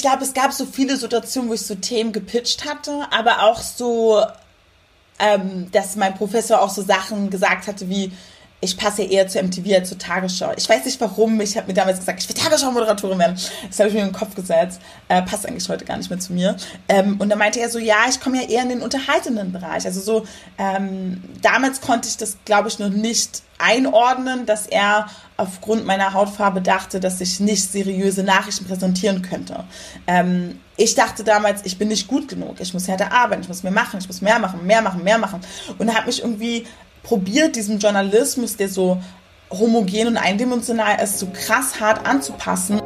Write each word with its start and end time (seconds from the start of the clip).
ich 0.00 0.02
glaube, 0.02 0.24
es 0.24 0.32
gab 0.32 0.50
so 0.50 0.64
viele 0.64 0.96
Situationen, 0.96 1.50
wo 1.50 1.52
ich 1.52 1.60
so 1.60 1.74
Themen 1.74 2.10
gepitcht 2.10 2.64
hatte, 2.64 3.06
aber 3.10 3.42
auch 3.42 3.60
so, 3.60 4.24
ähm, 5.18 5.70
dass 5.72 5.94
mein 5.94 6.14
Professor 6.14 6.62
auch 6.62 6.70
so 6.70 6.80
Sachen 6.80 7.28
gesagt 7.28 7.66
hatte 7.66 7.86
wie, 7.90 8.10
ich 8.60 8.76
passe 8.76 9.02
ja 9.02 9.10
eher 9.10 9.28
zu 9.28 9.42
MTV 9.42 9.74
als 9.74 9.88
zur 9.88 9.98
Tagesschau. 9.98 10.52
Ich 10.56 10.68
weiß 10.68 10.84
nicht 10.84 11.00
warum. 11.00 11.40
Ich 11.40 11.56
habe 11.56 11.66
mir 11.66 11.74
damals 11.74 11.98
gesagt, 11.98 12.22
ich 12.22 12.28
will 12.28 12.36
Tagesschau-Moderatorin 12.36 13.18
werden. 13.18 13.38
Das 13.68 13.78
habe 13.78 13.88
ich 13.88 13.94
mir 13.94 14.02
in 14.02 14.08
den 14.08 14.14
Kopf 14.14 14.34
gesetzt. 14.34 14.80
Äh, 15.08 15.22
passt 15.22 15.46
eigentlich 15.46 15.68
heute 15.68 15.84
gar 15.84 15.96
nicht 15.96 16.10
mehr 16.10 16.18
zu 16.18 16.32
mir. 16.34 16.56
Ähm, 16.88 17.16
und 17.18 17.30
dann 17.30 17.38
meinte 17.38 17.58
er 17.60 17.70
so, 17.70 17.78
ja, 17.78 17.96
ich 18.08 18.20
komme 18.20 18.42
ja 18.42 18.48
eher 18.48 18.62
in 18.62 18.68
den 18.68 18.82
unterhaltenden 18.82 19.52
Bereich. 19.52 19.86
Also 19.86 20.00
so, 20.00 20.26
ähm, 20.58 21.22
damals 21.40 21.80
konnte 21.80 22.08
ich 22.08 22.18
das, 22.18 22.36
glaube 22.44 22.68
ich, 22.68 22.78
noch 22.78 22.90
nicht 22.90 23.42
einordnen, 23.58 24.46
dass 24.46 24.66
er 24.66 25.06
aufgrund 25.36 25.86
meiner 25.86 26.12
Hautfarbe 26.12 26.60
dachte, 26.60 27.00
dass 27.00 27.20
ich 27.20 27.40
nicht 27.40 27.70
seriöse 27.70 28.22
Nachrichten 28.22 28.66
präsentieren 28.66 29.22
könnte. 29.22 29.64
Ähm, 30.06 30.58
ich 30.76 30.94
dachte 30.94 31.24
damals, 31.24 31.64
ich 31.64 31.78
bin 31.78 31.88
nicht 31.88 32.08
gut 32.08 32.28
genug. 32.28 32.60
Ich 32.60 32.72
muss 32.74 32.88
härter 32.88 33.12
arbeiten, 33.12 33.42
ich 33.42 33.48
muss 33.48 33.62
mehr 33.62 33.72
machen, 33.72 34.00
ich 34.00 34.06
muss 34.06 34.20
mehr 34.20 34.38
machen, 34.38 34.66
mehr 34.66 34.82
machen, 34.82 35.02
mehr 35.02 35.18
machen. 35.18 35.40
Und 35.78 35.94
hat 35.94 36.06
mich 36.06 36.22
irgendwie 36.22 36.66
probiert, 37.02 37.56
diesem 37.56 37.78
Journalismus, 37.78 38.56
der 38.56 38.68
so 38.68 39.02
homogen 39.50 40.08
und 40.08 40.16
eindimensional 40.16 41.02
ist, 41.02 41.18
so 41.18 41.26
krass 41.32 41.80
hart 41.80 42.06
anzupassen. 42.06 42.80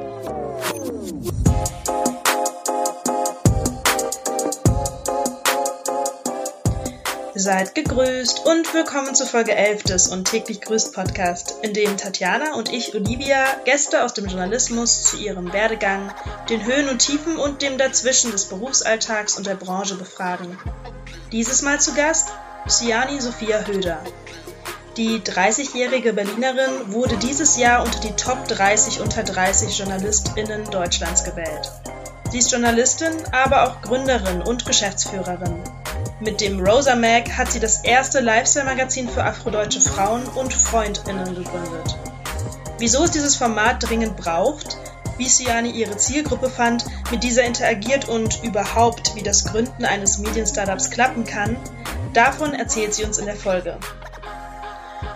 Seid 7.37 7.74
gegrüßt 7.74 8.46
und 8.46 8.73
willkommen 8.73 9.14
zu 9.14 9.27
Folge 9.27 9.54
11 9.54 9.82
des 9.82 10.09
und 10.09 10.24
täglich 10.24 10.62
grüßt 10.62 10.95
Podcast, 10.95 11.56
in 11.60 11.74
dem 11.74 11.98
Tatjana 11.98 12.54
und 12.54 12.73
ich, 12.73 12.95
Olivia, 12.95 13.45
Gäste 13.66 14.02
aus 14.02 14.15
dem 14.15 14.26
Journalismus 14.26 15.02
zu 15.02 15.18
ihrem 15.18 15.52
Werdegang, 15.52 16.10
den 16.48 16.65
Höhen 16.65 16.88
und 16.88 17.01
Tiefen 17.01 17.37
und 17.37 17.60
dem 17.60 17.76
Dazwischen 17.76 18.30
des 18.30 18.46
Berufsalltags 18.46 19.37
und 19.37 19.46
der 19.46 19.56
Branche 19.56 19.96
befragen. 19.96 20.56
Dieses 21.32 21.60
Mal 21.60 21.80
zu 21.80 21.92
Gast 21.92 22.32
Siani 22.66 23.20
Sophia 23.20 23.66
Höder. 23.66 23.98
Die 24.96 25.20
30-jährige 25.20 26.15
Berlinerin 26.15 26.93
wurde 26.93 27.18
dieses 27.18 27.59
Jahr 27.59 27.84
unter 27.84 28.01
die 28.01 28.12
Top 28.12 28.48
30 28.48 29.02
unter 29.02 29.23
30 29.23 29.79
JournalistInnen 29.79 30.65
Deutschlands 30.70 31.24
gewählt. 31.24 31.70
Sie 32.30 32.38
ist 32.38 32.51
Journalistin, 32.51 33.12
aber 33.32 33.65
auch 33.65 33.82
Gründerin 33.82 34.40
und 34.40 34.65
Geschäftsführerin. 34.65 35.62
Mit 36.20 36.40
dem 36.40 36.59
Rosa 36.59 36.96
Mag 36.96 37.37
hat 37.37 37.52
sie 37.52 37.60
das 37.60 37.85
erste 37.85 38.20
Lifestyle-Magazin 38.20 39.10
für 39.10 39.24
afrodeutsche 39.24 39.82
Frauen 39.82 40.26
und 40.29 40.54
FreundInnen 40.54 41.35
gegründet. 41.35 41.98
Wieso 42.79 43.04
es 43.04 43.10
dieses 43.10 43.37
Format 43.37 43.87
dringend 43.87 44.16
braucht, 44.16 44.79
wie 45.18 45.29
Siani 45.29 45.70
ihre 45.70 45.98
Zielgruppe 45.98 46.48
fand, 46.48 46.87
mit 47.10 47.23
dieser 47.23 47.45
interagiert 47.45 48.09
und 48.09 48.42
überhaupt, 48.42 49.15
wie 49.16 49.23
das 49.23 49.45
Gründen 49.45 49.85
eines 49.85 50.16
Medien-Startups 50.18 50.90
klappen 50.90 51.24
kann, 51.24 51.59
Davon 52.15 52.54
erzählt 52.54 52.95
sie 52.95 53.04
uns 53.04 53.18
in 53.18 53.26
der 53.26 53.34
Folge. 53.34 53.76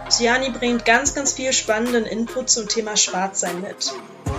Siani 0.09 0.51
bringt 0.51 0.85
ganz, 0.85 1.15
ganz 1.15 1.33
viel 1.33 1.53
spannenden 1.53 2.05
Input 2.05 2.51
zum 2.51 2.67
Thema 2.67 2.97
Schwarzsein 2.97 3.61
mit. 3.61 3.93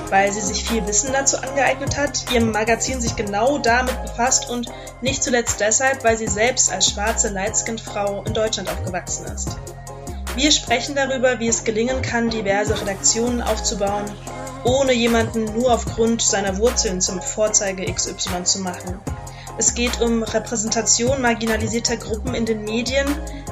Weil 0.09 0.33
sie 0.33 0.41
sich 0.41 0.65
viel 0.65 0.85
Wissen 0.85 1.13
dazu 1.13 1.37
angeeignet 1.37 1.95
hat, 1.95 2.29
ihrem 2.33 2.51
Magazin 2.51 2.99
sich 2.99 3.15
genau 3.15 3.59
damit 3.59 4.01
befasst 4.01 4.49
und 4.49 4.67
nicht 5.01 5.23
zuletzt 5.23 5.61
deshalb, 5.61 6.03
weil 6.03 6.17
sie 6.17 6.27
selbst 6.27 6.69
als 6.69 6.89
schwarze 6.89 7.29
Lightskin-Frau 7.29 8.23
in 8.25 8.33
Deutschland 8.33 8.69
aufgewachsen 8.69 9.25
ist. 9.27 9.55
Wir 10.35 10.51
sprechen 10.51 10.95
darüber, 10.95 11.39
wie 11.39 11.47
es 11.47 11.63
gelingen 11.63 12.01
kann, 12.01 12.29
diverse 12.29 12.79
Redaktionen 12.81 13.41
aufzubauen, 13.41 14.03
ohne 14.65 14.91
jemanden 14.91 15.45
nur 15.57 15.73
aufgrund 15.73 16.21
seiner 16.21 16.57
Wurzeln 16.57 16.99
zum 16.99 17.21
Vorzeige 17.21 17.85
XY 17.85 18.43
zu 18.43 18.59
machen 18.59 18.99
es 19.59 19.73
geht 19.73 19.99
um 19.99 20.23
Repräsentation 20.23 21.21
marginalisierter 21.21 21.97
Gruppen 21.97 22.33
in 22.33 22.45
den 22.45 22.63
Medien, 22.63 23.05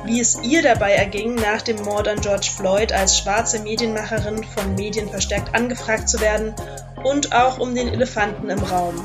wie 0.05 0.21
es 0.21 0.39
ihr 0.41 0.63
dabei 0.63 0.93
erging, 0.93 1.35
nach 1.35 1.61
dem 1.61 1.83
Mord 1.83 2.07
an 2.07 2.21
George 2.21 2.49
Floyd 2.55 2.93
als 2.93 3.17
schwarze 3.17 3.59
Medienmacherin 3.59 4.45
von 4.45 4.75
Medien 4.75 5.09
verstärkt 5.09 5.53
angefragt 5.53 6.07
zu 6.07 6.21
werden 6.21 6.55
und 7.03 7.35
auch 7.35 7.59
um 7.59 7.75
den 7.75 7.89
Elefanten 7.89 8.49
im 8.49 8.59
Raum, 8.59 8.95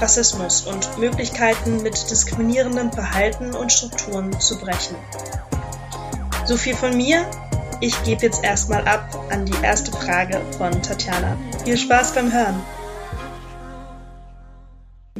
Rassismus 0.00 0.62
und 0.62 0.98
Möglichkeiten 0.98 1.82
mit 1.82 2.08
diskriminierendem 2.08 2.92
Verhalten 2.92 3.54
und 3.54 3.72
Strukturen 3.72 4.38
zu 4.38 4.56
brechen. 4.56 4.94
So 6.44 6.56
viel 6.56 6.76
von 6.76 6.96
mir. 6.96 7.28
Ich 7.80 8.00
gebe 8.04 8.22
jetzt 8.22 8.44
erstmal 8.44 8.86
ab 8.86 9.26
an 9.30 9.46
die 9.46 9.64
erste 9.64 9.90
Frage 9.90 10.40
von 10.58 10.80
Tatjana. 10.80 11.36
Viel 11.64 11.76
Spaß 11.76 12.12
beim 12.12 12.32
Hören! 12.32 12.62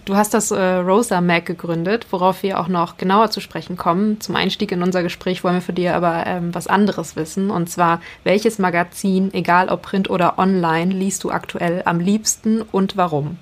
Du 0.04 0.16
hast 0.16 0.34
das 0.34 0.50
äh, 0.50 0.60
Rosa 0.60 1.20
Mag 1.20 1.46
gegründet, 1.46 2.06
worauf 2.10 2.42
wir 2.42 2.58
auch 2.58 2.66
noch 2.66 2.96
genauer 2.96 3.30
zu 3.30 3.40
sprechen 3.40 3.76
kommen. 3.76 4.20
Zum 4.20 4.34
Einstieg 4.34 4.72
in 4.72 4.82
unser 4.82 5.04
Gespräch 5.04 5.44
wollen 5.44 5.54
wir 5.54 5.62
für 5.62 5.72
dir 5.72 5.94
aber 5.94 6.26
ähm, 6.26 6.52
was 6.52 6.66
anderes 6.66 7.14
wissen. 7.14 7.50
Und 7.50 7.70
zwar, 7.70 8.00
welches 8.24 8.58
Magazin, 8.58 9.32
egal 9.32 9.68
ob 9.68 9.82
print 9.82 10.10
oder 10.10 10.40
online, 10.40 10.92
liest 10.92 11.22
du 11.22 11.30
aktuell 11.30 11.82
am 11.84 12.00
liebsten 12.00 12.62
und 12.62 12.96
warum? 12.96 13.38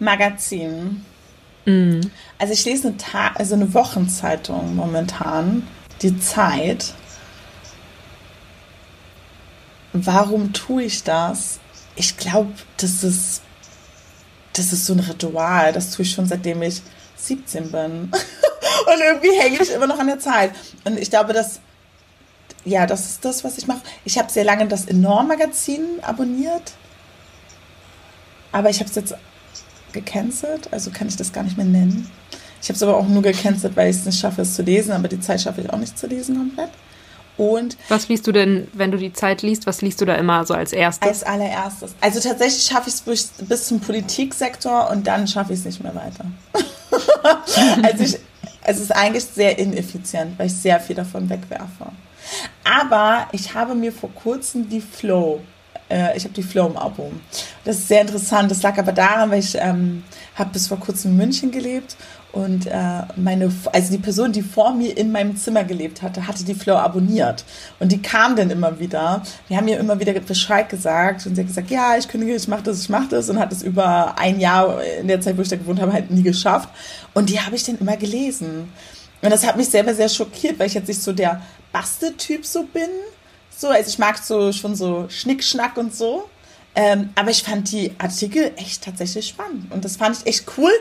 Magazin. 0.00 1.04
Mm. 1.66 2.00
Also 2.38 2.52
ich 2.52 2.64
lese 2.64 2.88
eine, 2.88 2.96
Ta 2.96 3.30
also 3.36 3.54
eine 3.54 3.72
Wochenzeitung 3.74 4.74
momentan, 4.74 5.68
die 6.02 6.18
Zeit. 6.18 6.94
Warum 9.92 10.52
tue 10.52 10.82
ich 10.82 11.04
das? 11.04 11.60
Ich 11.94 12.16
glaube, 12.16 12.54
das 12.78 13.04
ist 13.04 13.42
das 14.52 14.72
ist 14.72 14.86
so 14.86 14.92
ein 14.92 15.00
Ritual, 15.00 15.72
das 15.72 15.90
tue 15.90 16.04
ich 16.04 16.12
schon 16.12 16.26
seitdem 16.26 16.62
ich 16.62 16.82
17 17.16 17.70
bin. 17.70 18.10
und 18.10 19.00
irgendwie 19.00 19.38
hänge 19.38 19.58
ich 19.62 19.70
immer 19.70 19.86
noch 19.86 19.98
an 19.98 20.06
der 20.06 20.18
Zeit. 20.18 20.52
Und 20.84 20.98
ich 20.98 21.10
glaube, 21.10 21.32
dass, 21.32 21.60
ja, 22.64 22.86
das 22.86 23.06
ist 23.06 23.24
das, 23.24 23.44
was 23.44 23.58
ich 23.58 23.66
mache. 23.66 23.82
Ich 24.04 24.18
habe 24.18 24.30
sehr 24.30 24.44
lange 24.44 24.66
das 24.66 24.86
Enorm-Magazin 24.86 26.00
abonniert. 26.02 26.72
Aber 28.50 28.68
ich 28.68 28.80
habe 28.80 28.90
es 28.90 28.96
jetzt 28.96 29.14
gecancelt, 29.92 30.72
also 30.72 30.90
kann 30.90 31.08
ich 31.08 31.16
das 31.16 31.32
gar 31.32 31.44
nicht 31.44 31.56
mehr 31.56 31.66
nennen. 31.66 32.10
Ich 32.60 32.68
habe 32.68 32.76
es 32.76 32.82
aber 32.82 32.96
auch 32.96 33.08
nur 33.08 33.22
gecancelt, 33.22 33.76
weil 33.76 33.90
ich 33.90 33.96
es 33.96 34.04
nicht 34.04 34.20
schaffe, 34.20 34.42
es 34.42 34.54
zu 34.54 34.62
lesen, 34.62 34.92
aber 34.92 35.08
die 35.08 35.20
Zeit 35.20 35.40
schaffe 35.40 35.62
ich 35.62 35.70
auch 35.70 35.78
nicht 35.78 35.98
zu 35.98 36.06
lesen 36.06 36.36
komplett. 36.36 36.70
Und 37.36 37.76
was 37.88 38.08
liest 38.08 38.26
du 38.26 38.32
denn, 38.32 38.68
wenn 38.72 38.90
du 38.90 38.98
die 38.98 39.12
Zeit 39.12 39.42
liest, 39.42 39.66
was 39.66 39.80
liest 39.80 40.00
du 40.00 40.04
da 40.04 40.14
immer 40.14 40.44
so 40.44 40.54
als 40.54 40.72
erstes? 40.72 41.08
Als 41.08 41.22
allererstes. 41.24 41.94
Also 42.00 42.20
tatsächlich 42.20 42.62
schaffe 42.62 42.90
ich 42.90 42.94
es 42.94 43.32
bis 43.38 43.66
zum 43.66 43.80
Politiksektor 43.80 44.90
und 44.90 45.06
dann 45.06 45.26
schaffe 45.26 45.52
ich 45.52 45.60
es 45.60 45.64
nicht 45.64 45.82
mehr 45.82 45.94
weiter. 45.94 46.26
also 47.82 48.04
ich, 48.04 48.18
es 48.64 48.80
ist 48.80 48.94
eigentlich 48.94 49.24
sehr 49.24 49.58
ineffizient, 49.58 50.38
weil 50.38 50.46
ich 50.46 50.54
sehr 50.54 50.78
viel 50.78 50.96
davon 50.96 51.28
wegwerfe. 51.28 51.86
Aber 52.64 53.28
ich 53.32 53.54
habe 53.54 53.74
mir 53.74 53.92
vor 53.92 54.10
kurzem 54.14 54.68
die 54.68 54.80
Flow, 54.80 55.40
äh, 55.90 56.16
ich 56.16 56.24
habe 56.24 56.34
die 56.34 56.42
Flow 56.42 56.66
im 56.66 56.76
Abo. 56.76 57.12
Das 57.64 57.78
ist 57.78 57.88
sehr 57.88 58.02
interessant. 58.02 58.50
Das 58.50 58.62
lag 58.62 58.78
aber 58.78 58.92
daran, 58.92 59.30
weil 59.30 59.40
ich 59.40 59.56
ähm, 59.56 60.04
habe 60.34 60.50
bis 60.50 60.68
vor 60.68 60.78
kurzem 60.78 61.12
in 61.12 61.16
München 61.16 61.50
gelebt 61.50 61.96
und 62.32 62.66
äh, 62.66 63.02
meine, 63.16 63.52
also 63.72 63.92
die 63.92 63.98
Person, 63.98 64.32
die 64.32 64.40
vor 64.40 64.72
mir 64.72 64.96
in 64.96 65.12
meinem 65.12 65.36
Zimmer 65.36 65.64
gelebt 65.64 66.00
hatte, 66.00 66.26
hatte 66.26 66.44
die 66.44 66.54
Flow 66.54 66.76
abonniert. 66.76 67.44
Und 67.78 67.92
die 67.92 68.00
kam 68.00 68.36
dann 68.36 68.50
immer 68.50 68.78
wieder. 68.78 69.22
Wir 69.48 69.58
haben 69.58 69.68
ihr 69.68 69.78
immer 69.78 70.00
wieder 70.00 70.14
Bescheid 70.14 70.68
gesagt 70.70 71.26
und 71.26 71.34
sie 71.34 71.42
hat 71.42 71.48
gesagt, 71.48 71.70
ja, 71.70 71.96
ich 71.98 72.08
kündige, 72.08 72.34
ich 72.34 72.48
mache 72.48 72.62
das, 72.62 72.80
ich 72.80 72.88
mache 72.88 73.08
das 73.10 73.28
und 73.28 73.38
hat 73.38 73.52
es 73.52 73.62
über 73.62 74.18
ein 74.18 74.40
Jahr 74.40 74.82
in 74.82 75.08
der 75.08 75.20
Zeit, 75.20 75.36
wo 75.36 75.42
ich 75.42 75.48
da 75.48 75.56
gewohnt 75.56 75.80
habe, 75.80 75.92
halt 75.92 76.10
nie 76.10 76.22
geschafft. 76.22 76.70
Und 77.12 77.28
die 77.28 77.38
habe 77.38 77.54
ich 77.54 77.64
dann 77.64 77.76
immer 77.78 77.98
gelesen. 77.98 78.72
Und 79.20 79.30
das 79.30 79.46
hat 79.46 79.58
mich 79.58 79.68
selber 79.68 79.94
sehr 79.94 80.08
schockiert, 80.08 80.58
weil 80.58 80.68
ich 80.68 80.74
jetzt 80.74 80.88
nicht 80.88 81.02
so 81.02 81.12
der 81.12 81.42
Basteltyp 81.70 82.46
so 82.46 82.64
bin. 82.64 82.88
So, 83.54 83.68
also 83.68 83.90
ich 83.90 83.98
mag 83.98 84.16
so 84.16 84.52
schon 84.52 84.74
so 84.74 85.04
Schnickschnack 85.10 85.76
und 85.76 85.94
so. 85.94 86.24
Ähm, 86.74 87.10
aber 87.14 87.30
ich 87.30 87.42
fand 87.42 87.70
die 87.70 87.92
Artikel 87.98 88.52
echt 88.56 88.84
tatsächlich 88.84 89.28
spannend. 89.28 89.70
Und 89.70 89.84
das 89.84 89.96
fand 89.96 90.16
ich 90.16 90.26
echt 90.26 90.46
cool, 90.56 90.72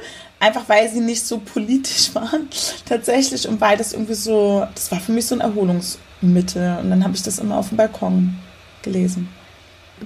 einfach 0.41 0.67
weil 0.67 0.89
sie 0.89 0.99
nicht 0.99 1.25
so 1.25 1.37
politisch 1.37 2.13
waren, 2.15 2.49
tatsächlich. 2.85 3.47
Und 3.47 3.61
weil 3.61 3.77
das 3.77 3.93
irgendwie 3.93 4.15
so, 4.15 4.67
das 4.73 4.91
war 4.91 4.99
für 4.99 5.13
mich 5.13 5.27
so 5.27 5.35
ein 5.35 5.41
Erholungsmittel. 5.41 6.79
Und 6.81 6.89
dann 6.89 7.03
habe 7.03 7.15
ich 7.15 7.23
das 7.23 7.39
immer 7.39 7.57
auf 7.57 7.69
dem 7.69 7.77
Balkon 7.77 8.35
gelesen. 8.81 9.29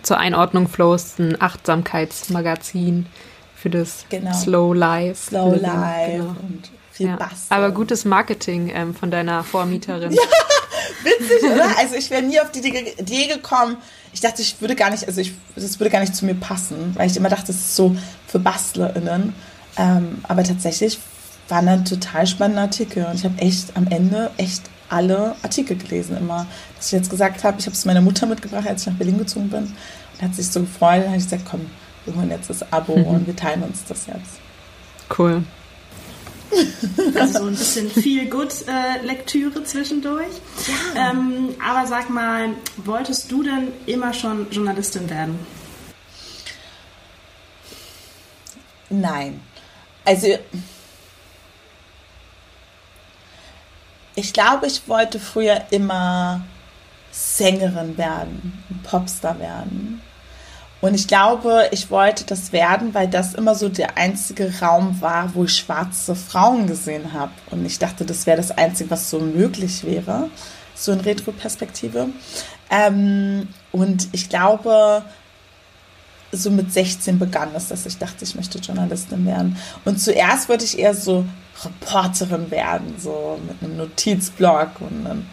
Zur 0.03 0.17
Einordnung 0.17 0.67
Flow 0.67 0.93
ist 0.93 1.19
ein 1.19 1.41
Achtsamkeitsmagazin 1.41 3.05
für 3.55 3.69
das 3.69 4.05
genau. 4.09 4.33
Slow 4.33 4.75
Life. 4.75 5.27
Slow 5.29 5.55
Life 5.55 6.11
genau. 6.11 6.35
und 6.41 6.69
viel 6.91 7.07
ja. 7.07 7.17
Aber 7.49 7.71
gutes 7.71 8.05
Marketing 8.05 8.71
ähm, 8.73 8.93
von 8.93 9.09
deiner 9.09 9.43
Vormieterin. 9.43 10.11
ja, 10.13 10.21
witzig, 11.03 11.43
oder? 11.43 11.77
Also 11.77 11.95
ich 11.95 12.09
wäre 12.09 12.21
nie 12.21 12.39
auf 12.41 12.51
die 12.51 12.59
Idee 12.59 13.27
gekommen, 13.27 13.77
ich 14.13 14.21
dachte, 14.21 14.41
ich 14.41 14.61
würde 14.61 14.75
gar 14.75 14.91
nicht, 14.91 15.07
also 15.07 15.19
ich, 15.19 15.33
das 15.55 15.79
würde 15.79 15.89
gar 15.89 15.99
nicht 15.99 16.15
zu 16.15 16.25
mir 16.25 16.35
passen, 16.35 16.93
weil 16.95 17.09
ich 17.09 17.17
immer 17.17 17.27
dachte, 17.27 17.47
das 17.47 17.57
ist 17.57 17.75
so 17.75 17.95
für 18.27 18.39
BastlerInnen. 18.39 19.33
Ähm, 19.77 20.19
aber 20.23 20.43
tatsächlich 20.43 20.99
waren 21.47 21.65
dann 21.65 21.85
total 21.85 22.25
spannende 22.25 22.61
Artikel 22.61 23.05
und 23.05 23.15
ich 23.15 23.23
habe 23.23 23.37
echt 23.39 23.75
am 23.75 23.87
Ende 23.87 24.31
echt 24.37 24.63
alle 24.89 25.35
Artikel 25.43 25.77
gelesen 25.77 26.17
immer. 26.17 26.47
Dass 26.77 26.87
ich 26.87 26.91
jetzt 26.93 27.09
gesagt 27.09 27.43
habe, 27.43 27.59
ich 27.59 27.65
habe 27.65 27.75
es 27.75 27.85
meiner 27.85 28.01
Mutter 28.01 28.25
mitgebracht, 28.25 28.67
als 28.67 28.81
ich 28.81 28.87
nach 28.87 28.95
Berlin 28.95 29.17
gezogen 29.17 29.49
bin 29.49 29.63
und 29.63 30.21
hat 30.21 30.35
sich 30.35 30.47
so 30.47 30.61
gefreut. 30.61 31.05
Habe 31.05 31.17
ich 31.17 31.23
gesagt, 31.23 31.43
komm, 31.49 31.69
wir 32.05 32.15
holen 32.15 32.29
jetzt 32.29 32.49
das 32.49 32.71
Abo 32.71 32.97
mhm. 32.97 33.05
und 33.05 33.27
wir 33.27 33.35
teilen 33.35 33.63
uns 33.63 33.83
das 33.85 34.07
jetzt. 34.07 34.39
Cool. 35.17 35.43
Also 37.15 37.39
so 37.39 37.45
ein 37.45 37.55
bisschen 37.55 37.89
viel 37.89 38.29
gut 38.29 38.53
äh, 38.67 39.05
Lektüre 39.05 39.63
zwischendurch. 39.63 40.27
Ja. 40.95 41.11
Ähm, 41.11 41.49
aber 41.63 41.85
sag 41.87 42.09
mal, 42.09 42.49
wolltest 42.77 43.31
du 43.31 43.43
denn 43.43 43.73
immer 43.87 44.13
schon 44.13 44.49
Journalistin 44.51 45.09
werden? 45.09 45.39
Nein. 48.89 49.41
Also 50.05 50.27
ich 54.15 54.31
glaube, 54.31 54.67
ich 54.67 54.87
wollte 54.87 55.19
früher 55.19 55.61
immer 55.71 56.41
Sängerin 57.11 57.97
werden, 57.97 58.63
Popstar 58.83 59.39
werden. 59.39 60.01
Und 60.81 60.93
ich 60.93 61.07
glaube, 61.07 61.67
ich 61.71 61.89
wollte 61.89 62.25
das 62.25 62.51
werden, 62.51 62.93
weil 62.93 63.07
das 63.07 63.33
immer 63.33 63.55
so 63.55 63.69
der 63.69 63.97
einzige 63.97 64.53
Raum 64.61 65.01
war, 65.01 65.33
wo 65.33 65.45
ich 65.45 65.55
schwarze 65.55 66.15
Frauen 66.15 66.67
gesehen 66.67 67.13
habe. 67.13 67.31
Und 67.49 67.65
ich 67.65 67.79
dachte, 67.79 68.05
das 68.05 68.25
wäre 68.27 68.37
das 68.37 68.51
Einzige, 68.51 68.91
was 68.91 69.09
so 69.09 69.19
möglich 69.19 69.83
wäre, 69.83 70.29
so 70.75 70.91
in 70.91 70.99
Retro-Perspektive. 70.99 72.09
Ähm, 72.69 73.47
und 73.71 74.09
ich 74.11 74.29
glaube, 74.29 75.03
so 76.35 76.51
mit 76.51 76.71
16 76.71 77.19
begann 77.19 77.49
es, 77.55 77.69
dass 77.69 77.85
ich 77.85 77.97
dachte, 77.97 78.23
ich 78.23 78.35
möchte 78.35 78.59
Journalistin 78.59 79.25
werden. 79.25 79.57
Und 79.85 79.99
zuerst 79.99 80.49
wollte 80.49 80.65
ich 80.65 80.79
eher 80.79 80.93
so 80.93 81.25
Reporterin 81.63 82.51
werden, 82.51 82.95
so 82.97 83.39
mit 83.47 83.61
einem 83.61 83.77
Notizblog 83.77 84.81
und 84.81 85.05
einem, 85.05 85.25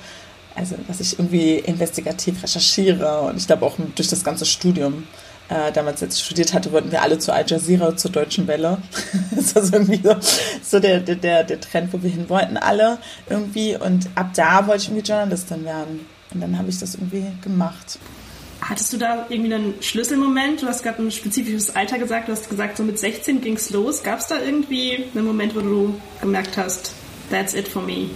also 0.54 0.76
dass 0.86 1.00
ich 1.00 1.18
irgendwie 1.18 1.56
investigativ 1.56 2.42
recherchiere 2.42 3.22
und 3.22 3.36
ich 3.36 3.46
glaube 3.46 3.66
auch 3.66 3.76
durch 3.94 4.08
das 4.08 4.24
ganze 4.24 4.44
Studium. 4.44 5.06
Äh, 5.48 5.72
damals, 5.72 6.02
als 6.02 6.16
ich 6.16 6.24
studiert 6.24 6.54
hatte, 6.54 6.72
wollten 6.72 6.92
wir 6.92 7.02
alle 7.02 7.18
zu 7.18 7.32
Al 7.32 7.44
Jazeera, 7.46 7.94
zur 7.96 8.10
Deutschen 8.10 8.46
Welle. 8.46 8.78
das 9.36 9.54
war 9.54 9.62
so 9.62 9.74
irgendwie 9.74 10.00
so, 10.02 10.16
so 10.62 10.80
der, 10.80 11.00
der, 11.00 11.44
der 11.44 11.60
Trend, 11.60 11.92
wo 11.92 12.02
wir 12.02 12.10
hin 12.10 12.28
wollten, 12.28 12.56
alle 12.56 12.98
irgendwie. 13.28 13.76
Und 13.76 14.08
ab 14.14 14.30
da 14.34 14.66
wollte 14.66 14.84
ich 14.84 14.88
irgendwie 14.88 15.06
Journalistin 15.06 15.64
werden. 15.64 16.06
Und 16.32 16.40
dann 16.40 16.56
habe 16.56 16.70
ich 16.70 16.78
das 16.78 16.94
irgendwie 16.94 17.26
gemacht. 17.42 17.98
Hattest 18.72 18.90
du 18.90 18.96
da 18.96 19.26
irgendwie 19.28 19.52
einen 19.52 19.74
Schlüsselmoment? 19.82 20.62
Du 20.62 20.66
hast 20.66 20.82
gerade 20.82 21.02
ein 21.02 21.10
spezifisches 21.10 21.76
Alter 21.76 21.98
gesagt. 21.98 22.28
Du 22.28 22.32
hast 22.32 22.48
gesagt, 22.48 22.78
so 22.78 22.82
mit 22.82 22.98
16 22.98 23.42
ging 23.42 23.56
es 23.56 23.68
los. 23.68 24.02
Gab 24.02 24.20
es 24.20 24.28
da 24.28 24.40
irgendwie 24.40 25.10
einen 25.14 25.26
Moment, 25.26 25.54
wo 25.54 25.60
du 25.60 26.00
gemerkt 26.22 26.56
hast, 26.56 26.94
that's 27.28 27.52
it 27.52 27.68
for 27.68 27.82
me? 27.82 28.08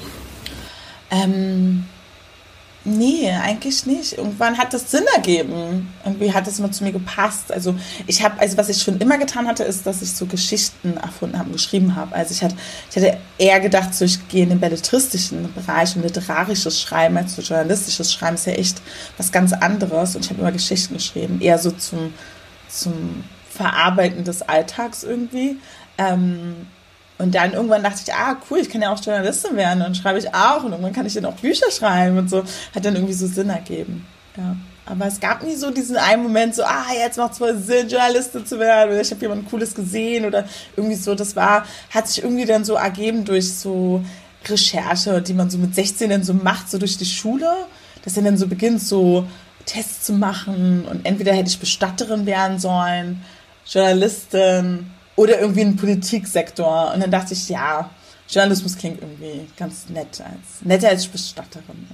Ähm, 1.11 1.85
Nee, 2.89 3.33
eigentlich 3.33 3.85
nicht. 3.85 4.17
Irgendwann 4.17 4.57
hat 4.57 4.73
das 4.73 4.93
Sinn 4.93 5.03
ergeben. 5.17 5.93
Irgendwie 6.05 6.33
hat 6.33 6.47
es 6.47 6.61
immer 6.61 6.71
zu 6.71 6.85
mir 6.85 6.93
gepasst. 6.93 7.51
Also 7.51 7.75
ich 8.07 8.23
habe, 8.23 8.39
also 8.39 8.57
was 8.57 8.69
ich 8.69 8.81
schon 8.81 8.99
immer 8.99 9.19
getan 9.19 9.49
hatte, 9.49 9.65
ist, 9.65 9.85
dass 9.87 10.03
ich 10.03 10.13
so 10.13 10.27
Geschichten 10.27 10.97
erfunden 10.97 11.37
habe 11.37 11.51
geschrieben 11.51 11.97
habe. 11.97 12.15
Also 12.15 12.33
ich 12.33 12.45
hatte, 12.45 12.55
ich 12.89 12.97
hatte 12.97 13.19
eher 13.39 13.59
gedacht, 13.59 13.93
so 13.93 14.05
ich 14.05 14.29
gehe 14.29 14.45
in 14.45 14.51
den 14.51 14.61
belletristischen 14.61 15.53
Bereich 15.53 15.97
und 15.97 16.03
literarisches 16.03 16.81
Schreiben 16.81 17.17
als 17.17 17.35
so 17.35 17.43
journalistisches 17.43 18.13
Schreiben 18.13 18.37
ist 18.37 18.47
ja 18.47 18.53
echt 18.53 18.81
was 19.17 19.33
ganz 19.33 19.53
anderes. 19.53 20.15
Und 20.15 20.25
ich 20.25 20.31
habe 20.31 20.41
immer 20.41 20.53
Geschichten 20.53 20.95
geschrieben, 20.95 21.41
eher 21.41 21.59
so 21.59 21.73
zum, 21.73 22.15
zum 22.69 23.25
Verarbeiten 23.51 24.23
des 24.23 24.43
Alltags 24.43 25.03
irgendwie. 25.03 25.57
Ähm, 25.99 26.69
und 27.19 27.35
dann 27.35 27.55
irgendwann 27.55 27.83
dachte 27.83 28.03
ich, 28.07 28.13
ah, 28.13 28.37
cool, 28.51 28.59
ich 28.59 28.69
kann 28.69 28.83
ja 28.83 28.93
auch 28.93 29.03
Journalistin 29.03 29.57
werden 29.57 29.83
und 29.83 29.97
schreibe 29.97 30.19
ich 30.19 30.35
auch 30.35 30.65
und 30.65 30.73
irgendwann 30.73 30.93
kann 30.93 31.07
ich 31.07 31.15
dann 31.15 31.25
auch 31.25 31.35
Bücher 31.35 31.71
schreiben 31.71 32.19
und 32.19 32.29
so. 32.29 32.45
Hat 32.75 32.85
dann 32.85 32.95
irgendwie 32.95 33.15
so 33.15 33.27
Sinn 33.27 33.49
ergeben. 33.49 34.07
Ja. 34.37 34.57
Aber 34.85 35.07
es 35.07 35.19
gab 35.19 35.43
nie 35.43 35.57
so 35.57 35.71
diesen 35.71 35.97
einen 35.97 36.23
Moment, 36.23 36.55
so, 36.55 36.63
ah, 36.63 36.85
jetzt 36.97 37.19
macht 37.19 37.33
es 37.33 37.39
voll 37.39 37.57
Sinn, 37.57 37.89
Journalistin 37.89 38.47
zu 38.47 38.59
werden 38.59 38.91
oder 38.91 39.01
ich 39.01 39.11
habe 39.11 39.21
jemand 39.21 39.49
Cooles 39.51 39.75
gesehen 39.75 40.27
oder 40.27 40.45
irgendwie 40.77 40.95
so. 40.95 41.15
Das 41.15 41.35
war, 41.35 41.65
hat 41.91 42.07
sich 42.07 42.23
irgendwie 42.23 42.45
dann 42.45 42.65
so 42.65 42.75
ergeben 42.75 43.25
durch 43.25 43.53
so 43.53 44.05
Recherche, 44.47 45.23
die 45.23 45.35
man 45.35 45.51
so 45.51 45.59
mit 45.59 45.75
16 45.75 46.11
dann 46.11 46.23
so 46.23 46.35
macht, 46.35 46.71
so 46.71 46.79
durch 46.79 46.99
die 46.99 47.07
Schule, 47.07 47.51
dass 48.05 48.17
er 48.17 48.23
dann 48.23 48.37
so 48.37 48.47
beginnt, 48.47 48.81
so 48.81 49.27
Tests 49.65 50.05
zu 50.05 50.13
machen 50.13 50.85
und 50.89 51.05
entweder 51.05 51.33
hätte 51.33 51.49
ich 51.49 51.59
Bestatterin 51.59 52.25
werden 52.27 52.61
sollen, 52.61 53.23
Journalistin, 53.67 54.93
oder 55.17 55.41
irgendwie 55.41 55.63
ein 55.63 55.77
Politiksektor. 55.77 56.93
Und 56.95 57.01
dann 57.01 57.11
dachte 57.11 57.33
ich, 57.35 57.49
ja, 57.49 57.91
Journalismus 58.29 58.77
klingt 58.77 59.01
irgendwie 59.01 59.47
ganz 59.57 59.89
nett, 59.89 60.21
als 60.21 60.63
netter 60.63 60.89
als 60.89 61.07
Bestatterin. 61.07 61.87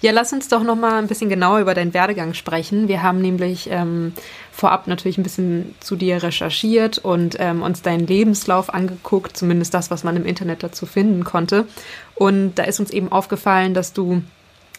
Ja, 0.00 0.12
lass 0.12 0.32
uns 0.32 0.48
doch 0.48 0.62
noch 0.62 0.76
mal 0.76 0.98
ein 0.98 1.08
bisschen 1.08 1.28
genauer 1.28 1.60
über 1.60 1.74
deinen 1.74 1.94
Werdegang 1.94 2.34
sprechen. 2.34 2.88
Wir 2.88 3.02
haben 3.02 3.20
nämlich 3.20 3.68
ähm, 3.70 4.12
vorab 4.52 4.86
natürlich 4.86 5.18
ein 5.18 5.22
bisschen 5.24 5.74
zu 5.80 5.96
dir 5.96 6.22
recherchiert 6.22 6.98
und 6.98 7.36
ähm, 7.40 7.62
uns 7.62 7.82
deinen 7.82 8.06
Lebenslauf 8.06 8.72
angeguckt, 8.72 9.36
zumindest 9.36 9.74
das, 9.74 9.90
was 9.90 10.04
man 10.04 10.16
im 10.16 10.26
Internet 10.26 10.62
dazu 10.62 10.86
finden 10.86 11.24
konnte. 11.24 11.66
Und 12.14 12.54
da 12.54 12.64
ist 12.64 12.80
uns 12.80 12.90
eben 12.90 13.10
aufgefallen, 13.10 13.74
dass 13.74 13.92
du, 13.92 14.22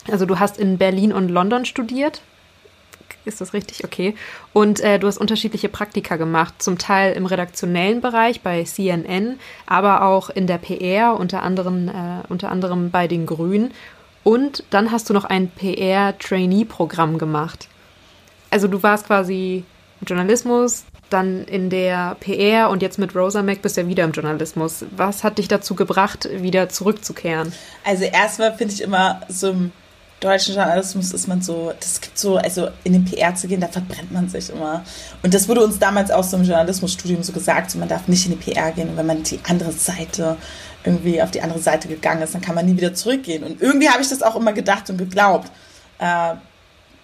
also 0.10 0.26
du 0.26 0.40
hast 0.40 0.58
in 0.58 0.78
Berlin 0.78 1.12
und 1.12 1.30
London 1.30 1.66
studiert, 1.66 2.22
ist 3.26 3.42
das 3.42 3.54
richtig? 3.54 3.84
Okay. 3.84 4.16
Und 4.54 4.80
äh, 4.80 5.00
du 5.00 5.08
hast 5.08 5.18
unterschiedliche 5.18 5.70
Praktika 5.70 6.16
gemacht, 6.16 6.62
zum 6.62 6.78
Teil 6.78 7.14
im 7.14 7.26
redaktionellen 7.26 8.02
Bereich 8.02 8.42
bei 8.42 8.64
CNN, 8.64 9.40
aber 9.66 10.04
auch 10.04 10.30
in 10.30 10.48
der 10.48 10.58
PR, 10.58 11.18
unter 11.20 11.44
anderem, 11.44 11.88
äh, 11.88 12.24
unter 12.30 12.52
anderem 12.52 12.92
bei 12.92 13.08
den 13.08 13.26
Grünen. 13.26 13.72
Und 14.24 14.64
dann 14.70 14.92
hast 14.92 15.10
du 15.10 15.14
noch 15.14 15.26
ein 15.26 15.50
PR-Trainee-Programm 15.50 17.18
gemacht. 17.18 17.68
Also 18.50 18.68
du 18.68 18.82
warst 18.84 19.08
quasi 19.08 19.66
Journalismus, 20.06 20.86
dann 21.10 21.44
in 21.46 21.70
der 21.70 22.16
PR 22.20 22.70
und 22.70 22.82
jetzt 22.82 22.98
mit 22.98 23.16
Rosa 23.16 23.44
Mac 23.44 23.62
bist 23.62 23.78
du 23.78 23.82
ja 23.82 23.88
wieder 23.88 24.04
im 24.04 24.12
Journalismus. 24.12 24.86
Was 24.96 25.24
hat 25.24 25.38
dich 25.38 25.48
dazu 25.48 25.76
gebracht, 25.76 26.28
wieder 26.32 26.70
zurückzukehren? 26.70 27.54
Also 27.84 28.06
erstmal 28.06 28.56
finde 28.56 28.74
ich 28.74 28.82
immer 28.82 29.22
so 29.30 29.56
deutschen 30.24 30.56
Journalismus 30.56 31.14
ist 31.14 31.28
man 31.28 31.42
so, 31.42 31.74
das 31.80 32.00
gibt 32.02 32.18
so, 32.18 32.38
also 32.38 32.70
in 32.84 32.94
den 32.94 33.06
PR 33.06 33.36
zu 33.36 33.48
gehen, 33.48 33.62
da 33.62 33.68
verbrennt 33.68 34.12
man 34.12 34.30
sich 34.30 34.50
immer. 34.50 34.84
Und 35.22 35.34
das 35.34 35.48
wurde 35.48 35.64
uns 35.64 35.80
damals 35.80 36.12
auch 36.12 36.24
so 36.24 36.38
im 36.38 36.44
Journalismusstudium 36.44 37.24
so 37.24 37.34
gesagt, 37.34 37.72
so 37.72 37.80
man 37.80 37.90
darf 37.90 38.08
nicht 38.08 38.26
in 38.26 38.32
die 38.32 38.52
PR 38.52 38.72
gehen 38.72 38.90
und 38.90 38.98
wenn 38.98 39.06
man 39.06 39.24
die 39.24 39.40
andere 39.48 39.72
Seite 39.72 40.38
irgendwie 40.84 41.22
auf 41.22 41.32
die 41.32 41.42
andere 41.42 41.60
Seite 41.60 41.88
gegangen 41.88 42.22
ist, 42.22 42.34
dann 42.34 42.42
kann 42.42 42.56
man 42.56 42.66
nie 42.66 42.76
wieder 42.76 42.94
zurückgehen. 42.94 43.44
Und 43.44 43.62
irgendwie 43.62 43.90
habe 43.90 44.02
ich 44.02 44.10
das 44.10 44.22
auch 44.22 44.36
immer 44.36 44.54
gedacht 44.54 44.90
und 44.90 44.98
geglaubt. 44.98 45.50
Äh, 46.00 46.36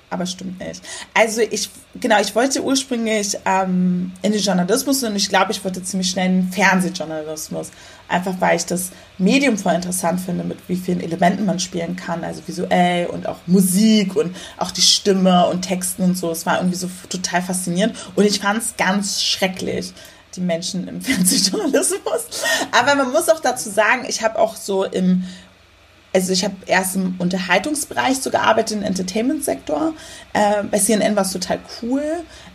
aber 0.10 0.26
stimmt 0.26 0.60
nicht. 0.60 0.82
Also 1.14 1.42
ich, 1.42 1.70
genau, 2.00 2.20
ich 2.20 2.36
wollte 2.36 2.64
ursprünglich 2.64 3.38
ähm, 3.46 4.12
in 4.22 4.32
den 4.32 4.42
Journalismus 4.42 5.04
und 5.04 5.16
ich 5.16 5.30
glaube, 5.30 5.52
ich 5.52 5.64
wollte 5.64 5.84
ziemlich 5.84 6.10
schnell 6.10 6.28
in 6.28 6.42
den 6.42 6.52
Fernsehjournalismus. 6.52 7.72
Einfach 8.07 8.33
weil 8.40 8.56
ich 8.56 8.66
das 8.66 8.90
Medium 9.19 9.57
voll 9.57 9.74
interessant 9.74 10.19
finde, 10.19 10.44
mit 10.44 10.57
wie 10.68 10.76
vielen 10.76 11.00
Elementen 11.00 11.45
man 11.45 11.60
spielen 11.60 11.95
kann, 11.95 12.24
also 12.24 12.42
visuell 12.48 13.06
und 13.07 13.28
auch 13.28 13.38
Musik 13.45 14.16
und 14.16 14.36
auch 14.57 14.72
die 14.72 14.81
Stimme 14.81 15.48
und 15.48 15.62
Texten 15.62 16.04
und 16.04 16.18
so. 16.18 16.31
Es 16.31 16.45
war 16.45 16.57
irgendwie 16.57 16.78
so 16.78 16.90
total 17.07 17.42
faszinierend 17.44 17.95
und 18.16 18.26
ich 18.26 18.40
fand 18.40 18.64
es 18.64 18.76
ganz 18.78 19.22
schrecklich 19.22 19.94
die 20.36 20.42
Menschen 20.42 20.88
im 20.88 21.02
Fernsehjournalismus. 21.02 22.44
Aber 22.72 22.95
man 22.95 23.12
muss 23.12 23.30
auch 23.30 23.40
dazu 23.40 23.69
sagen, 23.69 24.06
ich 24.07 24.24
habe 24.24 24.40
auch 24.40 24.56
so 24.56 24.86
im 24.86 25.24
also 26.13 26.33
ich 26.33 26.44
habe 26.44 26.56
erst 26.66 26.95
im 26.95 27.16
Unterhaltungsbereich 27.19 28.19
so 28.19 28.31
gearbeitet, 28.31 28.78
im 28.78 28.83
Entertainment-Sektor. 28.83 29.94
Äh, 30.33 30.63
bei 30.63 30.80
CNN 30.80 31.16
war 31.16 31.23
es 31.23 31.31
total 31.31 31.59
cool, 31.81 32.04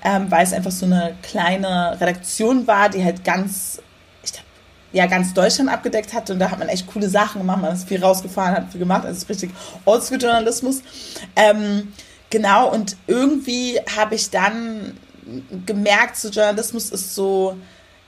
ähm, 0.03 0.31
weil 0.31 0.45
es 0.45 0.53
einfach 0.53 0.73
so 0.73 0.87
eine 0.87 1.17
kleine 1.23 1.97
Redaktion 2.01 2.67
war, 2.67 2.89
die 2.89 3.05
halt 3.05 3.25
ganz, 3.25 3.81
ich 4.25 4.33
glaube, 4.33 4.47
ja, 4.93 5.07
ganz 5.07 5.35
Deutschland 5.35 5.71
abgedeckt 5.71 6.13
hat 6.13 6.31
und 6.31 6.39
da 6.39 6.51
hat 6.51 6.59
man 6.59 6.69
echt 6.69 6.87
coole 6.89 7.09
Sachen 7.09 7.41
gemacht, 7.41 7.61
man 7.61 7.73
ist 7.73 7.89
viel 7.89 8.03
rausgefahren, 8.03 8.57
hat 8.57 8.73
viel 8.73 8.81
gemacht, 8.81 9.05
also 9.05 9.17
es 9.17 9.23
ist 9.23 9.29
richtig 9.29 9.51
Oldschool-Journalismus. 9.85 10.83
Ähm, 11.37 11.93
genau, 12.31 12.73
und 12.73 12.97
irgendwie 13.07 13.79
habe 13.97 14.17
ich 14.17 14.31
dann 14.31 14.97
gemerkt, 15.65 16.17
so 16.17 16.29
Journalismus 16.29 16.91
ist 16.91 17.15
so, 17.15 17.57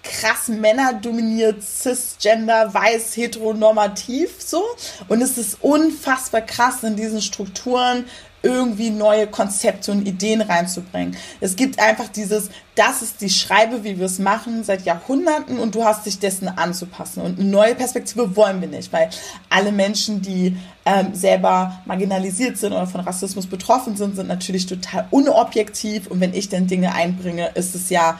krass 0.06 0.48
männerdominiert, 0.48 1.62
cisgender, 1.62 2.72
weiß, 2.72 3.16
heteronormativ 3.16 4.30
so. 4.38 4.62
Und 5.08 5.22
es 5.22 5.38
ist 5.38 5.58
unfassbar 5.60 6.42
krass 6.42 6.82
in 6.82 6.96
diesen 6.96 7.22
Strukturen 7.22 8.04
irgendwie 8.42 8.90
neue 8.90 9.26
Konzepte 9.26 9.90
und 9.90 10.06
Ideen 10.06 10.40
reinzubringen. 10.40 11.16
Es 11.40 11.56
gibt 11.56 11.80
einfach 11.80 12.06
dieses, 12.08 12.50
das 12.76 13.02
ist 13.02 13.20
die 13.20 13.30
Schreibe, 13.30 13.82
wie 13.82 13.98
wir 13.98 14.06
es 14.06 14.20
machen, 14.20 14.62
seit 14.62 14.84
Jahrhunderten 14.84 15.58
und 15.58 15.74
du 15.74 15.84
hast 15.84 16.06
dich 16.06 16.20
dessen 16.20 16.46
anzupassen. 16.46 17.22
Und 17.22 17.40
eine 17.40 17.48
neue 17.48 17.74
Perspektive 17.74 18.36
wollen 18.36 18.60
wir 18.60 18.68
nicht, 18.68 18.92
weil 18.92 19.10
alle 19.50 19.72
Menschen, 19.72 20.22
die 20.22 20.56
ähm, 20.84 21.12
selber 21.12 21.80
marginalisiert 21.86 22.56
sind 22.56 22.72
oder 22.72 22.86
von 22.86 23.00
Rassismus 23.00 23.48
betroffen 23.48 23.96
sind, 23.96 24.14
sind 24.14 24.28
natürlich 24.28 24.66
total 24.66 25.08
unobjektiv 25.10 26.06
und 26.06 26.20
wenn 26.20 26.32
ich 26.32 26.48
dann 26.48 26.68
Dinge 26.68 26.94
einbringe, 26.94 27.50
ist 27.54 27.74
es 27.74 27.90
ja 27.90 28.18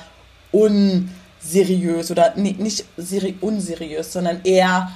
un 0.52 1.10
seriös 1.50 2.10
oder 2.10 2.34
nicht, 2.36 2.84
seri 2.96 3.36
unseriös, 3.40 4.12
sondern 4.12 4.40
eher 4.44 4.90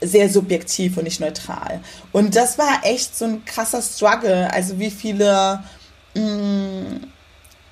sehr 0.00 0.28
subjektiv 0.28 0.96
und 0.96 1.04
nicht 1.04 1.20
neutral. 1.20 1.80
Und 2.12 2.36
das 2.36 2.58
war 2.58 2.80
echt 2.82 3.16
so 3.16 3.24
ein 3.24 3.44
krasser 3.44 3.80
Struggle. 3.80 4.52
Also 4.52 4.78
wie 4.78 4.90
viele 4.90 5.60
mh, 6.14 6.22
mm, 6.22 7.00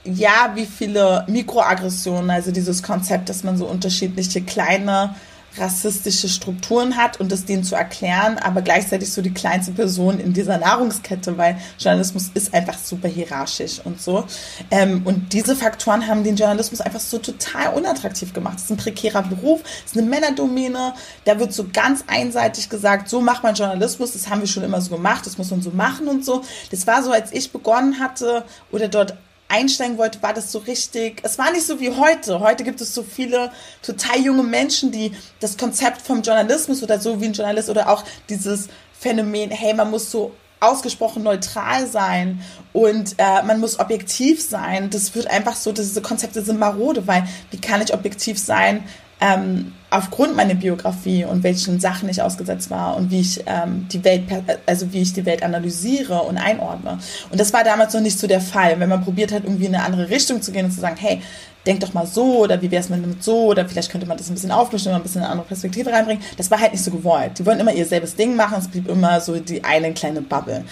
ja, 0.05 0.53
wie 0.55 0.67
viele 0.67 1.25
Mikroaggressionen, 1.29 2.31
also 2.31 2.51
dieses 2.51 2.83
Konzept, 2.83 3.29
dass 3.29 3.45
man 3.45 3.57
so 3.57 3.67
unterschiedliche 3.67 4.43
kleine 4.43 5.15
rassistische 5.59 6.29
Strukturen 6.29 6.97
hat 6.97 7.21
und 7.21 7.31
das 7.31 7.45
denen 7.45 7.65
zu 7.65 7.75
erklären, 7.75 8.39
aber 8.39 8.63
gleichzeitig 8.63 9.13
so 9.13 9.23
die 9.23 9.35
kleinste 9.35 9.73
Person 9.73 10.19
in 10.19 10.33
dieser 10.33 10.59
Nahrungskette, 10.59 11.37
weil 11.37 11.59
Journalismus 11.79 12.31
ist 12.35 12.55
einfach 12.55 12.79
super 12.79 13.09
hierarchisch 13.09 13.81
und 13.85 14.01
so. 14.01 14.25
Ähm, 14.71 15.03
und 15.05 15.33
diese 15.33 15.55
Faktoren 15.57 16.07
haben 16.07 16.25
den 16.25 16.37
Journalismus 16.37 16.81
einfach 16.81 17.01
so 17.01 17.19
total 17.19 17.75
unattraktiv 17.75 18.33
gemacht. 18.33 18.59
Es 18.59 18.65
ist 18.65 18.71
ein 18.71 18.77
prekärer 18.77 19.23
Beruf, 19.23 19.61
es 19.85 19.93
ist 19.93 19.99
eine 19.99 20.09
Männerdomäne, 20.09 20.95
da 21.25 21.39
wird 21.39 21.53
so 21.53 21.67
ganz 21.73 22.05
einseitig 22.07 22.69
gesagt, 22.69 23.09
so 23.09 23.21
macht 23.21 23.43
man 23.43 23.55
Journalismus, 23.55 24.13
das 24.13 24.29
haben 24.29 24.41
wir 24.41 24.49
schon 24.49 24.63
immer 24.63 24.81
so 24.81 24.95
gemacht, 24.95 25.27
das 25.27 25.39
muss 25.39 25.51
man 25.51 25.63
so 25.63 25.71
machen 25.71 26.09
und 26.09 26.25
so. 26.25 26.43
Das 26.71 26.87
war 26.87 27.03
so, 27.03 27.13
als 27.13 27.33
ich 27.33 27.53
begonnen 27.53 27.99
hatte 28.01 28.45
oder 28.71 28.89
dort 28.89 29.15
einsteigen 29.53 29.99
wollte, 29.99 30.23
war 30.23 30.33
das 30.33 30.51
so 30.51 30.59
richtig. 30.59 31.21
Es 31.23 31.39
war 31.39 31.53
nicht 31.53 31.67
so 31.67 31.79
wie 31.79 31.91
heute. 31.91 32.41
Heute 32.41 32.65
gibt 32.65 32.81
es 32.81 32.95
so 32.95 33.03
viele 33.03 33.53
total 33.83 34.19
junge 34.19 34.43
Menschen, 34.43 34.91
die 34.91 35.13
das 35.41 35.59
Konzept 35.59 36.01
vom 36.01 36.23
Journalismus 36.23 36.83
oder 36.83 36.99
so 36.99 37.21
wie 37.21 37.27
ein 37.27 37.35
Journalist 37.35 37.69
oder 37.69 37.89
auch 37.91 38.03
dieses 38.29 38.69
Phänomen, 38.99 39.51
hey, 39.51 39.75
man 39.75 39.91
muss 39.91 40.11
so 40.11 40.33
ausgesprochen 40.61 41.25
neutral 41.25 41.87
sein 41.89 42.41
und 42.73 43.17
äh, 43.19 43.43
man 43.43 43.61
muss 43.61 43.79
objektiv 43.79 44.41
sein. 44.41 44.91
Das 44.91 45.15
wird 45.15 45.27
einfach 45.27 45.57
so, 45.57 45.73
diese 45.73 46.01
Konzepte 46.01 46.41
sind 46.41 46.59
marode, 46.59 47.07
weil 47.07 47.25
wie 47.51 47.61
kann 47.61 47.83
ich 47.83 47.93
objektiv 47.93 48.39
sein, 48.39 48.85
ähm, 49.23 49.73
aufgrund 49.89 50.35
meiner 50.35 50.55
Biografie 50.55 51.25
und 51.25 51.45
welchen 51.45 51.79
Sachen 51.79 52.09
ich 52.09 52.21
ausgesetzt 52.21 52.71
war 52.71 52.97
und 52.97 53.11
wie 53.11 53.21
ich 53.21 53.45
ähm, 53.47 53.87
die 53.93 54.03
Welt, 54.05 54.25
also 54.67 54.93
wie 54.93 55.03
ich 55.03 55.13
die 55.13 55.25
Welt 55.25 55.45
analysiere 55.45 56.23
und 56.23 56.39
einordne. 56.39 56.99
Und 57.31 57.39
das 57.39 57.53
war 57.53 57.63
damals 57.63 57.95
noch 57.95 58.01
nicht 58.01 58.19
so 58.19 58.27
der 58.27 58.41
Fall. 58.41 58.81
Wenn 58.81 58.89
man 58.89 59.05
probiert 59.05 59.31
hat, 59.31 59.45
irgendwie 59.45 59.67
in 59.67 59.75
eine 59.75 59.85
andere 59.85 60.11
Richtung 60.11 60.43
zu 60.43 60.51
gehen 60.51 60.65
und 60.65 60.73
zu 60.73 60.81
sagen, 60.81 60.97
hey, 60.99 61.23
denk 61.65 61.79
doch 61.79 61.95
mal 61.95 62.07
so 62.07 62.39
oder 62.39 62.61
wie 62.61 62.71
wäre 62.73 62.83
es 62.83 62.89
mit 62.89 63.23
so 63.23 63.45
oder 63.45 63.69
vielleicht 63.69 63.93
könnte 63.93 64.09
man 64.09 64.17
das 64.17 64.29
ein 64.29 64.35
bisschen 64.35 64.51
aufmischen 64.51 64.91
und 64.91 64.97
ein 64.97 65.03
bisschen 65.03 65.23
eine 65.23 65.31
andere 65.31 65.47
Perspektive 65.47 65.93
reinbringen. 65.93 66.23
Das 66.37 66.51
war 66.51 66.59
halt 66.59 66.73
nicht 66.73 66.83
so 66.83 66.91
gewollt. 66.91 67.39
Die 67.39 67.47
wollen 67.47 67.61
immer 67.61 67.73
ihr 67.73 67.87
selbes 67.87 68.17
Ding 68.17 68.35
machen, 68.35 68.57
es 68.59 68.67
blieb 68.67 68.89
immer 68.89 69.21
so 69.21 69.39
die 69.39 69.63
eine 69.63 69.93
kleine 69.93 70.23
Bubble. 70.23 70.65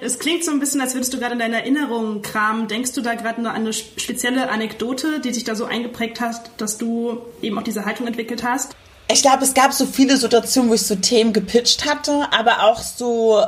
Es 0.00 0.18
klingt 0.18 0.44
so 0.44 0.50
ein 0.50 0.60
bisschen, 0.60 0.80
als 0.80 0.94
würdest 0.94 1.14
du 1.14 1.18
gerade 1.18 1.32
in 1.32 1.38
deiner 1.38 1.58
Erinnerung 1.58 2.20
kramen. 2.20 2.68
Denkst 2.68 2.92
du 2.92 3.00
da 3.00 3.14
gerade 3.14 3.40
nur 3.40 3.50
an 3.52 3.62
eine 3.62 3.72
spezielle 3.72 4.50
Anekdote, 4.50 5.20
die 5.20 5.32
sich 5.32 5.44
da 5.44 5.54
so 5.54 5.64
eingeprägt 5.64 6.20
hat, 6.20 6.50
dass 6.58 6.76
du 6.76 7.18
eben 7.40 7.58
auch 7.58 7.62
diese 7.62 7.84
Haltung 7.86 8.06
entwickelt 8.06 8.44
hast? 8.44 8.76
Ich 9.10 9.22
glaube, 9.22 9.44
es 9.44 9.54
gab 9.54 9.72
so 9.72 9.86
viele 9.86 10.16
Situationen, 10.16 10.70
wo 10.70 10.74
ich 10.74 10.82
so 10.82 10.96
Themen 10.96 11.32
gepitcht 11.32 11.86
hatte, 11.88 12.28
aber 12.32 12.64
auch 12.64 12.80
so, 12.80 13.42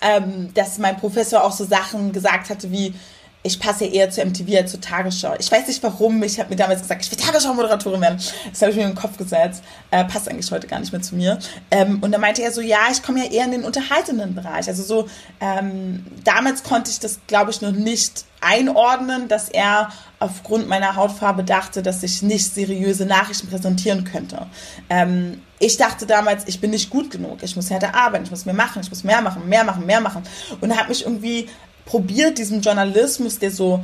ähm, 0.00 0.50
dass 0.54 0.78
mein 0.78 0.96
Professor 0.98 1.42
auch 1.42 1.52
so 1.52 1.64
Sachen 1.64 2.12
gesagt 2.12 2.50
hatte 2.50 2.70
wie, 2.70 2.94
ich 3.42 3.60
passe 3.60 3.84
eher 3.84 4.10
zu 4.10 4.24
MTV 4.24 4.56
als 4.56 4.72
zur 4.72 4.80
Tagesschau. 4.80 5.34
Ich 5.38 5.50
weiß 5.50 5.68
nicht 5.68 5.82
warum. 5.82 6.22
Ich 6.22 6.40
habe 6.40 6.50
mir 6.50 6.56
damals 6.56 6.82
gesagt, 6.82 7.04
ich 7.04 7.10
will 7.10 7.18
Tagesschau-Moderatorin 7.18 8.00
werden. 8.00 8.20
Das 8.50 8.60
habe 8.60 8.72
ich 8.72 8.76
mir 8.76 8.82
in 8.82 8.90
den 8.90 8.96
Kopf 8.96 9.16
gesetzt. 9.16 9.62
Äh, 9.90 10.04
passt 10.04 10.28
eigentlich 10.28 10.50
heute 10.50 10.66
gar 10.66 10.80
nicht 10.80 10.92
mehr 10.92 11.02
zu 11.02 11.14
mir. 11.14 11.38
Ähm, 11.70 11.98
und 12.02 12.10
dann 12.10 12.20
meinte 12.20 12.42
er 12.42 12.50
so, 12.50 12.60
ja, 12.60 12.88
ich 12.90 13.02
komme 13.02 13.24
ja 13.24 13.30
eher 13.30 13.44
in 13.44 13.52
den 13.52 13.64
unterhaltenden 13.64 14.34
Bereich. 14.34 14.66
Also 14.68 14.82
so, 14.82 15.08
ähm, 15.40 16.04
damals 16.24 16.64
konnte 16.64 16.90
ich 16.90 16.98
das, 16.98 17.20
glaube 17.28 17.52
ich, 17.52 17.60
noch 17.60 17.72
nicht 17.72 18.24
einordnen, 18.40 19.28
dass 19.28 19.48
er 19.48 19.90
aufgrund 20.18 20.68
meiner 20.68 20.96
Hautfarbe 20.96 21.44
dachte, 21.44 21.82
dass 21.82 22.02
ich 22.02 22.22
nicht 22.22 22.52
seriöse 22.52 23.06
Nachrichten 23.06 23.48
präsentieren 23.48 24.04
könnte. 24.04 24.46
Ähm, 24.90 25.42
ich 25.60 25.76
dachte 25.76 26.06
damals, 26.06 26.46
ich 26.46 26.60
bin 26.60 26.70
nicht 26.70 26.90
gut 26.90 27.10
genug, 27.10 27.42
ich 27.42 27.56
muss 27.56 27.70
härter 27.70 27.94
arbeiten, 27.94 28.24
ich 28.24 28.30
muss 28.30 28.44
mehr 28.44 28.54
machen, 28.54 28.80
ich 28.82 28.90
muss 28.90 29.04
mehr 29.04 29.20
machen, 29.20 29.48
mehr 29.48 29.64
machen, 29.64 29.86
mehr 29.86 30.00
machen. 30.00 30.22
Und 30.60 30.76
habe 30.76 30.88
mich 30.88 31.04
irgendwie 31.04 31.48
probiert, 31.88 32.36
diesem 32.36 32.60
Journalismus, 32.60 33.38
der 33.38 33.50
so 33.50 33.82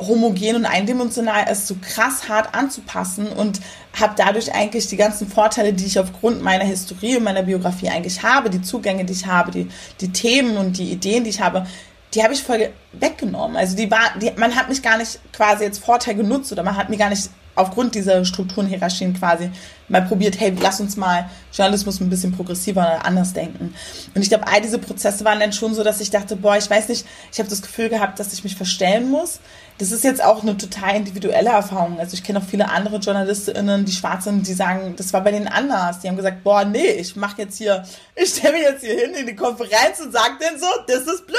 homogen 0.00 0.56
und 0.56 0.66
eindimensional 0.66 1.48
ist, 1.50 1.68
so 1.68 1.76
krass 1.80 2.28
hart 2.28 2.52
anzupassen 2.52 3.28
und 3.28 3.60
habe 3.98 4.14
dadurch 4.16 4.52
eigentlich 4.52 4.88
die 4.88 4.96
ganzen 4.96 5.28
Vorteile, 5.28 5.72
die 5.72 5.86
ich 5.86 6.00
aufgrund 6.00 6.42
meiner 6.42 6.64
Historie 6.64 7.16
und 7.16 7.22
meiner 7.22 7.44
Biografie 7.44 7.90
eigentlich 7.90 8.24
habe, 8.24 8.50
die 8.50 8.60
Zugänge, 8.60 9.04
die 9.04 9.12
ich 9.12 9.26
habe, 9.26 9.52
die, 9.52 9.68
die 10.00 10.10
Themen 10.10 10.56
und 10.56 10.78
die 10.78 10.90
Ideen, 10.90 11.22
die 11.22 11.30
ich 11.30 11.40
habe, 11.40 11.64
die 12.12 12.24
habe 12.24 12.34
ich 12.34 12.42
voll 12.42 12.70
weggenommen. 12.92 13.56
Also 13.56 13.76
die 13.76 13.88
war, 13.88 14.18
die, 14.20 14.32
man 14.36 14.56
hat 14.56 14.68
mich 14.68 14.82
gar 14.82 14.98
nicht 14.98 15.20
quasi 15.32 15.62
jetzt 15.62 15.78
Vorteil 15.78 16.16
genutzt 16.16 16.50
oder 16.50 16.64
man 16.64 16.76
hat 16.76 16.90
mir 16.90 16.96
gar 16.96 17.10
nicht 17.10 17.30
aufgrund 17.54 17.94
dieser 17.94 18.24
Strukturen, 18.24 18.66
Hierarchien 18.66 19.14
quasi 19.14 19.48
mal 19.88 20.02
probiert, 20.02 20.38
hey, 20.40 20.54
lass 20.60 20.80
uns 20.80 20.96
mal 20.96 21.28
Journalismus 21.52 22.00
ein 22.00 22.10
bisschen 22.10 22.32
progressiver 22.32 22.82
oder 22.82 23.06
anders 23.06 23.32
denken. 23.32 23.74
Und 24.14 24.22
ich 24.22 24.28
glaube, 24.28 24.46
all 24.46 24.60
diese 24.60 24.78
Prozesse 24.78 25.24
waren 25.24 25.40
dann 25.40 25.52
schon 25.52 25.74
so, 25.74 25.84
dass 25.84 26.00
ich 26.00 26.10
dachte, 26.10 26.36
boah, 26.36 26.56
ich 26.56 26.68
weiß 26.68 26.88
nicht, 26.88 27.06
ich 27.32 27.38
habe 27.38 27.48
das 27.48 27.62
Gefühl 27.62 27.88
gehabt, 27.88 28.18
dass 28.18 28.32
ich 28.32 28.44
mich 28.44 28.56
verstellen 28.56 29.10
muss. 29.10 29.40
Das 29.78 29.90
ist 29.90 30.04
jetzt 30.04 30.22
auch 30.22 30.42
eine 30.42 30.56
total 30.56 30.94
individuelle 30.94 31.50
Erfahrung. 31.50 31.98
Also 31.98 32.14
ich 32.14 32.22
kenne 32.22 32.38
auch 32.38 32.44
viele 32.44 32.70
andere 32.70 32.98
JournalistInnen, 32.98 33.84
die 33.84 33.90
schwarz 33.90 34.24
sind, 34.24 34.46
die 34.46 34.52
sagen, 34.54 34.94
das 34.96 35.12
war 35.12 35.22
bei 35.22 35.32
denen 35.32 35.48
anders. 35.48 35.98
Die 35.98 36.08
haben 36.08 36.16
gesagt, 36.16 36.44
boah, 36.44 36.64
nee, 36.64 36.92
ich 36.92 37.16
mache 37.16 37.42
jetzt 37.42 37.58
hier, 37.58 37.84
ich 38.14 38.30
stelle 38.30 38.54
mich 38.54 38.62
jetzt 38.62 38.84
hier 38.84 38.94
hin 38.94 39.14
in 39.14 39.26
die 39.26 39.34
Konferenz 39.34 39.98
und 40.00 40.12
sage 40.12 40.34
denen 40.40 40.60
so, 40.60 40.66
das 40.86 41.02
ist 41.02 41.26
blöd. 41.26 41.38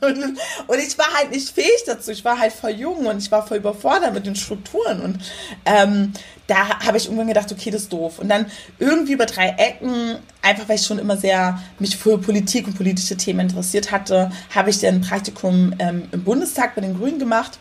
Und, 0.68 0.78
ich 0.78 0.98
war 0.98 1.12
halt 1.14 1.30
nicht 1.30 1.48
fähig 1.48 1.84
dazu. 1.86 2.10
Ich 2.10 2.24
war 2.24 2.38
halt 2.38 2.52
voll 2.52 2.70
jung 2.70 3.06
und 3.06 3.18
ich 3.18 3.30
war 3.30 3.46
voll 3.46 3.56
überfordert 3.56 4.12
mit 4.12 4.26
den 4.26 4.36
Strukturen. 4.36 5.00
Und 5.00 5.18
ähm, 5.64 6.12
da 6.46 6.80
habe 6.80 6.96
ich 6.96 7.06
irgendwann 7.06 7.28
gedacht, 7.28 7.50
okay, 7.50 7.70
das 7.70 7.82
ist 7.82 7.92
doof. 7.92 8.18
Und 8.18 8.28
dann 8.28 8.46
irgendwie 8.78 9.12
über 9.12 9.26
drei 9.26 9.48
Ecken, 9.58 10.16
einfach 10.42 10.68
weil 10.68 10.76
ich 10.76 10.86
schon 10.86 10.98
immer 10.98 11.16
sehr 11.16 11.60
mich 11.78 11.96
für 11.96 12.18
Politik 12.18 12.66
und 12.66 12.76
politische 12.76 13.16
Themen 13.16 13.40
interessiert 13.40 13.90
hatte, 13.90 14.30
habe 14.54 14.70
ich 14.70 14.80
dann 14.80 14.96
ein 14.96 15.00
Praktikum 15.00 15.74
ähm, 15.78 16.08
im 16.12 16.24
Bundestag 16.24 16.74
bei 16.74 16.80
den 16.80 16.96
Grünen 16.96 17.18
gemacht 17.18 17.58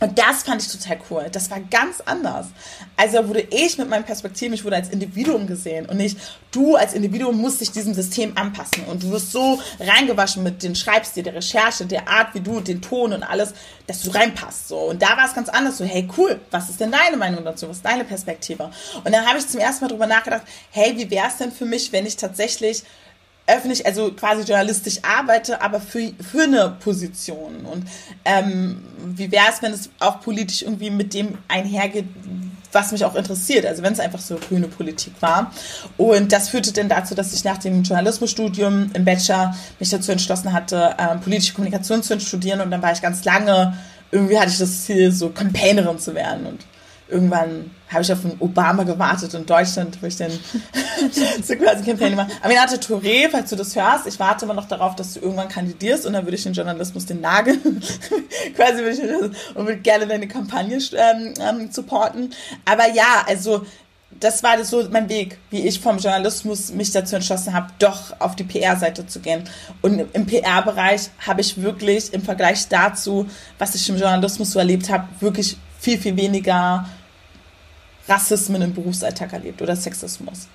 und 0.00 0.18
das 0.18 0.42
fand 0.42 0.62
ich 0.62 0.68
total 0.68 0.98
cool. 1.10 1.26
Das 1.30 1.50
war 1.50 1.60
ganz 1.60 2.00
anders. 2.04 2.46
Also 2.96 3.26
wurde 3.28 3.40
ich 3.40 3.78
mit 3.78 3.88
meinen 3.88 4.04
Perspektiven, 4.04 4.54
ich 4.54 4.64
wurde 4.64 4.76
als 4.76 4.90
Individuum 4.90 5.46
gesehen 5.46 5.86
und 5.86 5.96
nicht 5.96 6.18
du 6.50 6.76
als 6.76 6.94
Individuum 6.94 7.36
musst 7.36 7.60
dich 7.60 7.70
diesem 7.70 7.94
System 7.94 8.36
anpassen 8.36 8.84
und 8.84 9.02
du 9.02 9.10
wirst 9.10 9.32
so 9.32 9.60
reingewaschen 9.80 10.42
mit 10.42 10.62
den 10.62 10.74
Schreibstil, 10.74 11.22
der 11.22 11.34
Recherche, 11.34 11.86
der 11.86 12.08
Art, 12.08 12.34
wie 12.34 12.40
du 12.40 12.60
den 12.60 12.80
Ton 12.80 13.12
und 13.12 13.22
alles, 13.22 13.54
dass 13.86 14.02
du 14.02 14.10
reinpasst. 14.10 14.68
So. 14.68 14.78
Und 14.78 15.02
da 15.02 15.16
war 15.16 15.26
es 15.26 15.34
ganz 15.34 15.48
anders. 15.48 15.78
So, 15.78 15.84
hey, 15.84 16.08
cool, 16.16 16.40
was 16.50 16.70
ist 16.70 16.80
denn 16.80 16.92
deine 16.92 17.16
Meinung 17.16 17.44
dazu? 17.44 17.68
Was 17.68 17.78
ist 17.78 17.84
deine 17.84 18.04
Perspektive? 18.04 18.70
Und 19.04 19.12
dann 19.12 19.26
habe 19.26 19.38
ich 19.38 19.48
zum 19.48 19.60
ersten 19.60 19.84
Mal 19.84 19.88
drüber 19.88 20.06
nachgedacht, 20.06 20.42
hey, 20.70 20.94
wie 20.96 21.10
wäre 21.10 21.28
es 21.28 21.36
denn 21.36 21.52
für 21.52 21.66
mich, 21.66 21.92
wenn 21.92 22.06
ich 22.06 22.16
tatsächlich 22.16 22.84
öffentlich, 23.46 23.84
also 23.86 24.12
quasi 24.12 24.42
journalistisch 24.42 24.98
arbeite, 25.02 25.60
aber 25.60 25.80
für, 25.80 26.12
für 26.20 26.44
eine 26.44 26.76
Position. 26.80 27.66
Und 27.66 27.84
ähm, 28.24 28.82
wie 29.04 29.30
wäre 29.30 29.46
es, 29.50 29.62
wenn 29.62 29.72
es 29.72 29.90
auch 30.00 30.20
politisch 30.20 30.62
irgendwie 30.62 30.90
mit 30.90 31.12
dem 31.12 31.36
einhergeht, 31.48 32.06
was 32.72 32.90
mich 32.90 33.04
auch 33.04 33.14
interessiert, 33.14 33.66
also 33.66 33.82
wenn 33.82 33.92
es 33.92 34.00
einfach 34.00 34.18
so 34.18 34.36
grüne 34.36 34.66
Politik 34.66 35.12
war. 35.20 35.52
Und 35.96 36.32
das 36.32 36.48
führte 36.48 36.72
dann 36.72 36.88
dazu, 36.88 37.14
dass 37.14 37.32
ich 37.32 37.44
nach 37.44 37.58
dem 37.58 37.82
Journalismusstudium 37.82 38.90
im 38.92 39.04
Bachelor 39.04 39.54
mich 39.78 39.90
dazu 39.90 40.10
entschlossen 40.10 40.52
hatte, 40.52 40.96
ähm, 40.98 41.20
politische 41.20 41.54
Kommunikation 41.54 42.02
zu 42.02 42.18
studieren. 42.18 42.60
Und 42.60 42.70
dann 42.70 42.82
war 42.82 42.92
ich 42.92 43.02
ganz 43.02 43.24
lange, 43.24 43.76
irgendwie 44.10 44.38
hatte 44.38 44.50
ich 44.50 44.58
das 44.58 44.84
Ziel, 44.84 45.12
so 45.12 45.28
Campaignerin 45.28 45.98
zu 45.98 46.14
werden. 46.14 46.46
Und 46.46 46.60
irgendwann 47.14 47.70
habe 47.88 48.02
ich 48.02 48.12
auf 48.12 48.24
einen 48.24 48.36
Obama 48.40 48.82
gewartet 48.82 49.32
in 49.34 49.46
Deutschland, 49.46 50.02
wo 50.02 50.06
ich 50.06 50.16
dann 50.16 50.30
so 51.42 51.54
quasi 51.54 51.84
Campaign 51.84 52.10
gemacht 52.10 52.32
Aminata 52.42 52.74
Touré, 52.74 53.28
falls 53.30 53.50
du 53.50 53.56
das 53.56 53.74
hörst, 53.76 54.06
ich 54.06 54.18
warte 54.18 54.44
immer 54.44 54.54
noch 54.54 54.66
darauf, 54.66 54.96
dass 54.96 55.14
du 55.14 55.20
irgendwann 55.20 55.48
kandidierst 55.48 56.04
und 56.04 56.14
dann 56.14 56.24
würde 56.24 56.36
ich 56.36 56.42
den 56.42 56.52
Journalismus 56.52 57.06
den 57.06 57.20
Nagel 57.20 57.56
quasi 58.56 58.82
würde 58.82 58.90
ich 58.90 59.56
und 59.56 59.66
würde 59.66 59.78
gerne 59.78 60.06
deine 60.06 60.26
Kampagne 60.26 60.76
ähm, 60.76 61.34
ähm, 61.40 61.70
supporten. 61.70 62.34
Aber 62.64 62.90
ja, 62.92 63.24
also 63.26 63.64
das 64.20 64.42
war 64.42 64.56
das 64.56 64.70
so 64.70 64.88
mein 64.90 65.08
Weg, 65.08 65.38
wie 65.50 65.66
ich 65.66 65.80
vom 65.80 65.98
Journalismus 65.98 66.72
mich 66.72 66.90
dazu 66.90 67.16
entschlossen 67.16 67.52
habe, 67.52 67.68
doch 67.78 68.18
auf 68.20 68.36
die 68.36 68.44
PR-Seite 68.44 69.06
zu 69.06 69.20
gehen. 69.20 69.44
Und 69.82 70.04
im 70.12 70.26
PR-Bereich 70.26 71.10
habe 71.26 71.40
ich 71.40 71.60
wirklich 71.60 72.12
im 72.12 72.22
Vergleich 72.22 72.68
dazu, 72.68 73.26
was 73.58 73.74
ich 73.74 73.88
im 73.88 73.98
Journalismus 73.98 74.52
so 74.52 74.58
erlebt 74.58 74.88
habe, 74.90 75.08
wirklich 75.20 75.56
viel, 75.80 75.98
viel 75.98 76.16
weniger 76.16 76.88
Rassismen 78.08 78.62
im 78.62 78.74
Berufsalltag 78.74 79.32
erlebt 79.32 79.62
oder 79.62 79.76
Sexismus. 79.76 80.48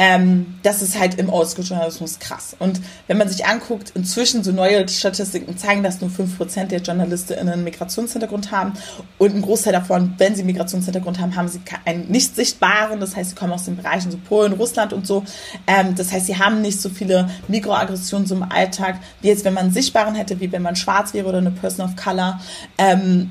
Ähm, 0.00 0.54
das 0.62 0.80
ist 0.80 0.96
halt 0.96 1.16
im 1.16 1.28
Oldschool-Journalismus 1.28 2.20
krass. 2.20 2.54
Und 2.60 2.80
wenn 3.08 3.18
man 3.18 3.28
sich 3.28 3.46
anguckt, 3.46 3.90
inzwischen 3.96 4.44
so 4.44 4.52
neue 4.52 4.88
Statistiken 4.88 5.58
zeigen, 5.58 5.82
dass 5.82 6.00
nur 6.00 6.08
5% 6.08 6.66
der 6.66 6.80
JournalistInnen 6.80 7.48
einen 7.48 7.64
Migrationshintergrund 7.64 8.52
haben 8.52 8.74
und 9.18 9.34
ein 9.34 9.42
Großteil 9.42 9.72
davon, 9.72 10.14
wenn 10.18 10.36
sie 10.36 10.44
Migrationshintergrund 10.44 11.18
haben, 11.18 11.34
haben 11.34 11.48
sie 11.48 11.60
einen 11.84 12.06
nicht 12.12 12.36
sichtbaren, 12.36 13.00
das 13.00 13.16
heißt, 13.16 13.30
sie 13.30 13.34
kommen 13.34 13.52
aus 13.52 13.64
den 13.64 13.76
Bereichen 13.76 14.12
so 14.12 14.18
Polen, 14.18 14.52
Russland 14.52 14.92
und 14.92 15.04
so. 15.04 15.24
Ähm, 15.66 15.96
das 15.96 16.12
heißt, 16.12 16.26
sie 16.26 16.38
haben 16.38 16.62
nicht 16.62 16.80
so 16.80 16.90
viele 16.90 17.28
Mikroaggressionen 17.48 18.28
so 18.28 18.36
im 18.36 18.44
Alltag, 18.44 19.00
wie 19.20 19.26
jetzt, 19.26 19.44
wenn 19.44 19.54
man 19.54 19.64
einen 19.64 19.74
sichtbaren 19.74 20.14
hätte, 20.14 20.38
wie 20.38 20.52
wenn 20.52 20.62
man 20.62 20.76
schwarz 20.76 21.12
wäre 21.12 21.26
oder 21.26 21.38
eine 21.38 21.50
Person 21.50 21.86
of 21.86 21.96
Color. 21.96 22.40
Ähm, 22.78 23.30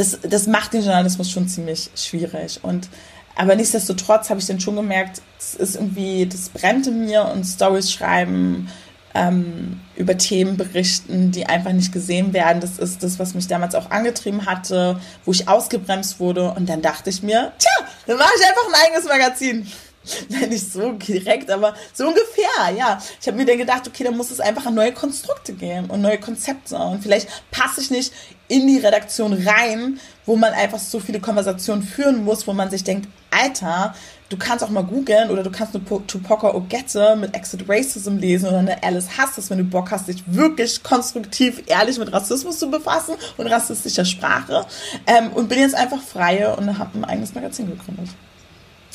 das, 0.00 0.18
das 0.22 0.46
macht 0.46 0.72
den 0.72 0.82
Journalismus 0.82 1.30
schon 1.30 1.46
ziemlich 1.46 1.90
schwierig. 1.94 2.60
Und 2.62 2.88
aber 3.36 3.54
nichtsdestotrotz 3.54 4.30
habe 4.30 4.40
ich 4.40 4.46
dann 4.46 4.60
schon 4.60 4.76
gemerkt, 4.76 5.20
es 5.38 5.54
ist 5.54 5.74
irgendwie, 5.76 6.26
das 6.26 6.48
brennt 6.48 6.86
in 6.86 7.04
mir 7.04 7.26
und 7.26 7.44
Stories 7.44 7.92
schreiben 7.92 8.70
ähm, 9.14 9.80
über 9.96 10.16
Themen 10.16 10.56
berichten, 10.56 11.32
die 11.32 11.46
einfach 11.46 11.72
nicht 11.72 11.92
gesehen 11.92 12.32
werden. 12.32 12.60
Das 12.60 12.78
ist 12.78 13.02
das, 13.02 13.18
was 13.18 13.34
mich 13.34 13.46
damals 13.46 13.74
auch 13.74 13.90
angetrieben 13.90 14.46
hatte, 14.46 15.00
wo 15.24 15.32
ich 15.32 15.48
ausgebremst 15.48 16.18
wurde. 16.18 16.52
Und 16.52 16.68
dann 16.68 16.80
dachte 16.80 17.10
ich 17.10 17.22
mir, 17.22 17.52
tja, 17.58 17.86
dann 18.06 18.16
mache 18.16 18.32
ich 18.38 18.46
einfach 18.46 18.68
ein 18.68 18.86
eigenes 18.86 19.04
Magazin. 19.04 19.66
Nein, 20.28 20.48
nicht 20.48 20.72
so 20.72 20.92
direkt, 20.92 21.50
aber 21.50 21.74
so 21.92 22.06
ungefähr, 22.06 22.74
ja. 22.76 23.00
Ich 23.20 23.26
habe 23.26 23.36
mir 23.36 23.44
dann 23.44 23.58
gedacht, 23.58 23.86
okay, 23.86 24.04
dann 24.04 24.16
muss 24.16 24.30
es 24.30 24.40
einfach 24.40 24.66
an 24.66 24.74
neue 24.74 24.92
Konstrukte 24.92 25.52
gehen 25.52 25.90
und 25.90 26.00
neue 26.00 26.18
Konzepte. 26.18 26.76
Und 26.76 27.02
vielleicht 27.02 27.28
passe 27.50 27.80
ich 27.80 27.90
nicht 27.90 28.12
in 28.48 28.66
die 28.66 28.78
Redaktion 28.78 29.32
rein, 29.46 30.00
wo 30.26 30.36
man 30.36 30.52
einfach 30.52 30.78
so 30.78 31.00
viele 31.00 31.20
Konversationen 31.20 31.82
führen 31.82 32.24
muss, 32.24 32.46
wo 32.46 32.52
man 32.52 32.70
sich 32.70 32.82
denkt, 32.82 33.08
Alter, 33.30 33.94
du 34.30 34.36
kannst 34.36 34.64
auch 34.64 34.70
mal 34.70 34.82
googeln 34.82 35.30
oder 35.30 35.42
du 35.42 35.50
kannst 35.50 35.74
eine 35.74 35.84
Tupoka 35.84 36.54
Ogette 36.54 37.16
mit 37.16 37.34
Exit 37.34 37.68
Racism 37.68 38.16
lesen 38.16 38.48
oder 38.48 38.58
eine 38.58 38.82
Alice 38.82 39.18
Hasses, 39.18 39.50
wenn 39.50 39.58
du 39.58 39.64
Bock 39.64 39.90
hast, 39.90 40.08
dich 40.08 40.22
wirklich 40.26 40.82
konstruktiv, 40.82 41.62
ehrlich 41.66 41.98
mit 41.98 42.12
Rassismus 42.12 42.58
zu 42.58 42.70
befassen 42.70 43.14
und 43.36 43.46
rassistischer 43.46 44.04
Sprache. 44.04 44.66
Ähm, 45.06 45.30
und 45.32 45.48
bin 45.48 45.58
jetzt 45.58 45.74
einfach 45.74 46.00
freie 46.00 46.56
und 46.56 46.78
habe 46.78 46.98
ein 46.98 47.04
eigenes 47.04 47.34
Magazin 47.34 47.68
gegründet. 47.68 48.08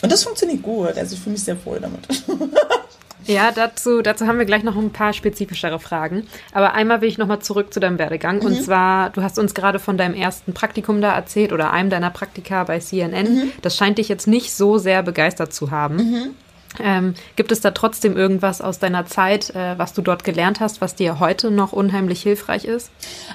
Und 0.02 0.12
das 0.12 0.24
funktioniert 0.24 0.62
gut. 0.62 0.98
Also 0.98 1.16
ich 1.16 1.22
fühle 1.22 1.34
mich 1.34 1.44
sehr 1.44 1.64
wohl 1.66 1.80
damit. 1.80 2.08
Ja, 3.28 3.52
dazu, 3.52 4.02
dazu 4.02 4.28
haben 4.28 4.38
wir 4.38 4.46
gleich 4.46 4.64
noch 4.64 4.76
ein 4.76 4.92
paar 4.92 5.14
spezifischere 5.14 5.80
Fragen. 5.80 6.28
Aber 6.54 6.74
einmal 6.74 7.02
will 7.02 7.10
ich 7.10 7.18
nochmal 7.18 7.40
zurück 7.40 7.74
zu 7.74 7.80
deinem 7.80 7.98
Werdegang. 7.98 8.40
Mhm. 8.40 8.46
Und 8.46 8.64
zwar, 8.64 9.10
du 9.10 9.24
hast 9.24 9.40
uns 9.40 9.54
gerade 9.54 9.80
von 9.80 9.98
deinem 9.98 10.14
ersten 10.14 10.54
Praktikum 10.54 11.02
da 11.02 11.16
erzählt 11.16 11.52
oder 11.52 11.72
einem 11.72 11.90
deiner 11.90 12.12
Praktika 12.12 12.64
bei 12.64 12.80
CNN. 12.80 13.34
Mhm. 13.34 13.52
Das 13.62 13.78
scheint 13.78 13.98
dich 13.98 14.10
jetzt 14.10 14.28
nicht 14.28 14.54
so 14.54 14.78
sehr 14.78 15.02
begeistert 15.04 15.54
zu 15.54 15.72
haben. 15.72 15.96
Mhm. 15.96 16.30
Ähm, 16.80 17.16
gibt 17.36 17.52
es 17.52 17.62
da 17.62 17.72
trotzdem 17.72 18.18
irgendwas 18.18 18.62
aus 18.62 18.80
deiner 18.80 19.06
Zeit, 19.06 19.50
äh, 19.56 19.78
was 19.78 19.94
du 19.94 20.02
dort 20.02 20.24
gelernt 20.24 20.60
hast, 20.60 20.82
was 20.82 20.96
dir 20.96 21.20
heute 21.20 21.52
noch 21.52 21.74
unheimlich 21.74 22.22
hilfreich 22.22 22.66
ist? 22.66 22.92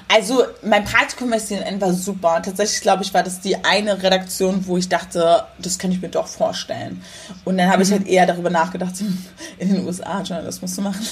Also 0.07 0.43
mein 0.63 0.85
Praktikum 0.85 1.29
bei 1.29 1.39
CNN 1.39 1.79
war 1.81 1.93
super. 1.93 2.41
Tatsächlich 2.43 2.81
glaube 2.81 3.03
ich, 3.03 3.13
war 3.13 3.23
das 3.23 3.41
die 3.41 3.63
eine 3.63 4.01
Redaktion, 4.01 4.65
wo 4.67 4.77
ich 4.77 4.89
dachte, 4.89 5.43
das 5.59 5.77
kann 5.77 5.91
ich 5.91 6.01
mir 6.01 6.09
doch 6.09 6.27
vorstellen. 6.27 7.03
Und 7.45 7.57
dann 7.57 7.67
habe 7.69 7.77
mhm. 7.77 7.83
ich 7.83 7.91
halt 7.91 8.07
eher 8.07 8.25
darüber 8.25 8.49
nachgedacht, 8.49 8.93
in 9.57 9.73
den 9.73 9.85
USA 9.85 10.21
Journalismus 10.21 10.75
zu 10.75 10.81
machen. 10.81 11.05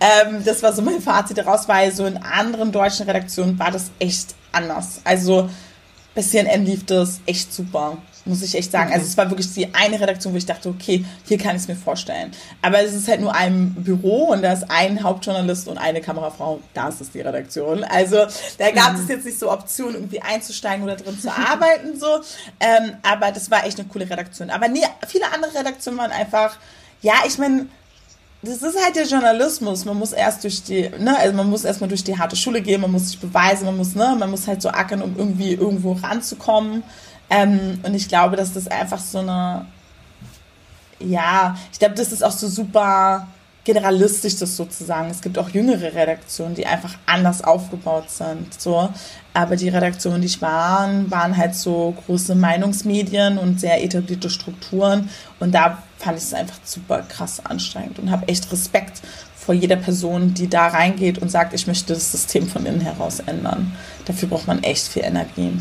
Ähm, 0.00 0.44
das 0.44 0.62
war 0.62 0.72
so 0.72 0.82
mein 0.82 1.00
Fazit 1.00 1.38
daraus, 1.38 1.66
weil 1.66 1.92
so 1.92 2.06
in 2.06 2.18
anderen 2.18 2.72
deutschen 2.72 3.06
Redaktionen 3.06 3.58
war 3.58 3.70
das 3.70 3.90
echt 3.98 4.34
anders. 4.52 5.00
Also 5.04 5.48
bei 6.14 6.22
CNN 6.22 6.64
lief 6.64 6.86
das 6.86 7.20
echt 7.26 7.52
super 7.52 7.96
muss 8.24 8.42
ich 8.42 8.54
echt 8.54 8.70
sagen. 8.70 8.92
Also 8.92 9.06
es 9.06 9.16
war 9.16 9.28
wirklich 9.30 9.52
die 9.52 9.72
eine 9.74 10.00
Redaktion, 10.00 10.32
wo 10.32 10.36
ich 10.36 10.46
dachte, 10.46 10.68
okay, 10.68 11.04
hier 11.26 11.38
kann 11.38 11.56
ich 11.56 11.62
es 11.62 11.68
mir 11.68 11.76
vorstellen. 11.76 12.32
Aber 12.62 12.82
es 12.82 12.94
ist 12.94 13.08
halt 13.08 13.20
nur 13.20 13.34
ein 13.34 13.74
Büro 13.74 14.28
und 14.28 14.42
da 14.42 14.52
ist 14.52 14.70
ein 14.70 15.02
Hauptjournalist 15.02 15.68
und 15.68 15.78
eine 15.78 16.00
Kamerafrau. 16.00 16.60
Das 16.74 17.00
ist 17.00 17.14
die 17.14 17.20
Redaktion. 17.20 17.84
Also 17.84 18.26
da 18.58 18.70
gab 18.70 18.94
es 18.94 19.02
mhm. 19.02 19.08
jetzt 19.08 19.24
nicht 19.24 19.38
so 19.38 19.50
Optionen, 19.50 19.94
irgendwie 19.94 20.20
einzusteigen 20.20 20.84
oder 20.84 20.96
drin 20.96 21.18
zu 21.18 21.30
arbeiten 21.30 21.98
so. 21.98 22.20
Ähm, 22.60 22.92
aber 23.02 23.32
das 23.32 23.50
war 23.50 23.66
echt 23.66 23.78
eine 23.78 23.88
coole 23.88 24.08
Redaktion. 24.08 24.50
Aber 24.50 24.68
nee, 24.68 24.82
viele 25.06 25.32
andere 25.32 25.58
Redaktionen 25.58 25.98
waren 25.98 26.12
einfach, 26.12 26.56
ja, 27.02 27.14
ich 27.26 27.38
meine, 27.38 27.66
das 28.42 28.62
ist 28.62 28.82
halt 28.82 28.94
der 28.94 29.06
Journalismus. 29.06 29.84
Man 29.84 29.98
muss 29.98 30.12
erst 30.12 30.44
durch 30.44 30.62
die, 30.62 30.88
ne, 30.98 31.18
also 31.18 31.34
man 31.34 31.50
muss 31.50 31.64
erstmal 31.64 31.88
durch 31.88 32.04
die 32.04 32.18
harte 32.18 32.36
Schule 32.36 32.62
gehen, 32.62 32.80
man 32.80 32.92
muss 32.92 33.08
sich 33.08 33.18
beweisen, 33.18 33.66
man 33.66 33.76
muss, 33.76 33.94
ne, 33.94 34.14
man 34.18 34.30
muss 34.30 34.46
halt 34.46 34.62
so 34.62 34.68
ackern, 34.68 35.02
um 35.02 35.16
irgendwie 35.16 35.54
irgendwo 35.54 35.92
ranzukommen. 35.92 36.82
Ähm, 37.30 37.80
und 37.82 37.94
ich 37.94 38.08
glaube, 38.08 38.36
dass 38.36 38.52
das 38.52 38.68
einfach 38.68 38.98
so 38.98 39.18
eine, 39.18 39.66
ja, 41.00 41.56
ich 41.72 41.78
glaube, 41.78 41.94
das 41.94 42.12
ist 42.12 42.24
auch 42.24 42.32
so 42.32 42.48
super 42.48 43.26
generalistisch, 43.68 44.36
das 44.36 44.56
sozusagen. 44.56 45.10
Es 45.10 45.20
gibt 45.20 45.36
auch 45.36 45.50
jüngere 45.50 45.94
Redaktionen, 45.94 46.54
die 46.54 46.64
einfach 46.64 46.94
anders 47.04 47.44
aufgebaut 47.44 48.08
sind. 48.08 48.58
So. 48.58 48.88
Aber 49.34 49.56
die 49.56 49.68
Redaktionen, 49.68 50.22
die 50.22 50.26
ich 50.26 50.40
waren, 50.40 51.10
waren 51.10 51.36
halt 51.36 51.54
so 51.54 51.94
große 52.06 52.34
Meinungsmedien 52.34 53.36
und 53.36 53.60
sehr 53.60 53.84
etablierte 53.84 54.30
Strukturen. 54.30 55.10
Und 55.38 55.54
da 55.54 55.82
fand 55.98 56.16
ich 56.16 56.24
es 56.24 56.32
einfach 56.32 56.56
super 56.64 57.02
krass 57.02 57.44
anstrengend 57.44 57.98
und 57.98 58.10
habe 58.10 58.26
echt 58.28 58.50
Respekt 58.50 59.02
vor 59.36 59.54
jeder 59.54 59.76
Person, 59.76 60.32
die 60.32 60.48
da 60.48 60.68
reingeht 60.68 61.18
und 61.18 61.30
sagt, 61.30 61.52
ich 61.52 61.66
möchte 61.66 61.92
das 61.92 62.10
System 62.10 62.48
von 62.48 62.64
innen 62.64 62.80
heraus 62.80 63.20
ändern. 63.20 63.76
Dafür 64.06 64.28
braucht 64.28 64.46
man 64.46 64.62
echt 64.62 64.88
viel 64.88 65.04
Energie. 65.04 65.52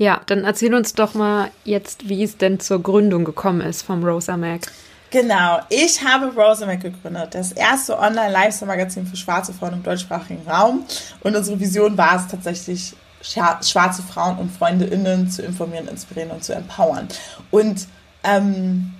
Ja, 0.00 0.22
dann 0.24 0.44
erzähl 0.44 0.74
uns 0.74 0.94
doch 0.94 1.12
mal 1.12 1.50
jetzt, 1.62 2.08
wie 2.08 2.22
es 2.22 2.38
denn 2.38 2.58
zur 2.58 2.82
Gründung 2.82 3.26
gekommen 3.26 3.60
ist 3.60 3.82
vom 3.82 4.02
Rosa 4.02 4.38
Mac. 4.38 4.62
Genau, 5.10 5.60
ich 5.68 6.02
habe 6.02 6.28
Rosa 6.28 6.64
Mac 6.64 6.80
gegründet, 6.80 7.34
das 7.34 7.52
erste 7.52 7.98
Online-Lifestyle-Magazin 7.98 9.06
für 9.06 9.18
schwarze 9.18 9.52
Frauen 9.52 9.74
im 9.74 9.82
deutschsprachigen 9.82 10.40
Raum. 10.48 10.86
Und 11.20 11.36
unsere 11.36 11.60
Vision 11.60 11.98
war 11.98 12.16
es 12.16 12.28
tatsächlich, 12.28 12.94
schwarze 13.20 14.02
Frauen 14.02 14.38
und 14.38 14.50
FreundInnen 14.50 15.30
zu 15.30 15.42
informieren, 15.42 15.86
inspirieren 15.86 16.30
und 16.30 16.42
zu 16.42 16.54
empowern. 16.54 17.06
Und 17.50 17.86
ähm, 18.24 18.94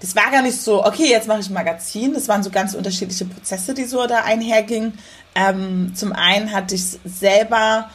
das 0.00 0.14
war 0.14 0.30
gar 0.30 0.42
nicht 0.42 0.60
so, 0.60 0.84
okay, 0.84 1.08
jetzt 1.08 1.26
mache 1.26 1.40
ich 1.40 1.48
ein 1.48 1.54
Magazin. 1.54 2.12
Das 2.12 2.28
waren 2.28 2.42
so 2.42 2.50
ganz 2.50 2.74
unterschiedliche 2.74 3.24
Prozesse, 3.24 3.72
die 3.72 3.84
so 3.84 4.06
da 4.06 4.24
einhergingen. 4.24 4.92
Ähm, 5.34 5.94
zum 5.94 6.12
einen 6.12 6.52
hatte 6.52 6.74
ich 6.74 6.84
selber 7.02 7.88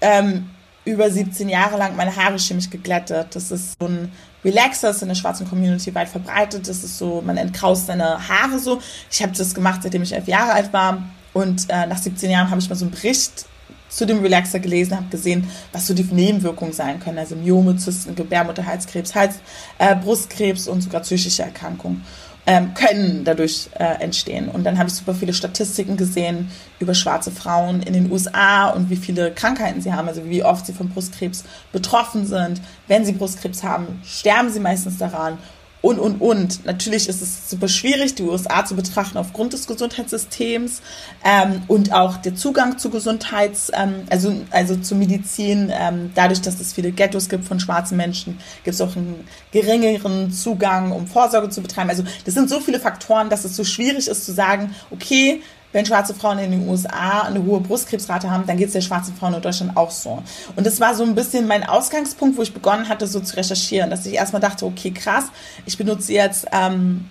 ähm, 0.00 0.50
über 0.86 1.10
17 1.10 1.48
Jahre 1.48 1.76
lang 1.76 1.96
meine 1.96 2.16
Haare 2.16 2.38
chemisch 2.38 2.70
geglättet. 2.70 3.34
Das 3.34 3.50
ist 3.50 3.76
so 3.78 3.88
ein 3.88 4.10
Relaxer, 4.44 4.90
ist 4.90 5.02
in 5.02 5.08
der 5.08 5.16
schwarzen 5.16 5.48
Community 5.48 5.94
weit 5.94 6.08
verbreitet. 6.08 6.68
Das 6.68 6.84
ist 6.84 6.96
so, 6.96 7.20
man 7.20 7.36
entkraust 7.36 7.86
seine 7.86 8.28
Haare 8.28 8.58
so. 8.58 8.80
Ich 9.10 9.22
habe 9.22 9.32
das 9.36 9.54
gemacht, 9.54 9.82
seitdem 9.82 10.02
ich 10.02 10.14
elf 10.14 10.28
Jahre 10.28 10.52
alt 10.52 10.72
war. 10.72 11.02
Und 11.34 11.66
äh, 11.68 11.86
nach 11.86 11.98
17 11.98 12.30
Jahren 12.30 12.48
habe 12.48 12.60
ich 12.60 12.68
mal 12.68 12.76
so 12.76 12.84
einen 12.84 12.92
Bericht 12.92 13.46
zu 13.88 14.06
dem 14.06 14.20
Relaxer 14.20 14.60
gelesen, 14.60 14.96
habe 14.96 15.08
gesehen, 15.10 15.48
was 15.72 15.86
so 15.86 15.94
die 15.94 16.04
Nebenwirkungen 16.04 16.72
sein 16.72 17.00
können. 17.00 17.18
Also 17.18 17.34
Myome, 17.34 17.76
Zysten, 17.76 18.14
Gebärmutterhalskrebs, 18.14 19.14
Hals, 19.14 19.36
äh, 19.78 19.94
Brustkrebs 19.96 20.68
und 20.68 20.82
sogar 20.82 21.00
psychische 21.00 21.42
Erkrankungen 21.42 22.04
ähm, 22.46 22.74
können 22.74 23.24
dadurch 23.24 23.68
äh, 23.78 24.00
entstehen. 24.00 24.48
Und 24.48 24.64
dann 24.64 24.78
habe 24.78 24.88
ich 24.88 24.94
super 24.94 25.14
viele 25.14 25.34
Statistiken 25.34 25.96
gesehen 25.96 26.50
über 26.78 26.94
schwarze 26.94 27.32
Frauen 27.32 27.82
in 27.82 27.92
den 27.92 28.10
USA 28.10 28.68
und 28.70 28.88
wie 28.88 28.96
viele 28.96 29.32
Krankheiten 29.32 29.80
sie 29.80 29.92
haben, 29.92 30.06
also 30.06 30.24
wie 30.26 30.44
oft 30.44 30.64
sie 30.64 30.72
von 30.72 30.88
Brustkrebs 30.88 31.44
betroffen 31.72 32.24
sind. 32.24 32.60
Wenn 32.86 33.04
sie 33.04 33.12
Brustkrebs 33.12 33.64
haben, 33.64 34.00
sterben 34.04 34.50
sie 34.50 34.60
meistens 34.60 34.96
daran 34.96 35.38
und, 35.82 35.98
und, 35.98 36.20
und. 36.20 36.64
Natürlich 36.64 37.08
ist 37.08 37.22
es 37.22 37.50
super 37.50 37.68
schwierig, 37.68 38.14
die 38.14 38.22
USA 38.22 38.64
zu 38.64 38.74
betrachten 38.74 39.18
aufgrund 39.18 39.52
des 39.52 39.66
Gesundheitssystems 39.66 40.82
ähm, 41.24 41.62
und 41.68 41.92
auch 41.92 42.16
der 42.16 42.34
Zugang 42.34 42.78
zu 42.78 42.90
Gesundheits-, 42.90 43.70
ähm, 43.74 44.04
also, 44.10 44.34
also 44.50 44.76
zu 44.76 44.94
Medizin. 44.94 45.72
Ähm, 45.72 46.10
dadurch, 46.14 46.40
dass 46.40 46.60
es 46.60 46.72
viele 46.72 46.92
Ghettos 46.92 47.28
gibt 47.28 47.44
von 47.44 47.60
schwarzen 47.60 47.96
Menschen, 47.96 48.38
gibt 48.64 48.74
es 48.74 48.80
auch 48.80 48.96
einen 48.96 49.26
geringeren 49.52 50.32
Zugang, 50.32 50.92
um 50.92 51.06
Vorsorge 51.06 51.50
zu 51.50 51.62
betreiben. 51.62 51.90
Also 51.90 52.04
das 52.24 52.34
sind 52.34 52.48
so 52.48 52.60
viele 52.60 52.80
Faktoren, 52.80 53.30
dass 53.30 53.44
es 53.44 53.54
so 53.54 53.64
schwierig 53.64 54.08
ist 54.08 54.24
zu 54.24 54.32
sagen, 54.32 54.74
okay, 54.90 55.42
wenn 55.76 55.84
schwarze 55.84 56.14
Frauen 56.14 56.38
in 56.38 56.52
den 56.52 56.66
USA 56.66 57.24
eine 57.26 57.44
hohe 57.44 57.60
Brustkrebsrate 57.60 58.30
haben, 58.30 58.46
dann 58.46 58.56
geht 58.56 58.68
es 58.68 58.72
der 58.72 58.80
schwarzen 58.80 59.14
Frauen 59.14 59.34
in 59.34 59.42
Deutschland 59.42 59.76
auch 59.76 59.90
so. 59.90 60.22
Und 60.56 60.66
das 60.66 60.80
war 60.80 60.94
so 60.94 61.04
ein 61.04 61.14
bisschen 61.14 61.46
mein 61.46 61.64
Ausgangspunkt, 61.64 62.38
wo 62.38 62.42
ich 62.42 62.54
begonnen 62.54 62.88
hatte, 62.88 63.06
so 63.06 63.20
zu 63.20 63.36
recherchieren, 63.36 63.90
dass 63.90 64.06
ich 64.06 64.14
erstmal 64.14 64.40
dachte, 64.40 64.64
okay, 64.64 64.90
krass, 64.90 65.26
ich 65.66 65.76
benutze 65.76 66.14
jetzt 66.14 66.46
ähm, 66.50 67.10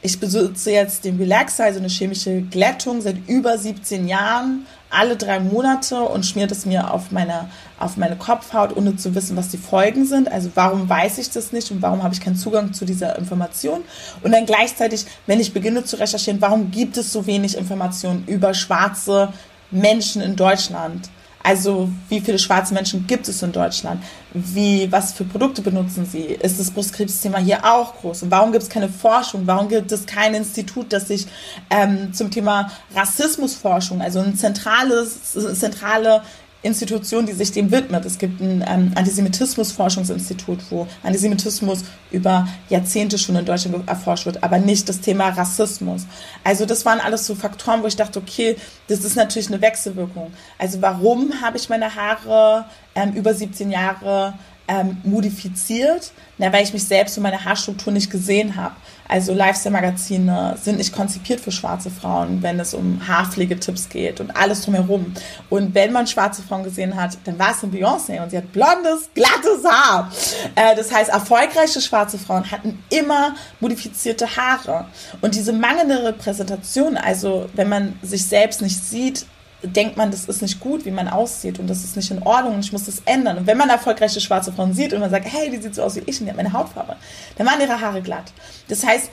ich 0.00 0.20
besitze 0.20 0.70
jetzt 0.70 1.06
den 1.06 1.16
Relaxer, 1.16 1.64
also 1.64 1.80
eine 1.80 1.88
chemische 1.88 2.42
Glättung, 2.42 3.00
seit 3.00 3.16
über 3.26 3.56
17 3.56 4.06
Jahren, 4.06 4.66
alle 4.94 5.16
drei 5.16 5.40
Monate 5.40 6.00
und 6.00 6.24
schmiert 6.24 6.52
es 6.52 6.66
mir 6.66 6.92
auf 6.92 7.10
meine, 7.10 7.48
auf 7.78 7.96
meine 7.96 8.16
Kopfhaut, 8.16 8.76
ohne 8.76 8.96
zu 8.96 9.14
wissen, 9.14 9.36
was 9.36 9.48
die 9.48 9.58
Folgen 9.58 10.06
sind. 10.06 10.30
Also 10.30 10.50
warum 10.54 10.88
weiß 10.88 11.18
ich 11.18 11.30
das 11.30 11.52
nicht 11.52 11.70
und 11.70 11.82
warum 11.82 12.02
habe 12.02 12.14
ich 12.14 12.20
keinen 12.20 12.36
Zugang 12.36 12.72
zu 12.72 12.84
dieser 12.84 13.18
Information? 13.18 13.82
Und 14.22 14.32
dann 14.32 14.46
gleichzeitig, 14.46 15.06
wenn 15.26 15.40
ich 15.40 15.52
beginne 15.52 15.84
zu 15.84 15.96
recherchieren, 15.96 16.40
warum 16.40 16.70
gibt 16.70 16.96
es 16.96 17.12
so 17.12 17.26
wenig 17.26 17.56
Informationen 17.56 18.24
über 18.26 18.54
schwarze 18.54 19.32
Menschen 19.70 20.22
in 20.22 20.36
Deutschland? 20.36 21.08
Also 21.46 21.90
wie 22.08 22.22
viele 22.22 22.38
schwarze 22.38 22.72
Menschen 22.72 23.06
gibt 23.06 23.28
es 23.28 23.42
in 23.42 23.52
Deutschland? 23.52 24.02
Wie, 24.32 24.90
was 24.90 25.12
für 25.12 25.24
Produkte 25.24 25.60
benutzen 25.60 26.06
sie? 26.06 26.22
Ist 26.22 26.58
das 26.58 26.70
Brustkrebsthema 26.70 27.36
hier 27.36 27.66
auch 27.66 27.96
groß? 27.96 28.22
Und 28.22 28.30
warum 28.30 28.50
gibt 28.50 28.62
es 28.62 28.70
keine 28.70 28.88
Forschung? 28.88 29.42
Warum 29.44 29.68
gibt 29.68 29.92
es 29.92 30.06
kein 30.06 30.34
Institut, 30.34 30.90
das 30.90 31.08
sich 31.08 31.26
ähm, 31.68 32.14
zum 32.14 32.30
Thema 32.30 32.72
Rassismusforschung, 32.96 34.00
also 34.00 34.20
ein 34.20 34.36
zentrales, 34.36 35.34
zentrale 35.60 36.22
Institution, 36.64 37.26
die 37.26 37.32
sich 37.32 37.52
dem 37.52 37.70
widmet. 37.70 38.04
Es 38.04 38.18
gibt 38.18 38.40
ein 38.40 38.64
ähm, 38.66 38.92
Antisemitismus-Forschungsinstitut, 38.94 40.58
wo 40.70 40.86
Antisemitismus 41.02 41.84
über 42.10 42.48
Jahrzehnte 42.70 43.18
schon 43.18 43.36
in 43.36 43.44
Deutschland 43.44 43.86
erforscht 43.86 44.26
wird, 44.26 44.42
aber 44.42 44.58
nicht 44.58 44.88
das 44.88 45.00
Thema 45.00 45.28
Rassismus. 45.28 46.06
Also 46.42 46.64
das 46.64 46.84
waren 46.86 47.00
alles 47.00 47.26
so 47.26 47.34
Faktoren, 47.34 47.82
wo 47.82 47.86
ich 47.86 47.96
dachte, 47.96 48.18
okay, 48.18 48.56
das 48.88 49.04
ist 49.04 49.14
natürlich 49.14 49.48
eine 49.48 49.60
Wechselwirkung. 49.60 50.32
Also 50.58 50.80
warum 50.80 51.40
habe 51.42 51.58
ich 51.58 51.68
meine 51.68 51.94
Haare 51.94 52.64
ähm, 52.94 53.12
über 53.12 53.34
17 53.34 53.70
Jahre 53.70 54.34
ähm, 54.68 54.98
modifiziert, 55.04 56.12
na, 56.38 56.52
weil 56.52 56.64
ich 56.64 56.72
mich 56.72 56.84
selbst 56.84 57.16
und 57.16 57.22
meine 57.22 57.44
Haarstruktur 57.44 57.92
nicht 57.92 58.10
gesehen 58.10 58.56
habe. 58.56 58.74
Also 59.06 59.34
Lifestyle-Magazine 59.34 60.56
sind 60.60 60.78
nicht 60.78 60.94
konzipiert 60.94 61.40
für 61.40 61.52
schwarze 61.52 61.90
Frauen, 61.90 62.42
wenn 62.42 62.58
es 62.58 62.72
um 62.72 63.06
Haarpflegetipps 63.06 63.90
geht 63.90 64.20
und 64.20 64.34
alles 64.34 64.62
drumherum. 64.62 65.12
Und 65.50 65.74
wenn 65.74 65.92
man 65.92 66.06
schwarze 66.06 66.42
Frauen 66.42 66.64
gesehen 66.64 66.96
hat, 66.96 67.18
dann 67.24 67.38
war 67.38 67.50
es 67.50 67.62
eine 67.62 67.72
Beyoncé 67.72 68.22
und 68.22 68.30
sie 68.30 68.38
hat 68.38 68.50
blondes, 68.52 69.10
glattes 69.14 69.64
Haar. 69.64 70.10
Äh, 70.54 70.74
das 70.74 70.90
heißt, 70.90 71.10
erfolgreiche 71.10 71.82
schwarze 71.82 72.18
Frauen 72.18 72.50
hatten 72.50 72.82
immer 72.88 73.34
modifizierte 73.60 74.36
Haare. 74.36 74.86
Und 75.20 75.34
diese 75.34 75.52
mangelnde 75.52 76.02
Repräsentation, 76.02 76.96
also 76.96 77.50
wenn 77.54 77.68
man 77.68 77.98
sich 78.02 78.26
selbst 78.26 78.62
nicht 78.62 78.82
sieht, 78.82 79.26
denkt 79.64 79.96
man, 79.96 80.10
das 80.10 80.26
ist 80.26 80.42
nicht 80.42 80.60
gut, 80.60 80.84
wie 80.84 80.90
man 80.90 81.08
aussieht 81.08 81.58
und 81.58 81.68
das 81.68 81.84
ist 81.84 81.96
nicht 81.96 82.10
in 82.10 82.22
Ordnung 82.22 82.54
und 82.54 82.60
ich 82.60 82.72
muss 82.72 82.84
das 82.84 83.02
ändern. 83.04 83.38
Und 83.38 83.46
wenn 83.46 83.56
man 83.56 83.68
erfolgreiche 83.68 84.20
schwarze 84.20 84.52
Frauen 84.52 84.74
sieht 84.74 84.92
und 84.92 85.00
man 85.00 85.10
sagt, 85.10 85.26
hey, 85.30 85.50
die 85.50 85.58
sieht 85.58 85.74
so 85.74 85.82
aus 85.82 85.96
wie 85.96 86.02
ich 86.06 86.20
und 86.20 86.26
die 86.26 86.30
hat 86.30 86.36
meine 86.36 86.52
Hautfarbe, 86.52 86.96
dann 87.36 87.46
waren 87.46 87.60
ihre 87.60 87.80
Haare 87.80 88.02
glatt. 88.02 88.32
Das 88.68 88.84
heißt, 88.84 89.10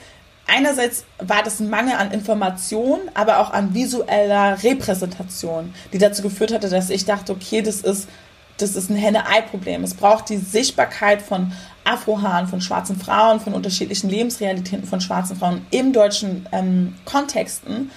einerseits 0.47 1.05
war 1.19 1.43
das 1.43 1.59
ein 1.59 1.69
Mangel 1.69 1.95
an 1.95 2.11
Information, 2.11 2.99
aber 3.13 3.39
auch 3.39 3.51
an 3.51 3.73
visueller 3.73 4.61
Repräsentation, 4.63 5.73
die 5.93 5.97
dazu 5.97 6.21
geführt 6.21 6.53
hatte, 6.53 6.69
dass 6.69 6.89
ich 6.89 7.05
dachte, 7.05 7.31
okay, 7.33 7.61
das 7.61 7.81
ist, 7.81 8.07
das 8.57 8.75
ist 8.75 8.89
ein 8.89 8.95
Henne-Ei-Problem. 8.95 9.83
Es 9.83 9.93
braucht 9.93 10.29
die 10.29 10.37
Sichtbarkeit 10.37 11.21
von 11.21 11.51
Afrohaaren, 11.83 12.47
von 12.47 12.61
schwarzen 12.61 12.95
Frauen, 12.95 13.39
von 13.39 13.53
unterschiedlichen 13.53 14.09
Lebensrealitäten 14.09 14.85
von 14.85 15.01
schwarzen 15.01 15.35
Frauen 15.35 15.65
im 15.71 15.93
deutschen 15.93 16.47
ähm, 16.51 16.95
Kontexten, 17.05 17.91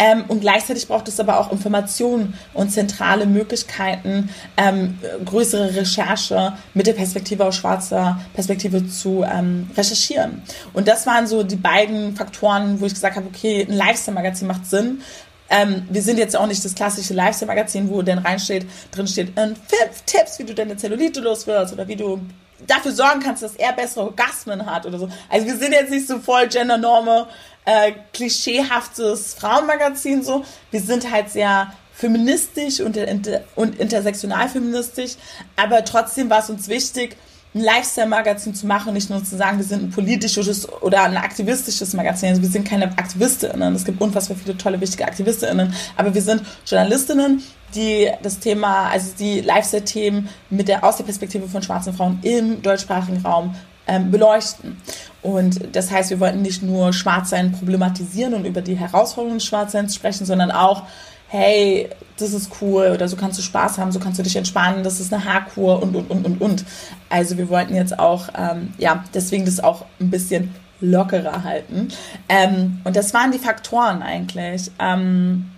ähm, 0.00 0.24
und 0.28 0.40
gleichzeitig 0.40 0.88
braucht 0.88 1.08
es 1.08 1.20
aber 1.20 1.38
auch 1.38 1.52
Informationen 1.52 2.32
und 2.54 2.70
zentrale 2.70 3.26
Möglichkeiten, 3.26 4.30
ähm, 4.56 4.98
größere 5.26 5.76
Recherche 5.76 6.54
mit 6.72 6.86
der 6.86 6.94
Perspektive 6.94 7.44
aus 7.44 7.56
schwarzer 7.56 8.18
Perspektive 8.32 8.88
zu 8.88 9.24
ähm, 9.30 9.68
recherchieren. 9.76 10.42
Und 10.72 10.88
das 10.88 11.06
waren 11.06 11.26
so 11.26 11.42
die 11.42 11.56
beiden 11.56 12.16
Faktoren, 12.16 12.80
wo 12.80 12.86
ich 12.86 12.94
gesagt 12.94 13.16
habe, 13.16 13.26
okay, 13.26 13.66
ein 13.68 13.76
Lifestyle-Magazin 13.76 14.48
macht 14.48 14.64
Sinn. 14.64 15.02
Ähm, 15.50 15.86
wir 15.90 16.00
sind 16.00 16.18
jetzt 16.18 16.34
auch 16.34 16.46
nicht 16.46 16.64
das 16.64 16.74
klassische 16.74 17.12
Lifestyle-Magazin, 17.12 17.90
wo 17.90 18.00
dann 18.00 18.20
reinsteht, 18.20 18.66
drin 18.92 19.06
steht, 19.06 19.38
fünf 19.38 20.02
Tipps, 20.06 20.38
wie 20.38 20.44
du 20.44 20.54
deine 20.54 20.78
Zellulite 20.78 21.20
los 21.20 21.46
wirst 21.46 21.74
oder 21.74 21.86
wie 21.88 21.96
du 21.96 22.20
dafür 22.66 22.92
sorgen 22.92 23.20
kannst, 23.20 23.42
dass 23.42 23.56
er 23.56 23.72
bessere 23.72 24.04
Orgasmen 24.04 24.66
hat 24.66 24.86
oder 24.86 24.98
so. 24.98 25.08
Also 25.28 25.46
wir 25.46 25.56
sind 25.56 25.72
jetzt 25.72 25.90
nicht 25.90 26.06
so 26.06 26.18
voll 26.18 26.48
Gendernorme, 26.48 27.26
äh, 27.64 27.92
klischeehaftes 28.12 29.34
Frauenmagazin 29.34 30.22
so. 30.22 30.44
Wir 30.70 30.80
sind 30.80 31.10
halt 31.10 31.30
sehr 31.30 31.72
feministisch 31.92 32.80
und, 32.80 32.96
inter, 32.96 33.42
und 33.56 33.78
intersektional 33.78 34.48
feministisch, 34.48 35.12
aber 35.56 35.84
trotzdem 35.84 36.30
war 36.30 36.38
es 36.38 36.48
uns 36.48 36.68
wichtig, 36.68 37.16
ein 37.54 37.62
Lifestyle-Magazin 37.62 38.54
zu 38.54 38.66
machen, 38.66 38.94
nicht 38.94 39.10
nur 39.10 39.24
zu 39.24 39.36
sagen, 39.36 39.58
wir 39.58 39.64
sind 39.64 39.82
ein 39.82 39.90
politisches 39.90 40.68
oder 40.82 41.02
ein 41.02 41.16
aktivistisches 41.16 41.94
Magazin. 41.94 42.28
Also 42.28 42.42
wir 42.42 42.48
sind 42.48 42.66
keine 42.66 42.84
AktivistInnen. 42.96 43.74
Es 43.74 43.84
gibt 43.84 44.00
unfassbar 44.00 44.36
viele 44.36 44.56
tolle, 44.56 44.80
wichtige 44.80 45.04
AktivistInnen, 45.04 45.74
aber 45.96 46.14
wir 46.14 46.22
sind 46.22 46.42
JournalistInnen, 46.66 47.42
die 47.74 48.08
das 48.22 48.38
Thema, 48.38 48.88
also 48.90 49.12
die 49.18 49.40
Lifestyle-Themen 49.40 50.28
mit 50.50 50.68
der, 50.68 50.84
aus 50.84 50.96
der 50.98 51.04
Perspektive 51.04 51.48
von 51.48 51.62
schwarzen 51.62 51.92
Frauen 51.92 52.20
im 52.22 52.62
deutschsprachigen 52.62 53.20
Raum 53.24 53.54
ähm, 53.90 54.10
beleuchten. 54.10 54.80
Und 55.20 55.74
das 55.76 55.90
heißt, 55.90 56.10
wir 56.10 56.20
wollten 56.20 56.42
nicht 56.42 56.62
nur 56.62 56.92
Schwarzsein 56.92 57.52
problematisieren 57.52 58.34
und 58.34 58.46
über 58.46 58.62
die 58.62 58.76
Herausforderungen 58.76 59.38
des 59.38 59.46
Schwarzseins 59.46 59.94
sprechen, 59.94 60.24
sondern 60.24 60.50
auch, 60.50 60.84
hey, 61.28 61.90
das 62.16 62.32
ist 62.32 62.50
cool 62.60 62.90
oder 62.94 63.08
so 63.08 63.16
kannst 63.16 63.38
du 63.38 63.42
Spaß 63.42 63.78
haben, 63.78 63.92
so 63.92 63.98
kannst 63.98 64.18
du 64.18 64.22
dich 64.22 64.36
entspannen, 64.36 64.82
das 64.82 65.00
ist 65.00 65.12
eine 65.12 65.24
Haarkur 65.24 65.82
und, 65.82 65.94
und, 65.94 66.10
und, 66.10 66.24
und, 66.24 66.40
und. 66.40 66.64
Also 67.08 67.36
wir 67.36 67.48
wollten 67.48 67.74
jetzt 67.74 67.98
auch, 67.98 68.28
ähm, 68.36 68.72
ja, 68.78 69.04
deswegen 69.12 69.44
das 69.44 69.60
auch 69.60 69.84
ein 70.00 70.10
bisschen 70.10 70.54
lockerer 70.80 71.44
halten. 71.44 71.88
Ähm, 72.28 72.80
und 72.84 72.96
das 72.96 73.12
waren 73.12 73.32
die 73.32 73.38
Faktoren 73.38 74.02
eigentlich. 74.02 74.70
Ähm, 74.78 75.50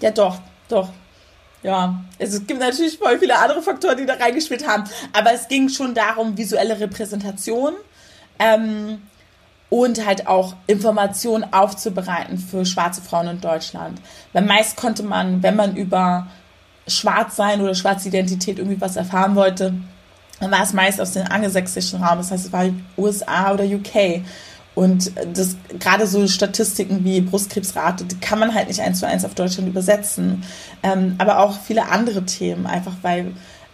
ja, 0.00 0.10
doch, 0.10 0.38
doch. 0.68 0.90
Ja, 1.62 2.02
es 2.18 2.46
gibt 2.46 2.60
natürlich 2.60 2.96
voll 2.98 3.18
viele 3.18 3.38
andere 3.38 3.60
Faktoren, 3.60 3.98
die 3.98 4.06
da 4.06 4.14
reingespielt 4.14 4.66
haben, 4.66 4.84
aber 5.12 5.34
es 5.34 5.46
ging 5.48 5.68
schon 5.68 5.94
darum, 5.94 6.36
visuelle 6.36 6.80
Repräsentation. 6.80 7.74
Ähm, 8.38 9.02
und 9.70 10.04
halt 10.04 10.26
auch 10.26 10.54
Informationen 10.66 11.52
aufzubereiten 11.52 12.38
für 12.38 12.66
schwarze 12.66 13.00
Frauen 13.00 13.28
in 13.28 13.40
Deutschland. 13.40 14.00
Weil 14.32 14.42
meist 14.42 14.76
konnte 14.76 15.04
man, 15.04 15.42
wenn 15.42 15.56
man 15.56 15.76
über 15.76 16.26
Schwarzsein 16.88 17.60
oder 17.60 17.74
schwarze 17.74 18.08
Identität 18.08 18.58
irgendwie 18.58 18.80
was 18.80 18.96
erfahren 18.96 19.36
wollte, 19.36 19.72
dann 20.40 20.50
war 20.50 20.62
es 20.62 20.72
meist 20.72 21.00
aus 21.00 21.12
dem 21.12 21.26
angelsächsischen 21.26 22.02
Raum, 22.02 22.18
das 22.18 22.30
heißt, 22.30 22.46
es 22.46 22.52
war 22.52 22.64
USA 22.96 23.52
oder 23.52 23.64
UK. 23.64 24.22
Und 24.74 25.12
das 25.34 25.56
gerade 25.78 26.06
so 26.06 26.26
Statistiken 26.28 27.04
wie 27.04 27.20
Brustkrebsrate, 27.20 28.04
die 28.04 28.18
kann 28.20 28.38
man 28.38 28.54
halt 28.54 28.68
nicht 28.68 28.80
eins 28.80 29.00
zu 29.00 29.06
eins 29.06 29.24
auf 29.24 29.34
Deutschland 29.34 29.68
übersetzen. 29.68 30.44
Ähm, 30.82 31.16
aber 31.18 31.40
auch 31.40 31.60
viele 31.60 31.88
andere 31.88 32.24
Themen, 32.24 32.66
einfach 32.66 32.94
weil 33.02 33.32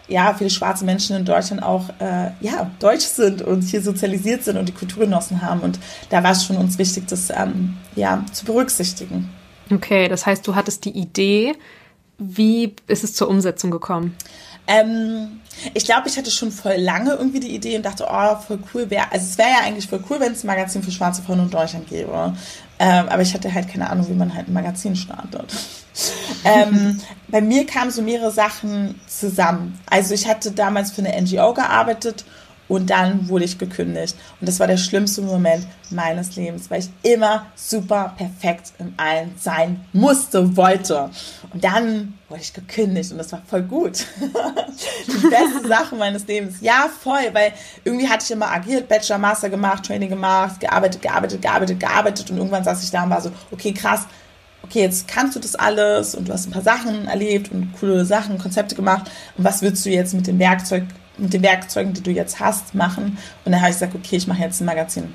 ja, 0.09 0.35
viele 0.35 0.51
schwarze 0.51 0.85
Menschen 0.85 1.17
in 1.17 1.25
Deutschland 1.25 1.63
auch 1.63 1.89
äh, 1.99 2.31
ja, 2.41 2.71
deutsch 2.79 3.05
sind 3.05 3.43
und 3.43 3.63
hier 3.63 3.83
sozialisiert 3.83 4.45
sind 4.45 4.57
und 4.57 4.69
die 4.69 4.73
Kultur 4.73 5.05
genossen 5.05 5.43
haben. 5.43 5.61
Und 5.61 5.79
da 6.11 6.23
war 6.23 6.33
es 6.33 6.45
schon 6.45 6.57
uns 6.57 6.79
wichtig, 6.79 7.09
das 7.09 7.31
ähm, 7.31 7.77
ja, 7.97 8.25
zu 8.33 8.45
berücksichtigen. 8.45 9.29
Okay, 9.71 10.09
das 10.09 10.25
heißt, 10.25 10.47
du 10.47 10.55
hattest 10.55 10.85
die 10.85 10.97
Idee. 10.97 11.55
Wie 12.19 12.75
ist 12.87 13.05
es 13.05 13.15
zur 13.15 13.29
Umsetzung 13.29 13.71
gekommen? 13.71 14.17
Ähm, 14.67 15.41
ich 15.75 15.85
glaube, 15.85 16.09
ich 16.09 16.17
hatte 16.19 16.31
schon 16.31 16.51
voll 16.51 16.77
lange 16.77 17.13
irgendwie 17.13 17.41
die 17.41 17.55
Idee 17.55 17.77
und 17.77 17.85
dachte, 17.85 18.07
oh, 18.11 18.37
voll 18.37 18.59
cool 18.75 18.91
wäre, 18.91 19.11
also 19.11 19.25
es 19.25 19.39
wäre 19.39 19.49
ja 19.49 19.61
eigentlich 19.65 19.89
voll 19.89 20.03
cool, 20.11 20.21
wenn 20.21 20.33
es 20.33 20.45
ein 20.45 20.49
Magazin 20.49 20.83
für 20.83 20.91
schwarze 20.91 21.23
Frauen 21.23 21.41
in 21.41 21.51
Deutschland 21.51 21.89
gäbe. 21.89 22.35
Ähm, 22.79 23.09
aber 23.09 23.23
ich 23.23 23.33
hatte 23.33 23.53
halt 23.53 23.69
keine 23.69 23.89
Ahnung, 23.89 24.07
wie 24.09 24.15
man 24.15 24.35
halt 24.35 24.49
ein 24.49 24.53
Magazin 24.53 24.97
startet. 24.97 25.51
ähm, 26.45 27.01
bei 27.29 27.41
mir 27.41 27.65
kamen 27.65 27.91
so 27.91 28.03
mehrere 28.03 28.31
Sachen 28.31 29.01
zusammen. 29.07 29.81
Also 29.87 30.13
ich 30.13 30.29
hatte 30.29 30.51
damals 30.51 30.91
für 30.91 31.03
eine 31.03 31.21
NGO 31.23 31.55
gearbeitet 31.55 32.25
und 32.69 32.91
dann 32.91 33.29
wurde 33.29 33.45
ich 33.45 33.59
gekündigt. 33.59 34.17
Und 34.41 34.49
das 34.49 34.59
war 34.61 34.67
der 34.67 34.77
schlimmste 34.77 35.23
Moment 35.23 35.67
meines 35.91 36.37
Lebens, 36.37 36.71
weil 36.71 36.81
ich 36.81 36.91
immer 37.03 37.47
super 37.55 38.15
perfekt 38.17 38.73
in 38.79 38.95
allen 38.97 39.35
sein 39.39 39.85
musste, 39.93 40.57
wollte. 40.57 41.11
Und 41.53 41.63
dann 41.63 42.15
wurde 42.29 42.43
ich 42.43 42.53
gekündigt 42.53 43.13
und 43.13 43.19
das 43.19 43.33
war 43.33 43.43
voll 43.47 43.63
gut. 43.63 44.05
Die 45.07 45.29
beste 45.29 45.69
Sache 45.69 45.95
meines 45.95 46.27
Lebens. 46.27 46.57
Ja, 46.61 46.91
voll, 47.03 47.31
weil 47.33 47.53
irgendwie 47.85 48.09
hatte 48.09 48.25
ich 48.25 48.31
immer 48.31 48.51
agiert, 48.51 48.89
Bachelor, 48.89 49.19
Master 49.19 49.49
gemacht, 49.49 49.87
Training 49.87 50.09
gemacht, 50.09 50.61
gearbeitet, 50.61 51.03
gearbeitet, 51.03 51.43
gearbeitet, 51.43 51.81
gearbeitet 51.81 52.31
und 52.31 52.39
irgendwann 52.39 52.65
saß 52.65 52.83
ich 52.83 52.91
da 52.91 53.05
und 53.05 53.11
war 53.11 53.21
so, 53.21 53.31
okay, 53.53 53.73
krass, 53.73 54.07
okay, 54.63 54.81
jetzt 54.81 55.07
kannst 55.07 55.37
du 55.37 55.41
das 55.41 55.55
alles 55.55 56.15
und 56.15 56.29
du 56.29 56.33
hast 56.33 56.47
ein 56.47 56.53
paar 56.53 56.63
Sachen 56.63 57.07
erlebt 57.07 57.53
und 57.53 57.73
coole 57.79 58.05
Sachen, 58.05 58.39
Konzepte 58.39 58.75
gemacht 58.75 59.11
und 59.37 59.45
was 59.45 59.63
würdest 59.63 59.87
du 59.87 59.91
jetzt 59.91 60.15
mit 60.15 60.27
dem 60.27 60.39
Werkzeug 60.39 60.85
mit 61.19 61.33
den 61.33 61.43
Werkzeugen, 61.43 61.93
die 61.93 62.03
du 62.03 62.11
jetzt 62.11 62.41
hast, 62.41 62.75
machen. 62.75 63.19
Und 63.45 63.53
dann 63.53 63.61
habe 63.61 63.71
ich 63.71 63.77
gesagt, 63.77 63.95
okay, 63.95 64.17
ich 64.17 64.27
mache 64.27 64.43
jetzt 64.43 64.61
ein 64.61 64.67
Magazin. 64.67 65.15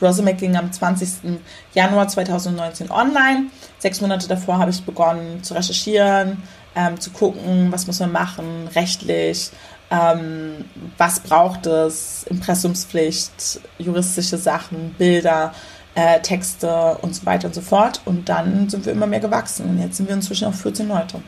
Rosemac 0.00 0.38
ging 0.38 0.56
am 0.56 0.72
20. 0.72 1.38
Januar 1.74 2.08
2019 2.08 2.90
online. 2.90 3.46
Sechs 3.78 4.00
Monate 4.00 4.28
davor 4.28 4.58
habe 4.58 4.70
ich 4.70 4.82
begonnen 4.82 5.42
zu 5.42 5.54
recherchieren, 5.54 6.42
ähm, 6.74 6.98
zu 6.98 7.10
gucken, 7.10 7.70
was 7.70 7.86
muss 7.86 8.00
man 8.00 8.12
machen, 8.12 8.68
rechtlich, 8.74 9.50
ähm, 9.90 10.64
was 10.96 11.20
braucht 11.20 11.66
es, 11.66 12.24
Impressumspflicht, 12.24 13.60
juristische 13.78 14.38
Sachen, 14.38 14.94
Bilder, 14.98 15.52
äh, 15.94 16.20
Texte 16.20 16.96
und 17.02 17.14
so 17.14 17.26
weiter 17.26 17.48
und 17.48 17.54
so 17.54 17.60
fort. 17.60 18.00
Und 18.04 18.28
dann 18.28 18.68
sind 18.68 18.86
wir 18.86 18.92
immer 18.92 19.06
mehr 19.06 19.20
gewachsen. 19.20 19.68
Und 19.68 19.78
jetzt 19.78 19.98
sind 19.98 20.08
wir 20.08 20.14
inzwischen 20.14 20.48
auf 20.48 20.60
14 20.60 20.88
Leute. 20.88 21.22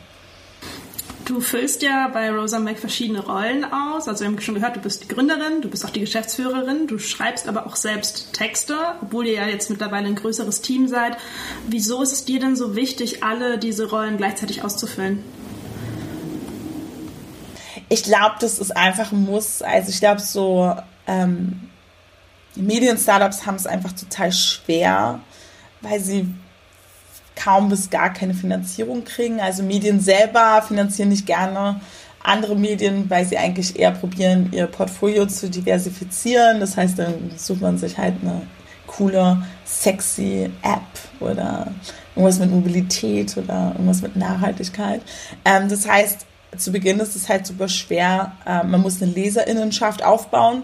Du 1.25 1.41
füllst 1.41 1.81
ja 1.81 2.07
bei 2.07 2.29
Rosa 2.29 2.59
Mac 2.59 2.77
verschiedene 2.77 3.19
Rollen 3.19 3.65
aus. 3.65 4.07
Also 4.07 4.23
wir 4.23 4.27
haben 4.27 4.39
schon 4.39 4.53
gehört, 4.53 4.75
du 4.75 4.79
bist 4.79 5.03
die 5.03 5.07
Gründerin, 5.07 5.61
du 5.61 5.69
bist 5.69 5.83
auch 5.83 5.89
die 5.89 5.99
Geschäftsführerin, 5.99 6.85
du 6.85 6.99
schreibst 6.99 7.47
aber 7.47 7.65
auch 7.65 7.75
selbst 7.75 8.31
Texte, 8.33 8.77
obwohl 9.01 9.25
ihr 9.25 9.33
ja 9.33 9.47
jetzt 9.47 9.71
mittlerweile 9.71 10.05
ein 10.05 10.15
größeres 10.15 10.61
Team 10.61 10.87
seid. 10.87 11.17
Wieso 11.67 12.03
ist 12.03 12.11
es 12.11 12.25
dir 12.25 12.39
denn 12.39 12.55
so 12.55 12.75
wichtig, 12.75 13.23
alle 13.23 13.57
diese 13.57 13.89
Rollen 13.89 14.17
gleichzeitig 14.17 14.63
auszufüllen? 14.63 15.23
Ich 17.89 18.03
glaube, 18.03 18.35
das 18.39 18.59
ist 18.59 18.77
einfach 18.77 19.11
ein 19.11 19.23
Muss. 19.23 19.63
Also 19.63 19.89
ich 19.89 19.99
glaube, 19.99 20.21
so 20.21 20.75
ähm, 21.07 21.69
Medien-Startups 22.55 23.47
haben 23.47 23.55
es 23.55 23.65
einfach 23.65 23.93
total 23.93 24.31
schwer, 24.31 25.21
weil 25.81 25.99
sie 25.99 26.27
kaum 27.35 27.69
bis 27.69 27.89
gar 27.89 28.13
keine 28.13 28.33
Finanzierung 28.33 29.03
kriegen. 29.03 29.39
Also 29.39 29.63
Medien 29.63 29.99
selber 29.99 30.63
finanzieren 30.67 31.09
nicht 31.09 31.25
gerne 31.25 31.81
andere 32.23 32.55
Medien, 32.55 33.09
weil 33.09 33.25
sie 33.25 33.37
eigentlich 33.37 33.77
eher 33.77 33.91
probieren, 33.91 34.49
ihr 34.51 34.67
Portfolio 34.67 35.25
zu 35.27 35.49
diversifizieren. 35.49 36.59
Das 36.59 36.75
heißt, 36.75 36.97
dann 36.97 37.31
sucht 37.37 37.61
man 37.61 37.77
sich 37.77 37.97
halt 37.97 38.15
eine 38.21 38.41
coole, 38.87 39.41
sexy 39.63 40.49
App 40.61 40.81
oder 41.19 41.67
irgendwas 42.15 42.39
mit 42.39 42.51
Mobilität 42.51 43.35
oder 43.37 43.71
irgendwas 43.73 44.01
mit 44.01 44.15
Nachhaltigkeit. 44.15 45.01
Ähm, 45.43 45.69
das 45.69 45.87
heißt, 45.87 46.25
zu 46.57 46.71
Beginn 46.71 46.99
ist 46.99 47.15
es 47.15 47.29
halt 47.29 47.45
super 47.45 47.67
schwer. 47.67 48.33
Äh, 48.45 48.63
man 48.63 48.81
muss 48.81 49.01
eine 49.01 49.11
Leserinnenschaft 49.11 50.03
aufbauen 50.03 50.63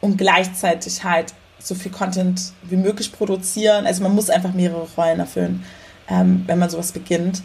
und 0.00 0.16
gleichzeitig 0.16 1.04
halt 1.04 1.34
so 1.58 1.74
viel 1.74 1.90
Content 1.90 2.52
wie 2.62 2.76
möglich 2.76 3.12
produzieren. 3.12 3.86
Also 3.86 4.02
man 4.02 4.14
muss 4.14 4.30
einfach 4.30 4.52
mehrere 4.52 4.86
Rollen 4.96 5.20
erfüllen, 5.20 5.64
ähm, 6.08 6.44
wenn 6.46 6.58
man 6.58 6.70
sowas 6.70 6.92
beginnt, 6.92 7.42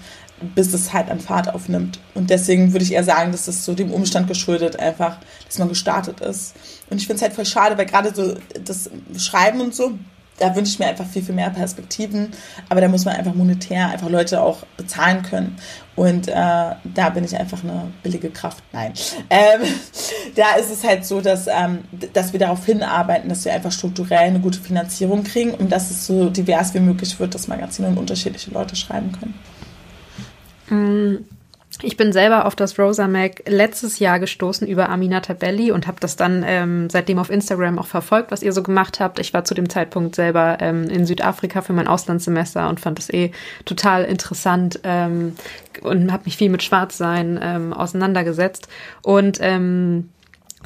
bis 0.55 0.73
es 0.73 0.93
halt 0.93 1.09
an 1.09 1.19
Fahrt 1.19 1.53
aufnimmt. 1.53 1.99
Und 2.13 2.29
deswegen 2.29 2.71
würde 2.71 2.83
ich 2.83 2.93
eher 2.93 3.03
sagen, 3.03 3.31
dass 3.31 3.45
das 3.45 3.65
so 3.65 3.73
dem 3.73 3.91
Umstand 3.91 4.27
geschuldet 4.27 4.79
einfach, 4.79 5.17
dass 5.45 5.59
man 5.59 5.69
gestartet 5.69 6.21
ist. 6.21 6.55
Und 6.89 6.97
ich 6.97 7.07
finde 7.07 7.17
es 7.17 7.21
halt 7.21 7.33
voll 7.33 7.45
schade, 7.45 7.77
weil 7.77 7.85
gerade 7.85 8.13
so 8.13 8.35
das 8.63 8.89
Schreiben 9.17 9.61
und 9.61 9.75
so, 9.75 9.97
da 10.37 10.55
wünsche 10.55 10.71
ich 10.71 10.79
mir 10.79 10.87
einfach 10.87 11.05
viel, 11.05 11.23
viel 11.23 11.35
mehr 11.35 11.49
Perspektiven. 11.49 12.31
Aber 12.69 12.79
da 12.81 12.87
muss 12.87 13.05
man 13.05 13.15
einfach 13.15 13.33
monetär 13.33 13.89
einfach 13.89 14.09
Leute 14.09 14.41
auch 14.41 14.63
bezahlen 14.77 15.23
können. 15.23 15.57
Und 15.99 16.29
äh, 16.29 16.31
da 16.31 17.09
bin 17.13 17.25
ich 17.25 17.37
einfach 17.37 17.61
eine 17.61 17.91
billige 18.03 18.29
Kraft. 18.29 18.63
Nein. 18.71 18.93
Ähm, 19.29 19.63
da 20.35 20.55
ist 20.55 20.71
es 20.71 20.85
halt 20.85 21.03
so, 21.03 21.19
dass, 21.19 21.47
ähm, 21.47 21.79
dass 22.13 22.31
wir 22.31 22.39
darauf 22.39 22.65
hinarbeiten, 22.65 23.27
dass 23.27 23.43
wir 23.43 23.51
einfach 23.51 23.73
strukturell 23.73 24.19
eine 24.19 24.39
gute 24.39 24.61
Finanzierung 24.61 25.25
kriegen 25.25 25.53
und 25.53 25.69
dass 25.73 25.91
es 25.91 26.07
so 26.07 26.29
divers 26.29 26.73
wie 26.73 26.79
möglich 26.79 27.19
wird, 27.19 27.35
dass 27.35 27.49
Magazine 27.49 27.89
und 27.89 27.97
unterschiedliche 27.97 28.49
Leute 28.51 28.77
schreiben 28.77 29.11
können. 29.11 29.33
Mm. 30.69 31.38
Ich 31.81 31.95
bin 31.95 32.11
selber 32.11 32.45
auf 32.45 32.57
das 32.57 32.77
Rosa 32.77 33.07
Mac 33.07 33.43
letztes 33.47 33.99
Jahr 33.99 34.19
gestoßen 34.19 34.67
über 34.67 34.89
Aminata 34.89 35.33
Belli 35.33 35.71
und 35.71 35.87
habe 35.87 35.99
das 36.01 36.17
dann 36.17 36.43
ähm, 36.45 36.89
seitdem 36.89 37.19
auf 37.19 37.29
Instagram 37.29 37.79
auch 37.79 37.87
verfolgt, 37.87 38.31
was 38.31 38.43
ihr 38.43 38.51
so 38.51 38.63
gemacht 38.63 38.99
habt. 38.99 39.17
Ich 39.19 39.33
war 39.33 39.45
zu 39.45 39.53
dem 39.53 39.69
Zeitpunkt 39.69 40.13
selber 40.13 40.57
ähm, 40.59 40.89
in 40.89 41.05
Südafrika 41.05 41.61
für 41.61 41.71
mein 41.71 41.87
Auslandssemester 41.87 42.67
und 42.67 42.81
fand 42.81 42.97
das 42.97 43.09
eh 43.09 43.31
total 43.63 44.03
interessant 44.03 44.81
ähm, 44.83 45.35
und 45.81 46.11
habe 46.11 46.23
mich 46.25 46.35
viel 46.35 46.49
mit 46.49 46.63
Schwarzsein 46.63 47.39
ähm, 47.41 47.71
auseinandergesetzt. 47.71 48.67
Und 49.01 49.37
ähm, 49.41 50.09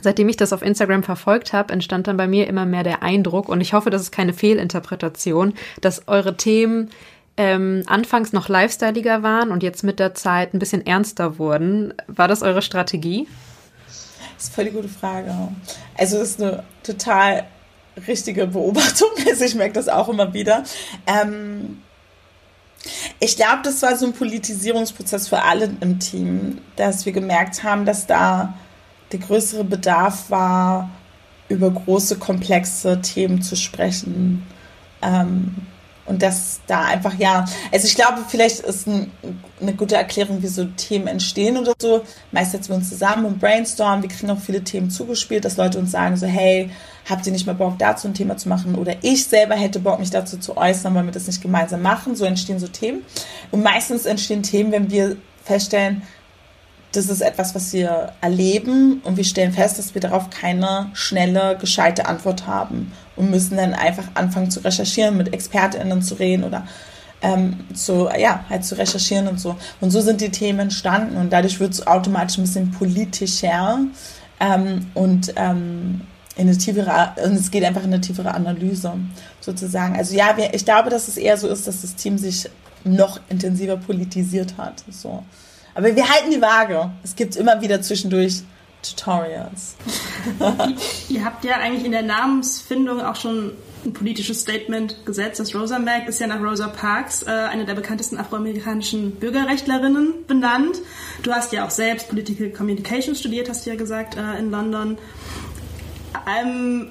Seitdem 0.01 0.27
ich 0.27 0.35
das 0.35 0.51
auf 0.51 0.63
Instagram 0.63 1.03
verfolgt 1.03 1.53
habe, 1.53 1.71
entstand 1.71 2.07
dann 2.07 2.17
bei 2.17 2.27
mir 2.27 2.47
immer 2.47 2.65
mehr 2.65 2.83
der 2.83 3.03
Eindruck, 3.03 3.47
und 3.47 3.61
ich 3.61 3.73
hoffe, 3.73 3.89
das 3.89 4.01
ist 4.01 4.11
keine 4.11 4.33
Fehlinterpretation, 4.33 5.53
dass 5.79 6.07
eure 6.09 6.35
Themen 6.35 6.89
ähm, 7.37 7.83
anfangs 7.87 8.33
noch 8.33 8.49
lifestyleiger 8.49 9.23
waren 9.23 9.51
und 9.51 9.63
jetzt 9.63 9.83
mit 9.83 9.99
der 9.99 10.13
Zeit 10.13 10.53
ein 10.53 10.59
bisschen 10.59 10.85
ernster 10.85 11.39
wurden. 11.39 11.93
War 12.07 12.27
das 12.27 12.41
eure 12.41 12.61
Strategie? 12.61 13.27
Das 14.37 14.45
ist 14.45 14.55
voll 14.55 14.65
die 14.65 14.71
gute 14.71 14.89
Frage. 14.89 15.33
Also 15.97 16.19
das 16.19 16.31
ist 16.31 16.41
eine 16.41 16.63
total 16.83 17.45
richtige 18.07 18.47
Beobachtung. 18.47 19.09
Also 19.29 19.45
ich 19.45 19.55
merke 19.55 19.73
das 19.73 19.89
auch 19.89 20.09
immer 20.09 20.33
wieder. 20.33 20.63
Ähm, 21.07 21.81
ich 23.19 23.35
glaube, 23.35 23.61
das 23.63 23.81
war 23.81 23.95
so 23.95 24.05
ein 24.05 24.13
Politisierungsprozess 24.13 25.27
für 25.27 25.41
alle 25.41 25.71
im 25.79 25.99
Team, 25.99 26.59
dass 26.75 27.05
wir 27.05 27.13
gemerkt 27.13 27.63
haben, 27.63 27.85
dass 27.85 28.05
da 28.05 28.53
der 29.11 29.19
größere 29.19 29.63
Bedarf 29.63 30.29
war, 30.29 30.89
über 31.49 31.71
große, 31.71 32.17
komplexe 32.17 33.01
Themen 33.01 33.41
zu 33.41 33.55
sprechen. 33.55 34.45
Ähm, 35.01 35.55
und 36.05 36.21
dass 36.21 36.59
da 36.67 36.83
einfach, 36.83 37.13
ja, 37.17 37.45
also 37.71 37.87
ich 37.87 37.95
glaube, 37.95 38.19
vielleicht 38.27 38.59
ist 38.59 38.87
ein, 38.87 39.11
eine 39.61 39.73
gute 39.73 39.95
Erklärung, 39.95 40.43
wie 40.43 40.47
so 40.47 40.65
Themen 40.65 41.07
entstehen 41.07 41.57
oder 41.57 41.73
so. 41.79 42.03
Meist 42.31 42.51
setzen 42.51 42.69
wir 42.69 42.75
uns 42.75 42.89
zusammen 42.89 43.25
und 43.25 43.39
brainstormen. 43.39 44.01
Wir 44.01 44.09
kriegen 44.09 44.29
auch 44.29 44.39
viele 44.39 44.63
Themen 44.63 44.89
zugespielt, 44.89 45.45
dass 45.45 45.55
Leute 45.55 45.79
uns 45.79 45.91
sagen 45.91 46.17
so, 46.17 46.27
hey, 46.27 46.69
habt 47.09 47.25
ihr 47.25 47.31
nicht 47.31 47.45
mehr 47.45 47.55
Bock, 47.55 47.79
dazu 47.79 48.07
ein 48.07 48.13
Thema 48.13 48.35
zu 48.35 48.49
machen? 48.49 48.75
Oder 48.75 48.95
ich 49.01 49.25
selber 49.25 49.55
hätte 49.55 49.79
Bock, 49.79 49.99
mich 49.99 50.09
dazu 50.09 50.37
zu 50.37 50.57
äußern, 50.57 50.93
weil 50.93 51.05
wir 51.05 51.11
das 51.11 51.27
nicht 51.27 51.41
gemeinsam 51.41 51.81
machen. 51.81 52.15
So 52.15 52.25
entstehen 52.25 52.59
so 52.59 52.67
Themen. 52.67 53.03
Und 53.51 53.63
meistens 53.63 54.05
entstehen 54.05 54.43
Themen, 54.43 54.73
wenn 54.73 54.91
wir 54.91 55.15
feststellen, 55.45 56.01
das 56.93 57.09
ist 57.09 57.21
etwas, 57.21 57.55
was 57.55 57.73
wir 57.73 58.13
erleben 58.21 59.01
und 59.03 59.17
wir 59.17 59.23
stellen 59.23 59.51
fest, 59.51 59.79
dass 59.79 59.93
wir 59.93 60.01
darauf 60.01 60.29
keine 60.29 60.89
schnelle, 60.93 61.57
gescheite 61.59 62.05
Antwort 62.05 62.47
haben 62.47 62.91
und 63.15 63.29
müssen 63.29 63.57
dann 63.57 63.73
einfach 63.73 64.05
anfangen 64.13 64.51
zu 64.51 64.59
recherchieren, 64.61 65.17
mit 65.17 65.33
ExpertInnen 65.33 66.01
zu 66.01 66.15
reden 66.15 66.43
oder 66.43 66.65
ähm, 67.21 67.61
zu, 67.73 68.09
ja, 68.17 68.45
halt 68.49 68.63
zu 68.63 68.77
recherchieren 68.77 69.27
und 69.27 69.39
so. 69.39 69.55
Und 69.81 69.91
so 69.91 70.01
sind 70.01 70.21
die 70.21 70.29
Themen 70.29 70.59
entstanden 70.59 71.17
und 71.17 71.31
dadurch 71.31 71.59
wird 71.59 71.73
es 71.73 71.87
automatisch 71.87 72.37
ein 72.37 72.43
bisschen 72.43 72.71
politischer 72.71 73.79
ähm, 74.39 74.87
und 74.93 75.33
ähm, 75.35 76.01
in 76.35 76.47
eine 76.47 76.57
tiefere, 76.57 77.13
und 77.23 77.33
es 77.33 77.51
geht 77.51 77.63
einfach 77.63 77.83
in 77.83 77.93
eine 77.93 78.01
tiefere 78.01 78.33
Analyse 78.33 78.93
sozusagen. 79.39 79.95
Also 79.95 80.15
ja, 80.15 80.35
wir, 80.35 80.53
ich 80.53 80.65
glaube, 80.65 80.89
dass 80.89 81.07
es 81.07 81.17
eher 81.17 81.37
so 81.37 81.47
ist, 81.47 81.67
dass 81.67 81.81
das 81.81 81.95
Team 81.95 82.17
sich 82.17 82.49
noch 82.83 83.19
intensiver 83.29 83.77
politisiert 83.77 84.55
hat. 84.57 84.83
So. 84.89 85.23
Aber 85.75 85.95
wir 85.95 86.07
halten 86.07 86.31
die 86.31 86.41
Waage. 86.41 86.91
Es 87.03 87.15
gibt 87.15 87.35
immer 87.35 87.61
wieder 87.61 87.81
zwischendurch 87.81 88.43
Tutorials. 88.83 89.75
Ihr 91.09 91.23
habt 91.23 91.45
ja 91.45 91.55
eigentlich 91.55 91.85
in 91.85 91.91
der 91.91 92.03
Namensfindung 92.03 93.01
auch 93.01 93.15
schon 93.15 93.53
ein 93.85 93.93
politisches 93.93 94.41
Statement 94.41 95.05
gesetzt. 95.05 95.39
Das 95.39 95.55
Rosa 95.55 95.79
Mac 95.79 96.07
ist 96.07 96.19
ja 96.19 96.27
nach 96.27 96.41
Rosa 96.41 96.67
Parks, 96.67 97.23
äh, 97.23 97.29
eine 97.29 97.65
der 97.65 97.75
bekanntesten 97.75 98.17
afroamerikanischen 98.17 99.15
Bürgerrechtlerinnen, 99.15 100.25
benannt. 100.27 100.77
Du 101.21 101.31
hast 101.31 101.53
ja 101.53 101.65
auch 101.65 101.69
selbst 101.69 102.09
Political 102.09 102.49
Communication 102.49 103.15
studiert, 103.15 103.49
hast 103.49 103.65
du 103.65 103.71
ja 103.71 103.75
gesagt, 103.75 104.15
äh, 104.15 104.39
in 104.39 104.51
London. 104.51 104.97
Ähm, 106.27 106.89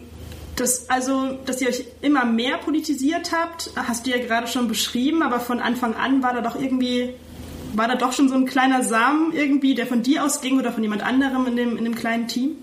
das, 0.56 0.90
also, 0.90 1.38
dass 1.46 1.62
ihr 1.62 1.68
euch 1.68 1.84
immer 2.02 2.26
mehr 2.26 2.58
politisiert 2.58 3.32
habt, 3.32 3.70
hast 3.74 4.06
du 4.06 4.10
ja 4.10 4.18
gerade 4.18 4.46
schon 4.46 4.68
beschrieben, 4.68 5.22
aber 5.22 5.40
von 5.40 5.60
Anfang 5.60 5.94
an 5.94 6.22
war 6.22 6.34
da 6.34 6.42
doch 6.42 6.60
irgendwie 6.60 7.14
war 7.74 7.88
da 7.88 7.94
doch 7.94 8.12
schon 8.12 8.28
so 8.28 8.35
ein 8.35 8.46
kleiner 8.46 8.82
Samen 8.82 9.32
irgendwie, 9.32 9.74
der 9.74 9.87
von 9.87 10.02
dir 10.02 10.24
ausging 10.24 10.58
oder 10.58 10.72
von 10.72 10.82
jemand 10.82 11.02
anderem 11.02 11.46
in 11.46 11.56
dem, 11.56 11.76
in 11.76 11.85
dem 11.85 11.94
kleinen 11.94 12.28
Team? 12.28 12.56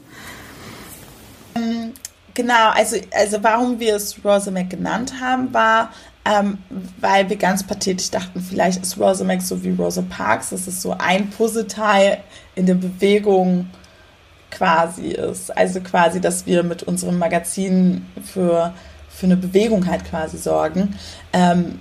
Ähm, 1.55 1.93
genau, 2.33 2.69
also, 2.69 2.97
also 3.15 3.37
warum 3.41 3.79
wir 3.79 3.95
es 3.95 4.23
Rosamac 4.23 4.69
genannt 4.69 5.13
haben, 5.21 5.53
war, 5.53 5.91
ähm, 6.25 6.57
weil 6.99 7.29
wir 7.29 7.37
ganz 7.37 7.63
pathetisch 7.63 8.11
dachten, 8.11 8.41
vielleicht 8.41 8.81
ist 8.81 8.97
Rosamac 8.99 9.41
so 9.41 9.63
wie 9.63 9.71
Rosa 9.71 10.03
Parks, 10.07 10.49
dass 10.49 10.67
es 10.67 10.81
so 10.81 10.95
ein 10.97 11.29
Puzzleteil 11.29 12.19
in 12.55 12.65
der 12.65 12.75
Bewegung 12.75 13.69
quasi 14.51 15.09
ist. 15.09 15.55
Also 15.55 15.79
quasi, 15.81 16.19
dass 16.19 16.45
wir 16.45 16.63
mit 16.63 16.83
unserem 16.83 17.17
Magazin 17.17 18.05
für, 18.23 18.73
für 19.09 19.25
eine 19.25 19.37
Bewegung 19.37 19.87
halt 19.87 20.05
quasi 20.05 20.37
sorgen. 20.37 20.95
Ähm, 21.33 21.79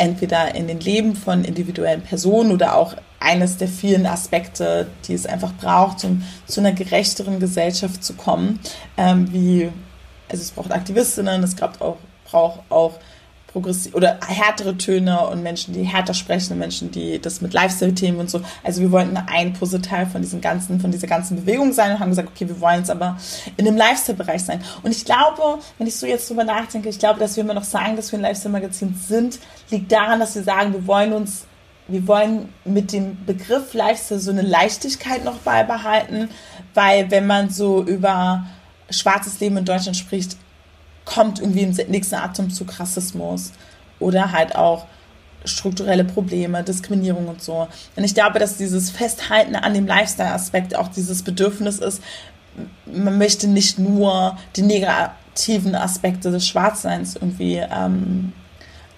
entweder 0.00 0.54
in 0.54 0.66
den 0.66 0.80
Leben 0.80 1.14
von 1.14 1.44
individuellen 1.44 2.00
Personen 2.00 2.52
oder 2.52 2.76
auch 2.76 2.94
eines 3.20 3.58
der 3.58 3.68
vielen 3.68 4.06
Aspekte, 4.06 4.86
die 5.06 5.12
es 5.12 5.26
einfach 5.26 5.52
braucht, 5.52 6.04
um 6.04 6.22
zu 6.46 6.60
einer 6.60 6.72
gerechteren 6.72 7.38
Gesellschaft 7.38 8.02
zu 8.02 8.14
kommen. 8.14 8.58
Ähm, 8.96 9.30
wie, 9.32 9.70
also 10.28 10.42
es 10.42 10.50
braucht 10.52 10.72
Aktivistinnen, 10.72 11.42
es 11.42 11.54
braucht 11.54 11.82
auch, 11.82 11.98
braucht 12.24 12.60
auch 12.70 12.94
progressiv 13.52 13.94
oder 13.94 14.18
härtere 14.26 14.76
Töne 14.76 15.26
und 15.28 15.42
Menschen, 15.42 15.74
die 15.74 15.82
härter 15.82 16.14
sprechen, 16.14 16.58
Menschen, 16.58 16.90
die 16.90 17.20
das 17.20 17.40
mit 17.40 17.52
Lifestyle-Themen 17.52 18.20
und 18.20 18.30
so. 18.30 18.40
Also 18.62 18.80
wir 18.80 18.92
wollten 18.92 19.16
ein 19.16 19.52
Puzzleteil 19.52 20.06
von 20.06 20.22
diesem 20.22 20.40
ganzen, 20.40 20.80
von 20.80 20.90
dieser 20.90 21.08
ganzen 21.08 21.36
Bewegung 21.36 21.72
sein 21.72 21.92
und 21.92 22.00
haben 22.00 22.10
gesagt, 22.10 22.28
okay, 22.34 22.48
wir 22.48 22.60
wollen 22.60 22.82
es 22.82 22.90
aber 22.90 23.18
in 23.56 23.64
dem 23.64 23.76
Lifestyle-Bereich 23.76 24.44
sein. 24.44 24.62
Und 24.82 24.92
ich 24.92 25.04
glaube, 25.04 25.58
wenn 25.78 25.86
ich 25.86 25.96
so 25.96 26.06
jetzt 26.06 26.30
drüber 26.30 26.44
nachdenke, 26.44 26.88
ich 26.88 26.98
glaube, 26.98 27.18
dass 27.18 27.36
wir 27.36 27.42
immer 27.42 27.54
noch 27.54 27.64
sagen, 27.64 27.96
dass 27.96 28.12
wir 28.12 28.18
ein 28.18 28.22
Lifestyle-Magazin 28.22 28.94
sind, 28.94 29.40
liegt 29.70 29.90
daran, 29.90 30.20
dass 30.20 30.34
wir 30.34 30.42
sagen, 30.42 30.72
wir 30.72 30.86
wollen 30.86 31.12
uns 31.12 31.44
wir 31.88 32.06
wollen 32.06 32.50
mit 32.64 32.92
dem 32.92 33.24
Begriff 33.26 33.74
Lifestyle 33.74 34.20
so 34.20 34.30
eine 34.30 34.42
Leichtigkeit 34.42 35.24
noch 35.24 35.38
beibehalten, 35.38 36.28
weil 36.72 37.10
wenn 37.10 37.26
man 37.26 37.50
so 37.50 37.82
über 37.82 38.46
schwarzes 38.90 39.40
Leben 39.40 39.56
in 39.56 39.64
Deutschland 39.64 39.96
spricht, 39.96 40.36
kommt 41.12 41.40
irgendwie 41.40 41.62
im 41.62 41.70
nächsten 41.88 42.14
Atemzug 42.14 42.78
Rassismus 42.78 43.52
oder 43.98 44.32
halt 44.32 44.54
auch 44.54 44.86
strukturelle 45.44 46.04
Probleme, 46.04 46.62
Diskriminierung 46.62 47.28
und 47.28 47.42
so. 47.42 47.68
Und 47.96 48.04
ich 48.04 48.14
glaube, 48.14 48.38
dass 48.38 48.56
dieses 48.56 48.90
Festhalten 48.90 49.56
an 49.56 49.74
dem 49.74 49.86
Lifestyle-Aspekt 49.86 50.76
auch 50.76 50.88
dieses 50.88 51.22
Bedürfnis 51.22 51.78
ist, 51.78 52.02
man 52.86 53.16
möchte 53.16 53.48
nicht 53.48 53.78
nur 53.78 54.36
die 54.56 54.62
negativen 54.62 55.74
Aspekte 55.74 56.30
des 56.30 56.46
Schwarzseins 56.46 57.16
irgendwie 57.16 57.56
ähm, 57.56 58.32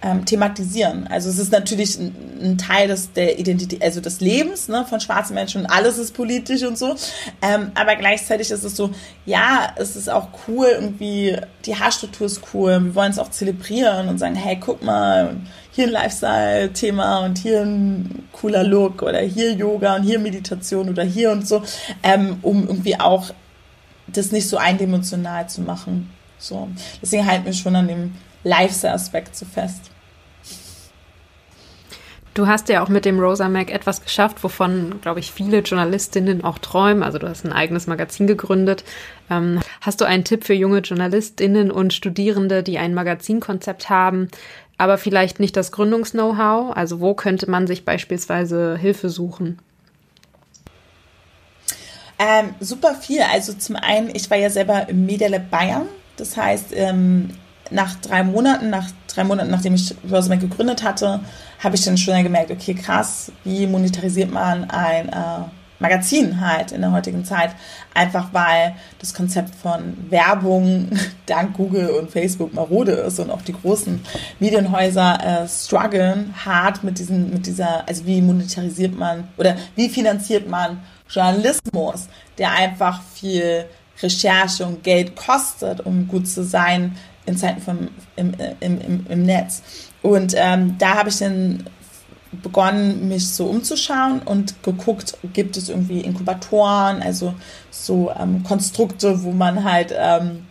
ähm, 0.03 0.25
thematisieren. 0.25 1.07
Also 1.07 1.31
es 1.31 1.39
ist 1.39 1.53
natürlich 1.53 1.99
ein, 1.99 2.15
ein, 2.43 2.59
Teil 2.59 2.89
des, 2.89 3.13
der 3.13 3.39
Identität, 3.39 3.83
also 3.83 4.01
des 4.01 4.21
Lebens 4.21 4.69
ne, 4.69 4.85
von 4.89 5.01
schwarzen 5.01 5.35
Menschen 5.35 5.63
und 5.63 5.67
alles 5.69 5.97
ist 5.99 6.13
politisch 6.13 6.65
und 6.65 6.77
so. 6.77 6.97
Ähm, 7.41 7.71
aber 7.75 7.95
gleichzeitig 7.95 8.51
ist 8.51 8.65
es 8.65 8.77
so, 8.77 8.91
ja, 9.27 9.73
es 9.77 9.95
ist 9.95 10.11
auch 10.11 10.29
cool, 10.49 10.67
irgendwie, 10.73 11.37
die 11.65 11.77
Haarstruktur 11.77 12.27
ist 12.27 12.43
cool, 12.53 12.85
wir 12.85 12.95
wollen 12.95 13.13
es 13.13 13.19
auch 13.19 13.31
zelebrieren 13.31 14.09
und 14.09 14.19
sagen, 14.19 14.35
hey, 14.35 14.59
guck 14.59 14.83
mal, 14.83 15.37
hier 15.71 15.87
ein 15.87 15.93
Lifestyle-Thema 15.93 17.25
und 17.25 17.39
hier 17.39 17.63
ein 17.63 18.29
cooler 18.33 18.65
Look 18.65 19.03
oder 19.03 19.21
hier 19.21 19.53
Yoga 19.53 19.97
und 19.97 20.03
hier 20.03 20.19
Meditation 20.19 20.89
oder 20.89 21.05
hier 21.05 21.31
und 21.31 21.47
so, 21.47 21.63
ähm, 22.03 22.39
um 22.43 22.67
irgendwie 22.67 22.99
auch 22.99 23.31
das 24.09 24.33
nicht 24.33 24.49
so 24.49 24.57
eindimensional 24.57 25.49
zu 25.49 25.63
machen. 25.63 26.11
So. 26.39 26.69
Deswegen 27.01 27.25
halten 27.25 27.45
wir 27.47 27.53
schon 27.53 27.77
an 27.77 27.87
dem 27.87 28.15
Lifestyle-Aspekt 28.45 29.37
so 29.37 29.47
fest. 29.47 29.91
Du 32.35 32.47
hast 32.47 32.71
ja 32.71 32.83
auch 32.83 32.89
mit 32.89 33.05
dem 33.05 33.21
Rosa 33.21 33.51
Mac 33.51 33.71
etwas 33.71 34.03
geschafft, 34.03 34.43
wovon, 34.43 35.03
glaube 35.03 35.21
ich, 35.21 35.31
viele 35.31 35.59
Journalistinnen 35.59 36.45
auch 36.45 36.59
träumen. 36.59 37.03
Also 37.03 37.19
du 37.19 37.29
hast 37.29 37.45
ein 37.45 37.53
eigenes 37.53 37.87
Magazin 37.87 38.27
gegründet. 38.27 38.85
Ähm, 39.29 39.61
hast 39.83 40.01
du 40.01 40.07
einen 40.07 40.25
Tipp 40.25 40.45
für 40.45 40.55
junge 40.55 40.79
Journalistinnen 40.79 41.71
und 41.71 41.93
Studierende, 41.93 42.63
die 42.63 42.79
ein 42.79 42.95
Magazinkonzept 42.95 43.91
haben, 43.91 44.29
aber 44.79 44.97
vielleicht 44.97 45.41
nicht 45.41 45.59
das 45.59 45.73
Gründungs-Know-how? 45.73 46.75
Also 46.75 47.01
wo 47.01 47.13
könnte 47.13 47.51
man 47.51 47.67
sich 47.67 47.85
beispielsweise 47.85 48.79
Hilfe 48.79 49.11
suchen? 49.11 49.59
Ähm, 52.19 52.55
super 52.61 52.95
viel. 52.95 53.21
Also 53.21 53.53
zum 53.53 53.77
einen, 53.77 54.09
ich 54.15 54.31
war 54.31 54.39
ja 54.39 54.49
selber 54.49 54.89
im 54.89 55.05
Media 55.05 55.29
Lab 55.29 55.51
Bayern. 55.51 55.87
Das 56.17 56.37
heißt, 56.37 56.69
ähm, 56.73 57.31
nach 57.73 57.95
drei 57.97 58.23
Monaten, 58.23 58.71
nach 58.71 58.89
drei 59.13 59.25
Monaten, 59.25 59.51
nachdem 59.51 59.75
ich 59.75 59.95
Rosamond 60.11 60.41
gegründet 60.41 60.83
hatte, 60.83 61.21
habe 61.59 61.75
ich 61.75 61.85
dann 61.85 61.97
schon 61.97 62.23
gemerkt, 62.23 62.51
okay, 62.51 62.75
krass, 62.75 63.33
wie 63.45 63.67
monetarisiert 63.67 64.31
man 64.31 64.69
ein 64.71 65.09
äh, 65.09 65.45
Magazin 65.79 66.41
halt 66.41 66.73
in 66.73 66.81
der 66.81 66.93
heutigen 66.93 67.25
Zeit? 67.25 67.51
Einfach 67.95 68.29
weil 68.33 68.75
das 69.01 69.15
Konzept 69.15 69.55
von 69.55 69.97
Werbung 70.11 70.91
dank 71.27 71.55
Google 71.55 71.91
und 71.91 72.11
Facebook 72.11 72.55
marode 72.55 72.93
ist 72.93 73.19
und 73.19 73.31
auch 73.31 73.43
die 73.43 73.55
großen 73.55 74.01
Medienhäuser 74.39 75.43
äh, 75.45 75.49
strugglen 75.49 76.35
hart 76.45 76.85
mit 76.85 76.99
diesen, 76.99 77.31
mit 77.31 77.47
dieser, 77.47 77.87
also 77.89 78.07
wie 78.07 78.23
monetarisiert 78.23 78.97
man 78.97 79.29
oder 79.37 79.57
wie 79.77 79.89
finanziert 79.89 80.49
man 80.49 80.81
Journalismus, 81.09 82.09
der 82.39 82.53
einfach 82.53 83.03
viel 83.15 83.67
Recherche 84.03 84.65
und 84.67 84.83
Geld 84.83 85.15
kostet, 85.15 85.81
um 85.81 86.09
gut 86.09 86.27
zu 86.27 86.43
sein 86.43 86.97
in 87.27 87.37
Zeiten 87.37 87.61
vom, 87.61 87.89
im, 88.17 88.35
im, 88.61 88.81
im, 88.81 89.07
im 89.09 89.23
Netz. 89.23 89.63
Und 90.03 90.35
ähm, 90.37 90.77
da 90.79 90.97
habe 90.97 91.09
ich 91.09 91.19
dann 91.19 91.65
begonnen, 92.43 93.09
mich 93.09 93.29
so 93.29 93.47
umzuschauen 93.47 94.21
und 94.23 94.63
geguckt, 94.63 95.19
gibt 95.33 95.57
es 95.57 95.69
irgendwie 95.69 96.01
Inkubatoren, 96.01 97.03
also 97.03 97.35
so 97.71 98.11
ähm, 98.19 98.43
Konstrukte, 98.43 99.23
wo 99.23 99.33
man 99.33 99.65
halt 99.65 99.95
ähm, 99.97 100.47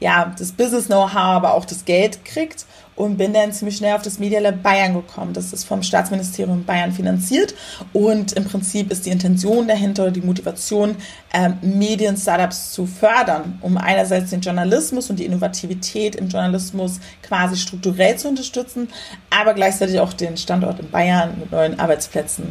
ja 0.00 0.34
das 0.38 0.52
Business-Know-how, 0.52 1.14
aber 1.14 1.54
auch 1.54 1.66
das 1.66 1.84
Geld 1.84 2.24
kriegt 2.24 2.64
und 2.96 3.18
bin 3.18 3.32
dann 3.34 3.52
ziemlich 3.52 3.76
schnell 3.76 3.94
auf 3.94 4.02
das 4.02 4.18
Media 4.18 4.40
Lab 4.40 4.62
Bayern 4.62 4.94
gekommen. 4.94 5.34
Das 5.34 5.52
ist 5.52 5.64
vom 5.64 5.82
Staatsministerium 5.82 6.64
Bayern 6.64 6.92
finanziert 6.92 7.54
und 7.92 8.32
im 8.32 8.44
Prinzip 8.44 8.90
ist 8.90 9.06
die 9.06 9.10
Intention 9.10 9.68
dahinter 9.68 10.04
oder 10.04 10.12
die 10.12 10.22
Motivation, 10.22 10.96
ähm, 11.32 11.58
Medien-Startups 11.60 12.72
zu 12.72 12.86
fördern, 12.86 13.58
um 13.60 13.76
einerseits 13.76 14.30
den 14.30 14.40
Journalismus 14.40 15.10
und 15.10 15.18
die 15.18 15.26
Innovativität 15.26 16.16
im 16.16 16.28
Journalismus 16.28 16.98
quasi 17.22 17.56
strukturell 17.56 18.16
zu 18.16 18.28
unterstützen, 18.28 18.88
aber 19.30 19.52
gleichzeitig 19.52 20.00
auch 20.00 20.14
den 20.14 20.36
Standort 20.38 20.80
in 20.80 20.90
Bayern 20.90 21.38
mit 21.38 21.52
neuen 21.52 21.78
Arbeitsplätzen 21.78 22.46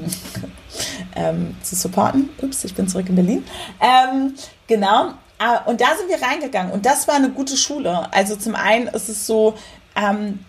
ähm, 1.16 1.56
zu 1.64 1.76
supporten. 1.76 2.30
Ups, 2.42 2.64
ich 2.64 2.76
bin 2.76 2.88
zurück 2.88 3.10
in 3.10 3.16
Berlin. 3.16 3.44
Ähm, 3.82 4.36
genau. 4.68 5.14
Ah, 5.38 5.64
und 5.66 5.82
da 5.82 5.88
sind 5.98 6.08
wir 6.08 6.26
reingegangen 6.26 6.72
und 6.72 6.86
das 6.86 7.10
war 7.10 7.16
eine 7.16 7.30
gute 7.30 7.58
Schule. 7.58 8.08
Also 8.14 8.38
zum 8.38 8.56
einen 8.56 8.88
ist 8.88 9.10
es 9.10 9.28
so, 9.28 9.56
ähm, 9.96 10.40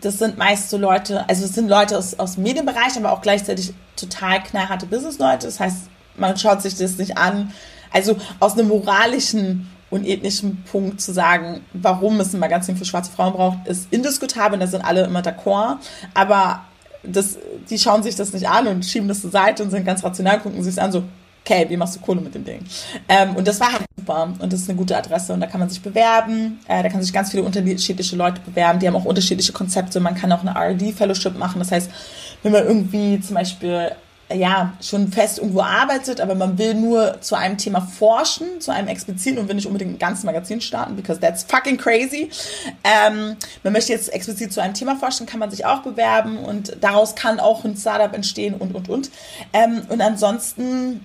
das 0.00 0.18
sind 0.18 0.38
meist 0.38 0.70
so 0.70 0.76
Leute, 0.76 1.28
also 1.28 1.44
es 1.44 1.54
sind 1.54 1.68
Leute 1.68 1.96
aus, 1.96 2.18
aus 2.18 2.34
dem 2.34 2.42
Medienbereich, 2.42 2.96
aber 2.96 3.12
auch 3.12 3.22
gleichzeitig 3.22 3.72
total 3.96 4.42
knallharte 4.42 4.86
Businessleute. 4.86 5.46
Das 5.46 5.60
heißt, 5.60 5.88
man 6.16 6.36
schaut 6.36 6.62
sich 6.62 6.76
das 6.76 6.98
nicht 6.98 7.16
an. 7.16 7.52
Also 7.92 8.16
aus 8.38 8.52
einem 8.52 8.68
moralischen 8.68 9.70
und 9.90 10.04
ethnischen 10.06 10.62
Punkt 10.64 11.00
zu 11.00 11.12
sagen, 11.12 11.64
warum 11.72 12.20
es 12.20 12.34
ein 12.34 12.40
Magazin 12.40 12.76
für 12.76 12.84
schwarze 12.84 13.10
Frauen 13.10 13.32
braucht, 13.32 13.66
ist 13.66 13.90
indiskutabel 13.90 14.54
und 14.54 14.60
da 14.60 14.66
sind 14.66 14.84
alle 14.84 15.04
immer 15.04 15.20
d'accord. 15.20 15.78
Aber 16.12 16.64
das, 17.02 17.38
die 17.70 17.78
schauen 17.78 18.02
sich 18.02 18.14
das 18.14 18.32
nicht 18.34 18.48
an 18.48 18.66
und 18.66 18.84
schieben 18.84 19.08
das 19.08 19.22
zur 19.22 19.30
Seite 19.30 19.62
und 19.62 19.70
sind 19.70 19.86
ganz 19.86 20.04
rational, 20.04 20.40
gucken 20.40 20.62
sich 20.62 20.80
an, 20.80 20.92
so, 20.92 21.04
okay, 21.48 21.66
wie 21.68 21.76
machst 21.76 21.96
du 21.96 22.00
Kohle 22.00 22.20
mit 22.20 22.34
dem 22.34 22.44
Ding? 22.44 22.60
Ähm, 23.08 23.36
und 23.36 23.48
das 23.48 23.58
war 23.60 23.72
halt 23.72 23.84
super. 23.96 24.34
Und 24.38 24.52
das 24.52 24.60
ist 24.60 24.68
eine 24.68 24.78
gute 24.78 24.96
Adresse. 24.96 25.32
Und 25.32 25.40
da 25.40 25.46
kann 25.46 25.60
man 25.60 25.68
sich 25.68 25.80
bewerben, 25.80 26.60
äh, 26.68 26.82
da 26.82 26.88
kann 26.88 27.02
sich 27.02 27.12
ganz 27.12 27.30
viele 27.30 27.42
unterschiedliche 27.42 28.16
Leute 28.16 28.40
bewerben, 28.44 28.78
die 28.78 28.86
haben 28.86 28.96
auch 28.96 29.04
unterschiedliche 29.04 29.52
Konzepte, 29.52 30.00
man 30.00 30.14
kann 30.14 30.32
auch 30.32 30.40
eine 30.40 30.54
R&D-Fellowship 30.54 31.38
machen, 31.38 31.58
das 31.58 31.72
heißt, 31.72 31.90
wenn 32.42 32.52
man 32.52 32.64
irgendwie 32.64 33.20
zum 33.20 33.34
Beispiel 33.34 33.92
ja, 34.34 34.74
schon 34.82 35.08
fest 35.08 35.38
irgendwo 35.38 35.62
arbeitet, 35.62 36.20
aber 36.20 36.34
man 36.34 36.58
will 36.58 36.74
nur 36.74 37.20
zu 37.22 37.34
einem 37.34 37.56
Thema 37.56 37.80
forschen, 37.80 38.60
zu 38.60 38.70
einem 38.70 38.88
expliziten 38.88 39.38
und 39.38 39.48
will 39.48 39.54
nicht 39.54 39.66
unbedingt 39.66 39.92
ein 39.92 39.98
ganzes 39.98 40.24
Magazin 40.24 40.60
starten, 40.60 40.96
because 40.96 41.18
that's 41.18 41.44
fucking 41.44 41.78
crazy. 41.78 42.28
Ähm, 42.84 43.36
man 43.62 43.72
möchte 43.72 43.92
jetzt 43.92 44.12
explizit 44.12 44.52
zu 44.52 44.60
einem 44.60 44.74
Thema 44.74 44.96
forschen, 44.96 45.24
kann 45.24 45.40
man 45.40 45.50
sich 45.50 45.64
auch 45.64 45.80
bewerben. 45.80 46.36
Und 46.38 46.76
daraus 46.82 47.14
kann 47.14 47.40
auch 47.40 47.64
ein 47.64 47.74
Startup 47.76 48.12
entstehen 48.14 48.54
und, 48.54 48.74
und, 48.74 48.90
und. 48.90 49.10
Ähm, 49.54 49.80
und 49.88 50.02
ansonsten 50.02 51.00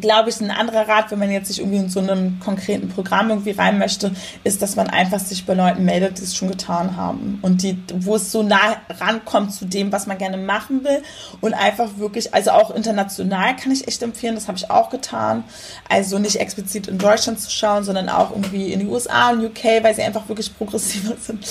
glaube 0.00 0.30
ich, 0.30 0.40
ein 0.40 0.50
anderer 0.50 0.88
Rat, 0.88 1.10
wenn 1.10 1.18
man 1.18 1.30
jetzt 1.30 1.48
sich 1.48 1.60
irgendwie 1.60 1.78
in 1.78 1.88
so 1.88 2.00
einem 2.00 2.40
konkreten 2.40 2.88
Programm 2.88 3.30
irgendwie 3.30 3.52
rein 3.52 3.78
möchte, 3.78 4.12
ist, 4.44 4.62
dass 4.62 4.76
man 4.76 4.88
einfach 4.88 5.20
sich 5.20 5.46
bei 5.46 5.54
Leuten 5.54 5.84
meldet, 5.84 6.18
die 6.18 6.24
es 6.24 6.36
schon 6.36 6.48
getan 6.48 6.96
haben. 6.96 7.38
Und 7.42 7.62
die, 7.62 7.78
wo 7.94 8.16
es 8.16 8.32
so 8.32 8.42
nah 8.42 8.76
rankommt 9.00 9.52
zu 9.52 9.64
dem, 9.64 9.92
was 9.92 10.06
man 10.06 10.18
gerne 10.18 10.36
machen 10.36 10.84
will. 10.84 11.02
Und 11.40 11.54
einfach 11.54 11.98
wirklich, 11.98 12.34
also 12.34 12.50
auch 12.50 12.74
international 12.74 13.56
kann 13.56 13.72
ich 13.72 13.88
echt 13.88 14.02
empfehlen, 14.02 14.34
das 14.34 14.48
habe 14.48 14.58
ich 14.58 14.70
auch 14.70 14.90
getan, 14.90 15.44
also 15.88 16.18
nicht 16.18 16.36
explizit 16.36 16.86
in 16.86 16.98
Deutschland 16.98 17.40
zu 17.40 17.50
schauen, 17.50 17.84
sondern 17.84 18.08
auch 18.08 18.30
irgendwie 18.30 18.72
in 18.72 18.80
die 18.80 18.86
USA 18.86 19.30
und 19.30 19.44
UK, 19.44 19.82
weil 19.82 19.94
sie 19.94 20.02
einfach 20.02 20.28
wirklich 20.28 20.56
progressiver 20.56 21.14
sind 21.20 21.46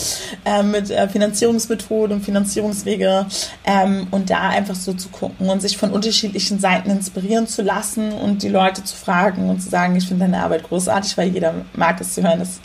äh, 0.46 0.64
mit 0.64 0.90
äh, 0.90 1.08
Finanzierungsmethoden 1.08 2.18
und 2.18 2.24
Finanzierungswege 2.24 3.26
ähm, 3.66 4.08
und 4.12 4.30
da 4.30 4.50
einfach 4.50 4.76
so 4.76 4.94
zu 4.94 5.10
gucken 5.10 5.50
und 5.50 5.62
sich 5.62 5.78
von 5.78 5.92
unterschiedlichen 5.92 6.60
Seiten 6.60 6.90
inspirieren 6.90 7.48
zu 7.48 7.62
lassen 7.62 8.12
und 8.14 8.37
die 8.42 8.50
Leute 8.50 8.84
zu 8.84 8.96
fragen 8.96 9.50
und 9.50 9.62
zu 9.62 9.70
sagen, 9.70 9.96
ich 9.96 10.08
finde 10.08 10.26
deine 10.26 10.44
Arbeit 10.44 10.64
großartig, 10.64 11.18
weil 11.18 11.30
jeder 11.30 11.54
mag 11.74 12.00
es 12.02 12.14
zu 12.14 12.24
hören, 12.24 12.40
dass 12.40 12.60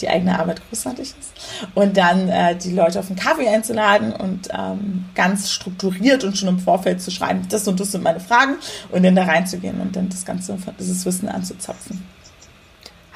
die 0.00 0.08
eigene 0.08 0.38
Arbeit 0.38 0.60
großartig 0.68 1.14
ist. 1.18 1.32
Und 1.74 1.96
dann 1.96 2.28
äh, 2.28 2.56
die 2.56 2.72
Leute 2.72 3.00
auf 3.00 3.08
einen 3.08 3.18
Kaffee 3.18 3.48
einzuladen 3.48 4.12
und 4.12 4.48
ähm, 4.56 5.06
ganz 5.14 5.50
strukturiert 5.50 6.24
und 6.24 6.36
schon 6.36 6.48
im 6.48 6.58
Vorfeld 6.58 7.00
zu 7.02 7.10
schreiben, 7.10 7.46
das 7.48 7.66
und 7.66 7.80
das 7.80 7.92
sind 7.92 8.04
meine 8.04 8.20
Fragen 8.20 8.56
und 8.90 9.04
dann 9.04 9.16
da 9.16 9.24
reinzugehen 9.24 9.80
und 9.80 9.96
dann 9.96 10.08
das 10.08 10.24
ganze, 10.24 10.56
dieses 10.78 11.04
Wissen 11.04 11.28
anzuzapfen. 11.28 12.04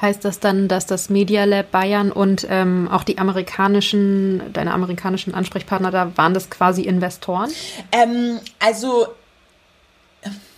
Heißt 0.01 0.25
das 0.25 0.41
dann, 0.41 0.67
dass 0.67 0.85
das 0.85 1.09
Media 1.09 1.45
Lab 1.45 1.71
Bayern 1.71 2.11
und 2.11 2.45
ähm, 2.49 2.89
auch 2.91 3.03
die 3.05 3.19
amerikanischen, 3.19 4.41
deine 4.51 4.73
amerikanischen 4.73 5.33
Ansprechpartner 5.33 5.91
da, 5.91 6.11
waren 6.17 6.33
das 6.33 6.49
quasi 6.49 6.81
Investoren? 6.81 7.49
Ähm, 7.93 8.39
also 8.59 9.07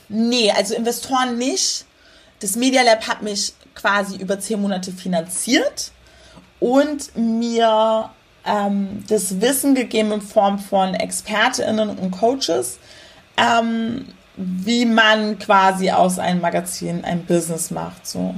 Nee, 0.09 0.51
also 0.51 0.75
Investoren 0.75 1.37
nicht. 1.37 1.85
Das 2.39 2.55
Media 2.55 2.81
Lab 2.83 3.07
hat 3.07 3.21
mich 3.21 3.53
quasi 3.73 4.17
über 4.17 4.39
zehn 4.39 4.61
Monate 4.61 4.91
finanziert 4.91 5.91
und 6.59 7.15
mir 7.15 8.09
ähm, 8.45 9.03
das 9.07 9.41
Wissen 9.41 9.75
gegeben 9.75 10.11
in 10.11 10.21
Form 10.21 10.59
von 10.59 10.93
ExpertInnen 10.93 11.89
und 11.89 12.11
Coaches, 12.11 12.79
ähm, 13.37 14.05
wie 14.37 14.85
man 14.85 15.39
quasi 15.39 15.91
aus 15.91 16.19
einem 16.19 16.41
Magazin 16.41 17.03
ein 17.03 17.25
Business 17.25 17.71
macht. 17.71 18.05
So. 18.07 18.35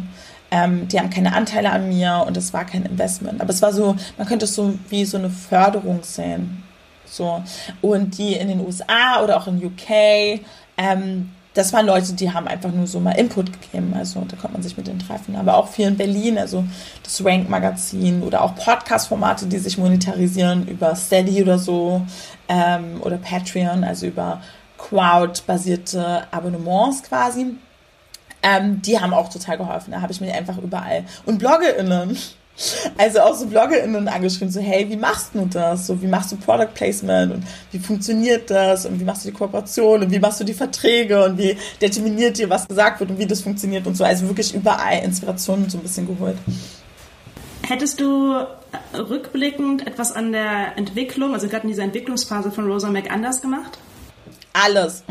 Ähm, 0.50 0.88
die 0.88 1.00
haben 1.00 1.10
keine 1.10 1.34
Anteile 1.34 1.72
an 1.72 1.90
mir 1.90 2.24
und 2.26 2.38
es 2.38 2.54
war 2.54 2.66
kein 2.66 2.86
Investment. 2.86 3.42
Aber 3.42 3.50
es 3.50 3.62
war 3.62 3.74
so, 3.74 3.96
man 4.18 4.28
könnte 4.28 4.46
es 4.46 4.56
so 4.56 4.78
wie 4.90 5.06
so 5.06 5.18
eine 5.18 5.30
Förderung 5.30 6.04
sehen. 6.04 6.64
So. 7.06 7.44
Und 7.82 8.18
die 8.18 8.34
in 8.34 8.48
den 8.48 8.66
USA 8.66 9.24
oder 9.24 9.38
auch 9.38 9.48
in 9.48 9.64
UK, 9.64 10.42
ähm, 10.78 11.32
das 11.58 11.74
waren 11.74 11.88
Leute, 11.88 12.14
die 12.14 12.32
haben 12.32 12.48
einfach 12.48 12.72
nur 12.72 12.86
so 12.86 13.00
mal 13.00 13.14
Input 13.14 13.52
gegeben. 13.52 13.96
Also 13.98 14.22
da 14.28 14.36
konnte 14.36 14.54
man 14.54 14.62
sich 14.62 14.78
mit 14.78 14.86
denen 14.86 15.00
treffen. 15.00 15.36
Aber 15.36 15.58
auch 15.58 15.70
viel 15.70 15.88
in 15.88 15.98
Berlin, 15.98 16.38
also 16.38 16.64
das 17.02 17.26
Rank-Magazin 17.26 18.22
oder 18.22 18.44
auch 18.44 18.56
Podcast-Formate, 18.56 19.48
die 19.48 19.58
sich 19.58 19.78
monetarisieren 19.80 20.68
über 20.68 20.96
Steady 20.96 21.42
oder 21.42 21.58
so 21.58 22.06
ähm, 22.48 23.02
oder 23.02 23.18
Patreon, 23.18 23.84
also 23.84 24.06
über 24.06 24.42
Crowd-basierte 24.78 26.28
Abonnements 26.30 27.02
quasi. 27.02 27.56
Ähm, 28.44 28.80
die 28.84 29.00
haben 29.00 29.16
auch 29.16 29.30
total 29.30 29.58
geholfen. 29.58 29.92
Da 29.92 30.02
habe 30.02 30.14
ich 30.14 30.22
mich 30.22 30.32
einfach 30.32 30.60
überall. 30.60 31.06
Und 31.26 31.40
BloggerInnen 31.40 32.16
also 32.98 33.20
auch 33.22 33.36
so 33.36 33.46
BloggerInnen 33.46 34.08
angeschrieben, 34.08 34.52
so 34.52 34.60
hey, 34.60 34.90
wie 34.90 34.96
machst 34.96 35.32
du 35.34 35.46
das? 35.46 35.88
So, 35.88 36.02
wie 36.02 36.08
machst 36.08 36.32
du 36.32 36.38
Product 36.38 36.74
Placement 36.74 37.34
und 37.34 37.44
wie 37.72 37.80
funktioniert 37.80 38.50
das 38.50 38.86
und 38.86 39.00
wie 39.00 39.04
machst 39.04 39.26
du 39.26 39.30
die 39.30 39.36
Kooperation 39.36 40.04
und 40.04 40.12
wie 40.12 40.20
machst 40.20 40.40
du 40.40 40.44
die 40.44 40.54
Verträge 40.54 41.24
und 41.24 41.38
wie 41.38 41.58
determiniert 41.82 42.38
dir, 42.38 42.50
was 42.50 42.68
gesagt 42.68 43.00
wird 43.00 43.12
und 43.12 43.20
wie 43.20 43.28
das 43.28 43.42
funktioniert 43.42 43.86
und 43.86 43.96
so. 43.96 44.04
Also 44.04 44.28
wirklich 44.28 44.54
überall 44.54 45.04
Inspirationen 45.04 45.70
so 45.70 45.78
ein 45.78 45.84
bisschen 45.84 46.08
geholt. 46.08 46.38
Hättest 47.68 48.00
du 48.00 48.46
rückblickend 48.94 49.86
etwas 49.86 50.12
an 50.12 50.32
der 50.32 50.78
Entwicklung, 50.78 51.34
also 51.34 51.48
gerade 51.48 51.64
in 51.64 51.70
dieser 51.70 51.84
Entwicklungsphase 51.84 52.52
von 52.52 52.66
Rosa 52.66 52.90
Mac 52.90 53.12
anders 53.12 53.42
gemacht? 53.42 53.78
Alles. 54.54 55.04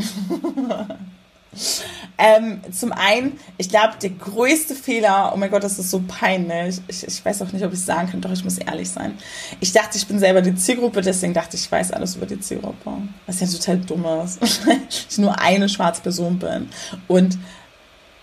Ähm, 2.19 2.61
zum 2.73 2.93
einen, 2.93 3.39
ich 3.59 3.69
glaube, 3.69 3.95
der 4.01 4.11
größte 4.11 4.75
Fehler, 4.75 5.33
oh 5.35 5.37
mein 5.37 5.51
Gott, 5.51 5.65
das 5.65 5.79
ist 5.79 5.91
so 5.91 6.03
peinlich. 6.07 6.81
Ich, 6.89 7.07
ich 7.07 7.25
weiß 7.25 7.43
auch 7.43 7.53
nicht, 7.53 7.65
ob 7.65 7.73
ich 7.73 7.79
es 7.79 7.87
sagen 7.87 8.11
kann, 8.11 8.21
doch 8.21 8.33
ich 8.33 8.45
muss 8.45 8.59
ehrlich 8.59 8.89
sein. 8.89 9.19
Ich 9.61 9.73
dachte, 9.73 9.99
ich 9.99 10.07
bin 10.07 10.19
selber 10.19 10.43
die 10.43 10.55
Zielgruppe, 10.55 11.03
deswegen 11.03 11.35
dachte 11.35 11.57
ich, 11.57 11.65
ich 11.65 11.73
weiß 11.73 11.93
alles 11.93 12.17
über 12.17 12.27
die 12.27 12.41
Zielgruppe. 12.41 12.91
Was 13.27 13.41
ja 13.41 13.47
total 13.47 13.79
dumm 13.79 14.07
ist. 14.25 14.39
ich 15.11 15.19
nur 15.19 15.39
eine 15.41 15.69
schwarze 15.69 16.03
Person 16.03 16.39
bin. 16.39 16.69
Und 17.07 17.39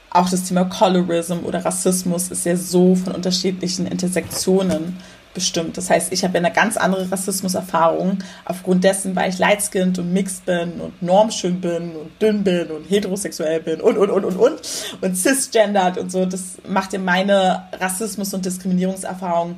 auch 0.09 0.29
das 0.29 0.43
Thema 0.43 0.65
Colorism 0.65 1.39
oder 1.43 1.65
Rassismus 1.65 2.29
ist 2.29 2.45
ja 2.45 2.55
so 2.55 2.95
von 2.95 3.13
unterschiedlichen 3.13 3.87
Intersektionen 3.87 4.97
bestimmt. 5.33 5.77
Das 5.77 5.89
heißt, 5.89 6.11
ich 6.11 6.23
habe 6.23 6.37
eine 6.37 6.51
ganz 6.51 6.77
andere 6.77 7.11
Rassismuserfahrung 7.11 8.19
aufgrund 8.45 8.83
dessen, 8.83 9.15
weil 9.15 9.29
ich 9.29 9.39
lightskinned 9.39 9.99
und 9.99 10.13
mixed 10.13 10.45
bin 10.45 10.79
und 10.79 11.01
normschön 11.01 11.61
bin 11.61 11.95
und 11.95 12.21
dünn 12.21 12.43
bin 12.43 12.71
und 12.71 12.89
heterosexuell 12.89 13.61
bin 13.61 13.81
und, 13.81 13.97
und, 13.97 14.09
und, 14.09 14.25
und, 14.25 14.37
und 14.37 14.61
und 15.01 15.15
cisgendered 15.15 15.97
und 15.97 16.11
so. 16.11 16.25
Das 16.25 16.57
macht 16.67 16.93
ja 16.93 16.99
meine 16.99 17.63
Rassismus- 17.79 18.33
und 18.33 18.45
Diskriminierungserfahrung 18.45 19.57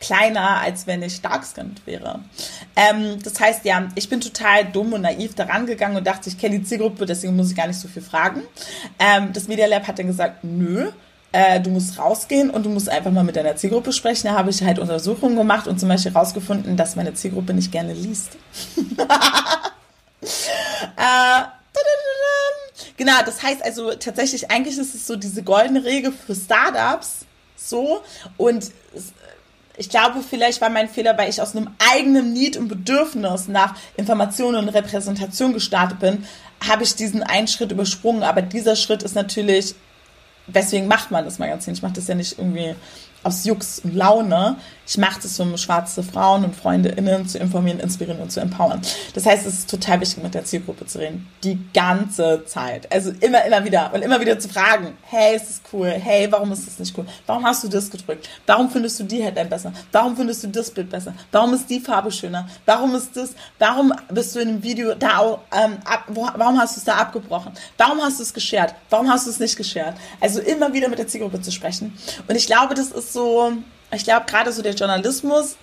kleiner, 0.00 0.60
als 0.60 0.86
wenn 0.86 1.02
ich 1.02 1.22
darkskinned 1.22 1.86
wäre. 1.86 2.20
Ähm, 2.74 3.18
das 3.22 3.40
heißt, 3.40 3.64
ja, 3.64 3.88
ich 3.94 4.08
bin 4.08 4.20
total 4.20 4.66
dumm 4.66 4.92
und 4.92 5.02
naiv 5.02 5.34
daran 5.34 5.66
gegangen 5.66 5.96
und 5.96 6.06
dachte, 6.06 6.28
ich 6.28 6.38
kenne 6.38 6.58
die 6.58 6.64
Zielgruppe, 6.64 7.06
deswegen 7.06 7.34
muss 7.34 7.50
ich 7.50 7.56
gar 7.56 7.66
nicht 7.66 7.80
so 7.80 7.88
viel 7.88 8.02
fragen. 8.02 8.42
Ähm, 8.98 9.32
das 9.32 9.48
Media 9.48 9.66
Lab 9.66 9.86
hat 9.88 9.98
dann 9.98 10.06
gesagt, 10.06 10.44
nö, 10.44 10.90
äh, 11.36 11.60
du 11.60 11.68
musst 11.68 11.98
rausgehen 11.98 12.48
und 12.48 12.64
du 12.64 12.70
musst 12.70 12.88
einfach 12.88 13.10
mal 13.10 13.22
mit 13.22 13.36
deiner 13.36 13.56
Zielgruppe 13.56 13.92
sprechen. 13.92 14.28
Da 14.28 14.38
habe 14.38 14.48
ich 14.48 14.62
halt 14.62 14.78
Untersuchungen 14.78 15.36
gemacht 15.36 15.66
und 15.66 15.78
zum 15.78 15.90
Beispiel 15.90 16.14
herausgefunden, 16.14 16.78
dass 16.78 16.96
meine 16.96 17.12
Zielgruppe 17.12 17.52
nicht 17.52 17.70
gerne 17.70 17.92
liest. 17.92 18.38
äh, 20.96 21.42
genau, 22.96 23.12
das 23.26 23.42
heißt 23.42 23.62
also 23.62 23.92
tatsächlich, 23.96 24.50
eigentlich 24.50 24.78
ist 24.78 24.94
es 24.94 25.06
so 25.06 25.14
diese 25.14 25.42
goldene 25.42 25.84
Regel 25.84 26.10
für 26.10 26.34
Startups 26.34 27.26
so 27.54 28.00
und 28.38 28.70
ich 29.76 29.90
glaube, 29.90 30.22
vielleicht 30.26 30.62
war 30.62 30.70
mein 30.70 30.88
Fehler, 30.88 31.18
weil 31.18 31.28
ich 31.28 31.42
aus 31.42 31.54
einem 31.54 31.68
eigenen 31.92 32.32
Need 32.32 32.56
und 32.56 32.68
Bedürfnis 32.68 33.46
nach 33.46 33.74
Information 33.98 34.54
und 34.54 34.70
Repräsentation 34.70 35.52
gestartet 35.52 35.98
bin, 35.98 36.26
habe 36.66 36.82
ich 36.82 36.94
diesen 36.94 37.22
einen 37.22 37.46
Schritt 37.46 37.72
übersprungen. 37.72 38.22
Aber 38.22 38.40
dieser 38.40 38.74
Schritt 38.74 39.02
ist 39.02 39.14
natürlich 39.14 39.74
weswegen 40.46 40.88
macht 40.88 41.10
man 41.10 41.24
das 41.24 41.38
Magazin? 41.38 41.74
Ich 41.74 41.82
mache 41.82 41.94
das 41.94 42.06
ja 42.06 42.14
nicht 42.14 42.38
irgendwie 42.38 42.74
aus 43.22 43.44
Jux 43.44 43.80
und 43.80 43.94
Laune. 43.94 44.56
Ich 44.86 44.98
mache 44.98 45.20
das, 45.20 45.38
um 45.40 45.56
schwarze 45.56 46.02
Frauen 46.02 46.44
und 46.44 46.54
FreundInnen 46.54 47.26
zu 47.26 47.38
informieren, 47.38 47.80
inspirieren 47.80 48.20
und 48.20 48.30
zu 48.30 48.40
empowern. 48.40 48.80
Das 49.14 49.26
heißt, 49.26 49.46
es 49.46 49.54
ist 49.54 49.70
total 49.70 50.00
wichtig, 50.00 50.22
mit 50.22 50.34
der 50.34 50.44
Zielgruppe 50.44 50.86
zu 50.86 50.98
reden. 50.98 51.28
Die 51.42 51.58
ganze 51.74 52.44
Zeit. 52.46 52.90
Also 52.92 53.10
immer, 53.20 53.44
immer 53.44 53.64
wieder. 53.64 53.92
Und 53.92 54.02
immer 54.02 54.20
wieder 54.20 54.38
zu 54.38 54.48
fragen, 54.48 54.96
hey, 55.02 55.36
ist 55.36 55.48
das 55.48 55.60
cool? 55.72 55.88
Hey, 55.88 56.30
warum 56.30 56.52
ist 56.52 56.66
das 56.66 56.78
nicht 56.78 56.96
cool? 56.96 57.04
Warum 57.26 57.44
hast 57.44 57.64
du 57.64 57.68
das 57.68 57.90
gedrückt? 57.90 58.28
Warum 58.46 58.70
findest 58.70 59.00
du 59.00 59.04
die 59.04 59.22
Headline 59.22 59.48
besser? 59.48 59.72
Warum 59.90 60.16
findest 60.16 60.44
du 60.44 60.48
das 60.48 60.70
Bild 60.70 60.88
besser? 60.88 61.14
Warum 61.32 61.52
ist 61.54 61.68
die 61.68 61.80
Farbe 61.80 62.12
schöner? 62.12 62.48
Warum 62.64 62.94
ist 62.94 63.16
das? 63.16 63.34
Warum 63.58 63.92
bist 64.10 64.36
du 64.36 64.40
in 64.40 64.48
dem 64.48 64.62
Video 64.62 64.94
da, 64.94 65.38
ähm, 65.52 65.78
ab, 65.84 66.04
wo, 66.08 66.28
warum 66.36 66.58
hast 66.60 66.76
du 66.76 66.80
es 66.80 66.84
da 66.84 66.94
abgebrochen? 66.94 67.52
Warum 67.76 68.00
hast 68.00 68.18
du 68.18 68.22
es 68.22 68.32
geshared? 68.32 68.74
Warum 68.90 69.10
hast 69.10 69.26
du 69.26 69.30
es 69.30 69.40
nicht 69.40 69.56
geshared? 69.56 69.94
Also 70.20 70.40
immer 70.40 70.72
wieder 70.72 70.88
mit 70.88 70.98
der 70.98 71.08
Zielgruppe 71.08 71.40
zu 71.40 71.50
sprechen. 71.50 71.96
Und 72.28 72.36
ich 72.36 72.46
glaube, 72.46 72.74
das 72.74 72.92
ist 72.92 73.12
so, 73.12 73.52
ich 73.92 74.04
glaube, 74.04 74.26
gerade 74.26 74.52
so 74.52 74.62
der 74.62 74.74
Journalismus 74.74 75.56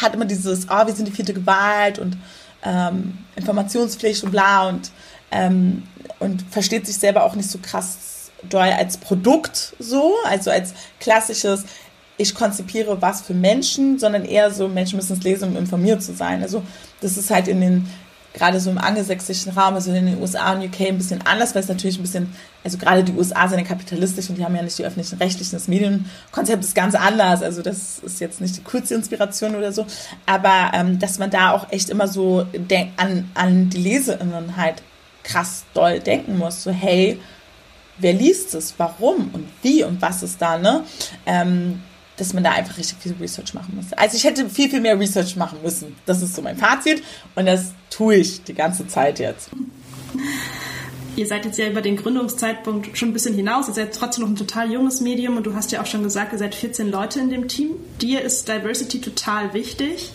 hat 0.00 0.14
immer 0.14 0.24
dieses, 0.24 0.66
oh, 0.68 0.86
wir 0.86 0.94
sind 0.94 1.06
die 1.06 1.12
vierte 1.12 1.34
Gewalt 1.34 1.98
und 1.98 2.16
ähm, 2.64 3.18
Informationspflicht 3.36 4.24
und 4.24 4.30
bla 4.30 4.68
und, 4.68 4.90
ähm, 5.30 5.82
und 6.18 6.44
versteht 6.50 6.86
sich 6.86 6.96
selber 6.96 7.24
auch 7.24 7.34
nicht 7.34 7.50
so 7.50 7.58
krass 7.58 8.30
doll 8.48 8.70
als 8.70 8.96
Produkt 8.96 9.74
so, 9.78 10.14
also 10.24 10.50
als 10.50 10.74
klassisches, 11.00 11.64
ich 12.16 12.34
konzipiere 12.34 13.00
was 13.00 13.22
für 13.22 13.34
Menschen, 13.34 13.98
sondern 13.98 14.24
eher 14.24 14.50
so, 14.50 14.68
Menschen 14.68 14.96
müssen 14.96 15.16
es 15.16 15.22
lesen, 15.22 15.50
um 15.50 15.56
informiert 15.56 16.02
zu 16.02 16.14
sein. 16.14 16.42
Also 16.42 16.62
das 17.00 17.16
ist 17.16 17.30
halt 17.30 17.48
in 17.48 17.60
den 17.60 17.88
gerade 18.34 18.60
so 18.60 18.70
im 18.70 18.78
angelsächsischen 18.78 19.52
Raum, 19.52 19.74
also 19.74 19.92
in 19.92 20.06
den 20.06 20.20
USA 20.20 20.52
und 20.52 20.64
UK 20.64 20.88
ein 20.88 20.98
bisschen 20.98 21.20
anders, 21.26 21.54
weil 21.54 21.62
es 21.62 21.68
natürlich 21.68 21.98
ein 21.98 22.02
bisschen, 22.02 22.34
also 22.64 22.78
gerade 22.78 23.04
die 23.04 23.12
USA 23.12 23.46
sind 23.48 23.58
ja 23.58 23.64
kapitalistisch 23.64 24.30
und 24.30 24.36
die 24.36 24.44
haben 24.44 24.56
ja 24.56 24.62
nicht 24.62 24.78
die 24.78 24.84
öffentlichen 24.84 25.18
rechtlichen, 25.18 25.52
das 25.52 25.68
Medienkonzept 25.68 26.64
ist 26.64 26.74
ganz 26.74 26.94
anders, 26.94 27.42
also 27.42 27.62
das 27.62 27.98
ist 27.98 28.20
jetzt 28.20 28.40
nicht 28.40 28.56
die 28.56 28.62
kurze 28.62 28.94
Inspiration 28.94 29.54
oder 29.54 29.72
so, 29.72 29.86
aber 30.26 30.70
ähm, 30.72 30.98
dass 30.98 31.18
man 31.18 31.30
da 31.30 31.52
auch 31.52 31.70
echt 31.70 31.90
immer 31.90 32.08
so 32.08 32.46
an, 32.96 33.30
an 33.34 33.68
die 33.68 33.82
LeserInnen 33.82 34.56
halt 34.56 34.82
krass 35.24 35.64
doll 35.74 36.00
denken 36.00 36.38
muss, 36.38 36.62
so 36.62 36.70
hey, 36.70 37.20
wer 37.98 38.12
liest 38.12 38.54
es, 38.54 38.74
warum? 38.78 39.30
Und 39.32 39.48
wie? 39.62 39.84
Und 39.84 40.02
was 40.02 40.22
ist 40.22 40.40
da, 40.40 40.58
ne? 40.58 40.84
Ähm, 41.26 41.82
dass 42.22 42.34
man 42.34 42.44
da 42.44 42.52
einfach 42.52 42.78
richtig 42.78 42.98
viel 43.00 43.14
Research 43.20 43.52
machen 43.54 43.74
muss. 43.74 43.92
Also 43.94 44.16
ich 44.16 44.24
hätte 44.24 44.48
viel, 44.48 44.70
viel 44.70 44.80
mehr 44.80 44.98
Research 44.98 45.36
machen 45.36 45.58
müssen. 45.62 45.96
Das 46.06 46.22
ist 46.22 46.34
so 46.34 46.42
mein 46.42 46.56
Fazit 46.56 47.02
und 47.34 47.46
das 47.46 47.72
tue 47.90 48.16
ich 48.16 48.44
die 48.44 48.54
ganze 48.54 48.86
Zeit 48.86 49.18
jetzt. 49.18 49.50
Ihr 51.14 51.26
seid 51.26 51.44
jetzt 51.44 51.58
ja 51.58 51.68
über 51.68 51.82
den 51.82 51.96
Gründungszeitpunkt 51.96 52.96
schon 52.96 53.10
ein 53.10 53.12
bisschen 53.12 53.34
hinaus. 53.34 53.68
Ihr 53.68 53.74
seid 53.74 53.94
trotzdem 53.94 54.22
noch 54.22 54.30
ein 54.30 54.36
total 54.36 54.72
junges 54.72 55.00
Medium 55.00 55.36
und 55.36 55.44
du 55.44 55.54
hast 55.54 55.70
ja 55.72 55.82
auch 55.82 55.86
schon 55.86 56.02
gesagt, 56.02 56.32
ihr 56.32 56.38
seid 56.38 56.54
14 56.54 56.90
Leute 56.90 57.20
in 57.20 57.28
dem 57.28 57.48
Team. 57.48 57.72
Dir 58.00 58.22
ist 58.22 58.48
Diversity 58.48 59.00
total 59.00 59.52
wichtig. 59.52 60.12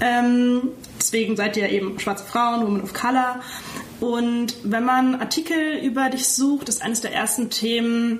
Ähm, 0.00 0.70
deswegen 0.98 1.36
seid 1.36 1.56
ihr 1.56 1.68
eben 1.68 2.00
schwarze 2.00 2.24
Frauen, 2.24 2.66
Women 2.66 2.82
of 2.82 2.92
Color. 2.92 3.40
Und 4.00 4.56
wenn 4.64 4.84
man 4.84 5.14
Artikel 5.16 5.78
über 5.80 6.08
dich 6.08 6.26
sucht, 6.26 6.68
ist 6.68 6.82
eines 6.82 7.02
der 7.02 7.14
ersten 7.14 7.50
Themen 7.50 8.18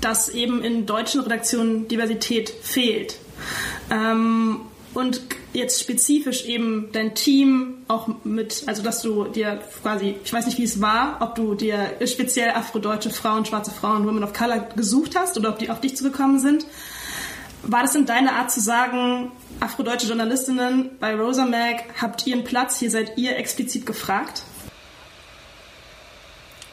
dass 0.00 0.28
eben 0.28 0.62
in 0.62 0.86
deutschen 0.86 1.20
Redaktionen 1.20 1.88
Diversität 1.88 2.50
fehlt. 2.50 3.18
Ähm, 3.90 4.60
und 4.94 5.20
jetzt 5.52 5.80
spezifisch 5.80 6.44
eben 6.46 6.88
dein 6.92 7.14
Team 7.14 7.84
auch 7.88 8.08
mit, 8.24 8.64
also 8.66 8.82
dass 8.82 9.02
du 9.02 9.24
dir 9.24 9.60
quasi, 9.82 10.16
ich 10.24 10.32
weiß 10.32 10.46
nicht, 10.46 10.58
wie 10.58 10.64
es 10.64 10.80
war, 10.80 11.18
ob 11.20 11.34
du 11.34 11.54
dir 11.54 11.94
speziell 12.06 12.50
afrodeutsche 12.50 13.10
Frauen, 13.10 13.44
schwarze 13.44 13.70
Frauen, 13.70 14.06
Women 14.06 14.24
of 14.24 14.32
Color 14.32 14.68
gesucht 14.76 15.14
hast 15.16 15.36
oder 15.38 15.50
ob 15.50 15.58
die 15.58 15.70
auf 15.70 15.80
dich 15.80 15.96
zugekommen 15.96 16.40
sind. 16.40 16.66
War 17.62 17.82
das 17.82 17.94
in 17.94 18.06
deiner 18.06 18.34
Art 18.34 18.50
zu 18.50 18.60
sagen, 18.60 19.32
afrodeutsche 19.60 20.06
Journalistinnen 20.06 20.90
bei 21.00 21.14
Rosa 21.14 21.44
Mag, 21.44 21.84
habt 22.00 22.26
ihr 22.26 22.34
einen 22.34 22.44
Platz, 22.44 22.78
hier 22.78 22.90
seid 22.90 23.18
ihr 23.18 23.36
explizit 23.36 23.84
gefragt? 23.84 24.42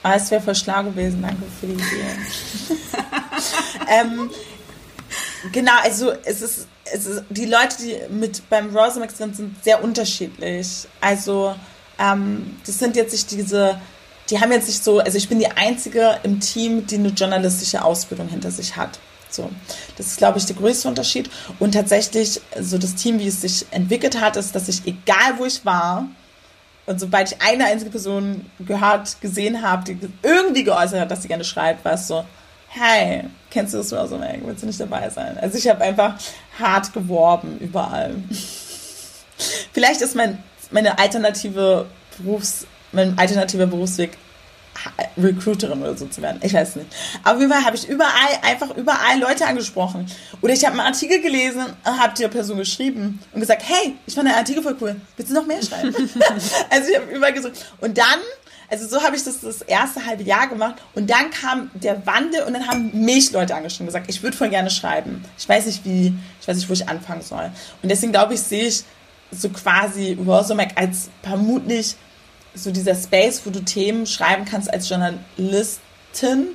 Ah, 0.05 0.17
es 0.17 0.29
wäre 0.29 0.39
voll 0.39 0.53
schlau 0.53 0.83
gewesen, 0.83 1.23
danke 1.23 1.41
für 1.59 1.65
die 1.65 1.73
Idee. 1.73 2.05
ähm, 3.89 4.29
genau, 5.51 5.71
also 5.81 6.11
es 6.23 6.43
ist, 6.43 6.67
es 6.93 7.07
ist, 7.07 7.23
die 7.31 7.45
Leute, 7.45 7.77
die 7.79 8.13
mit 8.13 8.47
beim 8.47 8.69
Rosamax 8.69 9.15
drin 9.15 9.33
sind, 9.33 9.63
sehr 9.63 9.83
unterschiedlich. 9.83 10.87
Also 11.01 11.55
ähm, 11.97 12.55
das 12.67 12.77
sind 12.77 12.95
jetzt 12.95 13.13
nicht 13.13 13.31
diese, 13.31 13.81
die 14.29 14.39
haben 14.39 14.51
jetzt 14.51 14.67
nicht 14.67 14.83
so, 14.83 14.99
also 14.99 15.17
ich 15.17 15.27
bin 15.27 15.39
die 15.39 15.49
Einzige 15.49 16.19
im 16.21 16.39
Team, 16.39 16.85
die 16.85 16.97
eine 16.97 17.09
journalistische 17.09 17.83
Ausbildung 17.83 18.27
hinter 18.27 18.51
sich 18.51 18.77
hat. 18.77 18.99
So, 19.31 19.49
das 19.97 20.05
ist, 20.05 20.17
glaube 20.17 20.37
ich, 20.37 20.45
der 20.45 20.55
größte 20.55 20.87
Unterschied. 20.87 21.31
Und 21.57 21.73
tatsächlich, 21.73 22.39
so 22.61 22.77
das 22.77 22.93
Team, 22.93 23.17
wie 23.17 23.27
es 23.27 23.41
sich 23.41 23.65
entwickelt 23.71 24.21
hat, 24.21 24.37
ist, 24.37 24.53
dass 24.53 24.67
ich, 24.67 24.85
egal 24.85 25.39
wo 25.39 25.45
ich 25.45 25.65
war, 25.65 26.07
und 26.85 26.99
sobald 26.99 27.31
ich 27.31 27.41
eine 27.41 27.65
einzige 27.65 27.91
Person 27.91 28.45
gehört, 28.59 29.19
gesehen 29.21 29.61
habe, 29.61 29.83
die 29.83 29.97
irgendwie 30.21 30.63
geäußert 30.63 30.99
hat, 30.99 31.11
dass 31.11 31.23
sie 31.23 31.27
gerne 31.27 31.43
schreibt, 31.43 31.83
war 31.83 31.93
es 31.93 32.07
so, 32.07 32.23
hey, 32.67 33.23
kennst 33.49 33.73
du 33.73 33.77
das 33.77 33.89
so 33.89 34.17
Meg? 34.17 34.41
Willst 34.45 34.61
du 34.61 34.67
nicht 34.67 34.79
dabei 34.79 35.09
sein? 35.09 35.37
Also 35.39 35.57
ich 35.57 35.67
habe 35.67 35.83
einfach 35.83 36.15
hart 36.59 36.93
geworben 36.93 37.57
überall. 37.59 38.15
Vielleicht 39.73 40.01
ist 40.01 40.15
mein, 40.15 40.43
meine 40.71 40.99
alternative 40.99 41.87
Berufs, 42.17 42.67
mein 42.91 43.17
alternativer 43.17 43.65
Berufsweg 43.65 44.17
Recruiterin 45.17 45.81
oder 45.81 45.95
so 45.97 46.05
zu 46.07 46.21
werden. 46.21 46.39
Ich 46.43 46.53
weiß 46.53 46.75
nicht. 46.75 46.87
Aber 47.23 47.35
auf 47.35 47.41
jeden 47.41 47.51
Fall 47.51 47.63
habe 47.63 47.75
ich 47.75 47.87
überall, 47.87 48.39
einfach 48.41 48.75
überall 48.75 49.19
Leute 49.19 49.45
angesprochen. 49.45 50.05
Oder 50.41 50.53
ich 50.53 50.65
habe 50.65 50.73
einen 50.73 50.87
Artikel 50.87 51.21
gelesen, 51.21 51.63
habe 51.83 52.13
der 52.17 52.27
Person 52.27 52.57
geschrieben 52.57 53.19
und 53.33 53.39
gesagt, 53.39 53.63
hey, 53.65 53.95
ich 54.05 54.15
fand 54.15 54.27
den 54.27 54.35
Artikel 54.35 54.61
voll 54.61 54.75
cool. 54.81 54.95
Willst 55.17 55.31
du 55.31 55.35
noch 55.35 55.45
mehr 55.45 55.61
schreiben? 55.63 55.93
also 56.69 56.89
ich 56.89 56.97
habe 56.97 57.11
überall 57.11 57.33
gesagt. 57.33 57.65
Und 57.81 57.97
dann, 57.97 58.19
also 58.69 58.87
so 58.87 59.03
habe 59.03 59.15
ich 59.15 59.23
das 59.23 59.41
das 59.41 59.61
erste 59.61 60.05
halbe 60.05 60.23
Jahr 60.23 60.47
gemacht. 60.47 60.75
Und 60.93 61.09
dann 61.09 61.29
kam 61.31 61.71
der 61.73 62.05
Wandel 62.05 62.43
und 62.43 62.53
dann 62.53 62.67
haben 62.67 62.91
mich 62.93 63.31
Leute 63.31 63.55
angeschrieben 63.55 63.87
und 63.87 63.93
gesagt, 63.93 64.09
ich 64.09 64.21
würde 64.21 64.35
voll 64.35 64.49
gerne 64.49 64.69
schreiben. 64.69 65.23
Ich 65.37 65.47
weiß 65.47 65.65
nicht 65.65 65.85
wie, 65.85 66.13
ich 66.41 66.47
weiß 66.47 66.57
nicht, 66.57 66.69
wo 66.69 66.73
ich 66.73 66.87
anfangen 66.87 67.21
soll. 67.21 67.51
Und 67.81 67.89
deswegen 67.89 68.11
glaube 68.11 68.33
ich, 68.33 68.41
sehe 68.41 68.67
ich 68.67 68.83
so 69.31 69.49
quasi 69.49 70.17
Rosomac 70.25 70.69
als 70.75 71.09
vermutlich 71.23 71.95
so 72.55 72.71
dieser 72.71 72.95
Space, 72.95 73.41
wo 73.45 73.49
du 73.49 73.61
Themen 73.63 74.05
schreiben 74.05 74.45
kannst 74.45 74.71
als 74.71 74.89
Journalistin, 74.89 76.47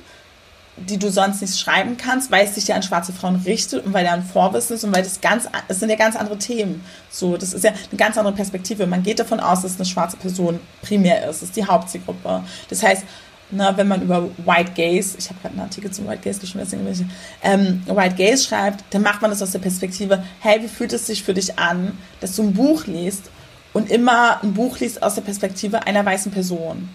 die 0.77 0.97
du 0.97 1.11
sonst 1.11 1.41
nicht 1.41 1.59
schreiben 1.59 1.97
kannst, 1.97 2.31
weil 2.31 2.45
es 2.45 2.55
sich 2.55 2.67
ja 2.67 2.75
an 2.75 2.83
schwarze 2.83 3.13
Frauen 3.13 3.35
richtet 3.45 3.85
und 3.85 3.93
weil 3.93 4.05
da 4.05 4.13
ein 4.13 4.23
Vorwissen 4.23 4.75
ist 4.75 4.83
und 4.83 4.95
weil 4.95 5.03
das 5.03 5.21
ganz, 5.21 5.47
es 5.67 5.79
sind 5.79 5.89
ja 5.89 5.95
ganz 5.95 6.15
andere 6.15 6.37
Themen. 6.37 6.83
So, 7.09 7.37
das 7.37 7.53
ist 7.53 7.63
ja 7.63 7.71
eine 7.71 7.97
ganz 7.97 8.17
andere 8.17 8.33
Perspektive. 8.33 8.87
Man 8.87 9.03
geht 9.03 9.19
davon 9.19 9.39
aus, 9.39 9.61
dass 9.61 9.75
eine 9.75 9.85
schwarze 9.85 10.17
Person 10.17 10.59
primär 10.81 11.29
ist, 11.29 11.43
ist 11.43 11.55
die 11.55 11.65
Hauptzielgruppe. 11.65 12.43
Das 12.69 12.83
heißt, 12.83 13.03
na, 13.51 13.75
wenn 13.75 13.89
man 13.89 14.01
über 14.01 14.29
White 14.45 14.71
Gaze, 14.75 15.17
ich 15.17 15.29
habe 15.29 15.39
gerade 15.41 15.55
einen 15.55 15.63
Artikel 15.63 15.91
zum 15.91 16.07
White 16.07 16.21
Gaze 16.23 16.39
geschrieben, 16.39 16.63
deswegen 16.63 16.85
bin 16.85 16.93
ich, 16.93 17.03
ähm, 17.43 17.83
White 17.85 18.15
Gaze 18.15 18.43
schreibt, 18.45 18.85
dann 18.91 19.01
macht 19.01 19.21
man 19.21 19.29
das 19.29 19.41
aus 19.41 19.51
der 19.51 19.59
Perspektive, 19.59 20.23
hey, 20.39 20.61
wie 20.63 20.69
fühlt 20.69 20.93
es 20.93 21.05
sich 21.05 21.23
für 21.23 21.33
dich 21.33 21.59
an, 21.59 21.97
dass 22.21 22.35
du 22.37 22.43
ein 22.43 22.53
Buch 22.53 22.85
liest 22.85 23.29
und 23.73 23.89
immer 23.89 24.41
ein 24.43 24.53
Buch 24.53 24.79
liest 24.79 25.01
aus 25.01 25.15
der 25.15 25.21
Perspektive 25.21 25.85
einer 25.85 26.05
weißen 26.05 26.31
Person? 26.31 26.89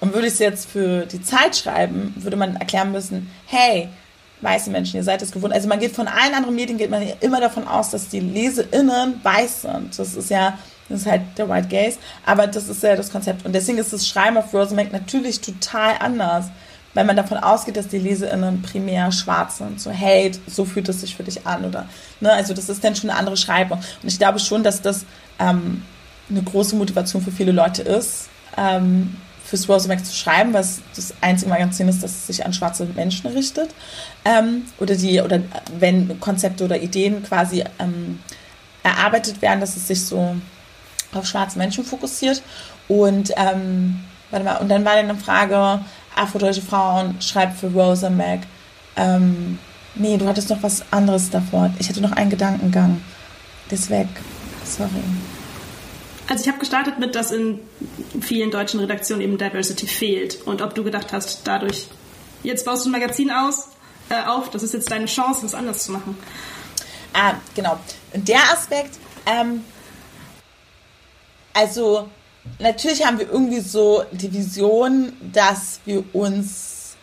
Und 0.00 0.14
würde 0.14 0.26
ich 0.26 0.34
es 0.34 0.38
jetzt 0.40 0.68
für 0.68 1.06
die 1.06 1.22
Zeit 1.22 1.56
schreiben, 1.56 2.12
würde 2.16 2.36
man 2.36 2.56
erklären 2.56 2.90
müssen, 2.90 3.30
hey, 3.46 3.88
weiße 4.40 4.70
Menschen, 4.70 4.96
ihr 4.96 5.04
seid 5.04 5.22
es 5.22 5.30
gewohnt. 5.30 5.54
Also 5.54 5.68
man 5.68 5.78
geht 5.78 5.94
von 5.94 6.08
allen 6.08 6.34
anderen 6.34 6.56
Medien, 6.56 6.76
geht 6.76 6.90
man 6.90 7.04
immer 7.20 7.40
davon 7.40 7.66
aus, 7.66 7.90
dass 7.90 8.08
die 8.08 8.20
LeseInnen 8.20 9.20
weiß 9.22 9.62
sind. 9.62 9.98
Das 9.98 10.14
ist 10.14 10.30
ja, 10.30 10.58
das 10.88 11.02
ist 11.02 11.06
halt 11.06 11.22
der 11.38 11.48
White 11.48 11.68
Gaze, 11.68 11.98
aber 12.26 12.46
das 12.46 12.68
ist 12.68 12.82
ja 12.82 12.96
das 12.96 13.10
Konzept. 13.10 13.46
Und 13.46 13.52
deswegen 13.54 13.78
ist 13.78 13.92
das 13.92 14.06
Schreiben 14.06 14.36
auf 14.36 14.52
Rosamund 14.52 14.92
natürlich 14.92 15.40
total 15.40 15.94
anders, 16.00 16.46
weil 16.94 17.04
man 17.04 17.16
davon 17.16 17.38
ausgeht, 17.38 17.76
dass 17.76 17.88
die 17.88 17.98
LeseInnen 17.98 18.60
primär 18.60 19.12
schwarz 19.12 19.58
sind. 19.58 19.80
So, 19.80 19.90
hey, 19.90 20.32
so 20.46 20.64
fühlt 20.64 20.88
es 20.88 21.00
sich 21.00 21.16
für 21.16 21.22
dich 21.22 21.46
an, 21.46 21.64
oder, 21.64 21.88
ne, 22.20 22.32
also 22.32 22.52
das 22.52 22.68
ist 22.68 22.82
dann 22.84 22.96
schon 22.96 23.08
eine 23.08 23.18
andere 23.18 23.36
Schreibung. 23.36 23.78
Und 23.78 24.08
ich 24.08 24.18
glaube 24.18 24.40
schon, 24.40 24.62
dass 24.62 24.82
das 24.82 25.06
ähm, 25.38 25.82
eine 26.30 26.42
große 26.42 26.76
Motivation 26.76 27.22
für 27.22 27.32
viele 27.32 27.52
Leute 27.52 27.82
ist, 27.82 28.28
ähm, 28.56 29.16
fürs 29.44 29.68
Rosamond 29.68 30.06
zu 30.06 30.14
schreiben, 30.14 30.54
was 30.54 30.80
das 30.94 31.14
einzige 31.20 31.50
Magazin 31.50 31.88
ist, 31.88 32.02
das 32.02 32.26
sich 32.26 32.44
an 32.44 32.52
schwarze 32.52 32.86
Menschen 32.86 33.30
richtet. 33.30 33.70
Ähm, 34.24 34.62
oder 34.78 34.94
die, 34.94 35.20
oder 35.20 35.40
wenn 35.78 36.18
Konzepte 36.20 36.64
oder 36.64 36.80
Ideen 36.80 37.22
quasi 37.22 37.64
ähm, 37.78 38.20
erarbeitet 38.82 39.42
werden, 39.42 39.60
dass 39.60 39.76
es 39.76 39.88
sich 39.88 40.04
so 40.04 40.36
auf 41.12 41.26
schwarze 41.26 41.58
Menschen 41.58 41.84
fokussiert. 41.84 42.42
Und 42.88 43.32
ähm, 43.36 44.00
warte 44.30 44.44
mal, 44.44 44.56
und 44.56 44.68
dann 44.68 44.84
war 44.84 44.96
dann 44.96 45.10
eine 45.10 45.18
Frage, 45.18 45.80
afrodeutsche 46.16 46.62
Frauen 46.62 47.20
schreibt 47.20 47.58
für 47.58 47.68
Rosa 47.68 48.10
Mac. 48.10 48.40
Ähm, 48.96 49.58
nee, 49.94 50.16
du 50.16 50.26
hattest 50.26 50.50
noch 50.50 50.62
was 50.62 50.84
anderes 50.90 51.30
davor. 51.30 51.70
Ich 51.78 51.88
hatte 51.88 52.00
noch 52.00 52.12
einen 52.12 52.30
Gedankengang. 52.30 53.00
Der 53.70 53.78
ist 53.78 53.90
weg. 53.90 54.08
Sorry. 54.64 54.90
Also 56.32 56.44
ich 56.44 56.48
habe 56.48 56.60
gestartet 56.60 56.98
mit, 56.98 57.14
dass 57.14 57.30
in 57.30 57.60
vielen 58.22 58.50
deutschen 58.50 58.80
Redaktionen 58.80 59.20
eben 59.20 59.36
Diversity 59.36 59.86
fehlt 59.86 60.40
und 60.46 60.62
ob 60.62 60.74
du 60.74 60.82
gedacht 60.82 61.12
hast, 61.12 61.42
dadurch, 61.44 61.88
jetzt 62.42 62.64
baust 62.64 62.86
du 62.86 62.88
ein 62.88 62.92
Magazin 62.92 63.30
aus, 63.30 63.68
äh, 64.08 64.14
auf, 64.14 64.48
das 64.48 64.62
ist 64.62 64.72
jetzt 64.72 64.90
deine 64.90 65.04
Chance, 65.04 65.42
das 65.42 65.54
anders 65.54 65.84
zu 65.84 65.92
machen. 65.92 66.16
Ah, 67.12 67.34
genau. 67.54 67.78
Und 68.14 68.26
der 68.26 68.50
Aspekt, 68.50 68.98
ähm, 69.26 69.62
also 71.52 72.08
natürlich 72.58 73.04
haben 73.04 73.18
wir 73.18 73.28
irgendwie 73.28 73.60
so 73.60 74.02
die 74.10 74.32
Vision, 74.32 75.12
dass 75.34 75.80
wir 75.84 76.02
uns 76.14 76.94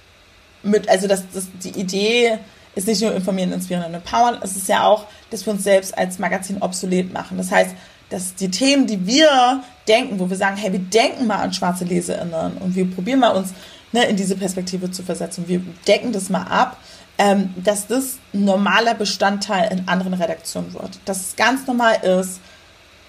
mit, 0.64 0.90
also 0.90 1.08
dass, 1.08 1.30
dass 1.30 1.46
die 1.64 1.80
Idee 1.80 2.40
ist 2.74 2.88
nicht 2.88 3.04
nur 3.04 3.14
informieren, 3.14 3.54
inspirieren 3.54 3.86
und 3.90 3.94
empowern, 3.94 4.40
es 4.42 4.56
ist 4.56 4.68
ja 4.68 4.86
auch, 4.86 5.06
dass 5.30 5.46
wir 5.46 5.54
uns 5.54 5.64
selbst 5.64 5.96
als 5.96 6.18
Magazin 6.18 6.64
obsolet 6.64 7.14
machen. 7.14 7.38
Das 7.38 7.52
heißt, 7.52 7.76
dass 8.10 8.36
die 8.36 8.50
Themen, 8.50 8.88
die 8.88 9.06
wir 9.06 9.64
denken, 9.88 10.20
wo 10.20 10.30
wir 10.30 10.38
sagen, 10.38 10.58
hey, 10.58 10.72
wir 10.72 10.80
denken 10.80 11.28
mal 11.28 11.38
an 11.38 11.54
schwarze 11.54 11.86
LeserInnen 11.86 12.58
und 12.60 12.76
wir 12.76 12.90
probieren 12.90 13.20
mal 13.20 13.36
uns 13.36 13.54
ne, 13.92 14.06
in 14.06 14.16
diese 14.16 14.36
Perspektive 14.36 14.92
zu 14.92 15.04
versetzen, 15.04 15.48
wir 15.48 15.62
decken 15.88 16.12
das 16.12 16.30
mal 16.30 16.44
ab, 16.44 16.78
ähm, 17.18 17.54
dass 17.64 17.88
das 17.88 18.18
ein 18.34 18.46
normaler 18.46 18.94
Bestandteil 18.94 19.72
in 19.72 19.88
anderen 19.88 20.14
Redaktionen 20.14 20.74
wird. 20.74 21.00
Dass 21.06 21.20
es 21.20 21.36
ganz 21.36 21.68
normal 21.68 21.98
ist, 22.04 22.40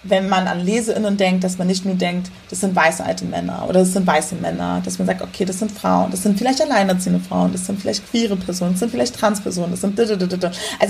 wenn 0.02 0.28
man 0.28 0.48
an 0.48 0.64
LeserInnen 0.64 1.16
denkt, 1.16 1.44
dass 1.44 1.58
man 1.58 1.66
nicht 1.66 1.84
nur 1.84 1.94
denkt, 1.94 2.30
das 2.48 2.60
sind 2.60 2.74
weiße 2.74 3.04
alte 3.04 3.26
Männer 3.26 3.66
oder 3.68 3.80
das 3.80 3.92
sind 3.92 4.06
weiße 4.06 4.34
Männer, 4.36 4.80
dass 4.82 4.98
man 4.98 5.06
sagt, 5.06 5.20
okay, 5.20 5.44
das 5.44 5.58
sind 5.58 5.70
Frauen, 5.70 6.10
das 6.10 6.22
sind 6.22 6.38
vielleicht 6.38 6.60
alleinerziehende 6.62 7.20
Frauen, 7.20 7.52
das 7.52 7.66
sind 7.66 7.80
vielleicht 7.80 8.10
queere 8.10 8.36
Personen, 8.36 8.72
das 8.72 8.80
sind 8.80 8.90
vielleicht 8.90 9.14
Transpersonen, 9.14 9.72
das 9.72 9.82
sind 9.82 10.00
also 10.00 10.16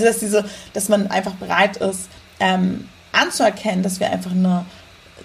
dass 0.05 0.19
diese, 0.19 0.45
dass 0.73 0.87
man 0.87 1.07
einfach 1.07 1.33
bereit 1.33 1.77
ist, 1.77 2.07
ähm, 2.39 2.87
anzuerkennen, 3.11 3.83
dass 3.83 3.99
wir 3.99 4.11
einfach 4.11 4.31
eine, 4.31 4.65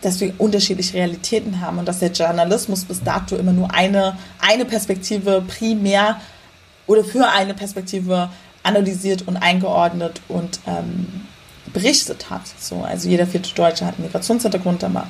dass 0.02 0.20
wir 0.20 0.34
unterschiedliche 0.38 0.94
Realitäten 0.94 1.60
haben 1.60 1.78
und 1.78 1.86
dass 1.86 2.00
der 2.00 2.12
Journalismus 2.12 2.84
bis 2.84 3.02
dato 3.02 3.36
immer 3.36 3.52
nur 3.52 3.72
eine, 3.72 4.16
eine 4.40 4.64
Perspektive 4.64 5.42
primär 5.46 6.20
oder 6.86 7.04
für 7.04 7.28
eine 7.28 7.54
Perspektive 7.54 8.30
analysiert 8.62 9.26
und 9.26 9.36
eingeordnet 9.36 10.20
und 10.28 10.60
ähm, 10.66 11.26
berichtet 11.72 12.30
hat. 12.30 12.42
So, 12.58 12.82
also 12.82 13.08
jeder 13.08 13.26
vierte 13.26 13.54
Deutsche 13.54 13.86
hat 13.86 13.94
einen 13.94 14.04
Migrationshintergrund, 14.04 14.82
aber 14.84 15.06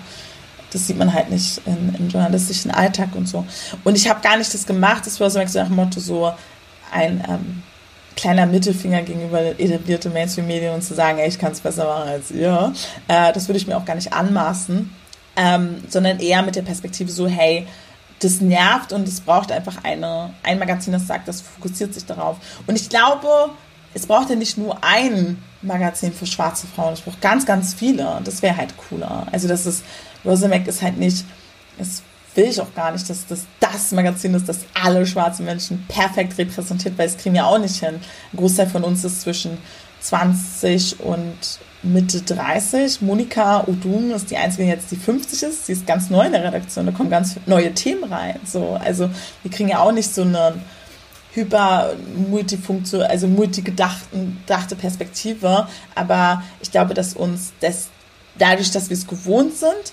das 0.73 0.87
sieht 0.87 0.99
man 0.99 1.13
halt 1.13 1.31
nicht 1.31 1.61
in, 1.65 1.95
im 1.95 2.09
journalistischen 2.09 2.71
Alltag 2.71 3.11
und 3.15 3.29
so. 3.29 3.47
Und 3.85 3.97
ich 3.97 4.09
habe 4.09 4.21
gar 4.21 4.37
nicht 4.37 4.53
das 4.53 4.67
gemacht, 4.67 5.07
das 5.07 5.21
war 5.21 5.31
so 5.31 5.39
nach 5.39 5.49
dem 5.49 5.77
Motto 5.77 6.01
so 6.01 6.33
ein 6.93 7.23
ähm, 7.29 7.63
kleiner 8.17 8.47
Mittelfinger 8.47 9.03
gegenüber 9.03 9.41
etablierte 9.61 10.09
Mainstream-Medien 10.11 10.75
und 10.75 10.83
zu 10.83 10.95
sagen, 10.95 11.19
ey, 11.19 11.29
ich 11.29 11.39
kann 11.39 11.53
es 11.53 11.61
besser 11.61 11.85
machen 11.85 12.09
als 12.09 12.31
ihr. 12.31 12.73
Äh, 13.09 13.33
das 13.33 13.49
würde 13.49 13.59
ich 13.59 13.67
mir 13.67 13.77
auch 13.77 13.85
gar 13.85 13.95
nicht 13.95 14.13
anmaßen, 14.13 14.91
ähm, 15.37 15.85
sondern 15.89 16.19
eher 16.19 16.43
mit 16.43 16.57
der 16.57 16.63
Perspektive 16.63 17.11
so, 17.11 17.27
hey, 17.27 17.67
das 18.21 18.41
nervt 18.41 18.93
und 18.93 19.07
es 19.07 19.21
braucht 19.21 19.53
einfach 19.53 19.85
eine, 19.85 20.31
ein 20.43 20.59
Magazin, 20.59 20.95
das 20.95 21.07
sagt, 21.07 21.29
das 21.29 21.43
fokussiert 21.43 21.93
sich 21.93 22.07
darauf. 22.07 22.39
Und 22.67 22.77
ich 22.77 22.89
glaube, 22.89 23.51
es 23.93 24.07
braucht 24.07 24.31
ja 24.31 24.37
nicht 24.37 24.57
nur 24.57 24.83
ein 24.83 25.43
Magazin 25.61 26.13
für 26.13 26.27
schwarze 26.27 26.67
Frauen, 26.67 26.95
es 26.95 27.03
braucht 27.03 27.21
ganz, 27.21 27.45
ganz 27.45 27.75
viele. 27.75 28.21
Das 28.25 28.41
wäre 28.41 28.57
halt 28.57 28.75
cooler. 28.89 29.27
Also 29.33 29.49
das 29.49 29.67
ist, 29.67 29.85
Rosamac 30.25 30.67
ist 30.67 30.83
halt 30.83 30.97
nicht, 30.97 31.27
es 31.79 32.03
will 32.37 32.47
ich 32.47 32.61
auch 32.61 32.75
gar 32.75 32.93
nicht, 32.93 33.09
dass 33.09 33.27
das 33.27 33.47
das 33.61 33.93
Magazin 33.93 34.35
ist, 34.35 34.49
das 34.49 34.61
alle 34.75 35.07
schwarzen 35.07 35.45
Menschen 35.45 35.85
perfekt 35.89 36.37
repräsentiert, 36.39 36.97
weil 36.99 37.09
es 37.09 37.17
kriegen 37.17 37.35
ja 37.35 37.47
auch 37.47 37.59
nicht 37.59 37.77
hin. 37.77 37.97
Ein 38.33 38.37
Großteil 38.37 38.69
von 38.69 38.85
uns 38.85 39.05
ist 39.05 39.23
zwischen 39.23 39.59
20 40.01 41.01
und 41.01 41.37
Mitte 41.83 42.23
30. 42.23 43.01
Monika 43.03 43.65
Udum 43.67 44.13
ist 44.13 44.31
die 44.31 44.37
einzige, 44.37 44.65
die 44.65 44.71
jetzt 44.71 44.91
die 44.91 44.97
50 44.97 45.43
ist. 45.45 45.67
Sie 45.67 45.73
ist 45.73 45.87
ganz 45.87 46.11
neu 46.11 46.27
in 46.27 46.33
der 46.33 46.45
Redaktion. 46.45 46.87
Da 46.87 46.93
kommen 46.93 47.11
ganz 47.11 47.37
neue 47.47 47.73
Themen 47.75 48.05
rein. 48.13 48.39
So, 48.45 48.79
also 48.83 49.11
wir 49.43 49.51
kriegen 49.51 49.69
ja 49.69 49.81
auch 49.81 49.93
nicht 49.93 50.13
so 50.13 50.23
eine 50.23 50.55
hyper 51.33 51.93
multifunktion, 52.29 53.03
also 53.03 53.29
multigedachte 53.29 54.77
Perspektive. 54.77 55.69
Aber 55.95 56.43
ich 56.61 56.71
glaube, 56.71 56.95
dass 56.95 57.15
uns 57.15 57.53
das, 57.61 57.89
dadurch, 58.39 58.71
dass 58.71 58.91
wir 58.91 58.97
es 58.97 59.07
gewohnt 59.07 59.57
sind, 59.57 59.93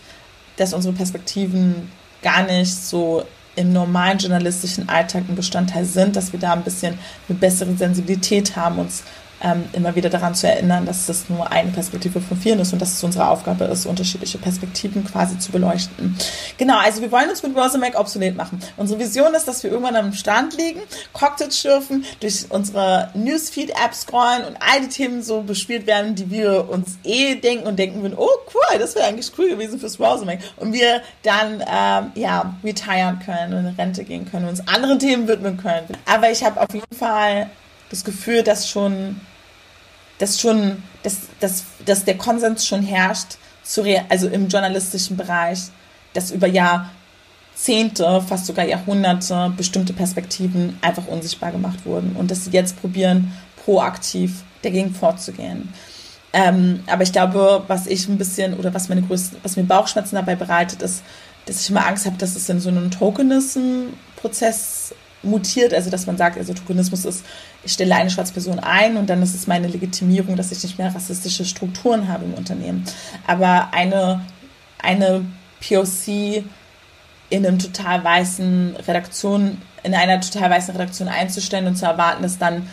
dass 0.57 0.73
unsere 0.73 0.93
Perspektiven 0.93 1.91
gar 2.23 2.43
nicht 2.43 2.73
so 2.73 3.23
im 3.55 3.71
normalen 3.71 4.17
journalistischen 4.17 4.89
Alltag 4.89 5.25
ein 5.29 5.35
Bestandteil 5.35 5.85
sind, 5.85 6.15
dass 6.15 6.31
wir 6.31 6.39
da 6.39 6.53
ein 6.53 6.63
bisschen 6.63 6.97
eine 7.29 7.37
bessere 7.37 7.75
Sensibilität 7.75 8.55
haben, 8.55 8.79
uns 8.79 9.03
ähm, 9.43 9.65
immer 9.73 9.95
wieder 9.95 10.09
daran 10.09 10.33
zu 10.33 10.47
erinnern, 10.47 10.85
dass 10.85 11.05
das 11.05 11.29
nur 11.29 11.51
eine 11.51 11.71
Perspektive 11.71 12.21
von 12.21 12.37
vielen 12.37 12.59
ist 12.59 12.71
und 12.71 12.81
dass 12.81 12.93
es 12.93 13.03
unsere 13.03 13.27
Aufgabe 13.27 13.65
ist, 13.65 13.85
unterschiedliche 13.85 14.37
Perspektiven 14.37 15.03
quasi 15.03 15.37
zu 15.37 15.51
beleuchten. 15.51 16.17
Genau, 16.57 16.79
also 16.79 17.01
wir 17.01 17.11
wollen 17.11 17.29
uns 17.29 17.43
mit 17.43 17.55
Rosamac 17.55 17.99
obsolet 17.99 18.37
machen. 18.37 18.59
Unsere 18.77 18.99
Vision 18.99 19.33
ist, 19.35 19.47
dass 19.47 19.61
wir 19.63 19.71
irgendwann 19.71 19.97
am 19.97 20.13
Strand 20.13 20.55
liegen, 20.57 20.79
Cocktails 21.11 21.59
schürfen, 21.59 22.05
durch 22.21 22.45
unsere 22.49 23.09
Newsfeed-App 23.13 23.93
scrollen 23.93 24.45
und 24.45 24.57
all 24.59 24.81
die 24.81 24.87
Themen 24.87 25.21
so 25.21 25.41
bespielt 25.41 25.87
werden, 25.87 26.15
die 26.15 26.31
wir 26.31 26.69
uns 26.69 26.97
eh 27.03 27.35
denken 27.35 27.67
und 27.67 27.77
denken 27.77 28.01
würden, 28.01 28.15
oh 28.17 28.29
cool, 28.53 28.79
das 28.79 28.95
wäre 28.95 29.07
eigentlich 29.07 29.31
cool 29.37 29.49
gewesen 29.49 29.77
fürs 29.79 29.99
Rosamac. 29.99 30.39
Und 30.55 30.71
wir 30.71 31.01
dann, 31.23 31.61
ähm, 31.61 32.11
ja, 32.15 32.55
retiren 32.63 33.19
können 33.19 33.53
und 33.53 33.65
in 33.65 33.75
Rente 33.75 34.05
gehen 34.05 34.29
können 34.29 34.45
und 34.45 34.51
uns 34.51 34.67
anderen 34.67 34.99
Themen 34.99 35.27
widmen 35.27 35.57
können. 35.57 35.87
Aber 36.05 36.31
ich 36.31 36.43
habe 36.43 36.61
auf 36.61 36.73
jeden 36.73 36.95
Fall 36.97 37.49
das 37.89 38.03
Gefühl, 38.03 38.43
dass 38.43 38.69
schon 38.69 39.19
dass 40.23 40.39
schon, 40.39 40.81
dass, 41.03 41.17
dass, 41.41 41.65
dass 41.85 42.05
der 42.05 42.17
Konsens 42.17 42.65
schon 42.65 42.81
herrscht, 42.81 43.35
also 44.07 44.29
im 44.29 44.47
journalistischen 44.47 45.17
Bereich, 45.17 45.63
dass 46.13 46.31
über 46.31 46.47
Jahrzehnte, 46.47 48.21
fast 48.21 48.45
sogar 48.45 48.65
Jahrhunderte 48.65 49.51
bestimmte 49.57 49.91
Perspektiven 49.91 50.77
einfach 50.79 51.07
unsichtbar 51.07 51.51
gemacht 51.51 51.85
wurden 51.85 52.15
und 52.17 52.31
dass 52.31 52.45
sie 52.45 52.51
jetzt 52.51 52.79
probieren, 52.79 53.33
proaktiv 53.65 54.43
dagegen 54.61 54.95
vorzugehen. 54.95 55.73
Ähm, 56.31 56.85
aber 56.87 57.03
ich 57.03 57.11
glaube, 57.11 57.63
was 57.67 57.87
ich 57.87 58.07
ein 58.07 58.17
bisschen 58.17 58.53
oder 58.53 58.73
was 58.73 58.87
meine 58.87 59.01
größten, 59.01 59.39
was 59.43 59.57
mir 59.57 59.63
Bauchschmerzen 59.63 60.15
dabei 60.15 60.35
bereitet, 60.35 60.81
ist, 60.81 61.03
dass 61.45 61.59
ich 61.59 61.69
immer 61.69 61.85
Angst 61.85 62.05
habe, 62.05 62.15
dass 62.17 62.37
es 62.37 62.47
in 62.47 62.61
so 62.61 62.69
einen 62.69 62.91
Tokenism-Prozess 62.91 64.95
mutiert, 65.23 65.73
also 65.73 65.89
dass 65.89 66.05
man 66.05 66.17
sagt, 66.17 66.37
also 66.37 66.53
Tokenismus 66.53 67.05
ist, 67.05 67.25
ich 67.63 67.71
stelle 67.71 67.95
eine 67.95 68.09
schwarze 68.09 68.33
Person 68.33 68.59
ein 68.59 68.97
und 68.97 69.09
dann 69.09 69.21
ist 69.21 69.33
es 69.33 69.47
meine 69.47 69.67
Legitimierung, 69.67 70.35
dass 70.35 70.51
ich 70.51 70.61
nicht 70.63 70.77
mehr 70.77 70.93
rassistische 70.93 71.45
Strukturen 71.45 72.07
habe 72.07 72.25
im 72.25 72.33
Unternehmen. 72.33 72.83
Aber 73.25 73.73
eine, 73.73 74.21
eine 74.79 75.25
POC 75.61 76.43
in 77.29 77.45
einem 77.45 77.57
total 77.57 78.03
weißen 78.03 78.75
Redaktion, 78.87 79.57
in 79.81 79.95
einer 79.95 80.21
total 80.21 80.51
weißen 80.51 80.75
Redaktion 80.75 81.07
einzustellen 81.07 81.67
und 81.67 81.77
zu 81.77 81.85
erwarten, 81.85 82.21
dass 82.21 82.37
dann 82.37 82.67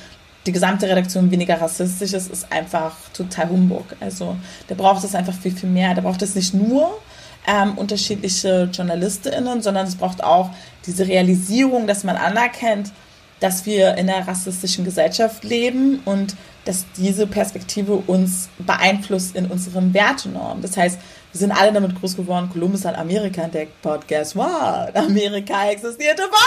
die 0.46 0.52
gesamte 0.52 0.88
Redaktion 0.88 1.30
weniger 1.30 1.60
rassistisch 1.60 2.12
ist, 2.12 2.30
ist 2.30 2.50
einfach 2.50 2.96
total 3.12 3.50
Humbug. 3.50 3.84
Also 4.00 4.36
da 4.68 4.74
braucht 4.74 5.04
es 5.04 5.14
einfach 5.14 5.34
viel, 5.34 5.52
viel 5.52 5.68
mehr. 5.68 5.94
Da 5.94 6.00
braucht 6.00 6.22
es 6.22 6.34
nicht 6.34 6.54
nur 6.54 6.98
ähm, 7.46 7.76
unterschiedliche 7.76 8.68
JournalistInnen, 8.72 9.62
sondern 9.62 9.86
es 9.86 9.96
braucht 9.96 10.22
auch 10.22 10.50
diese 10.86 11.06
Realisierung, 11.06 11.86
dass 11.86 12.04
man 12.04 12.16
anerkennt, 12.16 12.92
dass 13.40 13.64
wir 13.64 13.96
in 13.96 14.08
einer 14.10 14.26
rassistischen 14.26 14.84
Gesellschaft 14.84 15.44
leben 15.44 16.00
und 16.04 16.36
dass 16.66 16.84
diese 16.96 17.26
Perspektive 17.26 17.94
uns 17.94 18.50
beeinflusst 18.58 19.34
in 19.34 19.46
unseren 19.46 19.94
Wertenormen. 19.94 20.62
Das 20.62 20.76
heißt, 20.76 20.98
wir 21.32 21.38
sind 21.38 21.52
alle 21.52 21.72
damit 21.72 21.98
groß 22.00 22.16
geworden, 22.16 22.50
Kolumbus 22.52 22.84
hat 22.84 22.96
Amerika 22.98 23.42
entdeckt, 23.42 23.72
guess 24.08 24.34
what? 24.34 24.94
Amerika 24.96 25.70
existierte 25.70 26.22
vor 26.22 26.40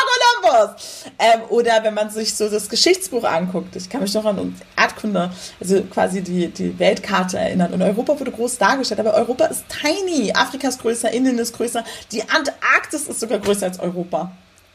Kolumbus. 0.43 1.05
Ähm, 1.19 1.41
oder 1.49 1.83
wenn 1.83 1.93
man 1.93 2.09
sich 2.09 2.35
so 2.35 2.49
das 2.49 2.67
Geschichtsbuch 2.67 3.23
anguckt, 3.23 3.75
ich 3.75 3.89
kann 3.89 4.01
mich 4.01 4.13
noch 4.13 4.25
an 4.25 4.55
Erdkunde, 4.75 5.31
also 5.59 5.81
quasi 5.83 6.21
die, 6.21 6.47
die 6.47 6.77
Weltkarte 6.77 7.39
erinnern. 7.39 7.73
Und 7.73 7.81
Europa 7.81 8.19
wurde 8.19 8.31
groß 8.31 8.57
dargestellt, 8.57 8.99
aber 8.99 9.13
Europa 9.13 9.45
ist 9.45 9.63
tiny. 9.69 10.33
Afrika 10.33 10.67
ist 10.67 10.81
größer, 10.81 11.11
Indien 11.11 11.39
ist 11.39 11.55
größer, 11.55 11.83
die 12.11 12.21
Antarktis 12.23 13.07
ist 13.07 13.19
sogar 13.19 13.39
größer 13.39 13.67
als 13.67 13.79
Europa. 13.79 14.31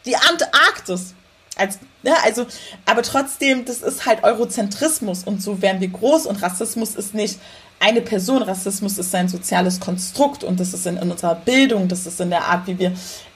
Die 0.07 0.17
Antarktis 0.17 1.15
als, 1.59 1.79
ja, 2.03 2.15
also, 2.23 2.47
aber 2.87 3.03
trotzdem, 3.03 3.65
das 3.65 3.83
ist 3.83 4.07
halt 4.07 4.23
Eurozentrismus 4.23 5.25
und 5.25 5.43
so 5.43 5.61
werden 5.61 5.81
wir 5.81 5.89
groß 5.89 6.27
und 6.27 6.41
Rassismus 6.43 6.95
ist 6.95 7.15
nicht 7.15 7.39
eine 7.81 8.01
Person, 8.01 8.43
Rassismus 8.43 8.99
ist 8.99 9.15
ein 9.15 9.29
soziales 9.29 9.81
Konstrukt 9.81 10.45
und 10.45 10.59
das 10.59 10.75
ist 10.75 10.87
in, 10.87 10.97
in 10.97 11.11
unserer 11.11 11.37
Bildung, 11.37 11.89
das 11.89 12.07
ist 12.07 12.21
in 12.21 12.31
der 12.31 12.45
Art, 12.45 12.67
wie 12.67 12.79
wir 12.79 12.93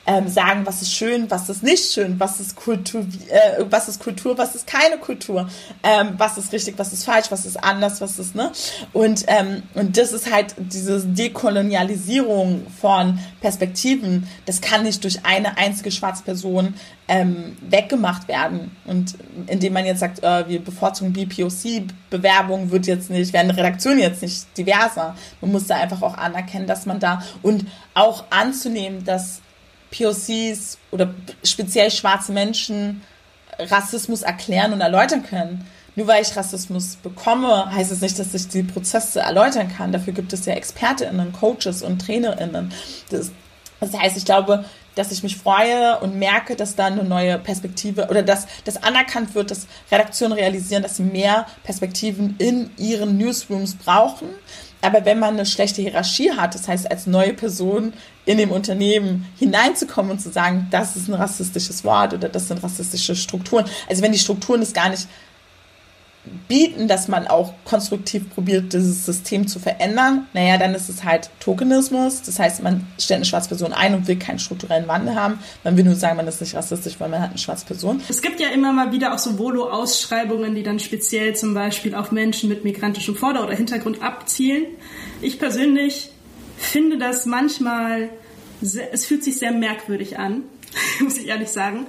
ähm, 0.06 0.28
sagen, 0.28 0.66
was 0.66 0.82
ist 0.82 0.92
schön, 0.92 1.30
was 1.30 1.48
ist 1.48 1.62
nicht 1.62 1.92
schön, 1.92 2.18
was 2.18 2.40
ist 2.40 2.56
Kultur, 2.56 3.02
äh, 3.28 3.64
was 3.70 3.88
ist 3.88 4.02
Kultur, 4.02 4.36
was 4.36 4.54
ist 4.54 4.66
keine 4.66 4.98
Kultur, 4.98 5.48
ähm, 5.82 6.14
was 6.18 6.38
ist 6.38 6.52
richtig, 6.52 6.78
was 6.78 6.92
ist 6.92 7.04
falsch, 7.04 7.26
was 7.30 7.46
ist 7.46 7.62
anders, 7.62 8.00
was 8.00 8.18
ist, 8.18 8.34
ne? 8.34 8.50
Und, 8.92 9.24
ähm, 9.28 9.62
und 9.74 9.96
das 9.96 10.12
ist 10.12 10.32
halt 10.32 10.54
diese 10.58 11.00
Dekolonialisierung 11.06 12.66
von 12.80 13.18
Perspektiven, 13.40 14.26
das 14.46 14.60
kann 14.60 14.82
nicht 14.82 15.04
durch 15.04 15.24
eine 15.24 15.56
einzige 15.56 15.92
schwarze 15.92 16.24
Person 16.24 16.74
ähm, 17.06 17.56
weggemacht 17.60 18.26
werden. 18.26 18.74
Und 18.86 19.16
indem 19.46 19.74
man 19.74 19.84
jetzt 19.84 20.00
sagt, 20.00 20.22
äh, 20.22 20.48
wir 20.48 20.64
bevorzugen 20.64 21.12
BPOC-Bewerbung, 21.12 22.70
wird 22.70 22.86
jetzt 22.86 23.10
nicht, 23.10 23.32
werden 23.32 23.50
Redaktionen 23.50 24.00
jetzt 24.00 24.22
nicht 24.22 24.46
diverser. 24.56 25.14
Man 25.40 25.52
muss 25.52 25.66
da 25.66 25.76
einfach 25.76 26.02
auch 26.02 26.16
anerkennen, 26.16 26.66
dass 26.66 26.86
man 26.86 27.00
da 27.00 27.22
und 27.42 27.66
auch 27.94 28.24
anzunehmen, 28.30 29.04
dass 29.04 29.41
POCs 29.92 30.78
oder 30.90 31.14
speziell 31.44 31.90
schwarze 31.90 32.32
Menschen 32.32 33.02
Rassismus 33.58 34.22
erklären 34.22 34.72
und 34.72 34.80
erläutern 34.80 35.22
können. 35.22 35.66
Nur 35.94 36.06
weil 36.06 36.22
ich 36.22 36.34
Rassismus 36.34 36.96
bekomme, 36.96 37.70
heißt 37.70 37.92
es 37.92 38.00
nicht, 38.00 38.18
dass 38.18 38.32
ich 38.32 38.48
die 38.48 38.62
Prozesse 38.62 39.20
erläutern 39.20 39.70
kann. 39.76 39.92
Dafür 39.92 40.14
gibt 40.14 40.32
es 40.32 40.46
ja 40.46 40.54
ExpertInnen, 40.54 41.32
Coaches 41.32 41.82
und 41.82 42.00
TrainerInnen. 42.00 42.72
Das, 43.10 43.30
das 43.78 43.92
heißt, 43.92 44.16
ich 44.16 44.24
glaube, 44.24 44.64
dass 44.94 45.12
ich 45.12 45.22
mich 45.22 45.36
freue 45.36 45.98
und 46.00 46.18
merke, 46.18 46.56
dass 46.56 46.76
da 46.76 46.86
eine 46.86 47.04
neue 47.04 47.38
Perspektive 47.38 48.08
oder 48.08 48.22
dass 48.22 48.46
das 48.64 48.82
anerkannt 48.82 49.34
wird, 49.34 49.50
dass 49.50 49.66
Redaktionen 49.90 50.32
realisieren, 50.32 50.82
dass 50.82 50.96
sie 50.96 51.02
mehr 51.02 51.46
Perspektiven 51.62 52.36
in 52.38 52.70
ihren 52.78 53.18
Newsrooms 53.18 53.76
brauchen. 53.76 54.28
Aber 54.82 55.04
wenn 55.04 55.18
man 55.20 55.34
eine 55.34 55.46
schlechte 55.46 55.80
Hierarchie 55.80 56.32
hat, 56.32 56.54
das 56.54 56.68
heißt, 56.68 56.90
als 56.90 57.06
neue 57.06 57.32
Person 57.32 57.92
in 58.24 58.36
dem 58.36 58.50
Unternehmen 58.50 59.26
hineinzukommen 59.38 60.12
und 60.12 60.20
zu 60.20 60.30
sagen, 60.30 60.66
das 60.70 60.96
ist 60.96 61.08
ein 61.08 61.14
rassistisches 61.14 61.84
Wort 61.84 62.14
oder 62.14 62.28
das 62.28 62.48
sind 62.48 62.62
rassistische 62.62 63.14
Strukturen. 63.14 63.64
Also 63.88 64.02
wenn 64.02 64.12
die 64.12 64.18
Strukturen 64.18 64.60
es 64.60 64.72
gar 64.72 64.90
nicht 64.90 65.06
bieten, 66.46 66.86
dass 66.86 67.08
man 67.08 67.26
auch 67.26 67.54
konstruktiv 67.64 68.30
probiert, 68.30 68.72
dieses 68.72 69.04
System 69.04 69.48
zu 69.48 69.58
verändern, 69.58 70.28
naja, 70.32 70.56
dann 70.56 70.74
ist 70.74 70.88
es 70.88 71.02
halt 71.04 71.30
Tokenismus. 71.40 72.22
Das 72.22 72.38
heißt, 72.38 72.62
man 72.62 72.86
stellt 72.98 73.18
eine 73.18 73.24
schwarze 73.24 73.48
Person 73.48 73.72
ein 73.72 73.94
und 73.94 74.06
will 74.06 74.16
keinen 74.16 74.38
strukturellen 74.38 74.86
Wandel 74.86 75.16
haben. 75.16 75.40
Man 75.64 75.76
will 75.76 75.84
nur 75.84 75.96
sagen, 75.96 76.16
man 76.16 76.28
ist 76.28 76.40
nicht 76.40 76.54
rassistisch, 76.54 76.94
weil 76.98 77.08
man 77.08 77.20
hat 77.20 77.30
eine 77.30 77.38
schwarze 77.38 77.66
Person. 77.66 78.00
Es 78.08 78.22
gibt 78.22 78.38
ja 78.38 78.50
immer 78.50 78.72
mal 78.72 78.92
wieder 78.92 79.14
auch 79.14 79.18
so 79.18 79.38
Volo-Ausschreibungen, 79.38 80.54
die 80.54 80.62
dann 80.62 80.78
speziell 80.78 81.34
zum 81.34 81.54
Beispiel 81.54 81.94
auf 81.94 82.12
Menschen 82.12 82.48
mit 82.48 82.64
migrantischem 82.64 83.16
Vorder- 83.16 83.42
oder 83.42 83.54
Hintergrund 83.54 84.02
abzielen. 84.02 84.66
Ich 85.20 85.40
persönlich 85.40 86.10
finde 86.56 86.98
das 86.98 87.26
manchmal, 87.26 88.10
sehr, 88.60 88.94
es 88.94 89.06
fühlt 89.06 89.24
sich 89.24 89.38
sehr 89.38 89.50
merkwürdig 89.50 90.18
an, 90.18 90.42
muss 91.00 91.18
ich 91.18 91.26
ehrlich 91.28 91.48
sagen 91.48 91.86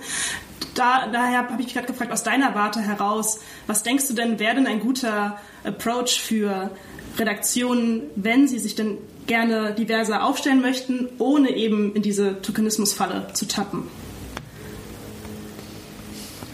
da, 0.73 1.07
daher 1.07 1.39
habe 1.39 1.53
ich 1.53 1.65
mich 1.65 1.73
gerade 1.73 1.87
gefragt, 1.87 2.11
aus 2.11 2.23
deiner 2.23 2.55
Warte 2.55 2.81
heraus, 2.81 3.39
was 3.67 3.83
denkst 3.83 4.07
du 4.07 4.13
denn, 4.13 4.39
wäre 4.39 4.55
denn 4.55 4.67
ein 4.67 4.79
guter 4.79 5.39
Approach 5.63 6.21
für 6.21 6.71
Redaktionen, 7.17 8.03
wenn 8.15 8.47
sie 8.47 8.59
sich 8.59 8.75
denn 8.75 8.97
gerne 9.27 9.73
diverser 9.73 10.23
aufstellen 10.23 10.61
möchten, 10.61 11.09
ohne 11.19 11.51
eben 11.51 11.93
in 11.95 12.01
diese 12.01 12.41
Tokenismusfalle 12.41 13.27
zu 13.33 13.47
tappen? 13.47 13.87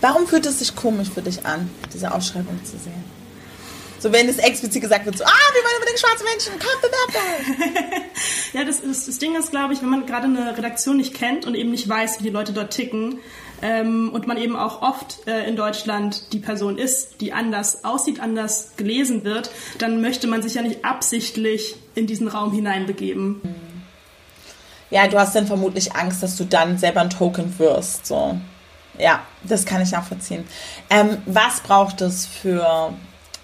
Warum 0.02 0.28
fühlt 0.28 0.46
es 0.46 0.60
sich 0.60 0.76
komisch 0.76 1.10
für 1.10 1.22
dich 1.22 1.46
an, 1.46 1.70
diese 1.94 2.14
Ausschreibung 2.14 2.64
zu 2.64 2.78
sehen? 2.78 3.04
So, 4.00 4.14
wenn 4.14 4.30
es 4.30 4.38
explizit 4.38 4.82
gesagt 4.82 5.06
wird, 5.06 5.18
so, 5.18 5.26
ah, 5.26 5.54
wir 5.54 5.62
wollen 5.62 5.76
unbedingt 5.76 6.00
schwarze 6.00 6.24
Menschen, 6.24 6.54
kommt 6.54 6.82
bewerbt 6.82 8.06
Ja, 8.54 8.64
das, 8.64 8.80
ist, 8.80 9.10
das 9.10 9.18
Ding 9.18 9.36
ist, 9.36 9.52
glaube 9.52 9.74
ich, 9.74 9.82
wenn 9.82 9.90
man 9.90 10.06
gerade 10.06 10.26
eine 10.26 10.58
Redaktion 10.58 10.98
nicht 10.98 11.14
kennt 11.14 11.46
und 11.46 11.54
eben 11.54 11.72
nicht 11.72 11.88
weiß, 11.90 12.20
wie 12.20 12.24
die 12.24 12.30
Leute 12.30 12.54
dort 12.54 12.72
ticken, 12.72 13.20
ähm, 13.62 14.10
und 14.14 14.28
man 14.28 14.38
eben 14.38 14.56
auch 14.56 14.82
oft 14.82 15.28
äh, 15.28 15.48
in 15.48 15.56
Deutschland 15.56 16.34
die 16.34 16.40
Person 16.40 16.78
ist, 16.78 17.22
die 17.22 17.34
anders 17.34 17.84
aussieht, 17.84 18.20
anders 18.20 18.74
gelesen 18.78 19.24
wird, 19.24 19.52
dann 19.78 20.02
möchte 20.02 20.28
man 20.28 20.42
sich 20.42 20.56
ja 20.56 20.62
nicht 20.62 20.86
absichtlich 20.86 21.76
in 21.96 22.08
diesen 22.08 22.28
Raum 22.28 22.52
hineinbegeben. 22.52 23.42
Ja, 24.90 25.08
du 25.08 25.20
hast 25.20 25.36
dann 25.36 25.46
vermutlich 25.46 25.96
Angst, 25.96 26.24
dass 26.24 26.36
du 26.36 26.46
dann 26.46 26.78
selber 26.78 27.02
ein 27.02 27.10
Token 27.10 27.58
wirst. 27.60 28.08
So. 28.08 28.38
Ja, 28.98 29.24
das 29.44 29.66
kann 29.66 29.82
ich 29.82 29.92
nachvollziehen. 29.92 30.46
Ähm, 30.90 31.22
was 31.26 31.62
braucht 31.62 32.02
es 32.02 32.26
für 32.26 32.94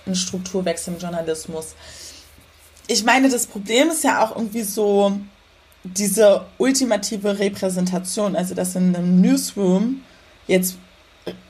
einen 0.05 0.15
Strukturwechsel 0.15 0.93
im 0.93 0.99
Journalismus? 0.99 1.75
Ich 2.87 3.03
meine, 3.03 3.29
das 3.29 3.47
Problem 3.47 3.89
ist 3.89 4.03
ja 4.03 4.23
auch 4.23 4.35
irgendwie 4.35 4.63
so, 4.63 5.19
diese 5.93 6.45
ultimative 6.57 7.39
Repräsentation, 7.39 8.35
also 8.35 8.55
dass 8.55 8.75
in 8.75 8.95
einem 8.95 9.21
Newsroom 9.21 10.01
jetzt 10.47 10.77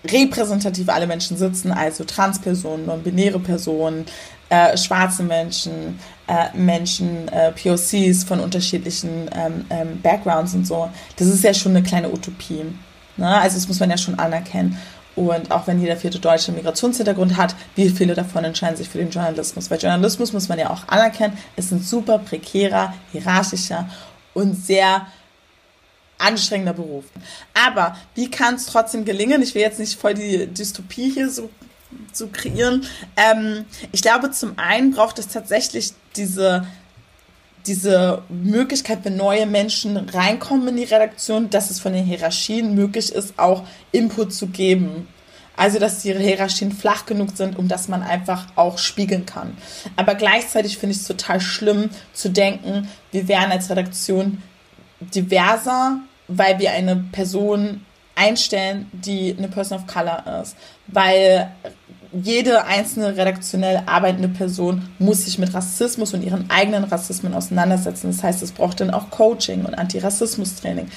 repräsentativ 0.09 0.89
alle 0.89 1.07
Menschen 1.07 1.38
sitzen, 1.38 1.71
also 1.71 2.03
Transpersonen, 2.03 2.86
non-binäre 2.86 3.39
Personen, 3.39 4.05
äh, 4.49 4.77
schwarze 4.77 5.23
Menschen, 5.23 5.99
äh, 6.27 6.55
Menschen, 6.55 7.27
äh, 7.29 7.51
POCs 7.51 8.23
von 8.23 8.39
unterschiedlichen 8.39 9.29
ähm, 9.33 9.65
ähm, 9.69 10.01
Backgrounds 10.01 10.53
und 10.53 10.65
so. 10.65 10.89
Das 11.17 11.27
ist 11.27 11.43
ja 11.43 11.53
schon 11.53 11.75
eine 11.75 11.83
kleine 11.83 12.11
Utopie. 12.11 12.63
Ne? 13.17 13.27
Also 13.27 13.55
das 13.55 13.67
muss 13.67 13.79
man 13.79 13.89
ja 13.89 13.97
schon 13.97 14.17
anerkennen. 14.19 14.77
Und 15.15 15.49
auch 15.49 15.65
wenn 15.65 15.79
jeder 15.79 15.95
vierte 15.95 16.19
Deutsche 16.19 16.49
einen 16.49 16.57
Migrationshintergrund 16.57 17.38
hat, 17.38 17.55
wie 17.75 17.89
viele 17.89 18.15
davon 18.15 18.43
entscheiden 18.43 18.75
sich 18.75 18.89
für 18.89 18.97
den 18.97 19.09
Journalismus? 19.09 19.71
Weil 19.71 19.79
Journalismus 19.79 20.33
muss 20.33 20.49
man 20.49 20.59
ja 20.59 20.69
auch 20.69 20.88
anerkennen, 20.89 21.38
ist 21.55 21.71
ein 21.71 21.81
super 21.81 22.19
prekärer, 22.19 22.93
hierarchischer 23.13 23.88
und 24.36 24.53
sehr 24.53 25.07
anstrengender 26.19 26.73
Beruf. 26.73 27.05
Aber 27.53 27.97
wie 28.13 28.29
kann 28.29 28.55
es 28.55 28.67
trotzdem 28.67 29.03
gelingen? 29.03 29.41
Ich 29.41 29.55
will 29.55 29.63
jetzt 29.63 29.79
nicht 29.79 29.99
voll 29.99 30.13
die 30.13 30.45
Dystopie 30.45 31.09
hier 31.09 31.29
so 31.31 31.49
zu 32.11 32.27
kreieren. 32.27 32.86
Ähm, 33.17 33.65
ich 33.91 34.01
glaube, 34.01 34.29
zum 34.31 34.57
einen 34.57 34.91
braucht 34.91 35.17
es 35.17 35.27
tatsächlich 35.27 35.93
diese 36.15 36.67
diese 37.67 38.21
Möglichkeit, 38.29 38.99
wenn 39.03 39.17
neue 39.17 39.45
Menschen 39.45 39.97
reinkommen 39.97 40.67
in 40.67 40.77
die 40.77 40.83
Redaktion, 40.83 41.49
dass 41.49 41.71
es 41.71 41.79
von 41.79 41.93
den 41.93 42.05
Hierarchien 42.05 42.75
möglich 42.75 43.11
ist, 43.11 43.39
auch 43.39 43.63
Input 43.91 44.33
zu 44.33 44.47
geben. 44.47 45.07
Also, 45.58 45.80
dass 45.80 46.01
die 46.01 46.14
Hierarchien 46.14 46.72
flach 46.72 47.06
genug 47.06 47.30
sind, 47.36 47.58
um 47.58 47.68
dass 47.68 47.88
man 47.88 48.03
einfach 48.03 48.47
auch 48.56 48.78
spiegeln 48.78 49.26
kann. 49.26 49.58
Aber 49.95 50.16
gleichzeitig 50.16 50.78
finde 50.78 50.95
ich 50.95 51.01
es 51.01 51.08
total 51.08 51.39
schlimm 51.39 51.89
zu 52.14 52.30
denken, 52.30 52.89
wir 53.12 53.28
wären 53.28 53.51
als 53.51 53.70
Redaktion 53.70 54.41
diverser, 54.99 55.99
weil 56.28 56.60
wir 56.60 56.72
eine 56.72 56.95
Person 56.95 57.86
einstellen, 58.16 58.89
die 58.91 59.36
eine 59.38 59.47
Person 59.47 59.80
of 59.80 59.88
Color 59.88 60.41
ist. 60.41 60.56
Weil 60.88 61.51
jede 62.12 62.66
einzelne 62.66 63.18
redaktionell 63.18 63.84
arbeitende 63.86 64.30
Person 64.30 64.89
muss 64.99 65.26
sich 65.26 65.38
mit 65.38 65.53
Rassismus 65.53 66.14
und 66.14 66.24
ihren 66.24 66.49
eigenen 66.49 66.86
Rassismen 66.86 67.34
auseinandersetzen. 67.34 68.08
Das 68.08 68.24
heißt, 68.24 68.41
es 68.41 68.51
braucht 68.51 68.80
dann 68.80 68.91
auch 68.91 69.10
Coaching 69.10 69.66
und 69.66 69.76
Antirassismus-Training 69.76 70.89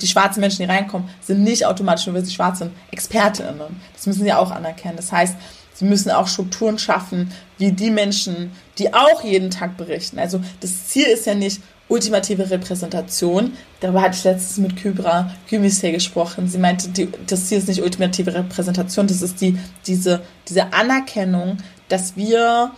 die 0.00 0.06
schwarzen 0.06 0.40
Menschen, 0.40 0.58
die 0.58 0.70
reinkommen, 0.70 1.08
sind 1.20 1.42
nicht 1.42 1.66
automatisch, 1.66 2.06
nur 2.06 2.14
weil 2.14 2.24
sie 2.24 2.34
schwarz 2.34 2.58
sind, 2.58 2.72
ExpertInnen. 2.90 3.80
Das 3.92 4.06
müssen 4.06 4.24
sie 4.24 4.32
auch 4.32 4.50
anerkennen. 4.50 4.96
Das 4.96 5.12
heißt, 5.12 5.36
sie 5.74 5.84
müssen 5.84 6.10
auch 6.10 6.28
Strukturen 6.28 6.78
schaffen, 6.78 7.32
wie 7.58 7.72
die 7.72 7.90
Menschen, 7.90 8.52
die 8.78 8.92
auch 8.92 9.24
jeden 9.24 9.50
Tag 9.50 9.76
berichten. 9.76 10.18
Also 10.18 10.40
das 10.60 10.86
Ziel 10.88 11.06
ist 11.06 11.26
ja 11.26 11.34
nicht, 11.34 11.60
ultimative 11.88 12.50
Repräsentation. 12.50 13.52
Darüber 13.80 14.02
hatte 14.02 14.16
ich 14.16 14.24
letztens 14.24 14.58
mit 14.58 14.76
Kybra 14.76 15.30
Gümisey 15.48 15.92
gesprochen. 15.92 16.48
Sie 16.48 16.58
meinte, 16.58 16.88
die, 16.88 17.08
das 17.26 17.48
hier 17.48 17.58
ist 17.58 17.68
nicht 17.68 17.82
ultimative 17.82 18.34
Repräsentation, 18.34 19.06
das 19.06 19.22
ist 19.22 19.40
die, 19.40 19.58
diese, 19.86 20.22
diese 20.48 20.72
Anerkennung, 20.72 21.58
dass 21.88 22.16
wir 22.16 22.72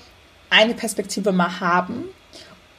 eine 0.50 0.74
Perspektive 0.74 1.32
mal 1.32 1.60
haben 1.60 2.04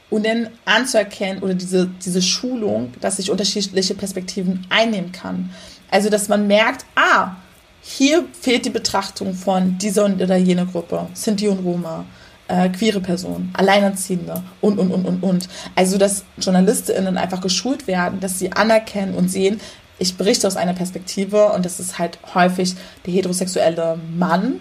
und 0.10 0.26
dann 0.26 0.50
anzuerkennen 0.66 1.44
oder 1.44 1.54
diese, 1.54 1.90
diese 2.04 2.22
Schulung, 2.22 2.94
dass 3.02 3.20
ich 3.20 3.30
unterschiedliche 3.30 3.96
Perspektiven 3.96 4.66
einnehmen 4.70 5.12
kann. 5.12 5.52
Also, 5.92 6.10
dass 6.10 6.30
man 6.30 6.48
merkt, 6.48 6.86
ah, 6.96 7.36
hier 7.82 8.26
fehlt 8.40 8.66
die 8.66 8.70
Betrachtung 8.70 9.34
von 9.34 9.78
dieser 9.78 10.06
oder 10.06 10.36
jener 10.36 10.66
Gruppe, 10.66 11.08
Sinti 11.14 11.48
und 11.48 11.60
Roma, 11.60 12.06
äh, 12.48 12.70
queere 12.70 13.00
Personen, 13.00 13.54
Alleinerziehende 13.54 14.44
und, 14.62 14.80
und, 14.80 14.92
und, 14.92 15.06
und, 15.06 15.24
und. 15.24 15.50
Also, 15.76 15.98
dass 15.98 16.24
JournalistInnen 16.40 17.18
einfach 17.18 17.42
geschult 17.42 17.88
werden, 17.88 18.20
dass 18.20 18.40
sie 18.40 18.52
anerkennen 18.52 19.14
und 19.14 19.30
sehen, 19.30 19.60
ich 20.00 20.16
berichte 20.16 20.48
aus 20.48 20.58
einer 20.58 20.74
Perspektive 20.74 21.52
und 21.54 21.66
das 21.66 21.80
ist 21.80 21.98
halt 21.98 22.20
häufig 22.36 22.76
der 23.06 23.14
heterosexuelle 23.14 24.00
Mann. 24.16 24.60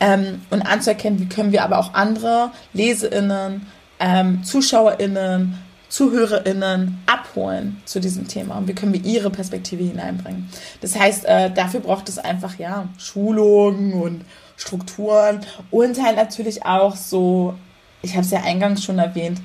Ähm, 0.00 0.42
und 0.50 0.62
anzuerkennen, 0.62 1.18
wie 1.18 1.28
können 1.28 1.52
wir 1.52 1.64
aber 1.64 1.78
auch 1.78 1.94
andere 1.94 2.52
LeseInnen, 2.72 3.66
ähm, 4.00 4.44
ZuschauerInnen, 4.44 5.58
ZuhörerInnen 5.88 7.02
abholen 7.06 7.80
zu 7.84 8.00
diesem 8.00 8.28
Thema 8.28 8.58
und 8.58 8.68
wie 8.68 8.74
können 8.74 8.92
wir 8.92 9.04
ihre 9.04 9.30
Perspektive 9.30 9.84
hineinbringen. 9.84 10.50
Das 10.80 10.98
heißt, 10.98 11.24
äh, 11.24 11.50
dafür 11.50 11.80
braucht 11.80 12.08
es 12.08 12.18
einfach 12.18 12.58
ja 12.58 12.88
Schulungen 12.98 13.94
und 13.94 14.24
Strukturen 14.56 15.40
und 15.70 16.02
halt 16.02 16.16
natürlich 16.16 16.66
auch 16.66 16.96
so, 16.96 17.54
ich 18.02 18.12
habe 18.12 18.24
es 18.24 18.30
ja 18.30 18.42
eingangs 18.42 18.84
schon 18.84 18.98
erwähnt, 18.98 19.40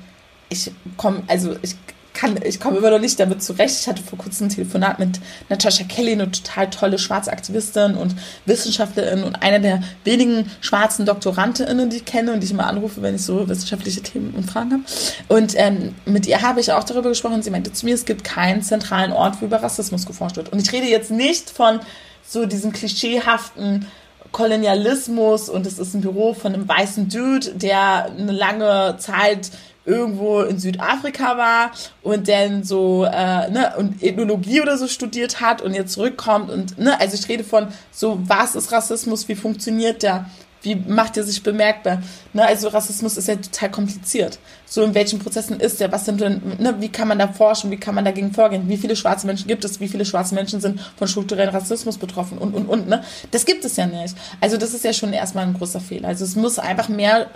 ich 0.50 0.70
komme, 0.96 1.22
also 1.28 1.56
ich 1.62 1.76
kann, 2.14 2.38
ich 2.42 2.60
komme 2.60 2.78
immer 2.78 2.90
noch 2.90 3.00
nicht 3.00 3.18
damit 3.18 3.42
zurecht. 3.42 3.76
Ich 3.80 3.88
hatte 3.88 4.02
vor 4.02 4.18
kurzem 4.18 4.46
ein 4.46 4.50
Telefonat 4.50 4.98
mit 4.98 5.20
Natascha 5.48 5.84
Kelly, 5.84 6.12
eine 6.12 6.30
total 6.30 6.70
tolle 6.70 6.98
schwarze 6.98 7.32
Aktivistin 7.32 7.96
und 7.96 8.14
Wissenschaftlerin 8.46 9.24
und 9.24 9.42
einer 9.42 9.58
der 9.58 9.82
wenigen 10.04 10.50
schwarzen 10.60 11.06
DoktorandInnen, 11.06 11.90
die 11.90 11.98
ich 11.98 12.04
kenne 12.04 12.32
und 12.32 12.40
die 12.40 12.46
ich 12.46 12.52
immer 12.52 12.68
anrufe, 12.68 13.02
wenn 13.02 13.16
ich 13.16 13.22
so 13.22 13.48
wissenschaftliche 13.48 14.02
Themen 14.02 14.32
und 14.34 14.44
Fragen 14.44 14.72
habe. 14.72 14.82
Und 15.28 15.54
ähm, 15.56 15.94
mit 16.06 16.26
ihr 16.26 16.40
habe 16.40 16.60
ich 16.60 16.72
auch 16.72 16.84
darüber 16.84 17.08
gesprochen. 17.08 17.42
Sie 17.42 17.50
meinte 17.50 17.72
zu 17.72 17.84
mir, 17.84 17.94
es 17.94 18.04
gibt 18.04 18.24
keinen 18.24 18.62
zentralen 18.62 19.12
Ort, 19.12 19.40
wo 19.40 19.46
über 19.46 19.62
Rassismus 19.62 20.06
geforscht 20.06 20.36
wird. 20.36 20.50
Und 20.52 20.62
ich 20.62 20.72
rede 20.72 20.86
jetzt 20.86 21.10
nicht 21.10 21.50
von 21.50 21.80
so 22.26 22.46
diesem 22.46 22.72
klischeehaften 22.72 23.86
Kolonialismus 24.32 25.48
und 25.48 25.66
es 25.66 25.78
ist 25.78 25.94
ein 25.94 26.00
Büro 26.00 26.34
von 26.34 26.54
einem 26.54 26.68
weißen 26.68 27.08
Dude, 27.08 27.54
der 27.54 28.06
eine 28.06 28.32
lange 28.32 28.96
Zeit 28.98 29.50
irgendwo 29.86 30.40
in 30.40 30.58
Südafrika 30.58 31.36
war 31.36 31.70
und 32.02 32.28
dann 32.28 32.64
so 32.64 33.04
äh, 33.04 33.50
ne 33.50 33.74
und 33.76 34.02
Ethnologie 34.02 34.62
oder 34.62 34.78
so 34.78 34.88
studiert 34.88 35.40
hat 35.40 35.60
und 35.60 35.74
jetzt 35.74 35.92
zurückkommt 35.92 36.50
und 36.50 36.78
ne 36.78 36.98
also 37.00 37.16
ich 37.16 37.28
rede 37.28 37.44
von 37.44 37.68
so 37.90 38.18
was 38.26 38.54
ist 38.54 38.72
Rassismus 38.72 39.28
wie 39.28 39.34
funktioniert 39.34 40.02
der 40.02 40.26
wie 40.62 40.76
macht 40.76 41.18
er 41.18 41.24
sich 41.24 41.42
bemerkbar 41.42 42.02
ne 42.32 42.46
also 42.46 42.68
Rassismus 42.68 43.18
ist 43.18 43.28
ja 43.28 43.36
total 43.36 43.70
kompliziert. 43.70 44.38
So 44.64 44.82
in 44.82 44.94
welchen 44.94 45.18
Prozessen 45.18 45.60
ist 45.60 45.78
der? 45.80 45.92
Was 45.92 46.06
sind 46.06 46.22
denn 46.22 46.40
ne 46.58 46.76
wie 46.80 46.88
kann 46.88 47.06
man 47.06 47.18
da 47.18 47.28
forschen? 47.28 47.70
Wie 47.70 47.76
kann 47.76 47.94
man 47.94 48.06
dagegen 48.06 48.32
vorgehen? 48.32 48.66
Wie 48.68 48.78
viele 48.78 48.96
schwarze 48.96 49.26
Menschen 49.26 49.46
gibt 49.46 49.66
es? 49.66 49.80
Wie 49.80 49.88
viele 49.88 50.06
schwarze 50.06 50.34
Menschen 50.34 50.62
sind 50.62 50.80
von 50.96 51.06
strukturellen 51.06 51.50
Rassismus 51.50 51.98
betroffen? 51.98 52.38
Und 52.38 52.54
und 52.54 52.66
und 52.66 52.88
ne? 52.88 53.04
Das 53.30 53.44
gibt 53.44 53.66
es 53.66 53.76
ja 53.76 53.84
nicht. 53.86 54.16
Also 54.40 54.56
das 54.56 54.72
ist 54.72 54.84
ja 54.84 54.94
schon 54.94 55.12
erstmal 55.12 55.44
ein 55.44 55.52
großer 55.52 55.80
Fehler. 55.80 56.08
Also 56.08 56.24
es 56.24 56.34
muss 56.36 56.58
einfach 56.58 56.88
mehr 56.88 57.26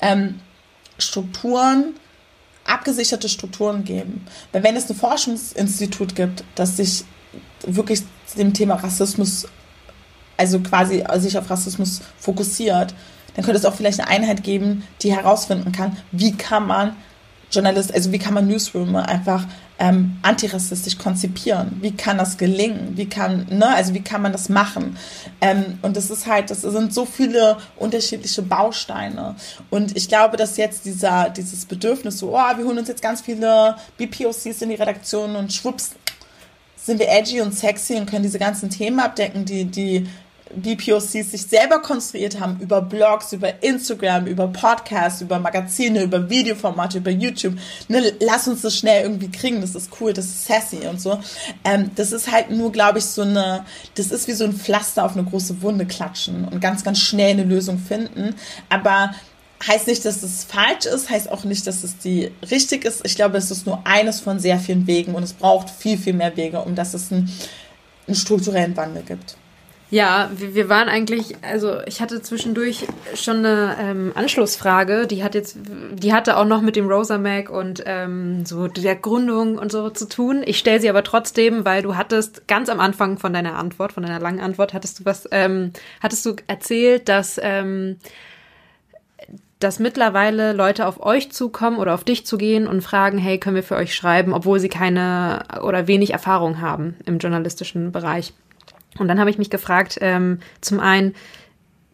ähm, 0.00 0.40
Strukturen, 1.02 1.94
abgesicherte 2.64 3.28
Strukturen 3.28 3.84
geben. 3.84 4.24
Weil 4.52 4.62
wenn 4.62 4.76
es 4.76 4.88
ein 4.88 4.96
Forschungsinstitut 4.96 6.14
gibt, 6.14 6.44
das 6.54 6.76
sich 6.76 7.04
wirklich 7.66 8.02
dem 8.36 8.54
Thema 8.54 8.74
Rassismus, 8.74 9.46
also 10.36 10.60
quasi 10.60 11.04
sich 11.16 11.36
auf 11.36 11.50
Rassismus 11.50 12.00
fokussiert, 12.18 12.94
dann 13.34 13.44
könnte 13.44 13.58
es 13.58 13.64
auch 13.64 13.74
vielleicht 13.74 14.00
eine 14.00 14.08
Einheit 14.08 14.42
geben, 14.42 14.84
die 15.02 15.14
herausfinden 15.14 15.72
kann, 15.72 15.96
wie 16.10 16.32
kann 16.32 16.66
man 16.66 16.96
Journalist, 17.50 17.92
also 17.92 18.12
wie 18.12 18.18
kann 18.18 18.34
man 18.34 18.46
Newsroom 18.46 18.96
einfach 18.96 19.46
ähm, 19.78 20.16
antirassistisch 20.22 20.98
konzipieren? 20.98 21.78
Wie 21.80 21.92
kann 21.92 22.18
das 22.18 22.38
gelingen? 22.38 22.92
Wie 22.96 23.08
kann, 23.08 23.46
ne, 23.50 23.68
also 23.68 23.94
wie 23.94 24.02
kann 24.02 24.22
man 24.22 24.32
das 24.32 24.48
machen? 24.48 24.96
Ähm, 25.40 25.78
und 25.82 25.96
das 25.96 26.10
ist 26.10 26.26
halt, 26.26 26.50
das 26.50 26.62
sind 26.62 26.94
so 26.94 27.04
viele 27.04 27.56
unterschiedliche 27.76 28.42
Bausteine. 28.42 29.34
Und 29.70 29.96
ich 29.96 30.08
glaube, 30.08 30.36
dass 30.36 30.56
jetzt 30.56 30.84
dieser, 30.84 31.30
dieses 31.30 31.64
Bedürfnis 31.64 32.18
so, 32.18 32.36
oh, 32.36 32.56
wir 32.56 32.64
holen 32.64 32.78
uns 32.78 32.88
jetzt 32.88 33.02
ganz 33.02 33.20
viele 33.20 33.76
BPOCs 33.96 34.62
in 34.62 34.68
die 34.68 34.76
Redaktion 34.76 35.36
und 35.36 35.52
schwupps, 35.52 35.92
sind 36.76 36.98
wir 36.98 37.08
edgy 37.08 37.40
und 37.40 37.54
sexy 37.54 37.94
und 37.94 38.06
können 38.06 38.24
diese 38.24 38.40
ganzen 38.40 38.68
Themen 38.68 38.98
abdecken, 38.98 39.44
die, 39.44 39.64
die 39.64 40.08
BPOCs 40.56 41.12
sich 41.12 41.42
selber 41.42 41.80
konstruiert 41.80 42.40
haben 42.40 42.58
über 42.60 42.80
Blogs, 42.82 43.32
über 43.32 43.62
Instagram, 43.62 44.26
über 44.26 44.48
Podcasts, 44.48 45.20
über 45.20 45.38
Magazine, 45.38 46.02
über 46.02 46.28
Videoformate, 46.28 46.98
über 46.98 47.10
YouTube. 47.10 47.54
Ne, 47.88 48.12
lass 48.20 48.48
uns 48.48 48.62
das 48.62 48.76
schnell 48.76 49.02
irgendwie 49.02 49.30
kriegen, 49.30 49.60
das 49.60 49.74
ist 49.74 49.90
cool, 50.00 50.12
das 50.12 50.26
ist 50.26 50.46
sassy 50.46 50.86
und 50.88 51.00
so. 51.00 51.18
Ähm, 51.64 51.90
das 51.94 52.12
ist 52.12 52.30
halt 52.30 52.50
nur, 52.50 52.72
glaube 52.72 52.98
ich, 52.98 53.04
so 53.04 53.22
eine, 53.22 53.64
das 53.94 54.10
ist 54.10 54.28
wie 54.28 54.32
so 54.32 54.44
ein 54.44 54.52
Pflaster 54.52 55.04
auf 55.04 55.12
eine 55.12 55.24
große 55.24 55.62
Wunde 55.62 55.86
klatschen 55.86 56.46
und 56.46 56.60
ganz, 56.60 56.84
ganz 56.84 56.98
schnell 56.98 57.30
eine 57.30 57.44
Lösung 57.44 57.78
finden. 57.78 58.34
Aber 58.68 59.12
heißt 59.66 59.86
nicht, 59.86 60.04
dass 60.04 60.22
es 60.22 60.44
falsch 60.44 60.86
ist, 60.86 61.10
heißt 61.10 61.30
auch 61.30 61.44
nicht, 61.44 61.66
dass 61.66 61.84
es 61.84 61.98
die 61.98 62.30
richtig 62.50 62.84
ist. 62.84 63.04
Ich 63.04 63.14
glaube, 63.14 63.38
es 63.38 63.50
ist 63.50 63.66
nur 63.66 63.86
eines 63.86 64.20
von 64.20 64.38
sehr 64.38 64.58
vielen 64.58 64.86
Wegen 64.86 65.14
und 65.14 65.22
es 65.22 65.32
braucht 65.32 65.70
viel, 65.70 65.98
viel 65.98 66.14
mehr 66.14 66.36
Wege, 66.36 66.60
um 66.60 66.74
dass 66.74 66.94
es 66.94 67.12
einen, 67.12 67.30
einen 68.06 68.16
strukturellen 68.16 68.76
Wandel 68.76 69.02
gibt. 69.02 69.36
Ja, 69.92 70.30
wir 70.34 70.70
waren 70.70 70.88
eigentlich, 70.88 71.36
also 71.42 71.82
ich 71.84 72.00
hatte 72.00 72.22
zwischendurch 72.22 72.86
schon 73.14 73.44
eine 73.44 73.76
ähm, 73.78 74.12
Anschlussfrage, 74.14 75.06
die 75.06 75.22
hat 75.22 75.34
jetzt, 75.34 75.58
die 75.92 76.14
hatte 76.14 76.38
auch 76.38 76.46
noch 76.46 76.62
mit 76.62 76.76
dem 76.76 76.88
Rosa 76.88 77.18
Mac 77.18 77.50
und 77.50 77.82
ähm, 77.84 78.46
so 78.46 78.68
der 78.68 78.96
Gründung 78.96 79.58
und 79.58 79.70
so 79.70 79.90
zu 79.90 80.08
tun. 80.08 80.44
Ich 80.46 80.56
stelle 80.56 80.80
sie 80.80 80.88
aber 80.88 81.04
trotzdem, 81.04 81.66
weil 81.66 81.82
du 81.82 81.94
hattest 81.94 82.48
ganz 82.48 82.70
am 82.70 82.80
Anfang 82.80 83.18
von 83.18 83.34
deiner 83.34 83.58
Antwort, 83.58 83.92
von 83.92 84.02
deiner 84.02 84.18
langen 84.18 84.40
Antwort, 84.40 84.72
hattest 84.72 85.00
du 85.00 85.04
was, 85.04 85.28
ähm, 85.30 85.74
hattest 86.02 86.24
du 86.24 86.36
erzählt, 86.46 87.10
dass 87.10 87.38
ähm, 87.42 87.98
dass 89.58 89.78
mittlerweile 89.78 90.54
Leute 90.54 90.86
auf 90.86 91.04
euch 91.04 91.30
zukommen 91.32 91.76
oder 91.76 91.92
auf 91.92 92.02
dich 92.02 92.24
zugehen 92.24 92.66
und 92.66 92.80
fragen, 92.80 93.18
hey, 93.18 93.38
können 93.38 93.56
wir 93.56 93.62
für 93.62 93.76
euch 93.76 93.94
schreiben, 93.94 94.32
obwohl 94.32 94.58
sie 94.58 94.70
keine 94.70 95.44
oder 95.62 95.86
wenig 95.86 96.14
Erfahrung 96.14 96.62
haben 96.62 96.96
im 97.04 97.18
journalistischen 97.18 97.92
Bereich. 97.92 98.32
Und 98.98 99.08
dann 99.08 99.18
habe 99.18 99.30
ich 99.30 99.38
mich 99.38 99.50
gefragt, 99.50 99.98
ähm, 100.00 100.40
zum 100.60 100.80
einen, 100.80 101.14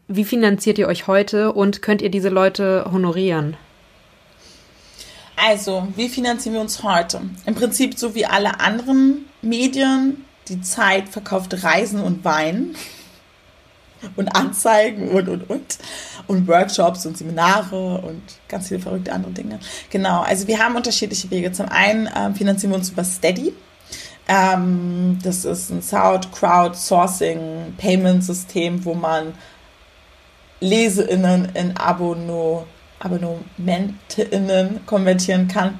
wie 0.09 0.25
finanziert 0.25 0.79
ihr 0.79 0.89
euch 0.89 1.07
heute 1.07 1.53
und 1.53 1.83
könnt 1.83 2.03
ihr 2.03 2.11
diese 2.11 2.29
Leute 2.29 2.87
honorieren? 2.91 3.57
Also, 5.37 5.87
wie 5.95 6.09
finanzieren 6.09 6.55
wir 6.55 6.61
uns 6.61 6.83
heute? 6.83 7.21
Im 7.47 7.55
Prinzip 7.55 7.97
so 7.97 8.15
wie 8.15 8.27
alle 8.27 8.59
anderen 8.61 9.27
Medien. 9.43 10.25
Die 10.49 10.61
Zeit 10.63 11.09
verkauft 11.11 11.63
Reisen 11.63 12.01
und 12.01 12.25
Wein 12.25 12.75
und 14.17 14.35
Anzeigen 14.35 15.11
und, 15.11 15.29
und, 15.29 15.49
und. 15.49 15.79
Und 16.27 16.49
Workshops 16.49 17.07
und 17.07 17.17
Seminare 17.17 17.99
und 17.99 18.23
ganz 18.49 18.69
viele 18.69 18.81
verrückte 18.81 19.13
andere 19.13 19.33
Dinge. 19.33 19.61
Genau, 19.91 20.23
also 20.23 20.47
wir 20.47 20.59
haben 20.59 20.77
unterschiedliche 20.77 21.31
Wege. 21.31 21.53
Zum 21.53 21.69
einen 21.69 22.07
äh, 22.07 22.33
finanzieren 22.35 22.73
wir 22.73 22.79
uns 22.79 22.91
über 22.91 23.05
Steady. 23.05 23.53
Ähm, 24.29 25.19
das 25.23 25.45
ist 25.45 25.71
ein 25.71 25.83
Sound 25.83 26.31
Crowdsourcing 26.33 27.75
Payment 27.79 28.23
System, 28.23 28.85
wo 28.85 28.95
man 28.95 29.33
LeseInnen 30.61 31.49
in 31.55 31.77
Abono, 31.77 32.67
AbonnementInnen 33.01 34.85
konvertieren 34.87 35.49
kann. 35.49 35.79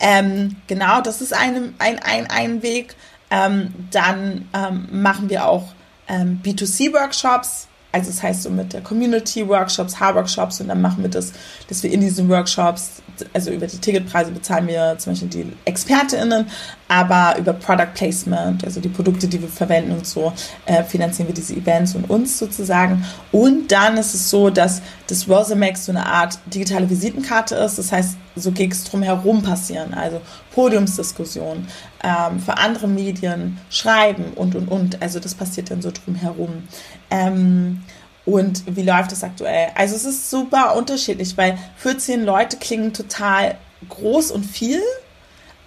Ähm, 0.00 0.56
genau, 0.66 1.00
das 1.00 1.20
ist 1.20 1.32
ein, 1.32 1.74
ein, 1.78 2.00
ein, 2.00 2.26
ein 2.28 2.62
Weg. 2.62 2.96
Ähm, 3.30 3.72
dann 3.90 4.48
ähm, 4.52 4.88
machen 4.90 5.30
wir 5.30 5.46
auch 5.46 5.72
ähm, 6.08 6.40
B2C-Workshops 6.42 7.68
also 7.94 8.10
das 8.10 8.24
heißt 8.24 8.42
so 8.42 8.50
mit 8.50 8.72
der 8.72 8.80
Community 8.80 9.46
Workshops, 9.46 10.00
Haarworkshops 10.00 10.60
und 10.60 10.66
dann 10.66 10.82
machen 10.82 11.04
wir 11.04 11.10
das, 11.10 11.32
dass 11.68 11.84
wir 11.84 11.92
in 11.92 12.00
diesen 12.00 12.28
Workshops, 12.28 13.03
also 13.32 13.50
über 13.50 13.66
die 13.66 13.78
Ticketpreise 13.78 14.30
bezahlen 14.30 14.66
wir 14.66 14.96
zum 14.98 15.12
Beispiel 15.12 15.28
die 15.28 15.52
ExpertInnen, 15.64 16.46
aber 16.88 17.36
über 17.38 17.52
Product 17.52 17.92
Placement, 17.94 18.64
also 18.64 18.80
die 18.80 18.88
Produkte, 18.88 19.26
die 19.26 19.40
wir 19.40 19.48
verwenden 19.48 19.92
und 19.92 20.06
so, 20.06 20.32
äh, 20.66 20.82
finanzieren 20.84 21.28
wir 21.28 21.34
diese 21.34 21.54
Events 21.54 21.94
und 21.94 22.08
uns 22.10 22.38
sozusagen. 22.38 23.04
Und 23.32 23.72
dann 23.72 23.96
ist 23.96 24.14
es 24.14 24.30
so, 24.30 24.50
dass 24.50 24.82
das 25.06 25.28
Rosamax 25.28 25.86
so 25.86 25.92
eine 25.92 26.06
Art 26.06 26.38
digitale 26.46 26.88
Visitenkarte 26.88 27.54
ist. 27.56 27.78
Das 27.78 27.92
heißt, 27.92 28.16
so 28.36 28.50
Gigs 28.52 28.84
drumherum 28.84 29.42
passieren, 29.42 29.94
also 29.94 30.20
Podiumsdiskussionen, 30.54 31.68
ähm, 32.02 32.40
für 32.40 32.58
andere 32.58 32.88
Medien 32.88 33.58
schreiben 33.70 34.32
und, 34.34 34.54
und, 34.54 34.68
und. 34.68 35.02
Also 35.02 35.20
das 35.20 35.34
passiert 35.34 35.70
dann 35.70 35.82
so 35.82 35.90
drumherum. 35.90 36.64
Ähm, 37.10 37.82
und 38.26 38.62
wie 38.66 38.82
läuft 38.82 39.12
das 39.12 39.22
aktuell? 39.22 39.68
Also 39.74 39.96
es 39.96 40.04
ist 40.04 40.30
super 40.30 40.76
unterschiedlich, 40.76 41.36
weil 41.36 41.58
14 41.76 42.24
Leute 42.24 42.56
klingen 42.56 42.92
total 42.92 43.56
groß 43.88 44.30
und 44.30 44.44
viel 44.44 44.80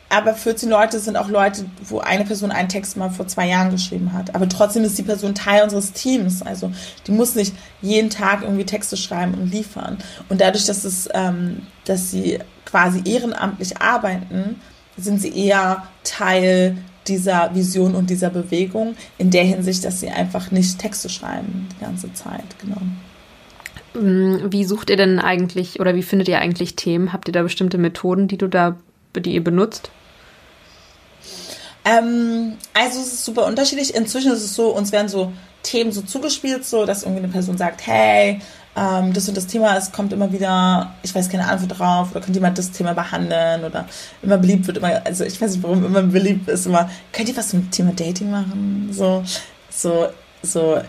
aber 0.09 0.33
14 0.33 0.69
Leute 0.69 0.99
sind 0.99 1.17
auch 1.17 1.27
Leute, 1.27 1.65
wo 1.83 1.99
eine 1.99 2.23
Person 2.23 2.51
einen 2.51 2.69
Text 2.69 2.95
mal 2.95 3.09
vor 3.09 3.27
zwei 3.27 3.47
Jahren 3.47 3.71
geschrieben 3.71 4.13
hat. 4.13 4.35
Aber 4.35 4.47
trotzdem 4.47 4.85
ist 4.85 4.97
die 4.97 5.03
Person 5.03 5.35
Teil 5.35 5.63
unseres 5.63 5.91
Teams. 5.91 6.41
Also 6.41 6.71
die 7.05 7.11
muss 7.11 7.35
nicht 7.35 7.53
jeden 7.81 8.09
Tag 8.09 8.41
irgendwie 8.41 8.65
Texte 8.65 8.95
schreiben 8.95 9.33
und 9.33 9.51
liefern. 9.51 9.97
Und 10.29 10.39
dadurch, 10.39 10.65
dass 10.65 10.85
es, 10.85 11.09
ähm, 11.13 11.67
dass 11.85 12.11
sie 12.11 12.39
quasi 12.65 13.01
ehrenamtlich 13.03 13.81
arbeiten, 13.81 14.61
sind 14.95 15.21
sie 15.21 15.37
eher 15.37 15.83
Teil 16.03 16.77
dieser 17.07 17.53
Vision 17.53 17.95
und 17.95 18.09
dieser 18.09 18.29
Bewegung 18.29 18.95
in 19.17 19.31
der 19.31 19.43
Hinsicht, 19.43 19.83
dass 19.85 19.99
sie 19.99 20.09
einfach 20.09 20.51
nicht 20.51 20.79
Texte 20.79 21.09
schreiben 21.09 21.67
die 21.75 21.83
ganze 21.83 22.13
Zeit, 22.13 22.43
genau. 22.61 22.81
Mm, 23.93 24.51
wie 24.51 24.63
sucht 24.63 24.89
ihr 24.89 24.97
denn 24.97 25.19
eigentlich 25.19 25.79
oder 25.79 25.95
wie 25.95 26.03
findet 26.03 26.27
ihr 26.27 26.39
eigentlich 26.39 26.75
Themen? 26.75 27.13
Habt 27.13 27.27
ihr 27.27 27.31
da 27.31 27.43
bestimmte 27.43 27.77
Methoden, 27.77 28.27
die 28.27 28.37
du 28.37 28.47
da, 28.47 28.77
die 29.15 29.33
ihr 29.33 29.43
benutzt? 29.43 29.89
Ähm, 31.85 32.53
also 32.73 32.99
es 32.99 33.13
ist 33.13 33.25
super 33.25 33.45
unterschiedlich. 33.45 33.95
Inzwischen 33.95 34.31
ist 34.31 34.43
es 34.43 34.55
so, 34.55 34.75
uns 34.75 34.91
werden 34.91 35.07
so 35.07 35.31
Themen 35.63 35.91
so 35.91 36.01
zugespielt, 36.01 36.65
so 36.65 36.85
dass 36.85 37.03
irgendwie 37.03 37.23
eine 37.23 37.31
Person 37.31 37.57
sagt, 37.57 37.85
hey, 37.87 38.39
ähm, 38.77 39.13
das 39.13 39.27
und 39.27 39.35
das 39.35 39.47
Thema, 39.47 39.75
es 39.75 39.91
kommt 39.91 40.13
immer 40.13 40.31
wieder, 40.31 40.93
ich 41.01 41.13
weiß 41.15 41.29
keine 41.29 41.47
Antwort 41.47 41.79
drauf, 41.79 42.11
oder 42.11 42.21
könnte 42.21 42.37
jemand 42.37 42.57
das 42.57 42.71
Thema 42.71 42.93
behandeln, 42.93 43.63
oder 43.63 43.85
immer 44.21 44.37
beliebt 44.37 44.67
wird 44.67 44.77
immer, 44.77 45.01
also 45.03 45.23
ich 45.23 45.41
weiß 45.41 45.53
nicht, 45.53 45.63
warum 45.63 45.83
immer 45.83 46.03
beliebt 46.03 46.47
ist, 46.47 46.67
immer, 46.67 46.89
könnt 47.11 47.27
ihr 47.27 47.35
was 47.35 47.49
zum 47.49 47.71
Thema 47.71 47.91
Dating 47.93 48.29
machen? 48.29 48.89
So, 48.91 49.23
so, 49.69 50.07
so 50.43 50.79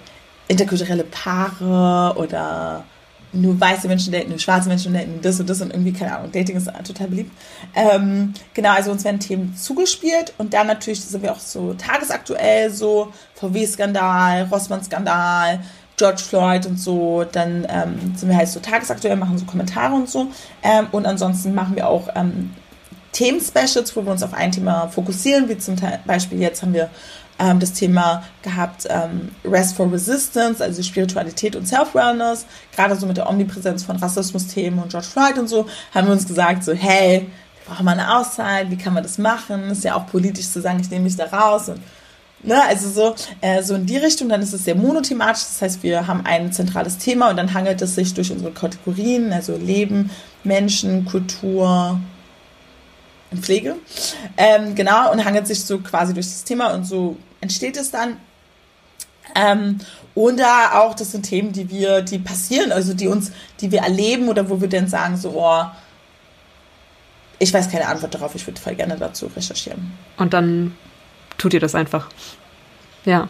interkulturelle 0.48 1.04
Paare 1.04 2.14
oder 2.18 2.84
nur 3.32 3.60
weiße 3.60 3.88
Menschen 3.88 4.12
daten, 4.12 4.30
nur 4.30 4.38
schwarze 4.38 4.68
Menschen 4.68 4.94
daten, 4.94 5.20
das 5.22 5.38
und 5.38 5.48
das 5.48 5.60
und 5.60 5.70
irgendwie, 5.70 5.92
keine 5.92 6.16
Ahnung, 6.16 6.32
Dating 6.32 6.56
ist 6.56 6.70
total 6.84 7.08
beliebt. 7.08 7.30
Ähm, 7.74 8.32
genau, 8.54 8.70
also 8.70 8.90
uns 8.90 9.04
werden 9.04 9.20
Themen 9.20 9.54
zugespielt 9.54 10.32
und 10.38 10.54
dann 10.54 10.66
natürlich 10.66 11.02
sind 11.02 11.22
wir 11.22 11.32
auch 11.32 11.38
so 11.38 11.74
tagesaktuell, 11.74 12.70
so 12.70 13.12
VW-Skandal, 13.34 14.44
Rossmann-Skandal, 14.44 15.60
George 15.98 16.22
Floyd 16.26 16.64
und 16.66 16.80
so, 16.80 17.24
dann 17.30 17.66
ähm, 17.68 18.14
sind 18.16 18.28
wir 18.28 18.36
halt 18.36 18.48
so 18.48 18.60
tagesaktuell, 18.60 19.16
machen 19.16 19.36
so 19.36 19.44
Kommentare 19.44 19.94
und 19.94 20.08
so. 20.08 20.28
Ähm, 20.62 20.86
und 20.92 21.06
ansonsten 21.06 21.54
machen 21.54 21.76
wir 21.76 21.88
auch 21.88 22.08
ähm, 22.14 22.50
Themen-Specials, 23.12 23.94
wo 23.96 24.04
wir 24.04 24.12
uns 24.12 24.22
auf 24.22 24.32
ein 24.32 24.52
Thema 24.52 24.88
fokussieren, 24.88 25.48
wie 25.48 25.58
zum 25.58 25.76
Beispiel 26.06 26.40
jetzt 26.40 26.62
haben 26.62 26.72
wir 26.72 26.88
ähm, 27.38 27.58
das 27.58 27.72
Thema 27.72 28.22
gehabt, 28.42 28.86
ähm, 28.88 29.30
Rest 29.44 29.76
for 29.76 29.90
Resistance, 29.90 30.62
also 30.62 30.82
Spiritualität 30.82 31.56
und 31.56 31.66
Self-Wellness, 31.66 32.46
gerade 32.74 32.96
so 32.96 33.06
mit 33.06 33.16
der 33.16 33.28
Omnipräsenz 33.28 33.84
von 33.84 33.96
Rassismus-Themen 33.96 34.78
und 34.78 34.90
George 34.90 35.08
Floyd 35.08 35.38
und 35.38 35.48
so, 35.48 35.66
haben 35.94 36.06
wir 36.06 36.12
uns 36.12 36.26
gesagt, 36.26 36.64
so, 36.64 36.72
hey, 36.72 37.26
wir 37.64 37.74
brauchen 37.74 37.84
mal 37.84 37.92
eine 37.92 38.16
Auszeit, 38.16 38.70
wie 38.70 38.78
kann 38.78 38.94
man 38.94 39.02
das 39.02 39.18
machen? 39.18 39.70
Ist 39.70 39.84
ja 39.84 39.94
auch 39.94 40.06
politisch 40.06 40.48
zu 40.48 40.60
sagen, 40.60 40.80
ich 40.80 40.90
nehme 40.90 41.04
mich 41.04 41.16
da 41.16 41.26
raus 41.26 41.68
und 41.68 41.80
Ne, 42.42 42.62
also 42.64 42.88
so, 42.88 43.14
äh, 43.40 43.62
so 43.64 43.74
in 43.74 43.86
die 43.86 43.96
Richtung, 43.96 44.28
dann 44.28 44.40
ist 44.40 44.52
es 44.52 44.64
sehr 44.64 44.76
monothematisch, 44.76 45.42
das 45.42 45.60
heißt, 45.60 45.82
wir 45.82 46.06
haben 46.06 46.24
ein 46.24 46.52
zentrales 46.52 46.96
Thema 46.98 47.30
und 47.30 47.36
dann 47.36 47.52
hangelt 47.52 47.82
es 47.82 47.96
sich 47.96 48.14
durch 48.14 48.30
unsere 48.30 48.52
Kategorien, 48.52 49.32
also 49.32 49.56
Leben, 49.56 50.10
Menschen, 50.44 51.04
Kultur, 51.04 51.98
und 53.30 53.44
Pflege. 53.44 53.76
Ähm, 54.36 54.74
genau, 54.74 55.12
und 55.12 55.24
hangelt 55.24 55.46
sich 55.46 55.64
so 55.64 55.78
quasi 55.78 56.14
durch 56.14 56.26
das 56.26 56.44
Thema 56.44 56.72
und 56.74 56.84
so 56.84 57.16
entsteht 57.40 57.76
es 57.76 57.90
dann. 57.90 58.16
Ähm, 59.34 59.78
und 60.14 60.40
da 60.40 60.80
auch, 60.80 60.94
das 60.94 61.12
sind 61.12 61.22
Themen, 61.22 61.52
die 61.52 61.70
wir, 61.70 62.02
die 62.02 62.18
passieren, 62.18 62.72
also 62.72 62.94
die 62.94 63.08
uns, 63.08 63.30
die 63.60 63.70
wir 63.70 63.80
erleben 63.80 64.28
oder 64.28 64.48
wo 64.48 64.60
wir 64.60 64.68
dann 64.68 64.88
sagen, 64.88 65.16
so, 65.16 65.32
oh, 65.36 65.64
ich 67.38 67.52
weiß 67.52 67.70
keine 67.70 67.86
Antwort 67.86 68.14
darauf, 68.14 68.34
ich 68.34 68.46
würde 68.46 68.60
voll 68.60 68.74
gerne 68.74 68.96
dazu 68.96 69.26
recherchieren. 69.26 69.92
Und 70.16 70.32
dann 70.32 70.76
tut 71.38 71.54
ihr 71.54 71.60
das 71.60 71.74
einfach. 71.74 72.08
Ja. 73.04 73.28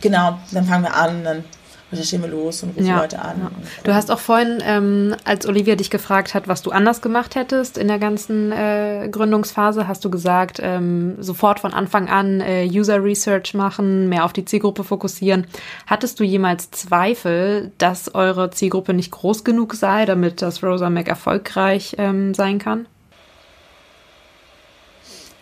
Genau, 0.00 0.38
dann 0.50 0.64
fangen 0.64 0.84
wir 0.84 0.94
an, 0.94 1.22
dann 1.24 1.44
recherchieren 1.92 2.24
wir 2.24 2.30
los 2.30 2.62
und 2.62 2.70
rufen 2.70 2.86
ja, 2.86 3.00
Leute 3.00 3.20
an. 3.20 3.38
Ja. 3.38 3.50
Du 3.84 3.94
hast 3.94 4.10
auch 4.10 4.18
vorhin, 4.18 4.62
ähm, 4.64 5.14
als 5.24 5.46
Olivia 5.46 5.76
dich 5.76 5.90
gefragt 5.90 6.34
hat, 6.34 6.48
was 6.48 6.62
du 6.62 6.70
anders 6.70 7.02
gemacht 7.02 7.34
hättest 7.34 7.76
in 7.76 7.86
der 7.88 7.98
ganzen 7.98 8.50
äh, 8.50 9.08
Gründungsphase, 9.10 9.86
hast 9.86 10.04
du 10.04 10.10
gesagt, 10.10 10.58
ähm, 10.62 11.22
sofort 11.22 11.60
von 11.60 11.74
Anfang 11.74 12.08
an 12.08 12.40
äh, 12.40 12.66
User 12.66 13.04
Research 13.04 13.54
machen, 13.54 14.08
mehr 14.08 14.24
auf 14.24 14.32
die 14.32 14.44
Zielgruppe 14.44 14.84
fokussieren. 14.84 15.46
Hattest 15.86 16.18
du 16.18 16.24
jemals 16.24 16.70
Zweifel, 16.70 17.70
dass 17.78 18.14
eure 18.14 18.50
Zielgruppe 18.50 18.94
nicht 18.94 19.10
groß 19.10 19.44
genug 19.44 19.74
sei, 19.74 20.06
damit 20.06 20.40
das 20.42 20.62
Rosa 20.62 20.88
Mac 20.88 21.08
erfolgreich 21.08 21.96
ähm, 21.98 22.32
sein 22.34 22.58
kann? 22.58 22.86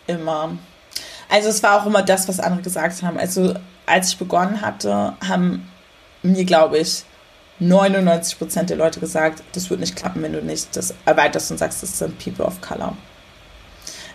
Immer. 0.07 0.51
Also 1.31 1.47
es 1.47 1.63
war 1.63 1.81
auch 1.81 1.85
immer 1.85 2.03
das, 2.03 2.27
was 2.27 2.41
andere 2.41 2.61
gesagt 2.61 3.01
haben. 3.03 3.17
Also 3.17 3.55
als 3.85 4.09
ich 4.09 4.17
begonnen 4.17 4.61
hatte, 4.61 5.13
haben 5.25 5.67
mir, 6.23 6.43
glaube 6.43 6.77
ich, 6.77 7.05
99 7.59 8.37
Prozent 8.37 8.69
der 8.69 8.77
Leute 8.77 8.99
gesagt, 8.99 9.41
das 9.53 9.69
wird 9.69 9.79
nicht 9.79 9.95
klappen, 9.95 10.21
wenn 10.23 10.33
du 10.33 10.41
nicht 10.41 10.75
das 10.75 10.93
erweiterst 11.05 11.49
und 11.49 11.57
sagst, 11.57 11.81
das 11.81 11.97
sind 11.97 12.19
People 12.19 12.43
of 12.43 12.59
Color. 12.59 12.97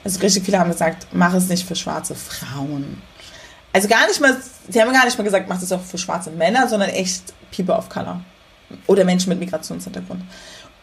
Also 0.04 0.20
richtig 0.20 0.44
viele 0.44 0.58
haben 0.58 0.70
gesagt, 0.70 1.06
mach 1.12 1.32
es 1.32 1.48
nicht 1.48 1.66
für 1.66 1.74
schwarze 1.74 2.14
Frauen. 2.14 3.00
Also 3.72 3.88
gar 3.88 4.06
nicht 4.06 4.20
mal, 4.20 4.36
sie 4.68 4.80
haben 4.80 4.92
gar 4.92 5.06
nicht 5.06 5.16
mal 5.16 5.24
gesagt, 5.24 5.48
mach 5.48 5.60
es 5.62 5.72
auch 5.72 5.82
für 5.82 5.98
schwarze 5.98 6.30
Männer, 6.30 6.68
sondern 6.68 6.90
echt 6.90 7.32
People 7.50 7.74
of 7.74 7.88
Color. 7.88 8.20
Oder 8.88 9.04
Menschen 9.04 9.30
mit 9.30 9.38
Migrationshintergrund. 9.38 10.22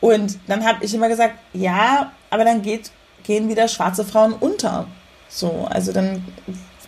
Und 0.01 0.39
dann 0.47 0.65
habe 0.65 0.83
ich 0.83 0.93
immer 0.95 1.09
gesagt, 1.09 1.35
ja, 1.53 2.11
aber 2.31 2.43
dann 2.43 2.63
geht, 2.63 2.91
gehen 3.23 3.49
wieder 3.49 3.67
schwarze 3.67 4.03
Frauen 4.03 4.33
unter. 4.33 4.87
So, 5.33 5.67
also 5.69 5.91
dann 5.91 6.23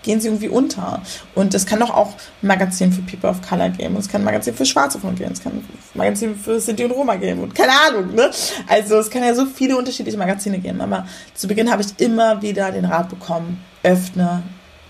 gehen 0.04 0.22
sie 0.22 0.28
irgendwie 0.28 0.50
unter. 0.50 1.02
Und 1.34 1.54
es 1.56 1.66
kann 1.66 1.80
doch 1.80 1.90
auch 1.90 2.14
ein 2.42 2.48
Magazin 2.48 2.92
für 2.92 3.02
People 3.02 3.30
of 3.30 3.42
Color 3.42 3.70
geben. 3.70 3.96
Und 3.96 4.02
es 4.02 4.08
kann 4.08 4.22
ein 4.22 4.26
Magazin 4.26 4.54
für 4.54 4.66
Schwarze 4.66 5.00
Frauen 5.00 5.16
geben. 5.16 5.34
Es 5.34 5.42
kann 5.42 5.54
ein 5.54 5.68
Magazin 5.96 6.36
für 6.36 6.60
Sinti 6.60 6.86
und 6.86 6.92
Roma 6.92 7.16
geben. 7.16 7.42
Und 7.42 7.56
keine 7.56 7.72
Ahnung, 7.72 8.14
ne? 8.14 8.30
Also 8.68 8.98
es 9.00 9.10
kann 9.10 9.24
ja 9.24 9.34
so 9.34 9.46
viele 9.48 9.76
unterschiedliche 9.76 10.18
Magazine 10.18 10.60
geben. 10.60 10.80
Aber 10.80 11.08
zu 11.34 11.48
Beginn 11.48 11.72
habe 11.72 11.82
ich 11.82 12.00
immer 12.00 12.42
wieder 12.42 12.72
den 12.72 12.86
Rat 12.86 13.10
bekommen, 13.10 13.64
öffne 13.82 14.44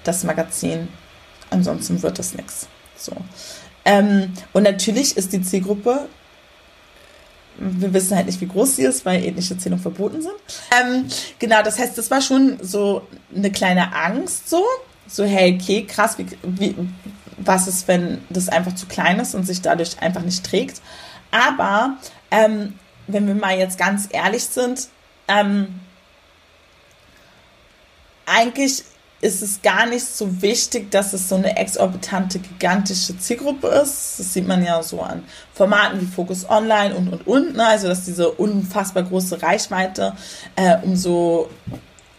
das 0.04 0.24
Magazin. 0.26 0.90
Ansonsten 1.50 2.04
wird 2.04 2.20
das 2.20 2.34
nichts. 2.34 2.68
So. 2.98 3.14
Ähm, 3.86 4.34
und 4.52 4.64
natürlich 4.64 5.16
ist 5.16 5.32
die 5.32 5.42
Zielgruppe 5.42 6.10
wir 7.58 7.94
wissen 7.94 8.16
halt 8.16 8.28
nicht, 8.28 8.42
wie 8.42 8.48
groß 8.48 8.76
sie 8.76 8.84
ist, 8.84 9.06
weil 9.06 9.24
ethnische 9.24 9.58
Zählungen 9.58 9.82
verboten 9.82 10.22
sind. 10.22 10.36
Ähm, 10.80 11.06
genau, 11.40 11.62
das 11.64 11.80
heißt, 11.80 11.98
das 11.98 12.12
war 12.12 12.22
schon 12.22 12.58
so 12.62 13.02
eine 13.36 13.52
kleine 13.52 13.96
Angst 13.96 14.50
so, 14.50 14.64
so, 15.08 15.24
hey, 15.24 15.58
okay, 15.60 15.86
krass, 15.86 16.18
wie, 16.18 16.26
wie, 16.44 16.76
was 17.38 17.68
ist, 17.68 17.88
wenn 17.88 18.22
das 18.30 18.50
einfach 18.50 18.74
zu 18.76 18.88
klein 18.88 19.20
ist 19.20 19.36
und 19.36 19.46
sich 19.46 19.62
dadurch 19.62 20.00
einfach 20.02 20.22
nicht 20.22 20.46
trägt. 20.46 20.82
Aber 21.32 21.98
ähm, 22.32 22.74
wenn 23.08 23.28
wir 23.28 23.36
mal 23.36 23.58
jetzt 23.58 23.78
ganz 23.78 24.08
ehrlich 24.12 24.46
sind, 24.46 24.88
ähm, 25.28 25.80
eigentlich 28.26 28.84
ist 29.22 29.42
es 29.42 29.62
gar 29.62 29.86
nicht 29.86 30.06
so 30.06 30.42
wichtig, 30.42 30.92
dass 30.92 31.14
es 31.14 31.30
so 31.30 31.36
eine 31.36 31.58
exorbitante, 31.58 32.40
gigantische 32.40 33.18
Zielgruppe 33.18 33.68
ist. 33.68 34.20
Das 34.20 34.34
sieht 34.34 34.48
man 34.48 34.64
ja 34.64 34.84
so 34.84 35.02
an 35.02 35.24
Formaten 35.54 36.02
wie 36.02 36.06
Focus 36.06 36.48
Online 36.50 36.96
und, 36.96 37.08
und, 37.10 37.28
und. 37.28 37.56
Ne? 37.56 37.66
Also, 37.66 37.88
dass 37.88 38.06
diese 38.06 38.30
unfassbar 38.32 39.04
große 39.04 39.42
Reichweite 39.42 40.14
äh, 40.56 40.78
um 40.84 40.96
so 40.96 41.50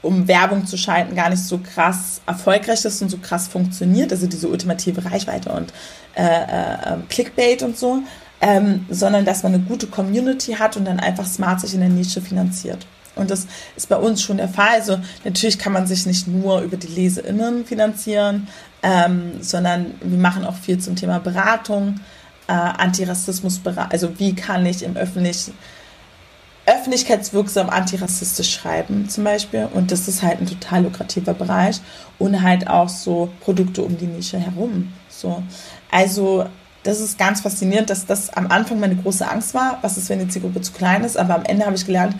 um 0.02 0.28
Werbung 0.28 0.66
zu 0.66 0.76
schalten, 0.76 1.16
gar 1.16 1.30
nicht 1.30 1.42
so 1.42 1.58
krass 1.58 2.20
erfolgreich 2.26 2.84
ist 2.84 3.02
und 3.02 3.08
so 3.08 3.18
krass 3.18 3.48
funktioniert, 3.48 4.12
also 4.12 4.26
diese 4.26 4.48
ultimative 4.48 5.04
Reichweite 5.04 5.50
und 5.50 5.72
äh, 6.14 6.22
äh, 6.22 6.92
ähm, 6.92 7.08
Clickbait 7.08 7.62
und 7.62 7.76
so, 7.76 8.02
ähm, 8.40 8.86
sondern 8.88 9.24
dass 9.24 9.42
man 9.42 9.54
eine 9.54 9.64
gute 9.64 9.88
Community 9.88 10.52
hat 10.52 10.76
und 10.76 10.84
dann 10.84 11.00
einfach 11.00 11.26
smart 11.26 11.60
sich 11.60 11.74
in 11.74 11.80
der 11.80 11.88
Nische 11.88 12.20
finanziert. 12.20 12.86
Und 13.16 13.30
das 13.30 13.46
ist 13.76 13.88
bei 13.88 13.96
uns 13.96 14.22
schon 14.22 14.36
der 14.36 14.48
Fall. 14.48 14.74
Also 14.74 14.98
natürlich 15.24 15.58
kann 15.58 15.72
man 15.72 15.86
sich 15.86 16.06
nicht 16.06 16.28
nur 16.28 16.60
über 16.60 16.76
die 16.76 16.86
LeseInnen 16.86 17.64
finanzieren, 17.64 18.48
ähm, 18.82 19.32
sondern 19.40 19.94
wir 20.00 20.18
machen 20.18 20.44
auch 20.44 20.54
viel 20.54 20.78
zum 20.78 20.94
Thema 20.94 21.18
Beratung, 21.18 22.00
äh, 22.46 22.52
Antirassismus, 22.52 23.60
also 23.90 24.18
wie 24.20 24.34
kann 24.34 24.64
ich 24.64 24.84
im 24.84 24.96
öffentlichen 24.96 25.54
öffentlichkeitswirksam 26.66 27.70
antirassistisch 27.70 28.52
schreiben 28.52 29.08
zum 29.08 29.24
Beispiel. 29.24 29.68
Und 29.72 29.92
das 29.92 30.08
ist 30.08 30.22
halt 30.22 30.40
ein 30.40 30.46
total 30.46 30.82
lukrativer 30.82 31.32
Bereich. 31.32 31.80
Und 32.18 32.42
halt 32.42 32.68
auch 32.68 32.88
so 32.88 33.30
Produkte 33.40 33.82
um 33.82 33.96
die 33.96 34.06
Nische 34.06 34.38
herum. 34.38 34.92
So. 35.08 35.42
Also 35.90 36.46
das 36.82 37.00
ist 37.00 37.18
ganz 37.18 37.40
faszinierend, 37.40 37.90
dass 37.90 38.06
das 38.06 38.30
am 38.30 38.48
Anfang 38.48 38.80
meine 38.80 38.96
große 38.96 39.28
Angst 39.28 39.54
war. 39.54 39.78
Was 39.82 39.96
ist, 39.96 40.08
wenn 40.08 40.18
die 40.18 40.28
Zielgruppe 40.28 40.60
zu 40.60 40.72
klein 40.72 41.04
ist? 41.04 41.16
Aber 41.16 41.36
am 41.36 41.44
Ende 41.44 41.66
habe 41.66 41.76
ich 41.76 41.86
gelernt, 41.86 42.16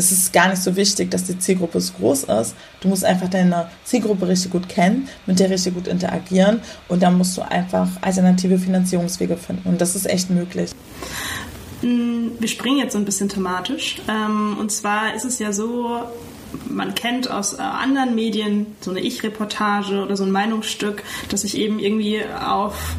es 0.00 0.10
ist 0.10 0.32
gar 0.32 0.48
nicht 0.48 0.62
so 0.62 0.74
wichtig, 0.76 1.10
dass 1.10 1.24
die 1.24 1.38
Zielgruppe 1.38 1.80
so 1.80 1.92
groß 1.94 2.24
ist. 2.24 2.54
Du 2.80 2.88
musst 2.88 3.04
einfach 3.04 3.28
deine 3.28 3.70
Zielgruppe 3.84 4.26
richtig 4.28 4.50
gut 4.50 4.68
kennen, 4.68 5.08
mit 5.26 5.38
der 5.38 5.50
richtig 5.50 5.74
gut 5.74 5.86
interagieren 5.86 6.60
und 6.88 7.02
dann 7.02 7.18
musst 7.18 7.36
du 7.36 7.42
einfach 7.42 7.88
alternative 8.00 8.58
Finanzierungswege 8.58 9.36
finden. 9.36 9.68
Und 9.68 9.80
das 9.80 9.94
ist 9.94 10.08
echt 10.08 10.30
möglich. 10.30 10.70
Mm, 11.82 12.28
wir 12.38 12.48
springen 12.48 12.78
jetzt 12.78 12.94
so 12.94 12.98
ein 12.98 13.04
bisschen 13.04 13.28
thematisch. 13.28 14.00
Ähm, 14.08 14.56
und 14.58 14.72
zwar 14.72 15.14
ist 15.14 15.24
es 15.24 15.38
ja 15.38 15.52
so, 15.52 16.00
man 16.66 16.94
kennt 16.94 17.30
aus 17.30 17.54
äh, 17.54 17.60
anderen 17.60 18.14
Medien, 18.14 18.66
so 18.80 18.90
eine 18.90 19.00
Ich-Reportage 19.00 20.02
oder 20.02 20.16
so 20.16 20.24
ein 20.24 20.30
Meinungsstück, 20.30 21.02
das 21.28 21.42
sich 21.42 21.58
eben 21.58 21.78
irgendwie 21.78 22.22
auf 22.24 22.96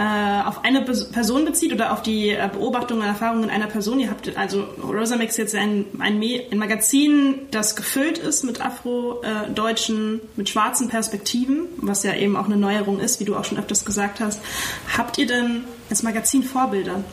äh, 0.00 0.42
auf 0.46 0.64
eine 0.64 0.80
Person 0.80 1.44
bezieht 1.44 1.74
oder 1.74 1.92
auf 1.92 2.00
die 2.00 2.30
äh, 2.30 2.48
Beobachtungen 2.50 3.02
und 3.02 3.08
Erfahrungen 3.08 3.50
einer 3.50 3.66
Person. 3.66 4.00
Ihr 4.00 4.08
habt 4.08 4.34
also 4.34 4.62
Rosa 4.82 5.16
Mix 5.16 5.36
jetzt 5.36 5.54
ein, 5.54 5.84
ein, 5.98 6.22
ein, 6.50 6.58
Magazin, 6.58 7.40
das 7.50 7.76
gefüllt 7.76 8.16
ist 8.16 8.42
mit 8.42 8.62
Afro-Deutschen, 8.62 10.22
mit 10.36 10.48
schwarzen 10.48 10.88
Perspektiven, 10.88 11.66
was 11.76 12.02
ja 12.02 12.14
eben 12.14 12.36
auch 12.36 12.46
eine 12.46 12.56
Neuerung 12.56 12.98
ist, 12.98 13.20
wie 13.20 13.26
du 13.26 13.36
auch 13.36 13.44
schon 13.44 13.58
öfters 13.58 13.84
gesagt 13.84 14.20
hast. 14.20 14.40
Habt 14.96 15.18
ihr 15.18 15.26
denn 15.26 15.64
als 15.90 16.02
Magazin 16.02 16.44
Vorbilder? 16.44 17.04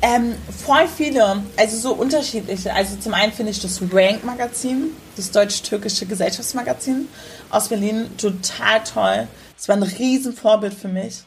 Ähm, 0.00 0.36
voll 0.64 0.86
viele, 0.86 1.42
also 1.56 1.76
so 1.76 1.92
unterschiedliche. 1.92 2.72
Also 2.72 2.96
zum 2.98 3.14
einen 3.14 3.32
finde 3.32 3.50
ich 3.50 3.60
das 3.60 3.82
Rank-Magazin, 3.92 4.92
das 5.16 5.32
deutsch-türkische 5.32 6.06
Gesellschaftsmagazin 6.06 7.08
aus 7.50 7.66
Berlin, 7.66 8.06
total 8.16 8.84
toll. 8.84 9.26
Es 9.58 9.68
war 9.68 9.74
ein 9.74 9.82
Riesenvorbild 9.82 10.72
für 10.72 10.86
mich. 10.86 11.24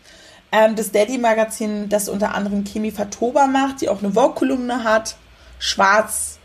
Ähm, 0.52 0.76
das 0.76 0.91
Daddy-Magazin, 0.91 1.89
das 1.89 2.10
unter 2.10 2.36
anderem 2.36 2.64
Kimi 2.64 2.91
Fatoba 2.91 3.47
macht, 3.47 3.82
die 3.82 3.89
auch 3.89 4.04
eine 4.04 4.12
Vogue-Kolumne 4.12 4.84
hat. 4.84 5.16
Schwarz, 5.60 6.39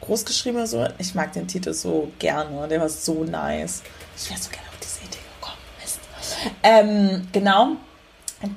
großgeschrieben 0.00 0.58
oder 0.58 0.66
so. 0.66 0.86
Ich 0.98 1.14
mag 1.14 1.32
den 1.32 1.46
Titel 1.46 1.72
so 1.72 2.10
gerne. 2.18 2.66
Der 2.68 2.80
war 2.80 2.88
so 2.88 3.24
nice. 3.24 3.82
Ich 4.16 4.30
wäre 4.30 4.40
so 4.40 4.50
gerne 4.50 4.66
auf 4.68 4.78
diese 4.82 5.00
Idee 5.00 5.18
gekommen. 5.38 5.58
Mist. 5.80 6.00
Ähm, 6.62 7.28
genau. 7.32 7.76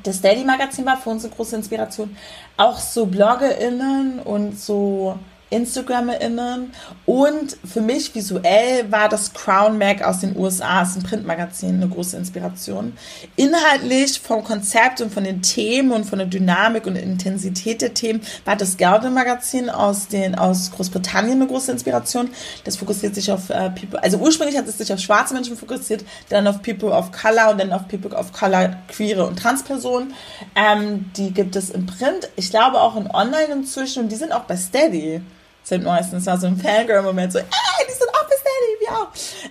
Das 0.04 0.22
Daddy-Magazin 0.22 0.86
war 0.86 0.98
für 0.98 1.10
uns 1.10 1.24
eine 1.24 1.34
große 1.34 1.56
Inspiration. 1.56 2.16
Auch 2.58 2.80
so 2.80 3.06
BloggerInnen 3.06 4.20
und 4.20 4.60
so 4.60 5.18
InstagrammerInnen 5.50 6.72
und 7.06 7.58
für 7.66 7.82
mich 7.82 8.14
visuell 8.14 8.92
war 8.92 9.10
das 9.10 9.34
Crown 9.34 9.78
Mag 9.78 10.04
aus 10.04 10.20
den 10.20 10.38
USA, 10.38 10.84
ist 10.84 10.98
ein 10.98 11.04
Printmagazin, 11.04 11.76
eine 11.76 11.90
große 11.90 12.18
Inspiration. 12.18 12.94
Inhaltlich 13.36 14.20
vom 14.20 14.44
Konzept 14.44 15.02
und 15.02 15.12
von 15.12 15.24
den 15.24 15.42
Themen 15.42 15.92
und 15.92 16.06
von 16.06 16.20
der 16.20 16.28
Dynamik 16.28 16.86
und 16.86 16.96
Intensität 16.96 17.82
der 17.82 17.94
Themen 17.94 18.22
war 18.46 18.56
das 18.56 18.78
Gaude 18.78 19.10
Magazin 19.10 19.70
aus 19.70 20.08
den 20.08 20.36
aus 20.36 20.72
Großbritannien 20.72 21.40
eine 21.40 21.48
große 21.48 21.72
Inspiration. 21.72 22.30
Das 22.64 22.78
fokussiert 22.78 23.16
sich 23.16 23.32
auf 23.32 23.50
äh, 23.50 23.70
People, 23.72 24.02
also 24.02 24.18
ursprünglich 24.18 24.58
hat 24.58 24.68
es 24.68 24.78
sich 24.78 24.94
auf 24.94 25.00
schwarze 25.00 25.34
Menschen 25.34 25.58
fokussiert, 25.58 26.06
dann 26.30 26.48
auf 26.48 26.62
People 26.62 26.92
of 26.92 27.12
Color 27.12 27.52
und 27.52 27.60
dann 27.60 27.74
auf 27.74 27.88
People 27.88 28.16
of 28.16 28.32
Color, 28.34 28.76
queere 28.88 29.26
und 29.26 29.40
Transpersonen. 29.40 30.14
Ähm, 30.56 31.12
die 31.16 31.34
gibt 31.34 31.56
es 31.56 31.70
im 31.70 31.86
Print, 31.86 32.30
ich 32.36 32.50
glaube 32.50 32.82
auch 32.82 32.96
in 32.96 33.10
Online 33.10 33.54
inzwischen 33.54 34.04
und 34.04 34.12
die 34.12 34.16
sind 34.16 34.32
auch 34.32 34.44
bei 34.44 34.56
Steady 34.56 35.22
sind 35.70 35.86
meistens 35.86 36.26
war 36.26 36.38
so 36.38 36.48
ein 36.48 36.58
Fangirl-Moment, 36.58 37.32
so, 37.32 37.40
ey, 37.40 37.46
die 37.88 37.94
sind 37.94 38.10
bis 38.28 38.40
Daddy, 38.44 38.80
wir 38.80 38.98
auch. 38.98 39.08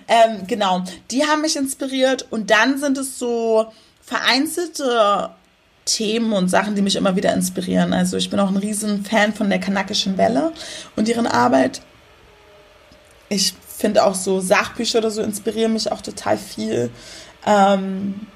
Ähm, 0.07 0.47
genau, 0.47 0.83
die 1.11 1.25
haben 1.25 1.41
mich 1.41 1.55
inspiriert 1.55 2.27
und 2.29 2.51
dann 2.51 2.77
sind 2.77 2.97
es 2.97 3.17
so 3.17 3.71
vereinzelte 4.01 5.31
Themen 5.85 6.33
und 6.33 6.49
Sachen, 6.49 6.75
die 6.75 6.81
mich 6.81 6.95
immer 6.95 7.15
wieder 7.15 7.33
inspirieren. 7.33 7.93
Also 7.93 8.17
ich 8.17 8.29
bin 8.29 8.39
auch 8.39 8.49
ein 8.49 8.57
riesen 8.57 9.05
Fan 9.05 9.33
von 9.33 9.49
der 9.49 9.59
kanakischen 9.59 10.17
Welle 10.17 10.51
und 10.95 11.07
ihren 11.07 11.27
Arbeit. 11.27 11.81
Ich 13.29 13.53
finde 13.77 14.03
auch 14.03 14.15
so 14.15 14.39
Sachbücher 14.39 14.99
oder 14.99 15.11
so 15.11 15.21
inspirieren 15.21 15.73
mich 15.73 15.91
auch 15.91 16.01
total 16.01 16.37
viel. 16.37 16.91
Ähm, 17.45 18.27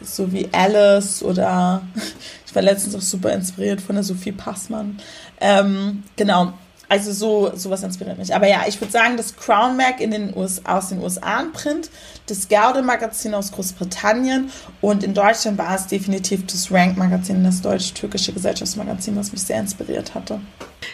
so 0.00 0.32
wie 0.32 0.48
Alice 0.52 1.22
oder 1.22 1.82
ich 2.46 2.54
war 2.54 2.62
letztens 2.62 2.94
auch 2.94 3.00
super 3.00 3.32
inspiriert 3.32 3.80
von 3.80 3.96
der 3.96 4.04
Sophie 4.04 4.32
Passmann. 4.32 4.98
Ähm, 5.40 6.04
genau, 6.16 6.52
also 6.90 7.12
so 7.12 7.52
sowas 7.54 7.82
inspiriert 7.84 8.18
mich. 8.18 8.34
Aber 8.34 8.48
ja, 8.48 8.64
ich 8.66 8.80
würde 8.80 8.92
sagen, 8.92 9.16
das 9.16 9.36
Crown 9.36 9.76
Mag 9.76 10.00
in 10.00 10.10
den 10.10 10.36
US, 10.36 10.60
aus 10.64 10.88
den 10.88 11.00
USA 11.00 11.38
ein 11.38 11.52
Print, 11.52 11.88
das 12.26 12.48
Gaude 12.48 12.82
Magazin 12.82 13.32
aus 13.32 13.52
Großbritannien 13.52 14.50
und 14.80 15.04
in 15.04 15.14
Deutschland 15.14 15.56
war 15.56 15.74
es 15.76 15.86
definitiv 15.86 16.46
das 16.46 16.70
Rank 16.72 16.96
Magazin, 16.96 17.44
das 17.44 17.62
deutsch-türkische 17.62 18.32
Gesellschaftsmagazin, 18.32 19.16
was 19.16 19.30
mich 19.30 19.42
sehr 19.42 19.60
inspiriert 19.60 20.14
hatte. 20.16 20.40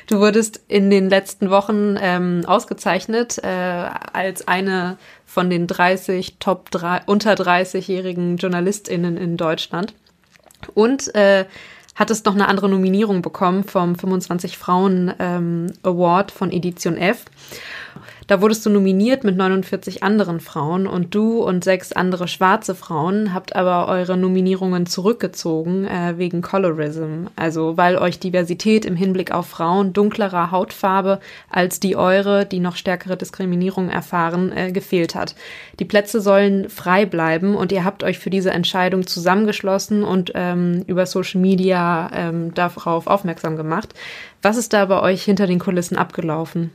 Du 0.06 0.20
wurdest 0.20 0.60
in 0.68 0.90
den 0.90 1.08
letzten 1.08 1.48
Wochen 1.48 1.96
ähm, 1.98 2.44
ausgezeichnet 2.46 3.38
äh, 3.42 3.46
als 3.46 4.46
eine 4.46 4.98
von 5.24 5.48
den 5.48 5.66
30 5.66 6.36
Top 6.38 6.70
3, 6.72 7.02
unter 7.06 7.32
30-jährigen 7.32 8.36
JournalistInnen 8.36 9.16
in 9.16 9.38
Deutschland. 9.38 9.94
Und 10.74 11.14
äh, 11.14 11.46
hattest 11.96 12.26
noch 12.26 12.34
eine 12.34 12.48
andere 12.48 12.68
Nominierung 12.68 13.22
bekommen 13.22 13.64
vom 13.64 13.96
25 13.96 14.58
Frauen 14.58 15.12
ähm, 15.18 15.72
Award 15.82 16.30
von 16.30 16.52
Edition 16.52 16.96
F. 16.96 17.24
Da 18.26 18.40
wurdest 18.40 18.66
du 18.66 18.70
nominiert 18.70 19.22
mit 19.22 19.36
49 19.36 20.02
anderen 20.02 20.40
Frauen 20.40 20.88
und 20.88 21.14
du 21.14 21.44
und 21.44 21.62
sechs 21.62 21.92
andere 21.92 22.26
schwarze 22.26 22.74
Frauen 22.74 23.32
habt 23.32 23.54
aber 23.54 23.86
eure 23.86 24.16
Nominierungen 24.16 24.86
zurückgezogen 24.86 25.84
äh, 25.84 26.14
wegen 26.16 26.42
Colorism, 26.42 27.26
also 27.36 27.76
weil 27.76 27.96
euch 27.96 28.18
Diversität 28.18 28.84
im 28.84 28.96
Hinblick 28.96 29.30
auf 29.30 29.46
Frauen 29.46 29.92
dunklerer 29.92 30.50
Hautfarbe 30.50 31.20
als 31.50 31.78
die 31.78 31.94
eure, 31.94 32.46
die 32.46 32.58
noch 32.58 32.74
stärkere 32.74 33.16
Diskriminierung 33.16 33.90
erfahren, 33.90 34.50
äh, 34.50 34.72
gefehlt 34.72 35.14
hat. 35.14 35.36
Die 35.78 35.84
Plätze 35.84 36.20
sollen 36.20 36.68
frei 36.68 37.06
bleiben 37.06 37.54
und 37.54 37.70
ihr 37.70 37.84
habt 37.84 38.02
euch 38.02 38.18
für 38.18 38.30
diese 38.30 38.50
Entscheidung 38.50 39.06
zusammengeschlossen 39.06 40.02
und 40.02 40.32
ähm, 40.34 40.82
über 40.88 41.06
Social 41.06 41.40
Media 41.40 42.10
ähm, 42.12 42.52
darauf 42.54 43.06
aufmerksam 43.06 43.56
gemacht. 43.56 43.94
Was 44.42 44.56
ist 44.56 44.72
da 44.72 44.84
bei 44.86 45.00
euch 45.00 45.22
hinter 45.22 45.46
den 45.46 45.60
Kulissen 45.60 45.96
abgelaufen? 45.96 46.72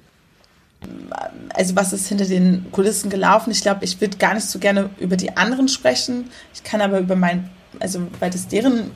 Also 1.53 1.75
was 1.75 1.93
ist 1.93 2.07
hinter 2.07 2.25
den 2.25 2.71
Kulissen 2.71 3.09
gelaufen. 3.09 3.51
Ich 3.51 3.61
glaube, 3.61 3.86
ich 3.86 3.99
würde 4.01 4.17
gar 4.17 4.34
nicht 4.34 4.47
so 4.47 4.59
gerne 4.59 4.89
über 4.99 5.17
die 5.17 5.36
anderen 5.38 5.67
sprechen. 5.67 6.29
Ich 6.53 6.63
kann 6.63 6.82
aber 6.82 6.99
über 6.99 7.15
mein, 7.15 7.49
also 7.79 8.07
weil 8.19 8.32
das 8.32 8.47
deren 8.47 8.91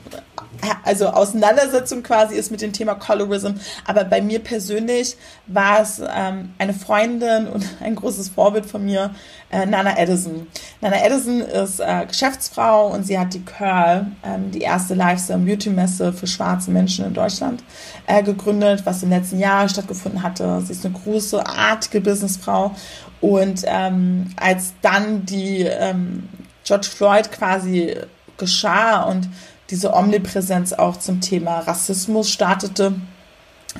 also 0.84 1.08
Auseinandersetzung 1.08 2.02
quasi 2.02 2.36
ist 2.36 2.50
mit 2.50 2.60
dem 2.60 2.72
Thema 2.72 2.94
Colorism. 2.94 3.52
Aber 3.86 4.04
bei 4.04 4.20
mir 4.20 4.38
persönlich 4.38 5.16
war 5.46 5.80
es 5.80 6.00
ähm, 6.00 6.50
eine 6.58 6.74
Freundin 6.74 7.48
und 7.48 7.64
ein 7.80 7.94
großes 7.94 8.30
Vorbild 8.30 8.66
von 8.66 8.84
mir, 8.84 9.10
äh, 9.50 9.66
Nana 9.66 9.98
Edison. 9.98 10.46
Nana 10.80 11.04
Edison 11.04 11.40
ist 11.40 11.80
äh, 11.80 12.06
Geschäftsfrau 12.06 12.88
und 12.88 13.04
sie 13.04 13.18
hat 13.18 13.34
die 13.34 13.44
Curl, 13.44 14.06
ähm, 14.24 14.50
die 14.50 14.60
erste 14.60 14.94
Lifestyle 14.94 15.38
Beauty 15.38 15.70
Messe 15.70 16.12
für 16.12 16.26
schwarze 16.26 16.70
Menschen 16.70 17.04
in 17.06 17.14
Deutschland, 17.14 17.62
äh, 18.06 18.22
gegründet, 18.22 18.82
was 18.84 19.02
im 19.02 19.10
letzten 19.10 19.38
Jahr 19.38 19.68
stattgefunden 19.68 20.22
hatte. 20.22 20.60
Sie 20.62 20.72
ist 20.72 20.84
eine 20.84 20.94
große, 20.94 21.46
artige 21.46 22.00
Businessfrau. 22.00 22.72
Und 23.20 23.62
ähm, 23.66 24.30
als 24.36 24.74
dann 24.82 25.24
die 25.24 25.62
ähm, 25.62 26.28
George 26.64 26.88
Floyd 26.88 27.30
quasi 27.32 27.96
geschah 28.36 29.02
und 29.04 29.28
diese 29.70 29.94
Omnipräsenz 29.94 30.72
auch 30.72 30.96
zum 30.96 31.20
Thema 31.20 31.60
Rassismus 31.60 32.30
startete, 32.30 32.94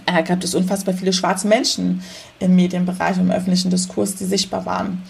äh, 0.07 0.23
gab 0.23 0.43
es 0.43 0.55
unfassbar 0.55 0.95
viele 0.95 1.13
schwarze 1.13 1.47
Menschen 1.47 2.03
im 2.39 2.55
Medienbereich, 2.57 3.17
im 3.19 3.31
öffentlichen 3.31 3.71
Diskurs, 3.71 4.15
die 4.15 4.25
sichtbar 4.25 4.67
waren. 4.67 5.03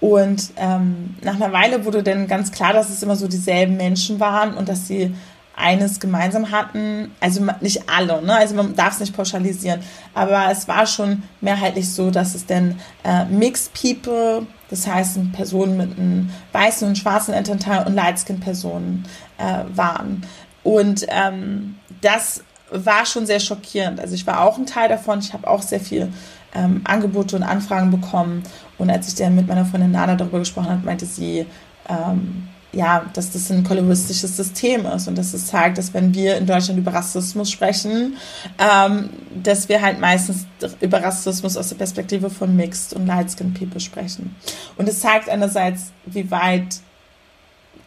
Und 0.00 0.50
ähm, 0.56 1.14
nach 1.22 1.34
einer 1.34 1.52
Weile 1.52 1.84
wurde 1.84 2.02
dann 2.02 2.26
ganz 2.26 2.52
klar, 2.52 2.72
dass 2.72 2.88
es 2.88 3.02
immer 3.02 3.16
so 3.16 3.28
dieselben 3.28 3.76
Menschen 3.76 4.18
waren 4.18 4.54
und 4.54 4.68
dass 4.68 4.88
sie 4.88 5.14
eines 5.54 6.00
gemeinsam 6.00 6.50
hatten, 6.50 7.10
also 7.20 7.46
nicht 7.60 7.82
alle, 7.88 8.22
ne? 8.22 8.34
also 8.34 8.54
man 8.54 8.74
darf 8.74 8.94
es 8.94 9.00
nicht 9.00 9.14
pauschalisieren, 9.14 9.80
aber 10.14 10.50
es 10.50 10.66
war 10.68 10.86
schon 10.86 11.22
mehrheitlich 11.42 11.92
so, 11.92 12.10
dass 12.10 12.34
es 12.34 12.46
denn 12.46 12.78
äh, 13.04 13.26
Mixed 13.26 13.72
People, 13.74 14.46
das 14.70 14.86
heißt 14.86 15.32
Personen 15.32 15.76
mit 15.76 15.98
einem 15.98 16.30
weißen 16.52 16.86
und 16.88 16.96
schwarzen 16.96 17.34
Elternteil 17.34 17.86
und 17.86 17.94
Lightskin-Personen 17.94 19.04
äh, 19.38 19.64
waren. 19.76 20.22
Und 20.62 21.06
ähm, 21.08 21.76
das 22.00 22.44
war 22.70 23.04
schon 23.04 23.26
sehr 23.26 23.40
schockierend. 23.40 24.00
Also 24.00 24.14
ich 24.14 24.26
war 24.26 24.40
auch 24.40 24.56
ein 24.56 24.66
Teil 24.66 24.88
davon. 24.88 25.18
Ich 25.18 25.32
habe 25.32 25.48
auch 25.48 25.62
sehr 25.62 25.80
viel 25.80 26.12
ähm, 26.54 26.82
Angebote 26.84 27.36
und 27.36 27.42
Anfragen 27.42 27.90
bekommen. 27.90 28.44
Und 28.78 28.90
als 28.90 29.08
ich 29.08 29.16
dann 29.16 29.34
mit 29.34 29.48
meiner 29.48 29.64
Freundin 29.64 29.90
Nana 29.90 30.14
darüber 30.14 30.38
gesprochen 30.38 30.70
habe, 30.70 30.86
meinte 30.86 31.06
sie, 31.06 31.46
ähm, 31.88 32.48
ja, 32.72 33.04
dass 33.14 33.32
das 33.32 33.50
ein 33.50 33.64
koloristisches 33.64 34.36
System 34.36 34.86
ist 34.86 35.08
und 35.08 35.18
dass 35.18 35.34
es 35.34 35.46
zeigt, 35.46 35.78
dass 35.78 35.92
wenn 35.92 36.14
wir 36.14 36.36
in 36.36 36.46
Deutschland 36.46 36.78
über 36.78 36.94
Rassismus 36.94 37.50
sprechen, 37.50 38.16
ähm, 38.58 39.10
dass 39.42 39.68
wir 39.68 39.82
halt 39.82 39.98
meistens 39.98 40.46
über 40.80 41.02
Rassismus 41.02 41.56
aus 41.56 41.68
der 41.70 41.76
Perspektive 41.76 42.30
von 42.30 42.54
Mixed 42.54 42.92
und 42.92 43.06
Light-Skinned 43.06 43.58
People 43.58 43.80
sprechen. 43.80 44.36
Und 44.76 44.88
es 44.88 45.00
zeigt 45.00 45.28
einerseits, 45.28 45.92
wie 46.06 46.30
weit, 46.30 46.80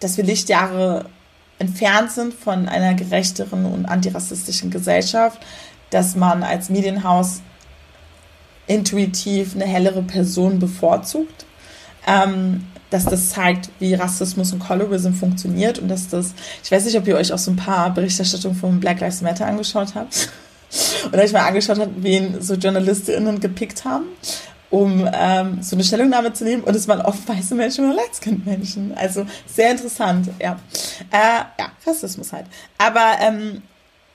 dass 0.02 0.18
wir 0.18 0.26
Lichtjahre 0.26 1.06
entfernt 1.60 2.12
sind 2.12 2.34
von 2.34 2.68
einer 2.68 2.94
gerechteren 2.94 3.66
und 3.66 3.86
antirassistischen 3.86 4.70
Gesellschaft, 4.70 5.40
dass 5.92 6.16
man 6.16 6.44
als 6.44 6.70
Medienhaus 6.70 7.42
intuitiv 8.68 9.56
eine 9.56 9.66
hellere 9.66 10.02
Person 10.02 10.60
bevorzugt. 10.60 11.46
Ähm, 12.08 12.66
dass 12.94 13.06
das 13.06 13.30
zeigt, 13.30 13.70
wie 13.80 13.96
Rassismus 13.96 14.54
und 14.54 14.60
Colorism 14.60 15.14
funktioniert 15.14 15.80
und 15.80 15.88
dass 15.88 16.10
das, 16.10 16.34
ich 16.64 16.72
weiß 16.72 16.86
nicht, 16.86 16.96
ob 16.96 17.08
ihr 17.08 17.16
euch 17.16 17.34
auch 17.34 17.40
so 17.40 17.50
ein 17.50 17.56
paar 17.56 17.92
Berichterstattungen 17.92 18.56
von 18.56 18.80
Black 18.80 19.00
Lives 19.00 19.22
Matter 19.22 19.48
angeschaut 19.48 19.96
habt 19.96 20.30
oder 21.12 21.24
euch 21.24 21.34
mal 21.34 21.48
angeschaut 21.48 21.80
habt, 21.80 21.92
wen 22.04 22.40
so 22.40 22.54
JournalistInnen 22.54 23.40
gepickt 23.40 23.84
haben. 23.84 24.06
um 24.70 25.08
ähm, 25.14 25.62
so 25.62 25.76
eine 25.76 25.84
Stellungnahme 25.84 26.34
zu 26.34 26.44
nehmen 26.44 26.64
und 26.64 26.76
es 26.76 26.88
waren 26.88 27.02
oft 27.02 27.28
weiße 27.30 27.54
Menschen 27.54 27.86
oder 27.86 27.96
Lightskin-Menschen. 27.96 28.96
Also 28.96 29.26
sehr 29.46 29.70
interessant, 29.70 30.30
ja. 30.40 30.60
Äh, 31.12 31.44
ja, 31.60 31.72
Rassismus 31.86 32.34
halt. 32.34 32.46
Aber, 32.80 33.18
ähm, 33.22 33.62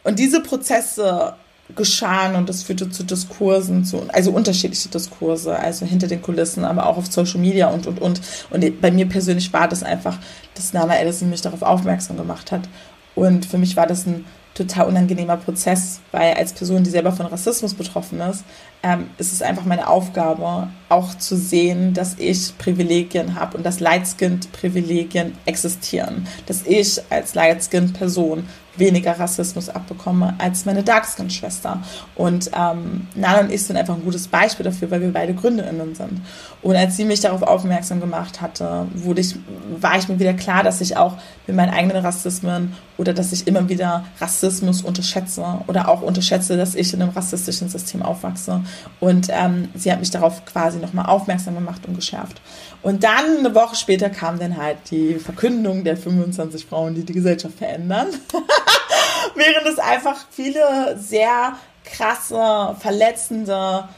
und 0.03 0.19
diese 0.19 0.41
Prozesse 0.41 1.35
geschahen 1.75 2.35
und 2.35 2.49
das 2.49 2.63
führte 2.63 2.91
zu 2.91 3.05
Diskursen, 3.05 3.85
zu, 3.85 4.03
also 4.13 4.31
unterschiedliche 4.31 4.89
Diskurse, 4.89 5.59
also 5.59 5.85
hinter 5.85 6.07
den 6.07 6.23
Kulissen, 6.23 6.65
aber 6.65 6.87
auch 6.87 6.97
auf 6.97 7.13
Social 7.13 7.41
Media 7.41 7.69
und, 7.69 7.87
und, 7.87 8.01
und. 8.01 8.21
Und 8.51 8.81
bei 8.81 8.91
mir 8.91 9.07
persönlich 9.07 9.53
war 9.53 9.69
das 9.69 9.83
einfach, 9.83 10.19
dass 10.55 10.73
Nana 10.73 10.99
Edison 10.99 11.31
mich 11.31 11.43
darauf 11.43 11.63
aufmerksam 11.63 12.17
gemacht 12.17 12.53
hat. 12.53 12.69
Und 13.15 13.47
für 13.47 13.59
mich 13.59 13.77
war 13.77 13.87
das 13.87 14.07
ein 14.07 14.25
total 14.55 14.89
unangenehmer 14.89 15.37
Prozess, 15.37 16.01
weil 16.11 16.35
als 16.35 16.53
Person, 16.53 16.83
die 16.83 16.91
selber 16.91 17.13
von 17.13 17.27
Rassismus 17.27 17.75
betroffen 17.75 18.21
ist, 18.21 18.45
ähm, 18.83 19.11
ist 19.19 19.33
es 19.33 19.43
einfach 19.43 19.65
meine 19.65 19.89
Aufgabe, 19.89 20.69
auch 20.89 21.15
zu 21.17 21.37
sehen, 21.37 21.95
dass 21.95 22.19
ich 22.19 22.57
Privilegien 22.59 23.37
habe 23.37 23.57
und 23.57 23.65
dass 23.65 23.79
Light-Skinned-Privilegien 23.81 25.35
existieren. 25.47 26.27
Dass 26.47 26.63
ich 26.67 27.01
als 27.11 27.35
Light-Skinned-Person 27.35 28.45
weniger 28.79 29.19
Rassismus 29.19 29.69
abbekomme 29.69 30.35
als 30.39 30.65
meine 30.65 30.83
Darkskin-Schwester. 30.83 31.83
Und 32.15 32.51
ähm, 32.57 33.07
Nana 33.15 33.41
und 33.41 33.53
ich 33.53 33.65
sind 33.65 33.77
einfach 33.77 33.95
ein 33.95 34.05
gutes 34.05 34.29
Beispiel 34.29 34.65
dafür, 34.65 34.91
weil 34.91 35.01
wir 35.01 35.13
beide 35.13 35.35
GründerInnen 35.35 35.95
sind. 35.95 36.21
Und 36.63 36.77
als 36.77 36.97
sie 36.97 37.05
mich 37.05 37.21
darauf 37.21 37.43
aufmerksam 37.43 38.01
gemacht 38.01 38.41
hatte, 38.41 38.87
wurde 38.95 39.21
ich, 39.21 39.37
war 39.81 39.97
ich 39.99 40.09
mir 40.09 40.19
wieder 40.19 40.35
klar, 40.35 40.63
dass 40.63 40.81
ich 40.81 40.97
auch 40.97 41.17
mit 41.47 41.57
meinen 41.57 41.73
eigenen 41.73 41.99
Rassismen 41.99 42.75
oder 42.99 43.15
dass 43.15 43.33
ich 43.33 43.47
immer 43.47 43.69
wieder 43.69 44.05
Rassismus 44.21 44.83
unterschätze 44.83 45.45
oder 45.69 45.89
auch 45.89 46.03
unterschätze, 46.03 46.57
dass 46.57 46.75
ich 46.75 46.93
in 46.93 47.01
einem 47.01 47.13
rassistischen 47.13 47.69
System 47.69 48.03
aufwachse. 48.03 48.61
Und 48.99 49.29
ähm, 49.31 49.69
sie 49.75 49.93
hat 49.93 50.01
mich 50.01 50.11
darauf 50.11 50.45
quasi 50.45 50.79
nochmal 50.79 51.07
aufmerksam 51.07 51.55
gemacht 51.55 51.83
und 51.87 51.95
geschärft. 51.95 52.41
Und 52.83 53.05
dann 53.05 53.39
eine 53.39 53.55
Woche 53.55 53.77
später 53.77 54.11
kam 54.11 54.39
dann 54.39 54.57
halt 54.57 54.79
die 54.91 55.15
Verkündung 55.15 55.85
der 55.85 55.97
25 55.97 56.67
Frauen, 56.67 56.95
die 56.95 57.05
die 57.05 57.13
Gesellschaft 57.13 57.57
verändern. 57.57 58.09
Während 59.35 59.67
es 59.67 59.79
einfach 59.79 60.17
viele 60.31 60.99
sehr 60.99 61.55
krasse, 61.85 62.77
verletzende, 62.81 63.89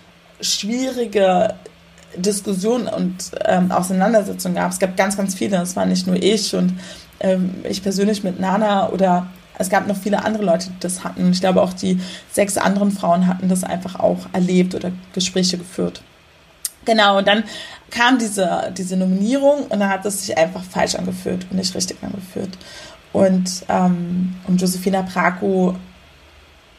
schwierige 0.40 1.54
Diskussionen 2.16 2.88
und 2.88 3.30
ähm, 3.44 3.70
Auseinandersetzungen 3.70 4.56
gab. 4.56 4.72
Es 4.72 4.78
gab 4.78 4.96
ganz, 4.96 5.16
ganz 5.16 5.34
viele. 5.34 5.58
Es 5.58 5.76
war 5.76 5.86
nicht 5.86 6.06
nur 6.06 6.16
ich 6.16 6.54
und 6.54 6.78
ähm, 7.20 7.54
ich 7.64 7.82
persönlich 7.82 8.24
mit 8.24 8.40
Nana 8.40 8.88
oder 8.90 9.28
es 9.58 9.68
gab 9.68 9.86
noch 9.86 9.96
viele 9.96 10.24
andere 10.24 10.44
Leute, 10.44 10.70
die 10.70 10.80
das 10.80 11.04
hatten. 11.04 11.32
Ich 11.32 11.40
glaube, 11.40 11.60
auch 11.62 11.74
die 11.74 12.00
sechs 12.32 12.56
anderen 12.56 12.90
Frauen 12.90 13.26
hatten 13.26 13.48
das 13.48 13.62
einfach 13.62 14.00
auch 14.00 14.26
erlebt 14.32 14.74
oder 14.74 14.90
Gespräche 15.12 15.58
geführt. 15.58 16.02
Genau, 16.86 17.18
und 17.18 17.28
dann 17.28 17.44
kam 17.90 18.18
diese, 18.18 18.72
diese 18.76 18.96
Nominierung 18.96 19.64
und 19.64 19.80
dann 19.80 19.90
hat 19.90 20.06
es 20.06 20.26
sich 20.26 20.38
einfach 20.38 20.62
falsch 20.62 20.94
angefühlt 20.94 21.46
und 21.50 21.58
nicht 21.58 21.74
richtig 21.74 21.98
angefühlt. 22.02 22.56
Und, 23.12 23.64
ähm, 23.68 24.36
und 24.46 24.60
Josefina 24.60 25.02
Praco 25.02 25.74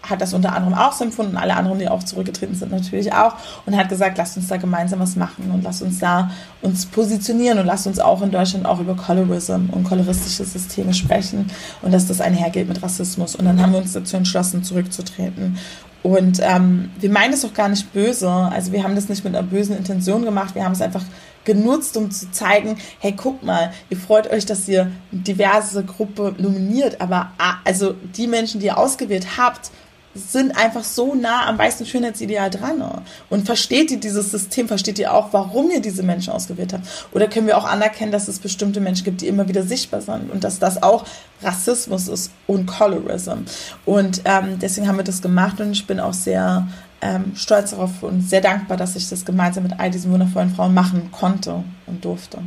hat 0.03 0.21
das 0.21 0.33
unter 0.33 0.53
anderem 0.53 0.73
auch 0.73 0.93
so 0.93 1.03
empfunden, 1.03 1.37
alle 1.37 1.55
anderen, 1.55 1.79
die 1.79 1.87
auch 1.87 2.03
zurückgetreten 2.03 2.55
sind, 2.55 2.71
natürlich 2.71 3.13
auch, 3.13 3.35
und 3.65 3.77
hat 3.77 3.89
gesagt, 3.89 4.17
lasst 4.17 4.35
uns 4.35 4.47
da 4.47 4.57
gemeinsam 4.57 4.99
was 4.99 5.15
machen 5.15 5.51
und 5.51 5.63
lasst 5.63 5.81
uns 5.83 5.99
da 5.99 6.31
uns 6.61 6.87
positionieren 6.87 7.59
und 7.59 7.67
lasst 7.67 7.85
uns 7.85 7.99
auch 7.99 8.21
in 8.21 8.31
Deutschland 8.31 8.65
auch 8.65 8.79
über 8.79 8.95
Colorism 8.95 9.69
und 9.71 9.83
coloristische 9.83 10.43
Systeme 10.43 10.93
sprechen 10.93 11.51
und 11.81 11.93
dass 11.93 12.07
das 12.07 12.19
einhergeht 12.19 12.67
mit 12.67 12.81
Rassismus. 12.81 13.35
Und 13.35 13.45
dann 13.45 13.61
haben 13.61 13.73
wir 13.73 13.79
uns 13.79 13.93
dazu 13.93 14.17
entschlossen, 14.17 14.63
zurückzutreten. 14.63 15.57
Und 16.03 16.39
ähm, 16.41 16.89
wir 16.99 17.11
meinen 17.11 17.33
es 17.33 17.45
auch 17.45 17.53
gar 17.53 17.69
nicht 17.69 17.93
böse. 17.93 18.27
Also 18.27 18.71
wir 18.71 18.83
haben 18.83 18.95
das 18.95 19.07
nicht 19.07 19.23
mit 19.23 19.35
einer 19.35 19.45
bösen 19.45 19.77
Intention 19.77 20.25
gemacht. 20.25 20.55
Wir 20.55 20.65
haben 20.65 20.71
es 20.71 20.81
einfach 20.81 21.03
genutzt, 21.45 21.97
um 21.97 22.11
zu 22.11 22.31
zeigen, 22.31 22.77
hey, 22.99 23.13
guck 23.15 23.43
mal, 23.43 23.73
ihr 23.89 23.97
freut 23.97 24.29
euch, 24.31 24.45
dass 24.45 24.67
ihr 24.67 24.91
diverse 25.11 25.83
Gruppe 25.83 26.35
nominiert, 26.37 27.01
aber 27.01 27.31
ah, 27.37 27.55
also 27.65 27.95
die 28.15 28.27
Menschen, 28.27 28.59
die 28.59 28.67
ihr 28.67 28.77
ausgewählt 28.77 29.37
habt, 29.37 29.71
sind 30.13 30.57
einfach 30.57 30.83
so 30.83 31.15
nah 31.15 31.47
am 31.47 31.57
weißen 31.57 31.85
Schönheitsideal 31.85 32.49
dran. 32.49 32.83
Und 33.29 33.45
versteht 33.45 33.91
ihr 33.91 33.99
dieses 33.99 34.31
System, 34.31 34.67
versteht 34.67 34.99
ihr 34.99 35.13
auch, 35.13 35.31
warum 35.31 35.71
ihr 35.71 35.81
diese 35.81 36.03
Menschen 36.03 36.33
ausgewählt 36.33 36.73
habt? 36.73 36.85
Oder 37.13 37.27
können 37.27 37.47
wir 37.47 37.57
auch 37.57 37.65
anerkennen, 37.65 38.11
dass 38.11 38.27
es 38.27 38.39
bestimmte 38.39 38.81
Menschen 38.81 39.05
gibt, 39.05 39.21
die 39.21 39.27
immer 39.27 39.47
wieder 39.47 39.63
sichtbar 39.63 40.01
sind 40.01 40.31
und 40.31 40.43
dass 40.43 40.59
das 40.59 40.83
auch 40.83 41.05
Rassismus 41.41 42.07
ist 42.07 42.31
und 42.47 42.65
Colorism. 42.65 43.45
Und 43.85 44.21
ähm, 44.25 44.59
deswegen 44.59 44.87
haben 44.87 44.97
wir 44.97 45.03
das 45.03 45.21
gemacht 45.21 45.59
und 45.61 45.71
ich 45.71 45.87
bin 45.87 45.99
auch 45.99 46.13
sehr 46.13 46.67
ähm, 47.01 47.35
stolz 47.35 47.71
darauf 47.71 48.03
und 48.03 48.21
sehr 48.21 48.41
dankbar, 48.41 48.77
dass 48.77 48.95
ich 48.95 49.09
das 49.09 49.25
gemeinsam 49.25 49.63
mit 49.63 49.79
all 49.79 49.91
diesen 49.91 50.11
wundervollen 50.11 50.53
Frauen 50.55 50.73
machen 50.73 51.11
konnte 51.11 51.63
und 51.87 52.05
durfte. 52.05 52.39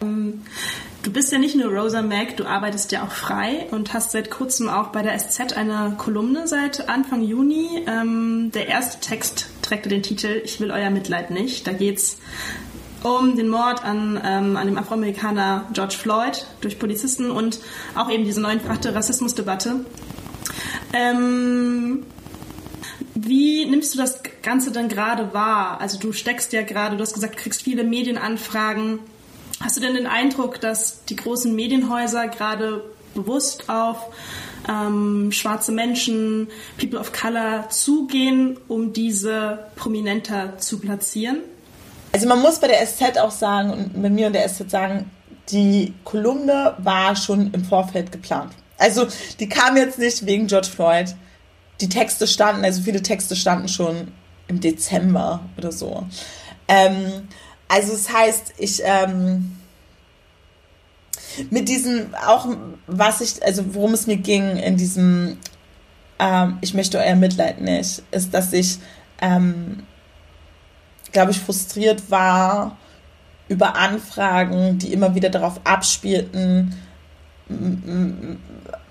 Du 0.00 1.12
bist 1.12 1.30
ja 1.30 1.38
nicht 1.38 1.56
nur 1.56 1.72
Rosa 1.72 2.02
Mac, 2.02 2.36
du 2.36 2.46
arbeitest 2.46 2.90
ja 2.92 3.04
auch 3.04 3.10
frei 3.10 3.66
und 3.70 3.92
hast 3.92 4.12
seit 4.12 4.30
kurzem 4.30 4.68
auch 4.68 4.88
bei 4.88 5.02
der 5.02 5.18
SZ 5.18 5.54
eine 5.54 5.94
Kolumne 5.98 6.48
seit 6.48 6.88
Anfang 6.88 7.22
Juni. 7.22 7.84
Ähm, 7.86 8.50
der 8.54 8.68
erste 8.68 9.00
Text 9.00 9.50
trägt 9.60 9.90
den 9.90 10.02
Titel 10.02 10.40
Ich 10.44 10.60
will 10.60 10.70
euer 10.70 10.90
Mitleid 10.90 11.30
nicht. 11.30 11.66
Da 11.66 11.72
geht's 11.72 12.18
um 13.02 13.36
den 13.36 13.48
Mord 13.48 13.84
an, 13.84 14.20
ähm, 14.24 14.56
an 14.56 14.66
dem 14.66 14.78
Afroamerikaner 14.78 15.66
George 15.72 15.96
Floyd 15.96 16.46
durch 16.60 16.78
Polizisten 16.78 17.30
und 17.30 17.60
auch 17.94 18.10
eben 18.10 18.24
diese 18.24 18.40
neunfache 18.40 18.94
Rassismusdebatte. 18.94 19.84
Ähm, 20.92 22.04
wie 23.14 23.64
nimmst 23.66 23.94
du 23.94 23.98
das 23.98 24.20
Ganze 24.42 24.72
denn 24.72 24.88
gerade 24.88 25.32
wahr? 25.34 25.80
Also 25.80 25.98
du 25.98 26.12
steckst 26.12 26.52
ja 26.52 26.62
gerade, 26.62 26.96
du 26.96 27.02
hast 27.02 27.14
gesagt, 27.14 27.34
du 27.34 27.42
kriegst 27.42 27.62
viele 27.62 27.84
Medienanfragen. 27.84 29.00
Hast 29.60 29.76
du 29.76 29.80
denn 29.80 29.94
den 29.94 30.06
Eindruck, 30.06 30.60
dass 30.60 31.04
die 31.04 31.16
großen 31.16 31.54
Medienhäuser 31.54 32.28
gerade 32.28 32.84
bewusst 33.14 33.68
auf 33.68 34.14
ähm, 34.68 35.32
schwarze 35.32 35.72
Menschen, 35.72 36.48
People 36.78 36.98
of 36.98 37.12
Color 37.12 37.68
zugehen, 37.70 38.58
um 38.68 38.92
diese 38.92 39.66
prominenter 39.76 40.58
zu 40.58 40.78
platzieren? 40.78 41.40
Also 42.12 42.26
man 42.26 42.40
muss 42.40 42.58
bei 42.58 42.68
der 42.68 42.84
SZ 42.84 43.18
auch 43.18 43.30
sagen 43.30 43.70
und 43.70 44.02
bei 44.02 44.10
mir 44.10 44.26
und 44.26 44.32
der 44.32 44.48
SZ 44.48 44.70
sagen, 44.70 45.10
die 45.50 45.94
Kolumne 46.04 46.74
war 46.78 47.16
schon 47.16 47.52
im 47.52 47.64
Vorfeld 47.64 48.12
geplant. 48.12 48.52
Also 48.78 49.06
die 49.38 49.48
kam 49.48 49.76
jetzt 49.76 49.98
nicht 49.98 50.24
wegen 50.26 50.46
George 50.46 50.68
Floyd. 50.68 51.14
Die 51.80 51.88
Texte 51.88 52.26
standen, 52.26 52.64
also 52.64 52.82
viele 52.82 53.02
Texte 53.02 53.36
standen 53.36 53.68
schon 53.68 54.08
im 54.48 54.60
Dezember 54.60 55.40
oder 55.56 55.72
so. 55.72 56.06
Ähm, 56.68 57.28
also 57.68 57.92
es 57.92 58.04
das 58.04 58.12
heißt, 58.14 58.54
ich 58.58 58.82
ähm, 58.84 59.56
mit 61.50 61.68
diesem 61.68 62.14
auch 62.26 62.48
was 62.86 63.20
ich, 63.20 63.42
also 63.44 63.74
worum 63.74 63.94
es 63.94 64.06
mir 64.06 64.16
ging 64.16 64.56
in 64.56 64.76
diesem 64.76 65.38
ähm, 66.18 66.58
ich 66.60 66.74
möchte 66.74 66.98
euer 66.98 67.14
Mitleid 67.14 67.60
nicht, 67.60 68.02
ist, 68.10 68.34
dass 68.34 68.52
ich 68.52 68.78
ähm, 69.20 69.84
glaube 71.12 71.30
ich, 71.32 71.40
frustriert 71.40 72.10
war 72.10 72.76
über 73.48 73.76
Anfragen, 73.76 74.78
die 74.78 74.92
immer 74.92 75.14
wieder 75.14 75.28
darauf 75.28 75.60
abspielten, 75.64 76.74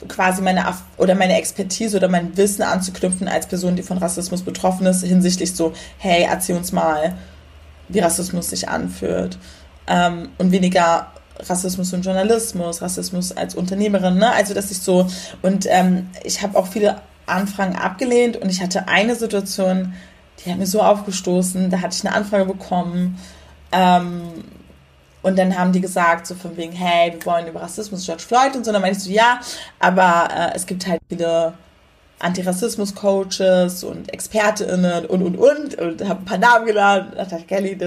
quasi 0.07 0.41
meine 0.41 0.65
oder 0.97 1.15
meine 1.15 1.37
Expertise 1.37 1.95
oder 1.95 2.09
mein 2.09 2.35
Wissen 2.35 2.63
anzuknüpfen 2.63 3.27
als 3.27 3.47
Person, 3.47 3.75
die 3.75 3.83
von 3.83 3.97
Rassismus 3.97 4.41
betroffen 4.41 4.85
ist, 4.85 5.03
hinsichtlich 5.03 5.55
so, 5.55 5.73
hey, 5.97 6.25
erzähl 6.29 6.57
uns 6.57 6.71
mal, 6.71 7.15
wie 7.87 7.99
Rassismus 7.99 8.49
sich 8.49 8.67
anfühlt. 8.67 9.37
Ähm, 9.87 10.29
und 10.37 10.51
weniger 10.51 11.07
Rassismus 11.39 11.93
und 11.93 12.03
Journalismus, 12.03 12.81
Rassismus 12.81 13.35
als 13.35 13.55
Unternehmerin, 13.55 14.17
ne? 14.17 14.31
Also 14.33 14.53
dass 14.53 14.71
ich 14.71 14.79
so 14.79 15.07
und 15.41 15.65
ähm, 15.69 16.09
ich 16.23 16.41
habe 16.41 16.57
auch 16.57 16.67
viele 16.67 17.01
Anfragen 17.25 17.75
abgelehnt 17.75 18.37
und 18.37 18.49
ich 18.49 18.61
hatte 18.61 18.87
eine 18.87 19.15
Situation, 19.15 19.93
die 20.45 20.51
hat 20.51 20.57
mir 20.57 20.67
so 20.67 20.81
aufgestoßen. 20.81 21.69
Da 21.69 21.81
hatte 21.81 21.95
ich 21.95 22.05
eine 22.05 22.15
Anfrage 22.15 22.45
bekommen. 22.45 23.19
Ähm, 23.71 24.21
und 25.21 25.37
dann 25.37 25.57
haben 25.57 25.73
die 25.73 25.81
gesagt, 25.81 26.27
so 26.27 26.35
von 26.35 26.55
wegen, 26.55 26.71
hey, 26.71 27.13
wir 27.13 27.25
wollen 27.25 27.47
über 27.47 27.61
Rassismus, 27.61 28.05
George 28.05 28.23
Floyd 28.23 28.55
und 28.55 28.63
so. 28.63 28.69
Und 28.69 28.73
dann 28.73 28.81
meinte 28.81 28.97
ich 28.97 29.03
so, 29.03 29.11
ja, 29.11 29.39
aber 29.79 30.29
äh, 30.33 30.55
es 30.55 30.65
gibt 30.65 30.87
halt 30.87 31.01
viele 31.09 31.53
Antirassismus-Coaches 32.19 33.83
und 33.83 34.13
ExpertInnen 34.13 35.05
und, 35.05 35.21
und, 35.21 35.37
und. 35.37 35.75
Und 35.75 36.07
habe 36.07 36.21
ein 36.21 36.25
paar 36.25 36.37
Namen 36.37 36.65
genannt, 36.65 37.15
Natascha 37.15 37.43
Kelly, 37.45 37.77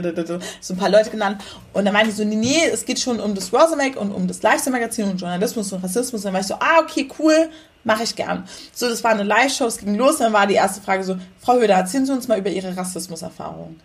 so 0.60 0.74
ein 0.74 0.78
paar 0.78 0.90
Leute 0.90 1.10
genannt. 1.10 1.42
Und 1.72 1.84
dann 1.84 1.94
meinte 1.94 2.10
ich 2.10 2.16
so, 2.16 2.24
nee, 2.24 2.36
nee, 2.36 2.64
es 2.70 2.84
geht 2.84 3.00
schon 3.00 3.20
um 3.20 3.34
das 3.34 3.52
Rosamag 3.52 3.96
und 3.96 4.12
um 4.12 4.26
das 4.26 4.42
Lifestyle-Magazin 4.42 5.10
und 5.10 5.20
Journalismus 5.20 5.72
und 5.72 5.82
Rassismus. 5.82 6.20
Und 6.20 6.26
dann 6.26 6.34
war 6.34 6.40
ich 6.40 6.46
so, 6.46 6.54
ah, 6.54 6.80
okay, 6.82 7.08
cool, 7.18 7.48
Mache 7.84 8.04
ich 8.04 8.14
gern. 8.14 8.46
So, 8.72 8.88
das 8.88 9.02
war 9.02 9.10
eine 9.10 9.24
Live-Show, 9.24 9.66
es 9.66 9.78
ging 9.78 9.96
los, 9.96 10.18
dann 10.18 10.32
war 10.32 10.46
die 10.46 10.54
erste 10.54 10.80
Frage 10.80 11.02
so, 11.04 11.16
Frau 11.40 11.54
Höder, 11.54 11.74
erzählen 11.74 12.06
Sie 12.06 12.12
uns 12.12 12.28
mal 12.28 12.38
über 12.38 12.50
Ihre 12.50 12.76
Rassismuserfahrung. 12.76 13.80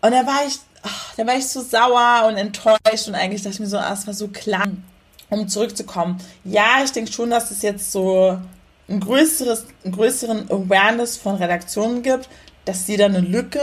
Und 0.00 0.10
da 0.10 0.26
war 0.26 0.44
ich, 0.46 0.58
ach, 0.82 1.14
da 1.16 1.26
war 1.26 1.36
ich 1.36 1.46
so 1.46 1.60
sauer 1.60 2.26
und 2.26 2.36
enttäuscht 2.36 3.06
und 3.06 3.14
eigentlich 3.14 3.42
dachte 3.42 3.54
ich 3.54 3.60
mir 3.60 3.68
so, 3.68 3.78
ah, 3.78 3.92
es 3.92 4.06
war 4.06 4.14
so 4.14 4.28
klar, 4.28 4.66
um 5.30 5.48
zurückzukommen. 5.48 6.18
Ja, 6.44 6.82
ich 6.84 6.90
denke 6.90 7.12
schon, 7.12 7.30
dass 7.30 7.52
es 7.52 7.62
jetzt 7.62 7.92
so 7.92 8.38
ein 8.88 9.00
größeres, 9.00 9.66
einen 9.84 9.94
größeren 9.94 10.50
Awareness 10.50 11.16
von 11.16 11.36
Redaktionen 11.36 12.02
gibt, 12.02 12.28
dass 12.64 12.86
sie 12.86 12.96
da 12.96 13.06
eine 13.06 13.20
Lücke 13.20 13.62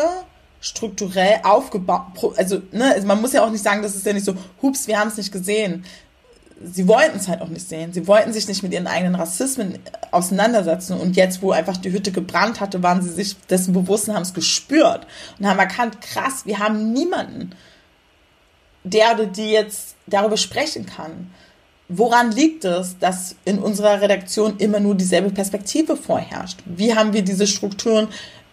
strukturell 0.61 1.39
aufgebaut, 1.43 2.03
also, 2.37 2.61
ne, 2.71 2.93
also 2.93 3.07
man 3.07 3.21
muss 3.21 3.33
ja 3.33 3.45
auch 3.45 3.49
nicht 3.49 3.63
sagen, 3.63 3.81
das 3.81 3.95
ist 3.95 4.05
ja 4.05 4.13
nicht 4.13 4.25
so, 4.25 4.35
hups, 4.61 4.87
wir 4.87 4.99
haben 4.99 5.07
es 5.07 5.17
nicht 5.17 5.31
gesehen. 5.31 5.85
Sie 6.61 6.87
wollten 6.87 7.17
es 7.17 7.27
halt 7.27 7.41
auch 7.41 7.47
nicht 7.47 7.67
sehen. 7.67 7.93
Sie 7.93 8.07
wollten 8.07 8.33
sich 8.33 8.47
nicht 8.47 8.63
mit 8.63 8.73
ihren 8.73 8.87
eigenen 8.87 9.15
Rassismen 9.15 9.79
auseinandersetzen. 10.11 10.99
Und 10.99 11.15
jetzt, 11.15 11.41
wo 11.41 11.51
einfach 11.51 11.77
die 11.77 11.91
Hütte 11.91 12.11
gebrannt 12.11 12.59
hatte, 12.59 12.83
waren 12.83 13.01
sie 13.01 13.09
sich 13.09 13.37
dessen 13.49 13.73
bewusst 13.73 14.09
und 14.09 14.15
haben 14.15 14.23
es 14.23 14.33
gespürt 14.33 15.07
und 15.39 15.47
haben 15.47 15.59
erkannt, 15.59 16.01
krass, 16.01 16.45
wir 16.45 16.59
haben 16.59 16.91
niemanden, 16.91 17.51
der 18.83 19.13
oder 19.13 19.25
die 19.25 19.51
jetzt 19.51 19.95
darüber 20.07 20.37
sprechen 20.37 20.85
kann. 20.85 21.31
Woran 21.87 22.31
liegt 22.31 22.65
es, 22.65 22.99
dass 22.99 23.35
in 23.45 23.57
unserer 23.57 24.01
Redaktion 24.01 24.57
immer 24.57 24.79
nur 24.79 24.95
dieselbe 24.95 25.31
Perspektive 25.31 25.97
vorherrscht? 25.97 26.59
Wie 26.65 26.93
haben 26.93 27.13
wir 27.13 27.23
diese 27.23 27.47
Strukturen 27.47 28.09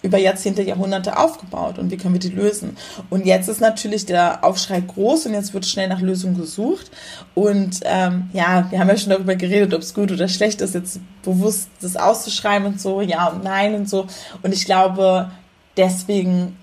über 0.06 0.18
Jahrzehnte, 0.18 0.62
Jahrhunderte 0.62 1.18
aufgebaut 1.18 1.78
und 1.78 1.90
wie 1.90 1.96
können 1.96 2.14
wir 2.14 2.20
die 2.20 2.28
lösen? 2.28 2.76
Und 3.10 3.26
jetzt 3.26 3.48
ist 3.48 3.60
natürlich 3.60 4.06
der 4.06 4.44
Aufschrei 4.44 4.80
groß 4.80 5.26
und 5.26 5.34
jetzt 5.34 5.52
wird 5.52 5.66
schnell 5.66 5.88
nach 5.88 6.00
Lösungen 6.00 6.38
gesucht. 6.38 6.90
Und 7.34 7.80
ähm, 7.82 8.30
ja, 8.32 8.70
wir 8.70 8.78
haben 8.78 8.88
ja 8.88 8.96
schon 8.96 9.10
darüber 9.10 9.34
geredet, 9.34 9.74
ob 9.74 9.82
es 9.82 9.92
gut 9.92 10.12
oder 10.12 10.28
schlecht 10.28 10.60
ist, 10.60 10.74
jetzt 10.74 11.00
bewusst 11.22 11.68
das 11.80 11.96
auszuschreiben 11.96 12.66
und 12.68 12.80
so, 12.80 13.00
ja 13.00 13.26
und 13.26 13.42
nein 13.42 13.74
und 13.74 13.88
so. 13.88 14.06
Und 14.42 14.54
ich 14.54 14.64
glaube, 14.64 15.30
deswegen 15.76 16.56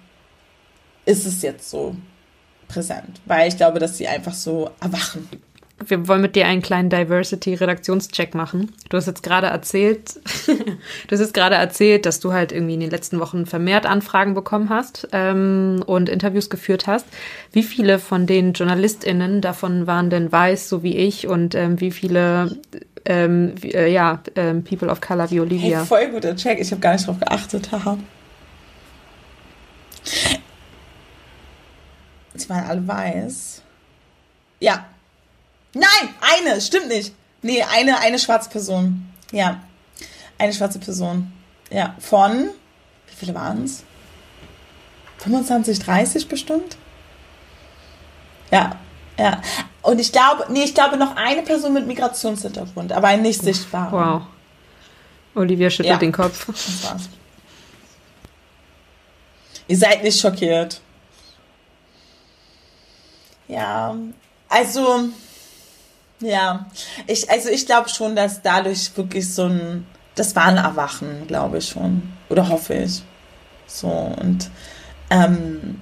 ist 1.05 1.25
es 1.25 1.41
jetzt 1.41 1.69
so 1.69 1.95
präsent, 2.69 3.21
weil 3.25 3.49
ich 3.49 3.57
glaube, 3.57 3.79
dass 3.79 3.97
sie 3.97 4.07
einfach 4.07 4.33
so 4.33 4.71
erwachen 4.79 5.27
wir 5.89 6.07
wollen 6.07 6.21
mit 6.21 6.35
dir 6.35 6.45
einen 6.45 6.61
kleinen 6.61 6.89
Diversity-Redaktionscheck 6.89 8.35
machen. 8.35 8.71
Du 8.89 8.97
hast 8.97 9.07
jetzt 9.07 9.23
gerade 9.23 9.47
erzählt, 9.47 10.15
du 10.47 11.11
hast 11.11 11.19
jetzt 11.19 11.33
gerade 11.33 11.55
erzählt, 11.55 12.05
dass 12.05 12.19
du 12.19 12.33
halt 12.33 12.51
irgendwie 12.51 12.75
in 12.75 12.79
den 12.79 12.91
letzten 12.91 13.19
Wochen 13.19 13.45
vermehrt 13.45 13.85
Anfragen 13.85 14.33
bekommen 14.33 14.69
hast 14.69 15.07
ähm, 15.11 15.83
und 15.85 16.09
Interviews 16.09 16.49
geführt 16.49 16.87
hast. 16.87 17.05
Wie 17.51 17.63
viele 17.63 17.99
von 17.99 18.27
den 18.27 18.53
JournalistInnen 18.53 19.41
davon 19.41 19.87
waren 19.87 20.09
denn 20.09 20.31
weiß, 20.31 20.69
so 20.69 20.83
wie 20.83 20.97
ich, 20.97 21.27
und 21.27 21.55
ähm, 21.55 21.79
wie 21.79 21.91
viele 21.91 22.57
ähm, 23.05 23.53
wie, 23.61 23.73
äh, 23.73 23.91
ja, 23.91 24.21
ähm, 24.35 24.63
People 24.63 24.89
of 24.89 25.01
Color 25.01 25.29
wie 25.31 25.39
Olivia? 25.39 25.79
Hey, 25.79 25.85
voll 25.85 26.07
guter 26.09 26.35
Check. 26.35 26.59
Ich 26.59 26.71
habe 26.71 26.81
gar 26.81 26.93
nicht 26.93 27.05
drauf 27.07 27.19
geachtet. 27.19 27.71
Haha. 27.71 27.97
Sie 32.35 32.49
waren 32.49 32.65
alle 32.65 32.87
weiß. 32.87 33.61
Ja, 34.59 34.85
Nein, 35.73 36.09
eine, 36.21 36.61
stimmt 36.61 36.87
nicht. 36.87 37.13
Nee, 37.41 37.63
eine, 37.63 37.99
eine 37.99 38.19
schwarze 38.19 38.49
Person. 38.49 39.09
Ja. 39.31 39.61
Eine 40.37 40.53
schwarze 40.53 40.79
Person. 40.79 41.31
Ja. 41.69 41.95
Von, 41.99 42.49
wie 43.07 43.15
viele 43.15 43.33
waren 43.33 43.65
es? 43.65 43.83
25, 45.19 45.79
30 45.79 46.27
bestimmt? 46.27 46.77
Ja. 48.51 48.77
Ja. 49.17 49.41
Und 49.81 49.99
ich 49.99 50.11
glaube, 50.11 50.45
nee, 50.49 50.63
ich 50.63 50.73
glaube 50.73 50.97
noch 50.97 51.15
eine 51.15 51.43
Person 51.43 51.73
mit 51.73 51.87
Migrationshintergrund, 51.87 52.91
aber 52.91 53.07
ein 53.07 53.21
nicht 53.21 53.41
sichtbarer. 53.41 54.21
Wow. 54.21 54.21
Olivia 55.35 55.69
schüttelt 55.69 55.93
ja. 55.93 55.97
den 55.97 56.11
Kopf. 56.11 56.45
Das 56.45 56.83
war's. 56.83 57.09
Ihr 59.67 59.77
seid 59.77 60.03
nicht 60.03 60.19
schockiert. 60.19 60.81
Ja, 63.47 63.95
also 64.49 65.09
ja, 66.23 66.65
ich, 67.07 67.29
also 67.29 67.49
ich 67.49 67.65
glaube 67.65 67.89
schon, 67.89 68.15
dass 68.15 68.41
dadurch 68.41 68.95
wirklich 68.95 69.33
so 69.33 69.45
ein, 69.45 69.85
das 70.15 70.35
war 70.35 70.45
ein 70.45 70.57
Erwachen, 70.57 71.27
glaube 71.27 71.57
ich 71.57 71.69
schon. 71.69 72.13
Oder 72.29 72.49
hoffe 72.49 72.73
ich. 72.75 73.03
So, 73.67 73.87
und, 73.87 74.49
ähm, 75.09 75.81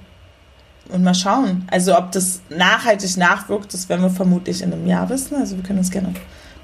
und 0.88 1.02
mal 1.02 1.14
schauen. 1.14 1.66
Also 1.70 1.96
ob 1.96 2.12
das 2.12 2.40
nachhaltig 2.48 3.16
nachwirkt, 3.16 3.72
das 3.72 3.88
werden 3.88 4.02
wir 4.02 4.10
vermutlich 4.10 4.62
in 4.62 4.72
einem 4.72 4.86
Jahr 4.86 5.08
wissen. 5.08 5.36
Also 5.36 5.56
wir 5.56 5.62
können 5.62 5.78
uns 5.78 5.90
gerne 5.90 6.14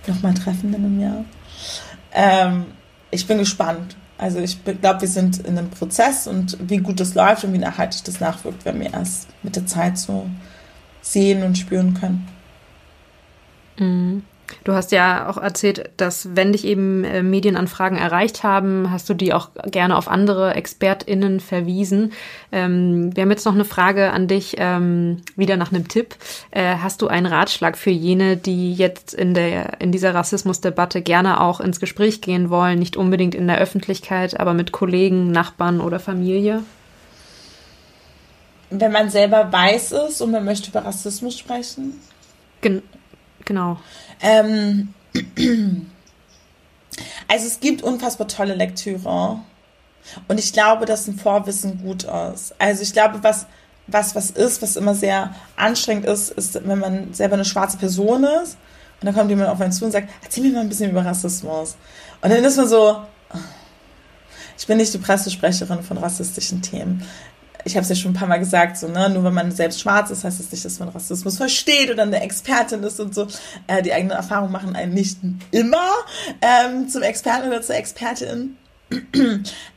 nochmal 0.07 0.35
treffen 0.35 0.75
in 0.75 0.85
einem 0.85 1.01
Jahr. 1.01 1.25
Ähm, 2.13 2.67
ich 3.11 3.27
bin 3.27 3.39
gespannt. 3.39 3.97
Also 4.17 4.41
ich 4.41 4.65
glaube, 4.65 5.03
wir 5.03 5.09
sind 5.09 5.39
in 5.39 5.57
einem 5.57 5.71
Prozess 5.71 6.27
und 6.27 6.57
wie 6.69 6.79
gut 6.79 6.99
das 6.99 7.15
läuft 7.15 7.45
und 7.45 7.53
wie 7.53 7.59
nachhaltig 7.59 8.03
das 8.05 8.19
nachwirkt, 8.19 8.65
werden 8.65 8.81
wir 8.81 8.93
erst 8.93 9.29
mit 9.45 9.55
der 9.55 9.67
Zeit 9.67 9.97
so 9.97 10.29
sehen 11.01 11.45
und 11.45 11.57
spüren 11.57 11.95
können. 11.95 12.27
Mhm. 13.79 14.23
Du 14.65 14.73
hast 14.73 14.93
ja 14.93 15.29
auch 15.29 15.37
erzählt, 15.37 15.91
dass 15.97 16.35
wenn 16.35 16.53
dich 16.53 16.65
eben 16.65 17.05
äh, 17.05 17.23
Medienanfragen 17.23 17.99
erreicht 17.99 18.43
haben, 18.43 18.91
hast 18.91 19.09
du 19.09 19.15
die 19.15 19.33
auch 19.33 19.51
gerne 19.71 19.97
auf 19.97 20.09
andere 20.09 20.55
ExpertInnen 20.55 21.41
verwiesen. 21.41 22.13
Ähm, 22.51 23.15
wir 23.15 23.23
haben 23.23 23.31
jetzt 23.31 23.45
noch 23.45 23.55
eine 23.55 23.65
Frage 23.65 24.11
an 24.11 24.27
dich, 24.27 24.57
ähm, 24.59 25.19
wieder 25.37 25.57
nach 25.57 25.73
einem 25.73 25.89
Tipp. 25.89 26.17
Äh, 26.51 26.77
hast 26.77 27.03
du 27.03 27.09
einen 27.09 27.27
Ratschlag 27.27 27.77
für 27.77 27.91
jene, 27.91 28.37
die 28.37 28.73
jetzt 28.73 29.15
in 29.15 29.35
der, 29.35 29.81
in 29.81 29.93
dieser 29.93 30.15
Rassismusdebatte 30.15 31.03
gerne 31.03 31.41
auch 31.41 31.61
ins 31.61 31.81
Gespräch 31.81 32.21
gehen 32.21 32.51
wollen, 32.51 32.79
nicht 32.79 32.97
unbedingt 32.97 33.35
in 33.35 33.49
der 33.49 33.59
Öffentlichkeit, 33.59 34.39
aber 34.41 34.55
mit 34.55 34.73
Kollegen, 34.73 35.31
Nachbarn 35.31 35.81
oder 35.81 36.01
Familie? 36.01 36.63
Wenn 38.71 38.93
man 38.93 39.09
selber 39.09 39.51
weiß 39.51 39.93
ist 39.93 40.21
und 40.21 40.31
man 40.31 40.45
möchte 40.45 40.71
über 40.71 40.85
Rassismus 40.85 41.39
sprechen? 41.39 42.01
Gen 42.61 42.83
Genau. 43.49 43.79
Ähm, 44.21 44.93
also 47.29 47.47
es 47.47 47.61
gibt 47.61 47.83
unfassbar 47.83 48.29
tolle 48.29 48.55
Lektüre. 48.55 49.41
Und 50.29 50.39
ich 50.39 50.53
glaube, 50.53 50.85
dass 50.85 51.09
ein 51.09 51.19
Vorwissen 51.19 51.81
gut 51.83 52.05
ist. 52.05 52.55
Also 52.59 52.83
ich 52.83 52.93
glaube, 52.93 53.23
was, 53.23 53.47
was, 53.87 54.15
was 54.15 54.31
ist, 54.31 54.61
was 54.61 54.77
immer 54.77 54.95
sehr 54.95 55.35
anstrengend 55.57 56.05
ist, 56.05 56.31
ist, 56.31 56.67
wenn 56.67 56.79
man 56.79 57.15
selber 57.15 57.35
eine 57.35 57.47
schwarze 57.47 57.79
Person 57.79 58.25
ist 58.25 58.59
und 59.01 59.07
dann 59.07 59.15
kommt 59.15 59.31
jemand 59.31 59.49
auf 59.49 59.61
einen 59.63 59.73
zu 59.73 59.87
und 59.87 59.93
sagt, 59.93 60.11
erzähl 60.23 60.45
mir 60.45 60.53
mal 60.53 60.61
ein 60.61 60.69
bisschen 60.69 60.91
über 60.91 61.05
Rassismus. 61.05 61.77
Und 62.21 62.31
dann 62.31 62.45
ist 62.45 62.59
man 62.59 62.69
so, 62.69 63.03
ich 64.59 64.67
bin 64.67 64.77
nicht 64.77 64.93
die 64.93 64.99
Pressesprecherin 64.99 65.83
von 65.83 65.97
rassistischen 65.97 66.61
Themen 66.61 67.03
ich 67.65 67.75
habe 67.75 67.83
es 67.83 67.89
ja 67.89 67.95
schon 67.95 68.13
ein 68.13 68.15
paar 68.15 68.29
Mal 68.29 68.39
gesagt, 68.39 68.77
so, 68.77 68.89
ne, 68.89 69.11
nur 69.11 69.25
wenn 69.25 69.35
man 69.35 69.51
selbst 69.51 69.81
schwarz 69.81 70.11
ist, 70.11 70.25
heißt 70.25 70.41
das 70.41 70.51
nicht, 70.51 70.65
dass 70.65 70.79
man 70.79 70.89
Rassismus 70.89 71.37
versteht 71.37 71.91
oder 71.91 72.05
eine 72.05 72.21
Expertin 72.21 72.83
ist 72.83 73.01
und 73.01 73.15
so. 73.15 73.27
Äh, 73.67 73.83
die 73.83 73.93
eigenen 73.93 74.17
Erfahrungen 74.17 74.53
machen 74.53 74.77
einen 74.77 74.95
nicht 74.95 75.19
immer 75.51 75.91
ähm, 76.41 76.89
zum 76.89 77.03
Experten 77.03 77.49
oder 77.49 77.63
zur 77.63 77.77
Expertin. 77.77 78.57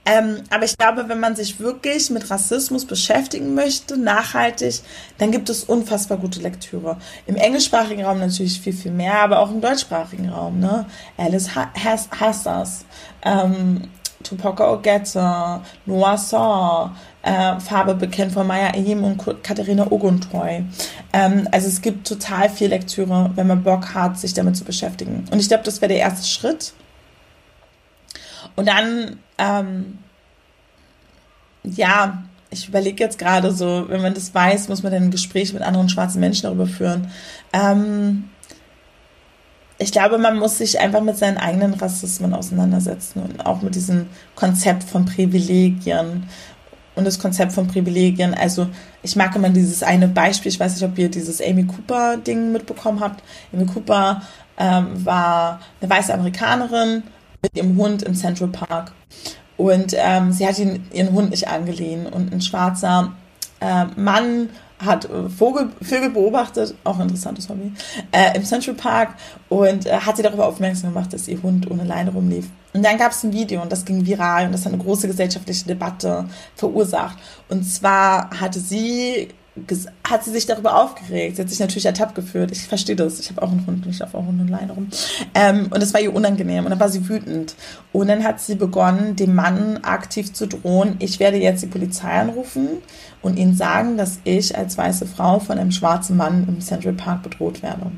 ähm, 0.05 0.37
aber 0.49 0.63
ich 0.63 0.77
glaube, 0.77 1.09
wenn 1.09 1.19
man 1.19 1.35
sich 1.35 1.59
wirklich 1.59 2.09
mit 2.11 2.29
Rassismus 2.29 2.85
beschäftigen 2.85 3.53
möchte, 3.53 3.97
nachhaltig, 3.97 4.81
dann 5.17 5.31
gibt 5.31 5.49
es 5.49 5.65
unfassbar 5.65 6.17
gute 6.17 6.39
Lektüre. 6.39 6.97
Im 7.25 7.35
englischsprachigen 7.35 8.05
Raum 8.05 8.19
natürlich 8.19 8.61
viel, 8.61 8.73
viel 8.73 8.91
mehr, 8.91 9.19
aber 9.19 9.39
auch 9.39 9.51
im 9.51 9.59
deutschsprachigen 9.59 10.29
Raum. 10.29 10.59
Ne? 10.59 10.85
Alice 11.17 11.49
Hassas, 11.53 12.85
ähm, 13.23 13.89
Tupoka 14.23 14.71
Ogette, 14.71 15.61
Noah 15.85 16.17
Saw, 16.17 16.91
äh, 17.23 17.59
Farbe 17.59 17.95
bekennt 17.95 18.31
von 18.31 18.47
Maya 18.47 18.73
Ehim 18.73 19.03
und 19.03 19.43
Katharina 19.43 19.91
Oguntoy. 19.91 20.63
Ähm, 21.13 21.47
also 21.51 21.67
es 21.67 21.81
gibt 21.81 22.07
total 22.07 22.49
viel 22.49 22.69
Lektüre, 22.69 23.31
wenn 23.35 23.47
man 23.47 23.63
Bock 23.63 23.93
hat, 23.93 24.17
sich 24.17 24.33
damit 24.33 24.57
zu 24.57 24.63
beschäftigen. 24.63 25.25
Und 25.31 25.39
ich 25.39 25.47
glaube, 25.47 25.63
das 25.63 25.81
wäre 25.81 25.89
der 25.89 25.99
erste 26.01 26.27
Schritt. 26.27 26.73
Und 28.55 28.67
dann, 28.67 29.19
ähm, 29.37 29.99
ja, 31.63 32.23
ich 32.49 32.67
überlege 32.67 33.03
jetzt 33.03 33.17
gerade 33.17 33.51
so, 33.51 33.85
wenn 33.87 34.01
man 34.01 34.13
das 34.13 34.33
weiß, 34.33 34.67
muss 34.67 34.83
man 34.83 34.91
dann 34.91 35.03
ein 35.03 35.11
Gespräch 35.11 35.53
mit 35.53 35.61
anderen 35.61 35.89
schwarzen 35.89 36.19
Menschen 36.19 36.43
darüber 36.43 36.67
führen. 36.67 37.11
Ähm, 37.53 38.25
ich 39.81 39.91
glaube, 39.91 40.19
man 40.19 40.37
muss 40.37 40.59
sich 40.59 40.79
einfach 40.79 41.01
mit 41.01 41.17
seinen 41.17 41.37
eigenen 41.37 41.73
Rassismen 41.73 42.35
auseinandersetzen 42.35 43.23
und 43.23 43.45
auch 43.45 43.63
mit 43.63 43.73
diesem 43.73 44.07
Konzept 44.35 44.83
von 44.83 45.05
Privilegien 45.05 46.27
und 46.95 47.05
das 47.05 47.19
Konzept 47.19 47.53
von 47.53 47.67
Privilegien. 47.67 48.33
Also 48.33 48.67
ich 49.03 49.15
mag 49.15 49.35
immer 49.35 49.49
dieses 49.49 49.83
eine 49.83 50.07
Beispiel, 50.07 50.51
ich 50.51 50.59
weiß 50.59 50.73
nicht, 50.73 50.83
ob 50.83 50.97
ihr 50.97 51.09
dieses 51.09 51.41
Amy 51.41 51.65
Cooper-Ding 51.65 52.51
mitbekommen 52.51 52.99
habt. 52.99 53.23
Amy 53.53 53.65
Cooper 53.65 54.21
ähm, 54.57 55.05
war 55.05 55.59
eine 55.79 55.89
weiße 55.89 56.13
Amerikanerin 56.13 57.03
mit 57.41 57.55
ihrem 57.55 57.77
Hund 57.77 58.03
im 58.03 58.13
Central 58.13 58.49
Park. 58.49 58.91
Und 59.57 59.95
ähm, 59.97 60.31
sie 60.31 60.47
hat 60.47 60.59
ihn, 60.59 60.85
ihren 60.91 61.13
Hund 61.13 61.31
nicht 61.31 61.47
angeliehen. 61.47 62.07
Und 62.07 62.33
ein 62.33 62.41
schwarzer 62.41 63.13
äh, 63.59 63.85
Mann 63.95 64.49
hat 64.83 65.05
äh, 65.05 65.29
Vogel, 65.29 65.69
Vögel 65.81 66.09
beobachtet, 66.09 66.75
auch 66.83 66.95
ein 66.95 67.03
interessantes 67.03 67.49
Hobby, 67.49 67.71
äh, 68.11 68.35
im 68.35 68.43
Central 68.43 68.75
Park 68.75 69.15
und 69.49 69.85
äh, 69.85 69.91
hat 69.91 70.17
sie 70.17 70.23
darüber 70.23 70.47
aufmerksam 70.47 70.93
gemacht, 70.93 71.13
dass 71.13 71.27
ihr 71.27 71.41
Hund 71.41 71.69
ohne 71.69 71.83
Leine 71.83 72.11
rumlief. 72.11 72.47
Und 72.73 72.83
dann 72.83 72.97
gab 72.97 73.11
es 73.11 73.23
ein 73.23 73.33
Video 73.33 73.61
und 73.61 73.71
das 73.71 73.85
ging 73.85 74.05
viral 74.05 74.45
und 74.45 74.53
das 74.53 74.65
hat 74.65 74.73
eine 74.73 74.81
große 74.81 75.07
gesellschaftliche 75.07 75.65
Debatte 75.65 76.25
verursacht. 76.55 77.17
Und 77.49 77.63
zwar 77.63 78.29
hatte 78.39 78.59
sie 78.59 79.29
hat 80.09 80.23
sie 80.23 80.31
sich 80.31 80.45
darüber 80.45 80.81
aufgeregt. 80.81 81.35
Sie 81.35 81.41
hat 81.41 81.49
sich 81.49 81.59
natürlich 81.59 81.85
ertappt 81.85 82.15
gefühlt. 82.15 82.51
Ich 82.51 82.67
verstehe 82.67 82.95
das. 82.95 83.19
Ich 83.19 83.29
habe 83.29 83.41
auch 83.41 83.51
einen 83.51 83.65
Hund, 83.67 83.85
ich 83.85 83.99
laufe 83.99 84.17
auch 84.17 84.27
einen 84.27 84.47
Leine 84.47 84.71
rum. 84.71 84.87
Ähm, 85.33 85.67
und 85.69 85.83
es 85.83 85.93
war 85.93 85.99
ihr 85.99 86.15
unangenehm 86.15 86.63
und 86.63 86.71
dann 86.71 86.79
war 86.79 86.87
sie 86.87 87.07
wütend. 87.09 87.55
Und 87.91 88.07
dann 88.07 88.23
hat 88.23 88.39
sie 88.39 88.55
begonnen, 88.55 89.17
dem 89.17 89.35
Mann 89.35 89.79
aktiv 89.83 90.31
zu 90.31 90.47
drohen, 90.47 90.95
ich 90.99 91.19
werde 91.19 91.37
jetzt 91.37 91.63
die 91.63 91.67
Polizei 91.67 92.11
anrufen 92.11 92.69
und 93.21 93.37
ihnen 93.37 93.55
sagen, 93.55 93.97
dass 93.97 94.19
ich 94.23 94.57
als 94.57 94.77
weiße 94.77 95.05
Frau 95.05 95.39
von 95.39 95.57
einem 95.57 95.71
schwarzen 95.71 96.15
Mann 96.15 96.47
im 96.47 96.61
Central 96.61 96.93
Park 96.93 97.23
bedroht 97.23 97.61
werde. 97.61 97.91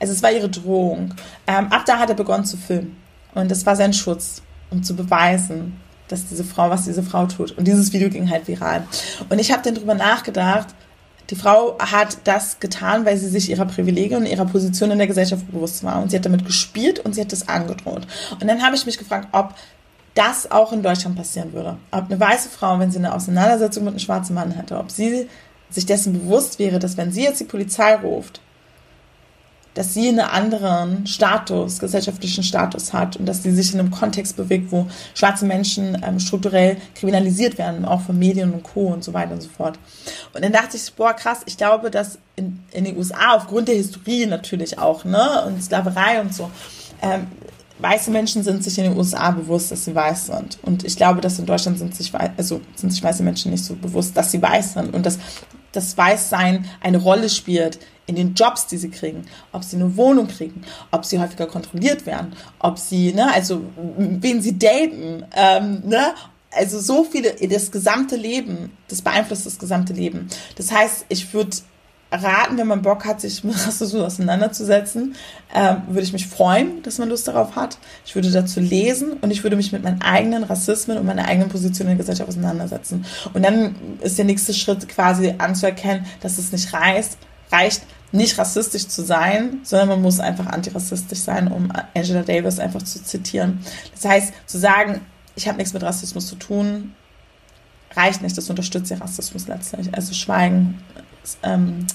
Also 0.00 0.12
es 0.12 0.22
war 0.22 0.32
ihre 0.32 0.48
Drohung. 0.48 1.14
Ähm, 1.46 1.68
ab 1.70 1.84
da 1.86 1.98
hat 1.98 2.10
er 2.10 2.16
begonnen 2.16 2.44
zu 2.44 2.56
filmen. 2.56 2.96
Und 3.34 3.50
das 3.52 3.66
war 3.66 3.76
sein 3.76 3.92
Schutz, 3.92 4.42
um 4.70 4.82
zu 4.82 4.96
beweisen, 4.96 5.80
dass 6.08 6.26
diese 6.26 6.44
Frau, 6.44 6.70
was 6.70 6.84
diese 6.84 7.02
Frau 7.02 7.26
tut. 7.26 7.52
Und 7.52 7.66
dieses 7.66 7.92
Video 7.92 8.08
ging 8.08 8.30
halt 8.30 8.48
viral. 8.48 8.86
Und 9.28 9.38
ich 9.38 9.52
habe 9.52 9.62
dann 9.62 9.74
drüber 9.74 9.94
nachgedacht, 9.94 10.68
die 11.30 11.36
Frau 11.36 11.76
hat 11.78 12.18
das 12.24 12.60
getan, 12.60 13.04
weil 13.04 13.16
sie 13.16 13.28
sich 13.28 13.50
ihrer 13.50 13.64
Privilegien 13.64 14.20
und 14.20 14.26
ihrer 14.26 14.46
Position 14.46 14.92
in 14.92 14.98
der 14.98 15.08
Gesellschaft 15.08 15.50
bewusst 15.50 15.82
war. 15.82 16.00
Und 16.00 16.10
sie 16.10 16.16
hat 16.16 16.24
damit 16.24 16.44
gespielt 16.44 17.00
und 17.00 17.14
sie 17.14 17.20
hat 17.20 17.32
das 17.32 17.48
angedroht. 17.48 18.06
Und 18.40 18.46
dann 18.46 18.62
habe 18.62 18.76
ich 18.76 18.86
mich 18.86 18.98
gefragt, 18.98 19.28
ob 19.32 19.54
das 20.14 20.50
auch 20.50 20.72
in 20.72 20.82
Deutschland 20.82 21.16
passieren 21.16 21.52
würde. 21.52 21.76
Ob 21.90 22.04
eine 22.06 22.18
weiße 22.18 22.48
Frau, 22.48 22.78
wenn 22.78 22.90
sie 22.90 22.98
eine 22.98 23.14
Auseinandersetzung 23.14 23.84
mit 23.84 23.92
einem 23.92 24.00
schwarzen 24.00 24.34
Mann 24.34 24.52
hätte, 24.52 24.78
ob 24.78 24.90
sie 24.90 25.28
sich 25.68 25.84
dessen 25.84 26.12
bewusst 26.12 26.58
wäre, 26.58 26.78
dass 26.78 26.96
wenn 26.96 27.12
sie 27.12 27.22
jetzt 27.22 27.40
die 27.40 27.44
Polizei 27.44 27.96
ruft, 27.96 28.40
dass 29.76 29.92
sie 29.92 30.08
einen 30.08 30.20
anderen 30.20 31.06
Status, 31.06 31.78
gesellschaftlichen 31.78 32.42
Status 32.42 32.94
hat 32.94 33.18
und 33.18 33.26
dass 33.26 33.42
sie 33.42 33.52
sich 33.52 33.74
in 33.74 33.78
einem 33.78 33.90
Kontext 33.90 34.34
bewegt, 34.34 34.72
wo 34.72 34.86
schwarze 35.14 35.44
Menschen 35.44 36.02
ähm, 36.02 36.18
strukturell 36.18 36.78
kriminalisiert 36.94 37.58
werden, 37.58 37.84
auch 37.84 38.00
von 38.00 38.18
Medien 38.18 38.54
und 38.54 38.62
Co. 38.62 38.86
und 38.86 39.04
so 39.04 39.12
weiter 39.12 39.34
und 39.34 39.42
so 39.42 39.50
fort. 39.50 39.78
Und 40.32 40.42
dann 40.42 40.52
dachte 40.52 40.78
ich, 40.78 40.94
boah, 40.94 41.12
krass, 41.12 41.42
ich 41.44 41.58
glaube, 41.58 41.90
dass 41.90 42.18
in, 42.36 42.60
in 42.72 42.84
den 42.84 42.96
USA 42.96 43.34
aufgrund 43.36 43.68
der 43.68 43.74
Historie 43.74 44.24
natürlich 44.24 44.78
auch, 44.78 45.04
ne, 45.04 45.44
und 45.46 45.62
Sklaverei 45.62 46.22
und 46.22 46.34
so, 46.34 46.50
ähm, 47.02 47.26
weiße 47.78 48.10
Menschen 48.10 48.42
sind 48.42 48.64
sich 48.64 48.78
in 48.78 48.84
den 48.84 48.96
USA 48.96 49.30
bewusst, 49.30 49.70
dass 49.70 49.84
sie 49.84 49.94
weiß 49.94 50.28
sind. 50.28 50.58
Und 50.62 50.84
ich 50.84 50.96
glaube, 50.96 51.20
dass 51.20 51.38
in 51.38 51.44
Deutschland 51.44 51.78
sind 51.78 51.94
sich, 51.94 52.10
also 52.14 52.62
sind 52.76 52.94
sich 52.94 53.02
weiße 53.02 53.22
Menschen 53.22 53.50
nicht 53.50 53.64
so 53.64 53.74
bewusst, 53.74 54.16
dass 54.16 54.30
sie 54.30 54.40
weiß 54.40 54.72
sind 54.72 54.94
und 54.94 55.04
dass 55.04 55.18
das 55.72 55.98
Weißsein 55.98 56.64
eine 56.80 56.96
Rolle 56.96 57.28
spielt 57.28 57.78
in 58.06 58.14
den 58.14 58.34
Jobs, 58.34 58.66
die 58.66 58.76
sie 58.76 58.90
kriegen, 58.90 59.26
ob 59.52 59.64
sie 59.64 59.76
eine 59.76 59.96
Wohnung 59.96 60.28
kriegen, 60.28 60.62
ob 60.90 61.04
sie 61.04 61.18
häufiger 61.18 61.46
kontrolliert 61.46 62.06
werden, 62.06 62.32
ob 62.58 62.78
sie, 62.78 63.12
ne, 63.12 63.32
also 63.32 63.62
wen 63.76 64.40
sie 64.40 64.58
daten, 64.58 65.24
ähm, 65.34 65.82
ne, 65.84 66.14
also 66.52 66.80
so 66.80 67.04
viele, 67.04 67.34
das 67.34 67.70
gesamte 67.70 68.16
Leben, 68.16 68.72
das 68.88 69.02
beeinflusst 69.02 69.46
das 69.46 69.58
gesamte 69.58 69.92
Leben. 69.92 70.28
Das 70.56 70.72
heißt, 70.72 71.06
ich 71.08 71.34
würde 71.34 71.56
raten, 72.12 72.56
wenn 72.56 72.66
man 72.66 72.82
Bock 72.82 73.04
hat, 73.04 73.20
sich 73.20 73.42
mit 73.42 73.54
Rassismus 73.54 74.02
auseinanderzusetzen, 74.02 75.16
ähm, 75.54 75.82
würde 75.88 76.02
ich 76.02 76.12
mich 76.12 76.26
freuen, 76.26 76.82
dass 76.82 76.98
man 76.98 77.08
Lust 77.08 77.26
darauf 77.28 77.56
hat. 77.56 77.78
Ich 78.04 78.14
würde 78.14 78.30
dazu 78.30 78.60
lesen 78.60 79.14
und 79.14 79.30
ich 79.30 79.42
würde 79.42 79.56
mich 79.56 79.72
mit 79.72 79.82
meinen 79.82 80.00
eigenen 80.02 80.44
Rassismen 80.44 80.98
und 80.98 81.06
meiner 81.06 81.26
eigenen 81.26 81.48
Position 81.48 81.88
in 81.88 81.96
der 81.96 82.04
Gesellschaft 82.04 82.28
auseinandersetzen. 82.28 83.04
Und 83.34 83.44
dann 83.44 83.74
ist 84.00 84.18
der 84.18 84.24
nächste 84.24 84.54
Schritt 84.54 84.88
quasi 84.88 85.34
anzuerkennen, 85.38 86.06
dass 86.20 86.38
es 86.38 86.52
nicht 86.52 86.72
reicht, 86.72 87.18
reicht, 87.50 87.82
nicht 88.12 88.38
rassistisch 88.38 88.88
zu 88.88 89.02
sein, 89.02 89.60
sondern 89.62 89.88
man 89.88 90.02
muss 90.02 90.20
einfach 90.20 90.46
antirassistisch 90.46 91.18
sein, 91.18 91.48
um 91.48 91.72
Angela 91.94 92.22
Davis 92.22 92.58
einfach 92.58 92.82
zu 92.82 93.02
zitieren. 93.02 93.60
Das 93.92 94.04
heißt, 94.04 94.32
zu 94.46 94.58
sagen, 94.58 95.00
ich 95.34 95.48
habe 95.48 95.58
nichts 95.58 95.74
mit 95.74 95.82
Rassismus 95.82 96.26
zu 96.26 96.36
tun, 96.36 96.94
reicht 97.94 98.22
nicht. 98.22 98.36
Das 98.36 98.48
unterstützt 98.48 98.90
ja 98.90 98.98
Rassismus 98.98 99.48
letztlich. 99.48 99.94
Also 99.94 100.14
Schweigen. 100.14 100.80
Ähm, 101.42 101.86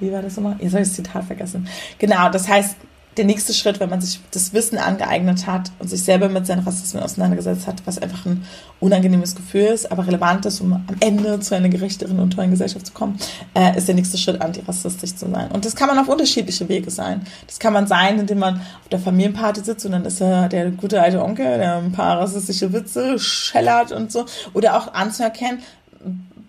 wie 0.00 0.12
war 0.12 0.22
das 0.22 0.36
nochmal? 0.36 0.56
Ihr 0.60 0.70
soll 0.70 0.80
das 0.80 0.94
Zitat 0.94 1.24
vergessen. 1.24 1.68
Genau, 1.98 2.30
das 2.30 2.48
heißt, 2.48 2.76
der 3.18 3.24
nächste 3.24 3.52
Schritt, 3.52 3.80
wenn 3.80 3.90
man 3.90 4.00
sich 4.00 4.20
das 4.30 4.52
Wissen 4.52 4.78
angeeignet 4.78 5.46
hat 5.46 5.72
und 5.80 5.88
sich 5.88 6.02
selber 6.04 6.28
mit 6.28 6.46
seinen 6.46 6.60
Rassismen 6.60 7.02
auseinandergesetzt 7.02 7.66
hat, 7.66 7.82
was 7.84 8.00
einfach 8.00 8.24
ein 8.24 8.44
unangenehmes 8.80 9.34
Gefühl 9.34 9.66
ist, 9.66 9.90
aber 9.90 10.06
relevant 10.06 10.46
ist, 10.46 10.60
um 10.60 10.72
am 10.72 10.86
Ende 11.00 11.40
zu 11.40 11.56
einer 11.56 11.68
gerechteren 11.68 12.20
und 12.20 12.30
tollen 12.30 12.52
Gesellschaft 12.52 12.86
zu 12.86 12.92
kommen, 12.92 13.18
äh, 13.54 13.76
ist 13.76 13.88
der 13.88 13.96
nächste 13.96 14.16
Schritt, 14.16 14.40
antirassistisch 14.40 15.16
zu 15.16 15.28
sein. 15.28 15.50
Und 15.50 15.64
das 15.64 15.74
kann 15.74 15.88
man 15.88 15.98
auf 15.98 16.08
unterschiedliche 16.08 16.68
Wege 16.68 16.90
sein. 16.90 17.26
Das 17.46 17.58
kann 17.58 17.72
man 17.72 17.86
sein, 17.88 18.20
indem 18.20 18.38
man 18.38 18.56
auf 18.56 18.88
der 18.90 19.00
Familienparty 19.00 19.62
sitzt 19.62 19.84
und 19.84 19.92
dann 19.92 20.04
ist 20.04 20.20
er 20.20 20.48
der 20.48 20.70
gute 20.70 21.02
alte 21.02 21.22
Onkel, 21.22 21.58
der 21.58 21.76
ein 21.76 21.92
paar 21.92 22.20
rassistische 22.20 22.72
Witze 22.72 23.18
schellert 23.18 23.90
und 23.90 24.12
so. 24.12 24.26
Oder 24.54 24.78
auch 24.78 24.94
anzuerkennen, 24.94 25.60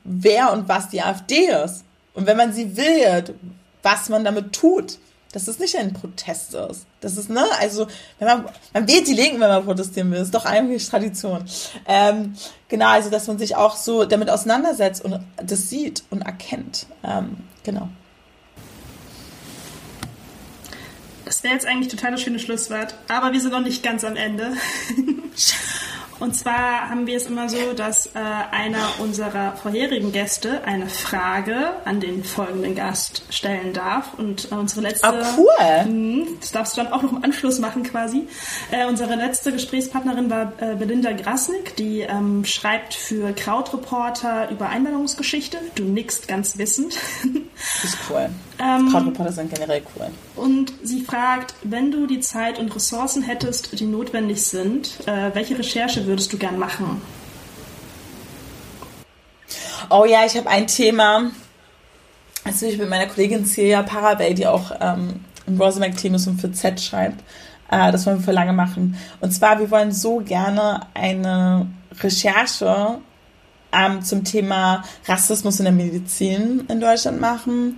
wer 0.03 0.53
und 0.53 0.69
was 0.69 0.89
die 0.89 1.01
AfD 1.01 1.47
ist. 1.65 1.83
Und 2.13 2.27
wenn 2.27 2.37
man 2.37 2.53
sie 2.53 2.77
wählt, 2.77 3.33
was 3.81 4.09
man 4.09 4.23
damit 4.23 4.53
tut 4.53 4.99
dass 5.31 5.47
es 5.47 5.59
nicht 5.59 5.75
ein 5.77 5.93
Protest 5.93 6.55
ist. 6.55 6.85
Das 7.01 7.17
ist, 7.17 7.29
ne, 7.29 7.45
also, 7.59 7.87
wenn 8.17 8.27
man, 8.27 8.45
man 8.73 8.87
wählt 8.87 9.07
die 9.07 9.13
Linken, 9.13 9.39
wenn 9.39 9.49
man 9.49 9.65
protestieren 9.65 10.11
will, 10.11 10.19
ist 10.19 10.33
doch 10.33 10.45
eigentlich 10.45 10.87
Tradition. 10.87 11.45
Ähm, 11.85 12.33
genau, 12.67 12.87
also, 12.87 13.09
dass 13.09 13.27
man 13.27 13.37
sich 13.37 13.55
auch 13.55 13.75
so 13.75 14.05
damit 14.05 14.29
auseinandersetzt 14.29 15.03
und 15.03 15.19
das 15.37 15.69
sieht 15.69 16.03
und 16.09 16.23
erkennt. 16.23 16.87
Ähm, 17.03 17.37
genau. 17.63 17.89
Das 21.25 21.43
wäre 21.43 21.53
jetzt 21.53 21.67
eigentlich 21.67 21.89
total 21.89 22.11
das 22.11 22.21
schöne 22.21 22.39
Schlusswort, 22.39 22.95
aber 23.07 23.31
wir 23.33 23.39
sind 23.39 23.51
noch 23.51 23.61
nicht 23.61 23.83
ganz 23.83 24.03
am 24.03 24.15
Ende. 24.15 24.53
Und 26.19 26.35
zwar 26.35 26.89
haben 26.89 27.07
wir 27.07 27.17
es 27.17 27.27
immer 27.27 27.47
so, 27.49 27.73
dass 27.73 28.07
äh, 28.07 28.19
einer 28.51 28.99
unserer 28.99 29.55
vorherigen 29.55 30.11
Gäste 30.11 30.63
eine 30.65 30.87
Frage 30.87 31.71
an 31.85 31.99
den 31.99 32.23
folgenden 32.23 32.75
Gast 32.75 33.23
stellen 33.29 33.73
darf. 33.73 34.13
Und 34.17 34.51
äh, 34.51 34.55
unsere 34.55 34.81
letzte. 34.81 35.07
Ah, 35.07 35.35
cool! 35.37 35.85
Mh, 35.91 36.27
das 36.41 36.51
darfst 36.51 36.77
du 36.77 36.83
dann 36.83 36.93
auch 36.93 37.01
noch 37.01 37.13
im 37.13 37.23
Anschluss 37.23 37.59
machen 37.59 37.83
quasi. 37.83 38.27
Äh, 38.71 38.85
unsere 38.87 39.15
letzte 39.15 39.51
Gesprächspartnerin 39.51 40.29
war 40.29 40.53
äh, 40.59 40.75
Belinda 40.75 41.11
Grasnick, 41.13 41.75
die 41.77 42.01
ähm, 42.01 42.43
schreibt 42.45 42.93
für 42.93 43.33
Krautreporter 43.33 44.49
über 44.51 44.69
Einwanderungsgeschichte. 44.69 45.57
Du 45.75 45.83
nickst 45.83 46.27
ganz 46.27 46.57
wissend. 46.57 46.97
Das 47.59 47.83
ist 47.83 47.97
cool. 48.09 48.29
Ähm, 48.57 48.89
Krautreporter 48.89 49.33
sind 49.33 49.53
generell 49.53 49.81
cool. 49.95 50.07
Und 50.35 50.71
sie 50.81 51.01
fragt, 51.01 51.53
wenn 51.63 51.91
du 51.91 52.07
die 52.07 52.21
Zeit 52.21 52.57
und 52.57 52.73
Ressourcen 52.73 53.21
hättest, 53.21 53.79
die 53.79 53.85
notwendig 53.85 54.43
sind, 54.43 55.05
äh, 55.05 55.33
welche 55.33 55.57
Recherche 55.57 56.05
würdest 56.05 56.31
du 56.31 56.37
gern 56.37 56.57
machen? 56.57 57.01
Oh 59.89 60.05
ja, 60.05 60.25
ich 60.25 60.37
habe 60.37 60.49
ein 60.49 60.67
Thema. 60.67 61.31
Also 62.45 62.65
ich 62.65 62.77
mit 62.77 62.89
meiner 62.89 63.07
Kollegin 63.07 63.45
Celia 63.45 63.83
Parabay, 63.83 64.33
die 64.33 64.47
auch 64.47 64.71
ähm, 64.79 65.21
im 65.45 65.59
Rosemac-Team 65.59 66.15
ist 66.15 66.27
und 66.27 66.39
für 66.39 66.51
Z 66.51 66.79
schreibt. 66.79 67.21
Äh, 67.69 67.91
das 67.91 68.05
wollen 68.05 68.19
wir 68.19 68.23
für 68.23 68.31
lange 68.31 68.53
machen. 68.53 68.95
Und 69.19 69.31
zwar, 69.31 69.59
wir 69.59 69.69
wollen 69.69 69.91
so 69.91 70.19
gerne 70.19 70.81
eine 70.93 71.67
Recherche 72.01 72.99
ähm, 73.71 74.01
zum 74.01 74.23
Thema 74.23 74.83
Rassismus 75.07 75.59
in 75.59 75.65
der 75.65 75.73
Medizin 75.73 76.63
in 76.67 76.79
Deutschland 76.79 77.19
machen. 77.21 77.77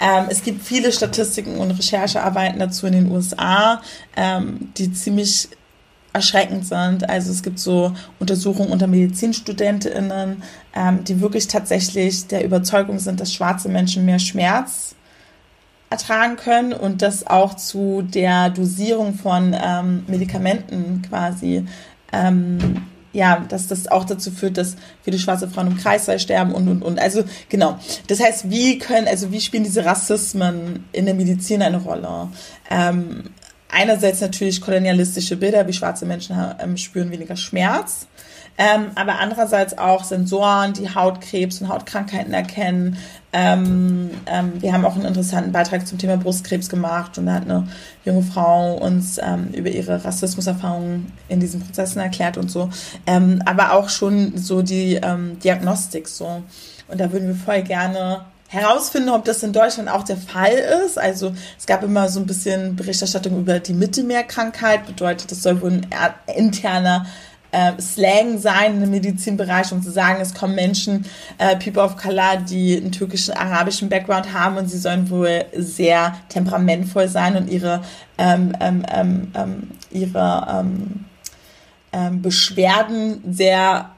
Ähm, 0.00 0.26
es 0.28 0.42
gibt 0.42 0.62
viele 0.62 0.92
Statistiken 0.92 1.58
und 1.58 1.70
Recherchearbeiten 1.70 2.58
dazu 2.58 2.86
in 2.86 2.92
den 2.92 3.10
USA, 3.10 3.82
ähm, 4.16 4.72
die 4.76 4.92
ziemlich 4.92 5.48
erschreckend 6.12 6.66
sind. 6.66 7.08
Also 7.08 7.30
es 7.30 7.42
gibt 7.42 7.58
so 7.58 7.92
Untersuchungen 8.18 8.70
unter 8.70 8.86
MedizinstudentInnen, 8.86 10.42
ähm, 10.74 11.04
die 11.04 11.20
wirklich 11.20 11.48
tatsächlich 11.48 12.26
der 12.26 12.44
Überzeugung 12.44 12.98
sind, 12.98 13.20
dass 13.20 13.32
schwarze 13.32 13.68
Menschen 13.68 14.04
mehr 14.04 14.18
Schmerz 14.18 14.94
ertragen 15.90 16.36
können 16.36 16.72
und 16.72 17.02
das 17.02 17.26
auch 17.26 17.54
zu 17.54 18.02
der 18.02 18.50
Dosierung 18.50 19.14
von 19.14 19.56
ähm, 19.58 20.04
Medikamenten 20.06 21.02
quasi 21.08 21.64
ähm, 22.12 22.82
ja, 23.12 23.44
dass 23.48 23.66
das 23.66 23.88
auch 23.88 24.04
dazu 24.04 24.30
führt, 24.30 24.58
dass 24.58 24.76
viele 25.02 25.18
schwarze 25.18 25.48
Frauen 25.48 25.68
im 25.68 25.76
Kreislauf 25.76 26.20
sterben 26.20 26.52
und, 26.52 26.68
und, 26.68 26.82
und. 26.82 26.98
Also, 26.98 27.24
genau. 27.48 27.78
Das 28.06 28.20
heißt, 28.20 28.50
wie 28.50 28.78
können, 28.78 29.08
also 29.08 29.32
wie 29.32 29.40
spielen 29.40 29.64
diese 29.64 29.84
Rassismen 29.84 30.84
in 30.92 31.06
der 31.06 31.14
Medizin 31.14 31.62
eine 31.62 31.78
Rolle? 31.78 32.28
Ähm, 32.70 33.24
einerseits 33.70 34.20
natürlich 34.20 34.60
kolonialistische 34.60 35.36
Bilder, 35.36 35.66
wie 35.66 35.72
schwarze 35.72 36.06
Menschen 36.06 36.36
ähm, 36.60 36.76
spüren 36.76 37.10
weniger 37.10 37.36
Schmerz. 37.36 38.06
Ähm, 38.60 38.90
aber 38.96 39.20
andererseits 39.20 39.78
auch 39.78 40.02
Sensoren, 40.02 40.72
die 40.72 40.92
Hautkrebs 40.92 41.60
und 41.60 41.68
Hautkrankheiten 41.68 42.34
erkennen. 42.34 42.98
Ähm, 43.32 44.10
ähm, 44.26 44.54
wir 44.60 44.72
haben 44.72 44.84
auch 44.84 44.96
einen 44.96 45.04
interessanten 45.04 45.52
Beitrag 45.52 45.86
zum 45.86 45.98
Thema 45.98 46.16
Brustkrebs 46.16 46.68
gemacht 46.68 47.18
und 47.18 47.26
da 47.26 47.34
hat 47.34 47.44
eine 47.44 47.68
junge 48.04 48.22
Frau 48.22 48.74
uns 48.74 49.18
ähm, 49.22 49.50
über 49.52 49.68
ihre 49.68 50.04
Rassismuserfahrungen 50.04 51.12
in 51.28 51.38
diesen 51.38 51.60
Prozessen 51.60 52.00
erklärt 52.00 52.36
und 52.36 52.50
so. 52.50 52.68
Ähm, 53.06 53.42
aber 53.46 53.74
auch 53.74 53.88
schon 53.88 54.36
so 54.36 54.62
die 54.62 54.94
ähm, 54.94 55.38
Diagnostik 55.38 56.08
so. 56.08 56.42
Und 56.88 57.00
da 57.00 57.12
würden 57.12 57.28
wir 57.28 57.36
voll 57.36 57.62
gerne 57.62 58.22
herausfinden, 58.48 59.10
ob 59.10 59.24
das 59.24 59.42
in 59.42 59.52
Deutschland 59.52 59.88
auch 59.90 60.02
der 60.02 60.16
Fall 60.16 60.54
ist. 60.84 60.98
Also 60.98 61.32
es 61.58 61.66
gab 61.66 61.84
immer 61.84 62.08
so 62.08 62.18
ein 62.18 62.26
bisschen 62.26 62.74
Berichterstattung 62.76 63.38
über 63.38 63.60
die 63.60 63.74
Mittelmeerkrankheit, 63.74 64.86
bedeutet, 64.86 65.30
das 65.30 65.42
soll 65.42 65.60
wohl 65.60 65.70
ein 65.70 65.86
interner 66.34 67.06
äh, 67.52 67.80
Slang 67.80 68.38
sein 68.38 68.82
im 68.82 68.90
Medizinbereich, 68.90 69.72
um 69.72 69.82
zu 69.82 69.90
sagen, 69.90 70.20
es 70.20 70.34
kommen 70.34 70.54
Menschen, 70.54 71.06
äh, 71.38 71.56
People 71.56 71.82
of 71.82 71.96
Color, 71.96 72.38
die 72.48 72.76
einen 72.76 72.92
türkischen, 72.92 73.34
arabischen 73.34 73.88
Background 73.88 74.32
haben 74.32 74.56
und 74.56 74.68
sie 74.68 74.78
sollen 74.78 75.10
wohl 75.10 75.44
sehr 75.54 76.16
temperamentvoll 76.28 77.08
sein 77.08 77.36
und 77.36 77.50
ihre, 77.50 77.82
ähm, 78.18 78.52
ähm, 78.60 78.84
ähm, 78.92 79.32
ähm 79.34 79.70
ihre 79.90 80.46
ähm, 80.50 81.06
ähm, 81.92 82.20
Beschwerden 82.20 83.22
sehr 83.32 83.90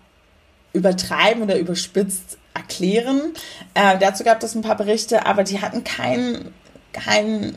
übertreiben 0.73 1.43
oder 1.43 1.59
überspitzt 1.59 2.39
erklären. 2.55 3.33
Äh, 3.75 3.99
dazu 3.99 4.23
gab 4.23 4.41
es 4.43 4.55
ein 4.55 4.63
paar 4.63 4.77
Berichte, 4.77 5.27
aber 5.27 5.43
die 5.43 5.61
hatten 5.61 5.83
keinen 5.83 6.53
keinen 6.93 7.57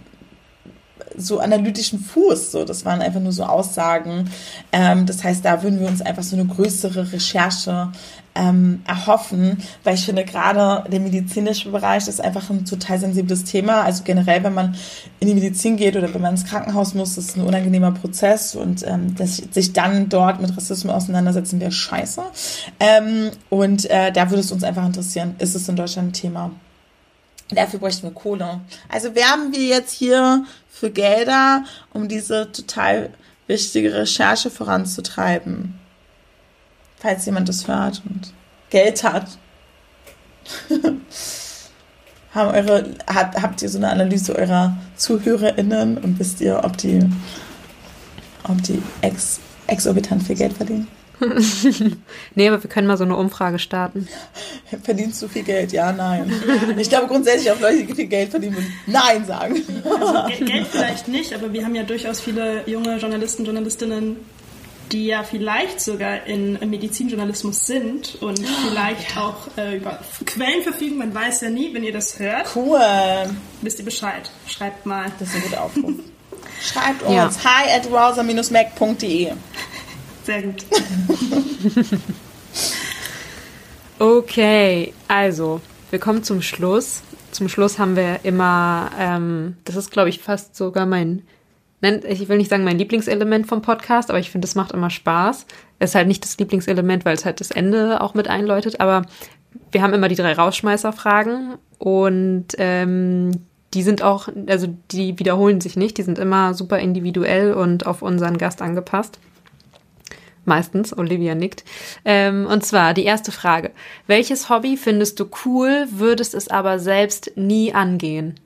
so 1.18 1.40
analytischen 1.40 2.00
Fuß. 2.00 2.52
So, 2.52 2.66
das 2.66 2.86
waren 2.86 3.02
einfach 3.02 3.20
nur 3.20 3.32
so 3.32 3.44
Aussagen. 3.44 4.30
Ähm, 4.72 5.06
das 5.06 5.24
heißt, 5.24 5.44
da 5.44 5.64
würden 5.64 5.80
wir 5.80 5.88
uns 5.88 6.02
einfach 6.02 6.24
so 6.24 6.36
eine 6.36 6.46
größere 6.46 7.12
Recherche 7.12 7.92
ähm, 8.36 8.82
erhoffen, 8.88 9.58
weil 9.84 9.96
ich 9.96 10.06
finde, 10.06 10.26
gerade 10.26 10.90
der 10.90 11.00
medizinische 11.00 11.70
Bereich 11.70 12.08
ist 12.08 12.20
einfach 12.20 12.50
ein 12.50 12.66
total 12.66 13.00
sensibles 13.00 13.44
Thema. 13.44 13.82
Also 13.82 14.04
generell, 14.04 14.44
wenn 14.44 14.54
man 14.54 14.76
in 15.20 15.28
die 15.28 15.36
Medizin 15.36 15.78
geht 15.78 15.96
oder 15.96 16.14
wenn 16.14 16.22
man 16.22 16.32
ins 16.32 16.46
Krankenhaus 16.46 16.94
muss, 16.94 17.18
ist 17.18 17.38
ein 17.38 17.46
unangenehmer 17.46 17.92
Prozess 17.92 18.56
und 18.56 18.86
ähm, 18.88 19.16
das, 19.16 19.38
sich 19.38 19.74
dann 19.74 20.10
dort 20.10 20.42
mit 20.42 20.56
Rassismus 20.56 20.94
auseinandersetzen, 20.94 21.60
wäre 21.60 21.72
scheiße. 21.72 22.24
Ähm, 22.80 23.30
und 23.50 23.90
äh, 23.90 24.12
da 24.12 24.30
würde 24.30 24.42
es 24.42 24.52
uns 24.52 24.64
einfach 24.64 24.86
interessieren, 24.86 25.36
ist 25.40 25.56
es 25.56 25.70
in 25.70 25.76
Deutschland 25.76 26.10
ein 26.10 26.14
Thema? 26.14 26.52
Dafür 27.50 27.80
bräuchten 27.80 28.04
wir 28.04 28.14
Kohle. 28.14 28.62
Also 28.90 29.16
werben 29.16 29.52
wir 29.52 29.64
jetzt 29.64 29.92
hier 29.92 30.46
für 30.70 30.90
Gelder, 30.90 31.66
um 31.92 32.08
diese 32.08 32.52
total 32.52 33.12
wichtige 33.48 33.94
Recherche 33.94 34.50
voranzutreiben. 34.50 35.80
Falls 36.98 37.26
jemand 37.26 37.50
das 37.50 37.68
hört 37.68 38.02
und 38.10 38.34
Geld 38.70 39.04
hat. 39.04 39.28
Haben 42.34 42.50
eure, 42.56 42.96
habt, 43.06 43.40
habt 43.40 43.62
ihr 43.62 43.70
so 43.70 43.78
eine 43.78 43.92
Analyse 43.92 44.36
eurer 44.36 44.76
ZuhörerInnen 44.96 46.00
und 46.00 46.18
wisst 46.18 46.42
ihr, 46.42 46.64
ob 46.64 46.78
die, 46.78 47.08
ob 48.44 48.64
die 48.64 48.82
ex, 49.02 49.40
exorbitant 49.68 50.24
viel 50.24 50.36
Geld 50.36 50.54
verdienen? 50.54 50.88
nee, 52.36 52.48
aber 52.48 52.62
wir 52.62 52.70
können 52.70 52.88
mal 52.88 52.98
so 52.98 53.04
eine 53.04 53.16
Umfrage 53.16 53.60
starten. 53.60 54.08
Verdienst 54.84 55.22
du 55.22 55.28
viel 55.28 55.44
Geld? 55.44 55.72
Ja, 55.72 55.92
nein. 55.92 56.32
Ich 56.78 56.90
glaube 56.90 57.08
grundsätzlich 57.08 57.52
auch 57.52 57.60
Leute, 57.60 57.84
die 57.84 57.94
viel 57.94 58.08
Geld 58.08 58.30
verdienen, 58.30 58.56
würden 58.56 58.74
Nein 58.88 59.26
sagen. 59.26 59.62
Also 59.84 60.46
Geld 60.46 60.68
vielleicht 60.68 61.08
nicht, 61.08 61.34
aber 61.34 61.54
wir 61.54 61.64
haben 61.66 61.76
ja 61.76 61.84
durchaus 61.84 62.20
viele 62.20 62.64
junge 62.68 62.98
Journalisten, 62.98 63.46
Journalistinnen, 63.46 64.18
die 64.92 65.08
ja 65.08 65.24
vielleicht 65.24 65.82
sogar 65.82 66.26
in 66.28 66.54
Medizinjournalismus 66.70 67.66
sind 67.66 68.22
und 68.22 68.40
vielleicht 68.40 69.16
ja. 69.16 69.24
auch 69.24 69.58
äh, 69.58 69.78
über 69.78 70.00
Quellen 70.26 70.62
verfügen. 70.62 70.98
Man 70.98 71.14
weiß 71.14 71.42
ja 71.42 71.50
nie, 71.50 71.74
wenn 71.74 71.84
ihr 71.84 71.94
das 71.94 72.20
hört. 72.20 72.56
Cool. 72.56 72.80
Wisst 73.62 73.80
ihr 73.80 73.86
Bescheid? 73.86 74.30
Schreibt 74.48 74.86
mal. 74.86 75.12
Das 75.20 75.30
ist 75.30 75.36
ein 75.36 75.42
guter 75.44 75.64
Aufruf. 75.64 75.94
Schreibt 76.62 77.04
uns 77.04 77.14
ja. 77.14 77.30
hi 77.44 77.72
at 77.76 77.90
browser-mac.de. 77.90 79.32
Sehr 80.24 80.42
gut. 80.42 80.66
okay, 84.00 84.94
also, 85.08 85.62
wir 85.90 86.00
kommen 86.00 86.24
zum 86.24 86.42
Schluss. 86.42 87.04
Zum 87.32 87.50
Schluss 87.50 87.78
haben 87.78 87.96
wir 87.96 88.20
immer, 88.24 88.92
ähm, 88.98 89.58
das 89.66 89.76
ist, 89.76 89.92
glaube 89.92 90.10
ich, 90.10 90.20
fast 90.20 90.56
sogar 90.56 90.86
mein, 90.86 91.24
ich 91.82 92.30
will 92.30 92.38
nicht 92.38 92.50
sagen 92.50 92.64
mein 92.64 92.78
Lieblingselement 92.78 93.48
vom 93.48 93.62
Podcast, 93.62 94.10
aber 94.10 94.20
ich 94.20 94.30
finde, 94.30 94.48
es 94.48 94.56
macht 94.56 94.72
immer 94.72 94.90
Spaß. 94.90 95.46
Es 95.80 95.92
ist 95.92 95.96
halt 95.96 96.08
nicht 96.08 96.24
das 96.24 96.38
Lieblingselement, 96.38 97.04
weil 97.04 97.16
es 97.16 97.26
halt 97.26 97.40
das 97.42 97.52
Ende 97.52 98.00
auch 98.00 98.14
mit 98.14 98.30
einläutet, 98.30 98.80
aber 98.80 99.02
wir 99.72 99.82
haben 99.82 99.94
immer 99.94 100.08
die 100.08 100.16
drei 100.16 100.34
Rausschmeißerfragen 100.34 101.56
und 101.80 102.48
ähm, 102.58 103.32
die 103.74 103.84
sind 103.84 104.04
auch, 104.04 104.30
also 104.48 104.68
die 104.92 105.20
wiederholen 105.20 105.60
sich 105.60 105.76
nicht, 105.76 105.98
die 105.98 106.04
sind 106.04 106.20
immer 106.20 106.54
super 106.54 106.80
individuell 106.80 107.54
und 107.54 107.86
auf 107.86 108.02
unseren 108.02 108.38
Gast 108.38 108.62
angepasst. 108.62 109.20
Meistens, 110.46 110.98
Olivia 110.98 111.36
nickt. 111.36 111.64
Ähm, 112.04 112.46
und 112.46 112.66
zwar 112.66 112.94
die 112.94 113.06
erste 113.06 113.32
Frage. 113.32 113.72
Welches 114.08 114.50
Hobby 114.50 114.78
findest 114.78 115.20
du 115.20 115.30
cool, 115.46 115.88
würdest 115.90 116.34
es 116.34 116.50
aber 116.50 116.80
selbst 116.80 117.32
nie 117.36 117.74
angehen? 117.74 118.40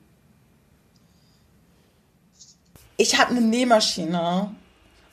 Ich 2.96 3.18
habe 3.18 3.30
eine 3.30 3.40
Nähmaschine 3.40 4.50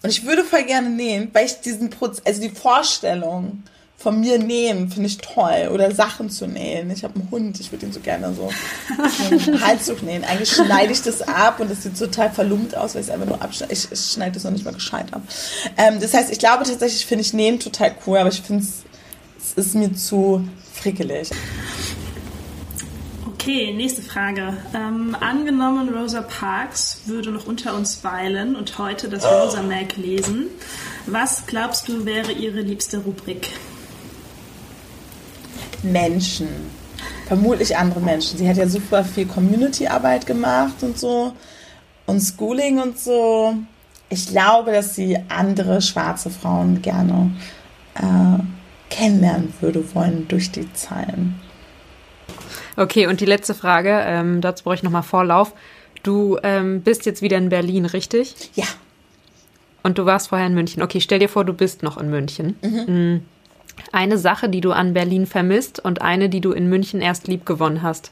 und 0.01 0.09
ich 0.09 0.25
würde 0.25 0.43
voll 0.43 0.63
gerne 0.63 0.89
nähen, 0.89 1.29
weil 1.33 1.45
ich 1.45 1.61
diesen 1.61 1.89
Prozess, 1.89 2.25
also 2.25 2.41
die 2.41 2.49
Vorstellung, 2.49 3.63
von 3.97 4.19
mir 4.19 4.37
nähen, 4.37 4.89
finde 4.89 5.07
ich 5.07 5.17
toll. 5.17 5.69
Oder 5.71 5.91
Sachen 5.93 6.29
zu 6.29 6.47
nähen. 6.47 6.91
Ich 6.91 7.03
habe 7.03 7.15
einen 7.15 7.31
Hund, 7.31 7.59
ich 7.59 7.71
würde 7.71 7.85
ihn 7.85 7.91
so 7.91 7.99
gerne 7.99 8.33
so 8.33 8.51
Halszug 9.65 10.03
nähen. 10.03 10.23
Eigentlich 10.23 10.51
schneide 10.51 10.91
ich 10.91 11.01
das 11.01 11.21
ab 11.21 11.59
und 11.59 11.71
das 11.71 11.83
sieht 11.83 11.97
total 11.97 12.29
verlumpt 12.31 12.75
aus, 12.75 12.93
weil 12.93 13.01
ich 13.01 13.07
es 13.07 13.13
einfach 13.13 13.27
nur 13.27 13.41
abschneide. 13.41 13.73
Ich, 13.73 13.91
ich 13.91 14.11
schneide 14.11 14.33
das 14.33 14.43
noch 14.43 14.51
nicht 14.51 14.65
mal 14.65 14.73
gescheit 14.73 15.13
ab. 15.13 15.21
Ähm, 15.77 15.99
das 15.99 16.13
heißt, 16.13 16.31
ich 16.31 16.39
glaube 16.39 16.65
tatsächlich, 16.65 17.05
finde 17.05 17.23
ich 17.23 17.33
Nähen 17.33 17.59
total 17.59 17.95
cool, 18.05 18.19
aber 18.19 18.29
ich 18.29 18.41
finde 18.41 18.63
es, 18.63 18.83
es 19.57 19.65
ist 19.65 19.75
mir 19.75 19.93
zu 19.95 20.47
frickelig. 20.73 21.29
Okay, 23.27 23.73
nächste 23.73 24.01
Frage. 24.01 24.57
Ähm, 24.73 25.15
angenommen, 25.19 25.89
Rosa 25.89 26.21
Parks 26.21 27.01
würde 27.05 27.31
noch 27.31 27.45
unter 27.45 27.75
uns 27.75 28.03
weilen 28.03 28.55
und 28.55 28.77
heute 28.77 29.07
das 29.07 29.23
Rosa 29.23 29.61
Mag 29.61 29.97
lesen. 29.97 30.47
Was 31.05 31.45
glaubst 31.45 31.87
du 31.87 32.05
wäre 32.05 32.31
ihre 32.31 32.61
liebste 32.61 32.97
Rubrik? 32.97 33.49
Menschen. 35.83 36.47
Vermutlich 37.27 37.75
andere 37.75 37.99
Menschen. 37.99 38.37
Sie 38.37 38.47
hat 38.47 38.57
ja 38.57 38.67
super 38.67 39.03
viel 39.03 39.25
Community-Arbeit 39.25 40.25
gemacht 40.25 40.75
und 40.81 40.97
so 40.97 41.33
und 42.05 42.21
Schooling 42.21 42.79
und 42.79 42.99
so. 42.99 43.55
Ich 44.09 44.27
glaube, 44.27 44.71
dass 44.71 44.95
sie 44.95 45.17
andere 45.29 45.81
schwarze 45.81 46.29
Frauen 46.29 46.81
gerne 46.81 47.31
äh, 47.95 48.39
kennenlernen 48.89 49.53
würde 49.59 49.95
wollen 49.95 50.27
durch 50.27 50.51
die 50.51 50.71
Zeilen. 50.73 51.39
Okay, 52.77 53.07
und 53.07 53.21
die 53.21 53.25
letzte 53.25 53.53
Frage, 53.53 54.03
ähm, 54.05 54.41
dazu 54.41 54.63
brauche 54.63 54.75
ich 54.75 54.83
nochmal 54.83 55.03
Vorlauf. 55.03 55.53
Du 56.03 56.37
ähm, 56.43 56.81
bist 56.81 57.05
jetzt 57.05 57.21
wieder 57.21 57.37
in 57.37 57.49
Berlin, 57.49 57.85
richtig? 57.85 58.51
Ja. 58.53 58.65
Und 59.81 59.97
du 59.97 60.05
warst 60.05 60.29
vorher 60.29 60.47
in 60.47 60.53
München. 60.53 60.83
Okay, 60.83 60.99
stell 60.99 61.19
dir 61.19 61.29
vor, 61.29 61.45
du 61.45 61.53
bist 61.53 61.83
noch 61.83 61.97
in 61.97 62.09
München. 62.09 62.55
Mhm. 62.61 63.25
Eine 63.91 64.17
Sache, 64.17 64.49
die 64.49 64.61
du 64.61 64.71
an 64.71 64.93
Berlin 64.93 65.25
vermisst 65.25 65.79
und 65.79 66.01
eine, 66.01 66.29
die 66.29 66.41
du 66.41 66.51
in 66.51 66.69
München 66.69 67.01
erst 67.01 67.27
lieb 67.27 67.45
gewonnen 67.45 67.81
hast. 67.81 68.11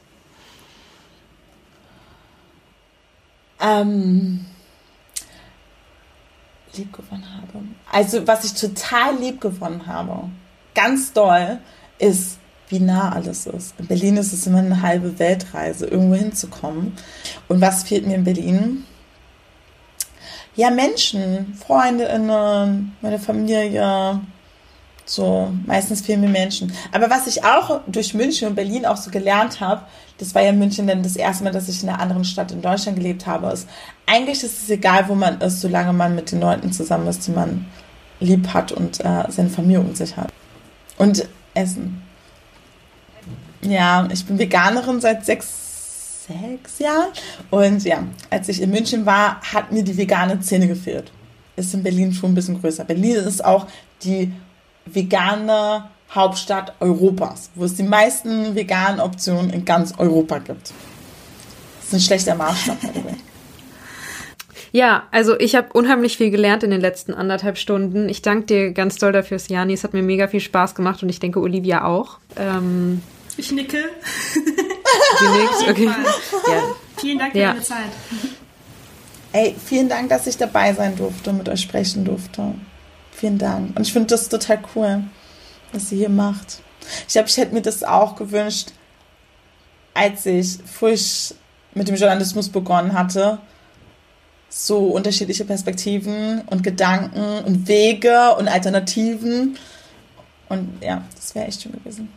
Ähm, 3.60 4.46
lieb 6.76 6.92
gewonnen 6.92 7.26
habe. 7.36 7.64
Also, 7.90 8.26
was 8.26 8.44
ich 8.44 8.54
total 8.54 9.16
lieb 9.16 9.40
gewonnen 9.40 9.86
habe, 9.86 10.28
ganz 10.74 11.12
doll, 11.12 11.58
ist, 11.98 12.38
wie 12.68 12.80
nah 12.80 13.12
alles 13.12 13.46
ist. 13.46 13.74
In 13.78 13.86
Berlin 13.86 14.16
ist 14.16 14.32
es 14.32 14.46
immer 14.46 14.58
eine 14.58 14.82
halbe 14.82 15.18
Weltreise, 15.18 15.86
irgendwo 15.86 16.16
hinzukommen. 16.16 16.96
Und 17.48 17.60
was 17.60 17.84
fehlt 17.84 18.06
mir 18.06 18.16
in 18.16 18.24
Berlin? 18.24 18.84
Ja, 20.56 20.70
Menschen, 20.70 21.54
Freundinnen, 21.54 22.96
meine 23.00 23.18
Familie, 23.18 24.20
so, 25.06 25.52
meistens 25.66 26.00
fehlen 26.00 26.22
mir 26.22 26.28
Menschen. 26.28 26.72
Aber 26.92 27.10
was 27.10 27.26
ich 27.26 27.44
auch 27.44 27.80
durch 27.86 28.14
München 28.14 28.48
und 28.48 28.54
Berlin 28.54 28.86
auch 28.86 28.96
so 28.96 29.10
gelernt 29.10 29.60
habe, 29.60 29.82
das 30.18 30.34
war 30.34 30.42
ja 30.42 30.52
München 30.52 30.86
dann 30.86 31.02
das 31.02 31.16
erste 31.16 31.44
Mal, 31.44 31.50
dass 31.50 31.68
ich 31.68 31.82
in 31.82 31.88
einer 31.88 32.00
anderen 32.00 32.24
Stadt 32.24 32.52
in 32.52 32.62
Deutschland 32.62 32.96
gelebt 32.96 33.26
habe, 33.26 33.48
ist, 33.48 33.68
eigentlich 34.06 34.42
ist 34.42 34.62
es 34.62 34.70
egal, 34.70 35.08
wo 35.08 35.14
man 35.14 35.40
ist, 35.40 35.60
solange 35.60 35.92
man 35.92 36.14
mit 36.14 36.32
den 36.32 36.40
Leuten 36.40 36.72
zusammen 36.72 37.06
ist, 37.06 37.26
die 37.26 37.32
man 37.32 37.66
lieb 38.20 38.54
hat 38.54 38.72
und 38.72 39.00
äh, 39.00 39.24
seine 39.28 39.50
Familie 39.50 39.80
um 39.80 39.94
sich 39.94 40.16
hat. 40.16 40.32
Und 40.96 41.28
Essen. 41.52 42.02
Ja, 43.62 44.08
ich 44.12 44.24
bin 44.24 44.38
Veganerin 44.38 45.00
seit 45.00 45.24
sechs, 45.24 46.26
sechs 46.26 46.78
Jahren. 46.78 47.08
Und 47.50 47.82
ja, 47.84 48.04
als 48.30 48.48
ich 48.48 48.62
in 48.62 48.70
München 48.70 49.04
war, 49.04 49.40
hat 49.40 49.72
mir 49.72 49.82
die 49.82 49.96
vegane 49.96 50.40
Szene 50.42 50.68
gefehlt. 50.68 51.12
Ist 51.56 51.74
in 51.74 51.82
Berlin 51.82 52.12
schon 52.12 52.32
ein 52.32 52.34
bisschen 52.34 52.60
größer. 52.60 52.84
Berlin 52.84 53.16
ist 53.16 53.44
auch 53.44 53.66
die 54.02 54.32
vegane 54.86 55.88
Hauptstadt 56.14 56.74
Europas, 56.80 57.50
wo 57.54 57.64
es 57.64 57.74
die 57.74 57.82
meisten 57.82 58.54
veganen 58.54 59.00
Optionen 59.00 59.50
in 59.50 59.64
ganz 59.64 59.94
Europa 59.98 60.38
gibt. 60.38 60.72
Das 61.78 61.88
ist 61.88 61.94
ein 61.94 62.00
schlechter 62.00 62.34
Maßstab, 62.34 62.80
by 62.80 62.88
the 62.94 63.04
way. 63.04 63.16
Ja, 64.74 65.04
also 65.12 65.38
ich 65.38 65.54
habe 65.54 65.68
unheimlich 65.72 66.16
viel 66.16 66.30
gelernt 66.30 66.64
in 66.64 66.70
den 66.70 66.80
letzten 66.80 67.14
anderthalb 67.14 67.58
Stunden. 67.58 68.08
Ich 68.08 68.22
danke 68.22 68.46
dir 68.46 68.72
ganz 68.72 68.96
doll 68.96 69.12
dafür, 69.12 69.38
Jani. 69.46 69.72
Es 69.72 69.84
hat 69.84 69.92
mir 69.92 70.02
mega 70.02 70.26
viel 70.26 70.40
Spaß 70.40 70.74
gemacht 70.74 71.00
und 71.02 71.08
ich 71.08 71.20
denke 71.20 71.40
Olivia 71.40 71.84
auch. 71.84 72.18
Ähm, 72.36 73.00
ich 73.36 73.52
nicke. 73.52 73.84
Sie 74.34 75.28
nickt, 75.28 75.70
okay. 75.70 75.90
Ja. 76.48 76.62
Vielen 76.96 77.18
Dank 77.18 77.32
für 77.32 77.38
ja. 77.38 77.50
deine 77.50 77.62
Zeit. 77.62 77.90
Ey, 79.32 79.54
vielen 79.64 79.88
Dank, 79.88 80.08
dass 80.08 80.26
ich 80.26 80.36
dabei 80.36 80.72
sein 80.72 80.96
durfte 80.96 81.30
und 81.30 81.38
mit 81.38 81.48
euch 81.48 81.60
sprechen 81.60 82.04
durfte. 82.04 82.54
Vielen 83.14 83.38
Dank. 83.38 83.76
Und 83.76 83.86
ich 83.86 83.92
finde 83.92 84.08
das 84.08 84.28
total 84.28 84.58
cool, 84.74 85.04
was 85.72 85.88
sie 85.88 85.96
hier 85.96 86.08
macht. 86.08 86.60
Ich 87.06 87.12
glaube, 87.12 87.28
ich 87.28 87.36
hätte 87.36 87.54
mir 87.54 87.62
das 87.62 87.84
auch 87.84 88.16
gewünscht, 88.16 88.72
als 89.94 90.26
ich 90.26 90.58
frisch 90.66 91.32
mit 91.74 91.88
dem 91.88 91.94
Journalismus 91.94 92.48
begonnen 92.48 92.92
hatte. 92.92 93.38
So 94.48 94.78
unterschiedliche 94.88 95.44
Perspektiven 95.44 96.42
und 96.42 96.62
Gedanken 96.62 97.44
und 97.44 97.68
Wege 97.68 98.34
und 98.36 98.48
Alternativen. 98.48 99.58
Und 100.48 100.82
ja, 100.82 101.02
das 101.14 101.34
wäre 101.34 101.46
echt 101.46 101.62
schön 101.62 101.72
gewesen. 101.72 102.12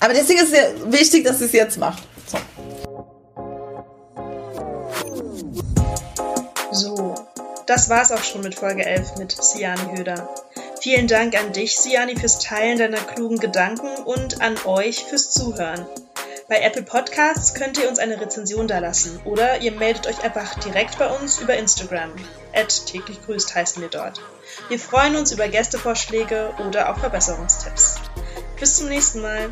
Aber 0.00 0.14
deswegen 0.14 0.40
ist 0.40 0.52
es 0.52 0.92
wichtig, 0.92 1.24
dass 1.24 1.40
sie 1.40 1.46
es 1.46 1.52
jetzt 1.52 1.78
macht. 1.78 2.02
So. 2.26 2.38
So, 6.70 7.14
das 7.68 7.90
war's 7.90 8.12
auch 8.12 8.24
schon 8.24 8.40
mit 8.40 8.54
Folge 8.54 8.86
11 8.86 9.16
mit 9.18 9.30
Siani 9.30 9.94
Höder. 9.94 10.34
Vielen 10.80 11.06
Dank 11.06 11.38
an 11.38 11.52
dich, 11.52 11.76
Siani, 11.78 12.16
fürs 12.16 12.38
Teilen 12.38 12.78
deiner 12.78 12.96
klugen 12.96 13.38
Gedanken 13.38 13.88
und 14.06 14.40
an 14.40 14.56
euch 14.64 15.04
fürs 15.04 15.30
Zuhören. 15.30 15.84
Bei 16.48 16.62
Apple 16.62 16.80
Podcasts 16.80 17.52
könnt 17.52 17.76
ihr 17.76 17.90
uns 17.90 17.98
eine 17.98 18.18
Rezension 18.18 18.68
dalassen 18.68 19.20
oder 19.26 19.60
ihr 19.60 19.72
meldet 19.72 20.06
euch 20.06 20.24
einfach 20.24 20.58
direkt 20.60 20.98
bei 20.98 21.10
uns 21.10 21.40
über 21.40 21.58
Instagram. 21.58 22.12
At 22.54 22.86
täglich 22.86 23.22
grüßt 23.26 23.54
heißen 23.54 23.82
wir 23.82 23.90
dort. 23.90 24.22
Wir 24.70 24.78
freuen 24.78 25.16
uns 25.16 25.32
über 25.32 25.46
Gästevorschläge 25.46 26.54
oder 26.66 26.90
auch 26.90 26.98
Verbesserungstipps. 26.98 27.96
Bis 28.58 28.76
zum 28.76 28.88
nächsten 28.88 29.20
Mal. 29.20 29.50